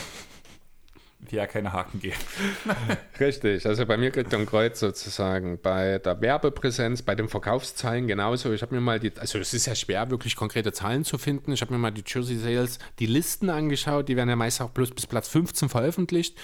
[1.36, 2.16] ja keine Haken geben.
[3.20, 5.60] Richtig, also bei mir kriegt er ein Kreuz sozusagen.
[5.62, 8.54] Bei der Werbepräsenz, bei den Verkaufszahlen genauso.
[8.54, 11.52] Ich habe mir mal die, also es ist ja schwer, wirklich konkrete Zahlen zu finden.
[11.52, 14.70] Ich habe mir mal die Jersey Sales, die Listen angeschaut, die werden ja meist auch
[14.70, 16.38] bloß bis Platz 15 veröffentlicht.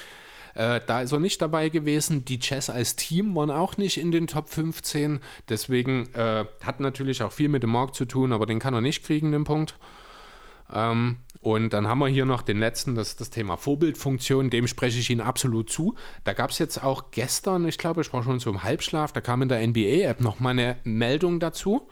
[0.55, 2.25] Äh, da ist er nicht dabei gewesen.
[2.25, 5.19] Die Jazz als Team waren auch nicht in den Top 15.
[5.49, 8.81] Deswegen äh, hat natürlich auch viel mit dem Markt zu tun, aber den kann er
[8.81, 9.75] nicht kriegen, den Punkt.
[10.73, 14.65] Ähm, und dann haben wir hier noch den letzten, das ist das Thema Vorbildfunktion, dem
[14.65, 15.93] spreche ich Ihnen absolut zu.
[16.23, 19.21] Da gab es jetzt auch gestern, ich glaube, ich war schon so im Halbschlaf, da
[19.21, 21.87] kam in der NBA-App nochmal eine Meldung dazu.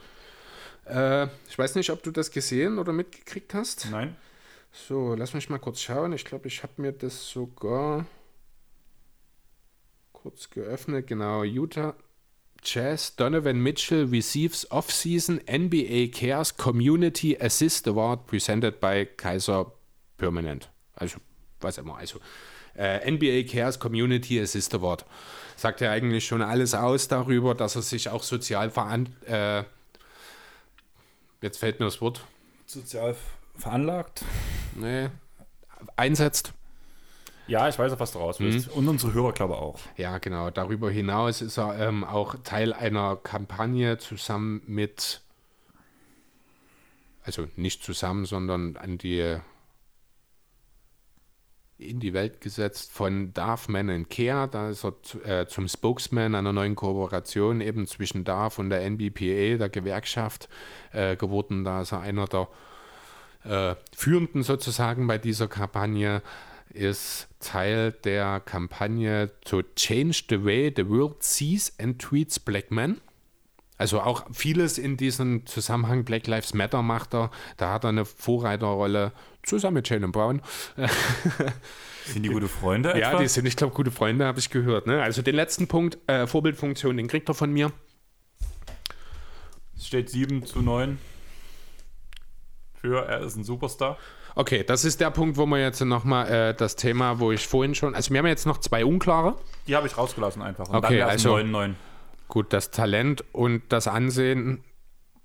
[0.88, 3.90] Äh, ich weiß nicht, ob du das gesehen oder mitgekriegt hast.
[3.92, 4.16] Nein?
[4.72, 6.14] So, lass mich mal kurz schauen.
[6.14, 8.08] Ich glaube, ich habe mir das sogar
[10.14, 11.06] kurz geöffnet.
[11.06, 11.94] Genau, Utah
[12.64, 19.72] Jazz Donovan Mitchell receives Off-Season NBA Cares Community Assist Award presented by Kaiser
[20.18, 20.70] Permanent.
[20.96, 21.18] Also,
[21.60, 21.98] was immer.
[21.98, 22.20] Also,
[22.76, 25.06] äh, NBA Cares Community Assist Award.
[25.56, 29.34] Sagt ja eigentlich schon alles aus darüber, dass er sich auch sozial verantwortlich.
[29.34, 29.64] Äh,
[31.42, 32.26] jetzt fällt mir das Wort.
[32.66, 33.16] Sozial
[33.56, 34.24] veranlagt?
[34.76, 35.10] Nee,
[35.96, 36.54] einsetzt.
[37.48, 38.70] Ja, ich weiß, auf was du raus willst.
[38.70, 39.80] Und unsere Hörer, glaube ich, auch.
[39.98, 40.50] Ja, genau.
[40.50, 45.22] Darüber hinaus ist er ähm, auch Teil einer Kampagne zusammen mit,
[47.24, 49.40] also nicht zusammen, sondern an die
[51.78, 54.48] in die Welt gesetzt von Darf Man and Care.
[54.48, 54.94] Da ist er
[55.26, 60.50] äh, zum Spokesman einer neuen Kooperation eben zwischen Darf und der NBPA, der Gewerkschaft,
[60.92, 61.64] äh, geworden.
[61.64, 62.48] Da ist er einer der
[63.44, 66.22] äh, Führenden sozusagen bei dieser Kampagne
[66.74, 73.00] ist Teil der Kampagne to change the way the world sees and treats black men.
[73.78, 77.32] Also auch vieles in diesem Zusammenhang Black Lives Matter macht er.
[77.58, 79.12] Da hat er eine Vorreiterrolle
[79.42, 80.42] zusammen mit Jalen Brown.
[82.06, 83.22] Sind die gute Freunde Ja, etwa?
[83.22, 84.88] die sind, ich glaube, gute Freunde, habe ich gehört.
[84.88, 85.02] Ne?
[85.02, 87.72] Also den letzten Punkt, äh, Vorbildfunktion, den kriegt er von mir.
[89.76, 90.98] Es steht 7 zu 9
[92.84, 93.98] für er ist ein Superstar.
[94.36, 97.76] Okay, das ist der Punkt, wo wir jetzt nochmal äh, das Thema, wo ich vorhin
[97.76, 99.36] schon, also wir haben jetzt noch zwei unklare.
[99.68, 100.68] Die habe ich rausgelassen einfach.
[100.70, 101.76] Und Okay, dann also- 9-9.
[102.30, 104.64] Gut, das Talent und das Ansehen,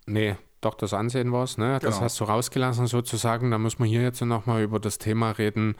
[0.04, 1.78] nee, doch das Ansehen war es, ne?
[1.80, 2.04] Das Genau.
[2.04, 3.50] hast du rausgelassen sozusagen.
[3.50, 5.76] Da muss man hier jetzt nochmal über das Thema reden,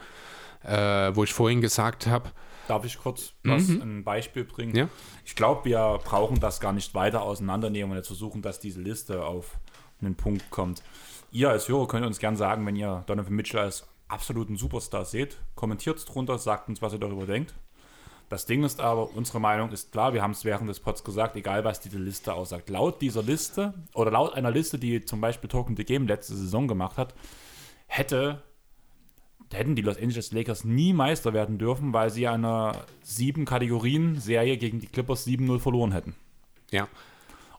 [0.63, 2.31] äh, wo ich vorhin gesagt habe.
[2.67, 4.75] Darf ich kurz was, ein Beispiel bringen?
[4.75, 4.87] Ja.
[5.25, 9.23] Ich glaube, wir brauchen das gar nicht weiter auseinandernehmen und jetzt versuchen, dass diese Liste
[9.23, 9.57] auf
[10.01, 10.81] einen Punkt kommt.
[11.31, 15.37] Ihr als Hörer könnt uns gern sagen, wenn ihr Donovan Mitchell als absoluten Superstar seht.
[15.55, 17.53] Kommentiert es drunter, sagt uns, was ihr darüber denkt.
[18.29, 21.35] Das Ding ist aber, unsere Meinung ist klar, wir haben es während des Pods gesagt,
[21.35, 22.69] egal was diese Liste aussagt.
[22.69, 26.67] Laut dieser Liste oder laut einer Liste, die zum Beispiel Token the Game letzte Saison
[26.67, 27.15] gemacht hat,
[27.87, 28.43] hätte,
[29.51, 34.79] hätten die Los Angeles Lakers nie Meister werden dürfen, weil sie einer sieben Kategorien-Serie gegen
[34.79, 36.15] die Clippers 7-0 verloren hätten.
[36.69, 36.87] Ja.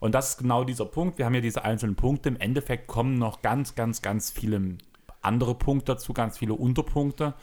[0.01, 1.19] Und das ist genau dieser Punkt.
[1.19, 2.31] Wir haben hier diese einzelnen Punkte.
[2.31, 4.79] Im Endeffekt kommen noch ganz, ganz, ganz viele
[5.21, 7.35] andere Punkte dazu, ganz viele Unterpunkte,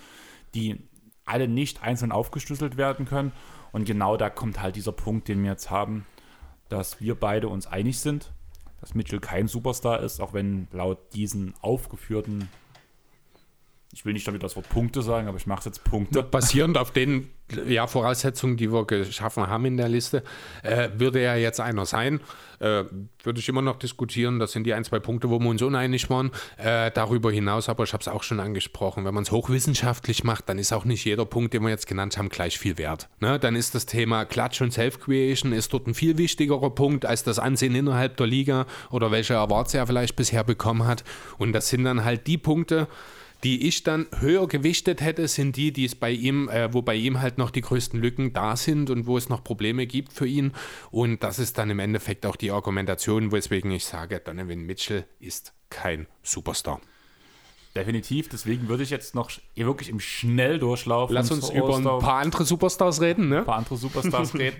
[0.56, 0.82] die
[1.24, 3.32] alle nicht einzeln aufgeschlüsselt werden können.
[3.72, 6.06] Und genau da kommt halt dieser Punkt, den wir jetzt haben,
[6.69, 8.32] dass wir beide uns einig sind,
[8.82, 12.50] dass Mitchell kein Superstar ist, auch wenn laut diesen aufgeführten
[13.94, 16.24] ich will nicht damit das Wort Punkte sagen, aber ich mache es jetzt Punkte.
[16.32, 17.30] Basierend auf den
[17.68, 20.24] ja, Voraussetzungen, die wir geschaffen haben in der Liste,
[20.64, 22.20] äh, würde er jetzt einer sein.
[22.60, 22.84] Äh,
[23.24, 24.40] würde ich immer noch diskutieren.
[24.40, 26.32] Das sind die ein, zwei Punkte, wo wir uns uneinig waren.
[26.58, 30.50] Äh, darüber hinaus, aber ich habe es auch schon angesprochen, wenn man es hochwissenschaftlich macht,
[30.50, 33.08] dann ist auch nicht jeder Punkt, den wir jetzt genannt haben, gleich viel wert.
[33.20, 33.40] Ne?
[33.40, 37.40] Dann ist das Thema Klatsch und Self-Creation ist dort ein viel wichtigerer Punkt als das
[37.40, 41.04] Ansehen innerhalb der Liga oder welche Awards er vielleicht bisher bekommen hat.
[41.38, 42.88] Und das sind dann halt die Punkte,
[43.44, 46.96] die ich dann höher gewichtet hätte, sind die, die es bei ihm, äh, wo bei
[46.96, 50.28] ihm halt noch die größten Lücken da sind und wo es noch Probleme gibt für
[50.28, 50.54] ihn.
[50.92, 55.54] Und das ist dann im Endeffekt auch die Argumentation, weswegen ich sage, Donovan Mitchell ist
[55.70, 56.82] kein Superstar.
[57.76, 61.12] Definitiv, deswegen würde ich jetzt noch wirklich im Schnelldurchlauf.
[61.12, 63.40] Lass uns über ein paar andere Superstars reden, ne?
[63.40, 64.58] Ein paar andere Superstars reden,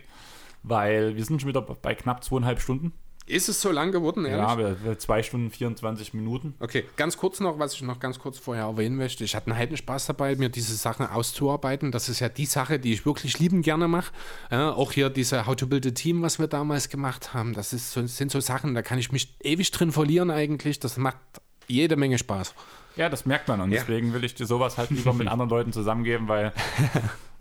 [0.62, 2.94] weil wir sind schon wieder bei knapp zweieinhalb Stunden.
[3.28, 4.48] Ist es so lang geworden, ehrlich?
[4.48, 6.56] Ja, wir, wir zwei Stunden 24 Minuten.
[6.62, 9.26] Okay, ganz kurz noch, was ich noch ganz kurz vorher erwähnen möchte.
[9.26, 11.92] Ich hatte einen heiden Spaß dabei, mir diese Sachen auszuarbeiten.
[11.92, 14.14] Das ist ja die Sache, die ich wirklich lieben gerne mache.
[14.50, 17.74] Ja, auch hier diese How to Build a Team, was wir damals gemacht haben, das
[17.74, 20.80] ist so, sind so Sachen, da kann ich mich ewig drin verlieren eigentlich.
[20.80, 21.18] Das macht
[21.68, 22.54] jede Menge Spaß.
[22.96, 23.80] Ja, das merkt man und ja.
[23.80, 26.54] deswegen will ich dir sowas halt lieber mit anderen Leuten zusammengeben, weil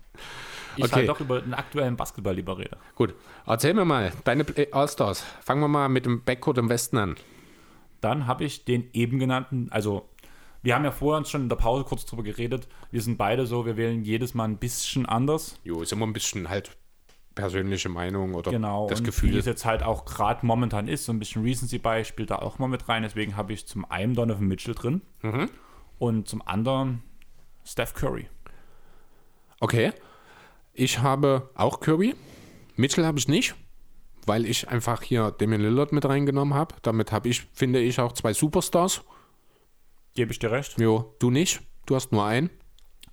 [0.77, 0.95] ich okay.
[0.95, 2.77] halt doch über den aktuellen Basketball lieber rede.
[2.95, 3.13] Gut,
[3.45, 5.23] erzähl mir mal, deine All-Stars.
[5.41, 7.15] Fangen wir mal mit dem Backcourt im Westen an.
[8.01, 10.09] Dann habe ich den eben genannten, also
[10.61, 12.67] wir haben ja vorher schon in der Pause kurz drüber geredet.
[12.91, 15.59] Wir sind beide so, wir wählen jedes Mal ein bisschen anders.
[15.63, 16.71] Jo, ist immer ein bisschen halt
[17.37, 19.33] persönliche Meinung oder genau, das Gefühl.
[19.33, 22.37] Wie es jetzt halt auch gerade momentan ist, so ein bisschen Recency bei spielt da
[22.37, 23.03] auch mal mit rein.
[23.03, 25.49] Deswegen habe ich zum einen Donovan Mitchell drin mhm.
[25.99, 27.03] und zum anderen
[27.63, 28.27] Steph Curry.
[29.59, 29.93] Okay.
[30.79, 32.13] Ich habe auch Kirby.
[32.75, 33.55] Mitchell habe ich nicht,
[34.27, 36.75] weil ich einfach hier Damian Lillard mit reingenommen habe.
[36.83, 39.01] Damit habe ich, finde ich, auch zwei Superstars.
[40.13, 40.79] Gebe ich dir recht.
[40.79, 41.61] Jo, du nicht.
[41.87, 42.51] Du hast nur einen.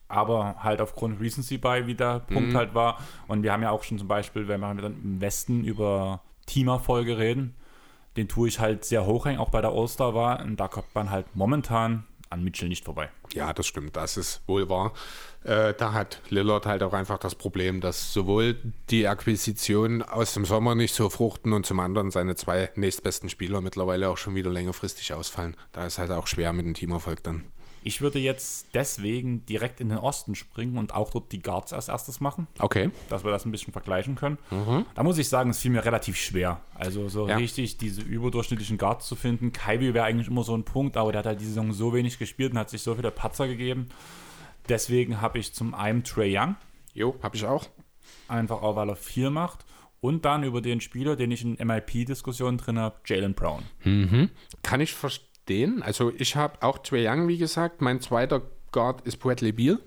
[0.09, 2.57] Aber halt aufgrund Recency bei, wie der Punkt mhm.
[2.57, 2.99] halt war.
[3.29, 7.17] Und wir haben ja auch schon zum Beispiel, wenn wir dann im Westen über Teamerfolge
[7.17, 7.55] reden,
[8.19, 10.45] den tue ich halt sehr hoch hängen, auch bei der All-Star war.
[10.45, 13.09] Und da kommt man halt momentan an Mitchell nicht vorbei.
[13.33, 14.93] Ja, das stimmt, das ist wohl wahr.
[15.45, 18.57] Äh, da hat Lillard halt auch einfach das Problem, dass sowohl
[18.91, 23.61] die Akquisition aus dem Sommer nicht so fruchten und zum anderen seine zwei nächstbesten Spieler
[23.61, 25.57] mittlerweile auch schon wieder längerfristig ausfallen.
[25.73, 27.45] Da ist halt auch schwer mit dem Teamerfolg dann.
[27.87, 31.89] Ich würde jetzt deswegen direkt in den Osten springen und auch dort die Guards als
[31.89, 32.47] erstes machen.
[32.59, 32.91] Okay.
[33.11, 34.39] Dass wir das ein bisschen vergleichen können.
[34.51, 34.87] Mhm.
[34.95, 36.63] Da muss ich sagen, es fiel mir relativ schwer.
[36.75, 37.37] Also so ja.
[37.37, 39.53] richtig diese überdurchschnittlichen Guards zu finden.
[39.53, 42.19] Kaibi wäre eigentlich immer so ein Punkt, aber der hat halt die Saison so wenig
[42.19, 43.91] gespielt und hat sich so viele Patzer gegeben.
[44.69, 46.57] Deswegen habe ich zum einen Trey Young.
[46.95, 47.69] Jo, habe ich auch.
[48.29, 49.65] Einfach auch, weil er viel macht.
[50.01, 53.63] Und dann über den Spieler, den ich in MIP-Diskussionen drin habe, Jalen Brown.
[53.85, 54.31] Mhm.
[54.63, 55.83] Kann ich verstehen.
[55.83, 57.81] Also ich habe auch Trey Young, wie gesagt.
[57.81, 59.79] Mein zweiter Guard ist Bradley Beal.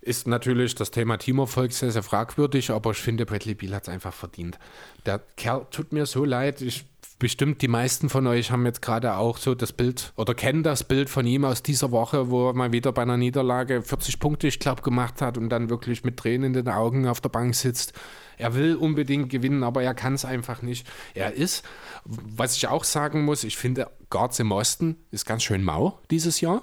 [0.00, 3.88] Ist natürlich das Thema Teamerfolg sehr, sehr fragwürdig, aber ich finde, Bradley Beal hat es
[3.88, 4.58] einfach verdient.
[5.04, 6.60] Der Kerl tut mir so leid.
[6.60, 6.84] Ich
[7.18, 10.84] bestimmt die meisten von euch haben jetzt gerade auch so das Bild oder kennen das
[10.84, 14.46] Bild von ihm aus dieser Woche, wo er mal wieder bei einer Niederlage 40 Punkte,
[14.46, 17.54] ich glaube, gemacht hat und dann wirklich mit Tränen in den Augen auf der Bank
[17.54, 17.94] sitzt.
[18.36, 20.86] Er will unbedingt gewinnen, aber er kann es einfach nicht.
[21.14, 21.64] Er ist,
[22.04, 26.40] was ich auch sagen muss, ich finde, Guards im Osten ist ganz schön mau dieses
[26.40, 26.62] Jahr.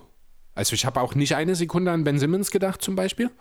[0.56, 3.32] Also ich habe auch nicht eine Sekunde an Ben Simmons gedacht zum Beispiel.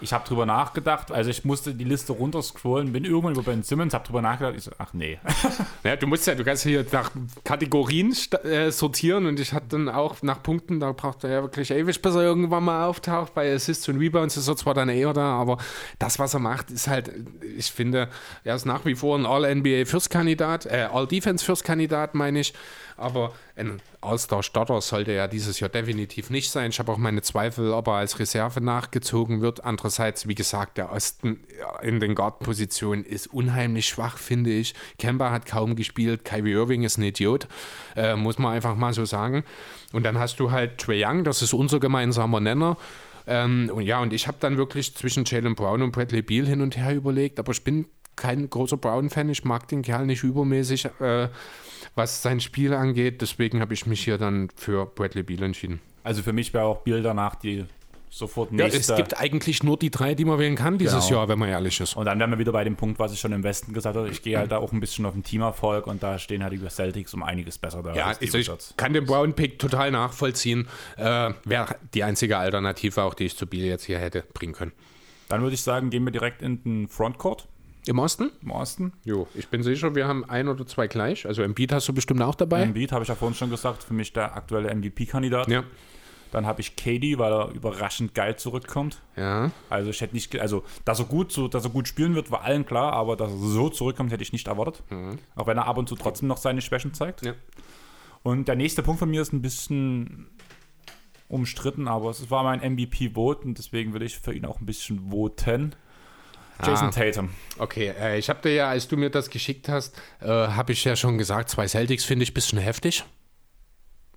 [0.00, 3.94] Ich habe drüber nachgedacht, also ich musste die Liste runterscrollen, bin irgendwann über Ben Simmons,
[3.94, 5.18] habe drüber nachgedacht, ich so, ach nee.
[5.84, 7.10] Ja, du musst ja, du kannst hier nach
[7.44, 11.70] Kategorien äh, sortieren und ich hatte dann auch nach Punkten, da braucht er ja wirklich
[11.70, 13.34] ewig, bis er irgendwann mal auftaucht.
[13.34, 15.58] Bei Assists und Rebounds ist er zwar dann eher da, aber
[15.98, 17.10] das, was er macht, ist halt,
[17.56, 18.08] ich finde,
[18.44, 22.54] er ist nach wie vor ein All-NBA-First-Kandidat, äh, All-Defense-First-Kandidat, meine ich.
[22.98, 26.70] Aber ein All-Star-Starter sollte er dieses Jahr definitiv nicht sein.
[26.70, 29.64] Ich habe auch meine Zweifel, ob er als Reserve nachgezogen wird.
[29.64, 31.40] Andere Andererseits, wie gesagt, der Osten
[31.80, 34.74] in den Guard-Positionen ist unheimlich schwach, finde ich.
[34.98, 37.48] Kemba hat kaum gespielt, Kyrie Irving ist ein Idiot,
[37.96, 39.44] äh, muss man einfach mal so sagen.
[39.94, 42.76] Und dann hast du halt Trae Young, das ist unser gemeinsamer Nenner.
[43.26, 46.60] Ähm, und ja, und ich habe dann wirklich zwischen Jalen Brown und Bradley Beal hin
[46.60, 50.86] und her überlegt, aber ich bin kein großer Brown-Fan, ich mag den Kerl nicht übermäßig,
[51.00, 51.28] äh,
[51.94, 53.20] was sein Spiel angeht.
[53.22, 55.80] Deswegen habe ich mich hier dann für Bradley Beal entschieden.
[56.04, 57.64] Also für mich wäre auch Beal danach die
[58.10, 58.92] sofort Ja, nächste.
[58.94, 61.18] es gibt eigentlich nur die drei, die man wählen kann dieses Genau.
[61.20, 61.94] Jahr, wenn man ehrlich ist.
[61.94, 64.08] und dann wären wir wieder bei dem Punkt, was ich schon im Westen gesagt habe.
[64.08, 66.68] Ich gehe halt da auch ein bisschen auf den Teamerfolg und da stehen halt die
[66.68, 67.94] Celtics um einiges besser da.
[67.94, 68.72] Ja, also ich Wizards.
[68.78, 70.66] kann den Brown-Pick total nachvollziehen.
[70.96, 74.72] Äh, Wäre die einzige Alternative, auch die ich zu Beal jetzt hier hätte bringen können.
[75.28, 77.46] Dann würde ich sagen, gehen wir direkt in den Frontcourt
[77.88, 78.30] Im Osten?
[78.42, 78.92] im Osten.
[79.04, 81.26] Jo, ich bin sicher, wir haben ein oder zwei gleich.
[81.26, 82.62] Also Embiid hast du bestimmt auch dabei.
[82.62, 85.48] Embiid habe ich ja vorhin schon gesagt, für mich der aktuelle MVP-Kandidat.
[85.48, 85.64] ja.
[86.30, 89.00] Dann habe ich KD, weil er überraschend geil zurückkommt.
[89.16, 89.50] Ja.
[89.70, 92.42] Also ich hätte nicht, also dass er gut, so, dass er gut spielen wird, war
[92.42, 94.82] allen klar, aber dass er so zurückkommt, hätte ich nicht erwartet.
[95.36, 97.24] Auch wenn er ab und zu trotzdem noch seine Schwächen zeigt.
[97.24, 97.32] Ja.
[98.22, 100.26] Und der nächste Punkt von mir ist ein bisschen
[101.28, 105.10] umstritten, aber es war mein MVP-Vote und deswegen würde ich für ihn auch ein bisschen
[105.10, 105.74] voten.
[106.64, 106.90] Jason Ah.
[106.90, 107.28] Tatum.
[107.58, 110.84] Okay, äh, ich habe dir ja, als du mir das geschickt hast, äh, habe ich
[110.84, 113.04] ja schon gesagt, zwei Celtics finde ich ein bisschen heftig.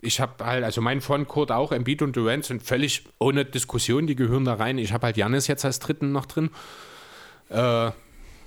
[0.04, 4.16] Ich habe halt, also mein Frontcourt auch, Embiid und Durant sind völlig ohne Diskussion, die
[4.16, 4.80] gehören da rein.
[4.80, 6.50] Ich habe halt Janis jetzt als dritten noch drin.
[7.50, 7.92] Äh,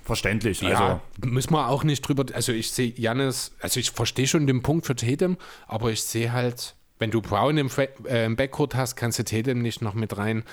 [0.03, 0.61] Verständlich.
[0.61, 1.01] ja, Also,
[1.31, 4.85] müssen wir auch nicht drüber, also ich sehe Janis, also ich verstehe schon den Punkt
[4.85, 8.95] für Tatum, aber ich sehe halt, wenn du Brown im, Fra- äh, im Backcourt hast,
[8.97, 10.43] kannst du Tatum nicht noch mit rein.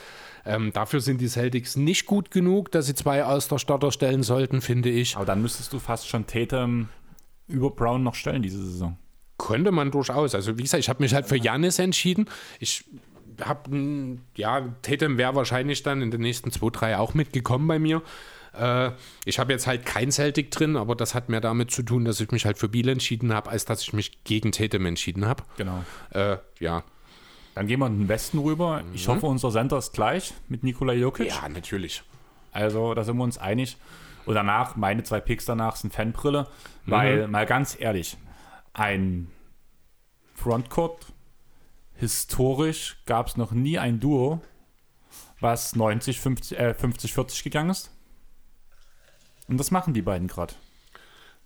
[0.44, 4.22] Ähm, dafür sind die Celtics nicht gut genug, dass sie zwei aus der Starter stellen
[4.22, 5.16] sollten, finde ich.
[5.16, 6.88] aber dann müsstest du fast schon Tatum
[7.48, 8.96] über Brown noch stellen diese Saison.
[9.38, 10.34] Könnte man durchaus.
[10.34, 12.26] Also wie gesagt, ich habe mich halt für Janis entschieden.
[12.60, 12.84] Ich
[13.40, 18.02] habe, ja, Tatum wäre wahrscheinlich dann in den nächsten zwei, drei auch mitgekommen bei mir.
[18.54, 18.90] Äh,
[19.24, 22.20] ich habe jetzt halt kein Celtic drin, aber das hat mehr damit zu tun, dass
[22.20, 25.44] ich mich halt für Biel entschieden habe, als dass ich mich gegen Tatum entschieden habe.
[25.56, 25.84] Genau.
[26.10, 26.84] Äh, ja.
[27.54, 28.82] Dann gehen wir in den Westen rüber.
[28.94, 31.28] Ich hoffe, unser Center ist gleich mit Nikola Jokic.
[31.28, 32.02] Ja, natürlich.
[32.50, 33.76] Also, da sind wir uns einig.
[34.24, 36.46] Und danach, meine zwei Picks danach sind Fanbrille,
[36.86, 38.16] weil, mal ganz ehrlich,
[38.72, 39.30] ein
[40.34, 41.12] Frontcourt,
[41.94, 44.40] historisch gab es noch nie ein Duo,
[45.40, 47.90] was 90, 50, äh, 50, 40 gegangen ist.
[49.48, 50.54] Und das machen die beiden gerade.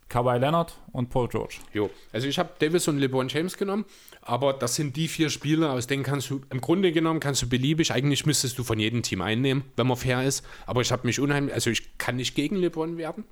[0.08, 1.56] Kawhi Leonard und Paul George.
[1.72, 1.90] Jo.
[2.12, 3.84] Also ich habe Davis und LeBron James genommen,
[4.22, 7.48] aber das sind die vier Spieler, aus denen kannst du, im Grunde genommen kannst du
[7.48, 11.06] beliebig, eigentlich müsstest du von jedem Team einnehmen, wenn man fair ist, aber ich habe
[11.06, 13.24] mich unheimlich, also ich kann nicht gegen LeBron werden.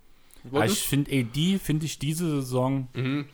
[0.53, 2.89] Aber ich finde, AD finde ich diese Saison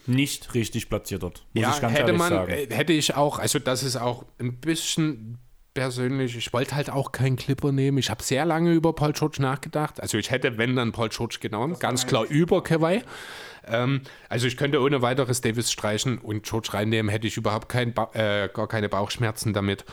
[0.07, 1.44] nicht richtig platziert dort.
[1.55, 2.52] Muss ja, ich ganz hätte ehrlich man, sagen.
[2.52, 5.39] äh, hätte ich auch, also das ist auch ein bisschen
[5.74, 7.99] persönlich, ich wollte halt auch keinen Clipper nehmen.
[7.99, 10.00] Ich habe sehr lange über Paul George nachgedacht.
[10.00, 13.02] Also ich hätte, wenn, dann Paul George genommen, ganz klar über Kawhi.
[13.66, 17.92] Ähm, also ich könnte ohne weiteres Davis streichen und George reinnehmen, hätte ich überhaupt kein
[17.92, 19.84] ba äh, gar keine Bauchschmerzen damit.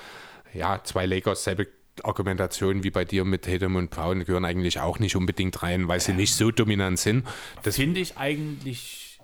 [0.54, 1.68] Ja, zwei Lakers, selbe
[2.04, 6.00] Argumentation wie bei dir mit Tatum und Brown gehören eigentlich auch nicht unbedingt rein, weil
[6.00, 7.28] sie nicht so dominant sind.
[7.64, 9.20] Das finde ich eigentlich,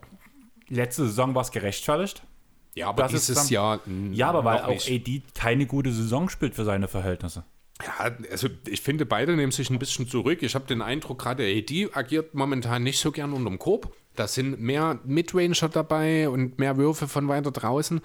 [0.70, 2.24] letzte Saison war es gerechtfertigt.
[2.76, 3.80] Ja, aber Das ist dieses dann- Jahr.
[3.86, 4.90] mm, Ja, aber weil auch nicht.
[4.90, 7.44] AD keine gute Saison spielt für seine Verhältnisse.
[7.86, 10.42] Ja, also ich finde, beide nehmen sich ein bisschen zurück.
[10.44, 13.94] Ich habe den Eindruck, gerade AD agiert momentan nicht so gern unterm Korb.
[14.16, 18.00] Da sind mehr Midranger dabei und mehr Würfe von weiter draußen.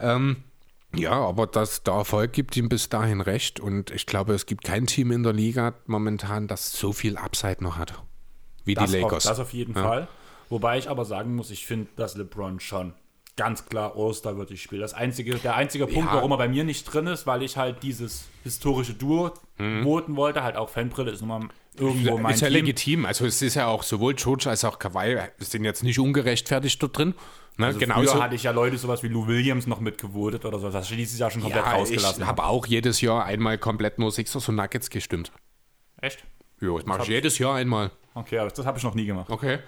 [0.00, 0.36] Ähm,
[0.94, 3.60] ja, aber das, der Erfolg gibt ihm bis dahin recht.
[3.60, 7.62] Und ich glaube, es gibt kein Team in der Liga momentan, das so viel Upside
[7.62, 8.02] noch hat.
[8.64, 9.24] Wie Das, die auf, Lakers.
[9.24, 9.82] das auf jeden Ja.
[9.82, 10.08] Fall.
[10.48, 12.94] Wobei ich aber sagen muss, ich finde, dass LeBron schon
[13.36, 14.80] ganz klar All-Star wird ich spielen.
[14.80, 16.16] Das einzige, der einzige Punkt, Ja.
[16.16, 19.32] warum er bei mir nicht drin ist, weil ich halt dieses historische Duo
[19.82, 21.40] voten wollte, halt auch Fanbrille ist nun mal
[21.78, 22.54] irgendwo mein ist ja Team.
[22.54, 23.04] legitim.
[23.06, 26.96] Also es ist ja auch sowohl George als auch Kawhi sind jetzt nicht ungerechtfertigt dort
[26.96, 27.14] drin.
[27.58, 27.66] Ne?
[27.66, 28.12] Also Genauso.
[28.12, 30.70] Früher hatte ich ja Leute sowas wie Lou Williams noch mitgevotet oder so.
[30.70, 32.22] Das dieses Jahr schon komplett ja, rausgelassen.
[32.22, 35.32] ich habe auch jedes Jahr einmal komplett nur Sixers und Nuggets gestimmt.
[36.00, 36.24] Echt?
[36.60, 37.90] Jo, das mache ich jedes Jahr einmal.
[38.14, 39.30] Okay, aber das habe ich noch nie gemacht.
[39.30, 39.58] Okay.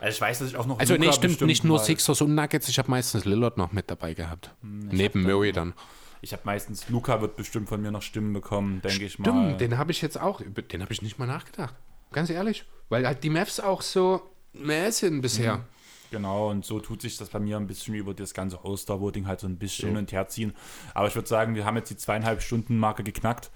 [0.00, 0.78] Also ich weiß, dass ich auch noch.
[0.78, 4.14] Also nee, stimmt nicht nur Sixers und Nuggets, ich habe meistens Lillard noch mit dabei
[4.14, 4.54] gehabt.
[4.62, 5.74] Neben Murray dann.
[6.22, 9.24] Ich habe meistens, Luca wird bestimmt von mir noch Stimmen bekommen, denke ich mal.
[9.24, 11.74] Stimmt, den habe ich jetzt auch, den habe ich nicht mal nachgedacht.
[12.12, 12.64] Ganz ehrlich.
[12.88, 14.20] Weil halt die Mavs auch so
[14.52, 15.64] mäh sind bisher.
[16.10, 19.40] Genau, und so tut sich das bei mir ein bisschen über das ganze All-Star-Voting halt
[19.40, 20.54] so ein bisschen hin und her ziehen.
[20.92, 23.50] Aber ich würde sagen, wir haben jetzt die zweieinhalb Stunden Marke geknackt.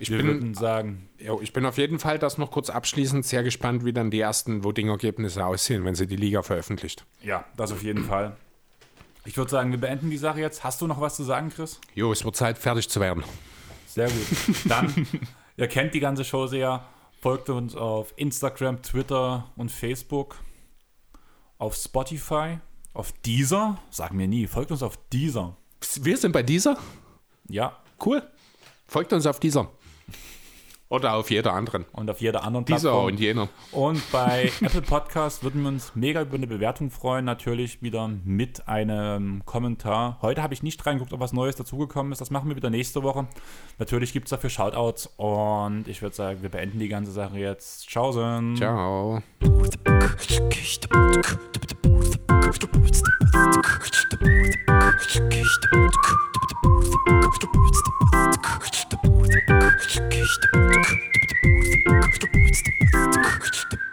[0.00, 3.24] Ich Wir bin, würden sagen, jo, ich bin auf jeden Fall, das noch kurz abschließend,
[3.26, 7.04] sehr gespannt, wie dann die ersten Voting-Ergebnisse aussehen, wenn sie die Liga veröffentlicht.
[7.22, 8.36] ja, das auf jeden Fall.
[9.26, 10.64] Ich würde sagen, wir beenden die Sache jetzt.
[10.64, 11.78] Hast du noch was zu sagen, Chris?
[11.94, 13.22] Jo, es wird Zeit, fertig zu werden.
[13.86, 14.26] Sehr gut.
[14.64, 15.06] Dann
[15.58, 16.82] Ihr kennt die ganze Show sehr.
[17.20, 20.36] Folgt uns auf Instagram, Twitter und Facebook.
[21.58, 22.60] Auf Spotify,
[22.94, 23.76] auf Deezer.
[23.90, 24.46] Sagen wir nie.
[24.46, 25.54] Folgt uns auf Deezer.
[26.00, 26.78] Wir sind bei dieser.
[27.46, 27.76] Ja.
[28.02, 28.22] Cool.
[28.86, 29.68] Folgt uns auf dieser.
[30.90, 31.86] Oder auf jeder anderen.
[31.92, 32.90] Und auf jeder anderen Plattform.
[32.90, 33.48] Dieser und jener.
[33.70, 37.24] Und bei Apple Podcast würden wir uns mega über eine Bewertung freuen.
[37.24, 40.18] Natürlich wieder mit einem Kommentar.
[40.20, 42.20] Heute habe ich nicht reingeguckt, ob was Neues dazugekommen ist.
[42.20, 43.28] Das machen wir wieder nächste Woche.
[43.78, 45.08] Natürlich gibt es dafür Shoutouts.
[45.16, 47.88] Und ich würde sagen, wir beenden die ganze Sache jetzt.
[47.88, 48.10] Ciao.
[48.10, 48.56] Tschaußen.
[48.56, 49.22] Ciao.
[58.90, 59.09] Ciao.
[59.30, 59.48] Thank
[63.72, 63.89] you.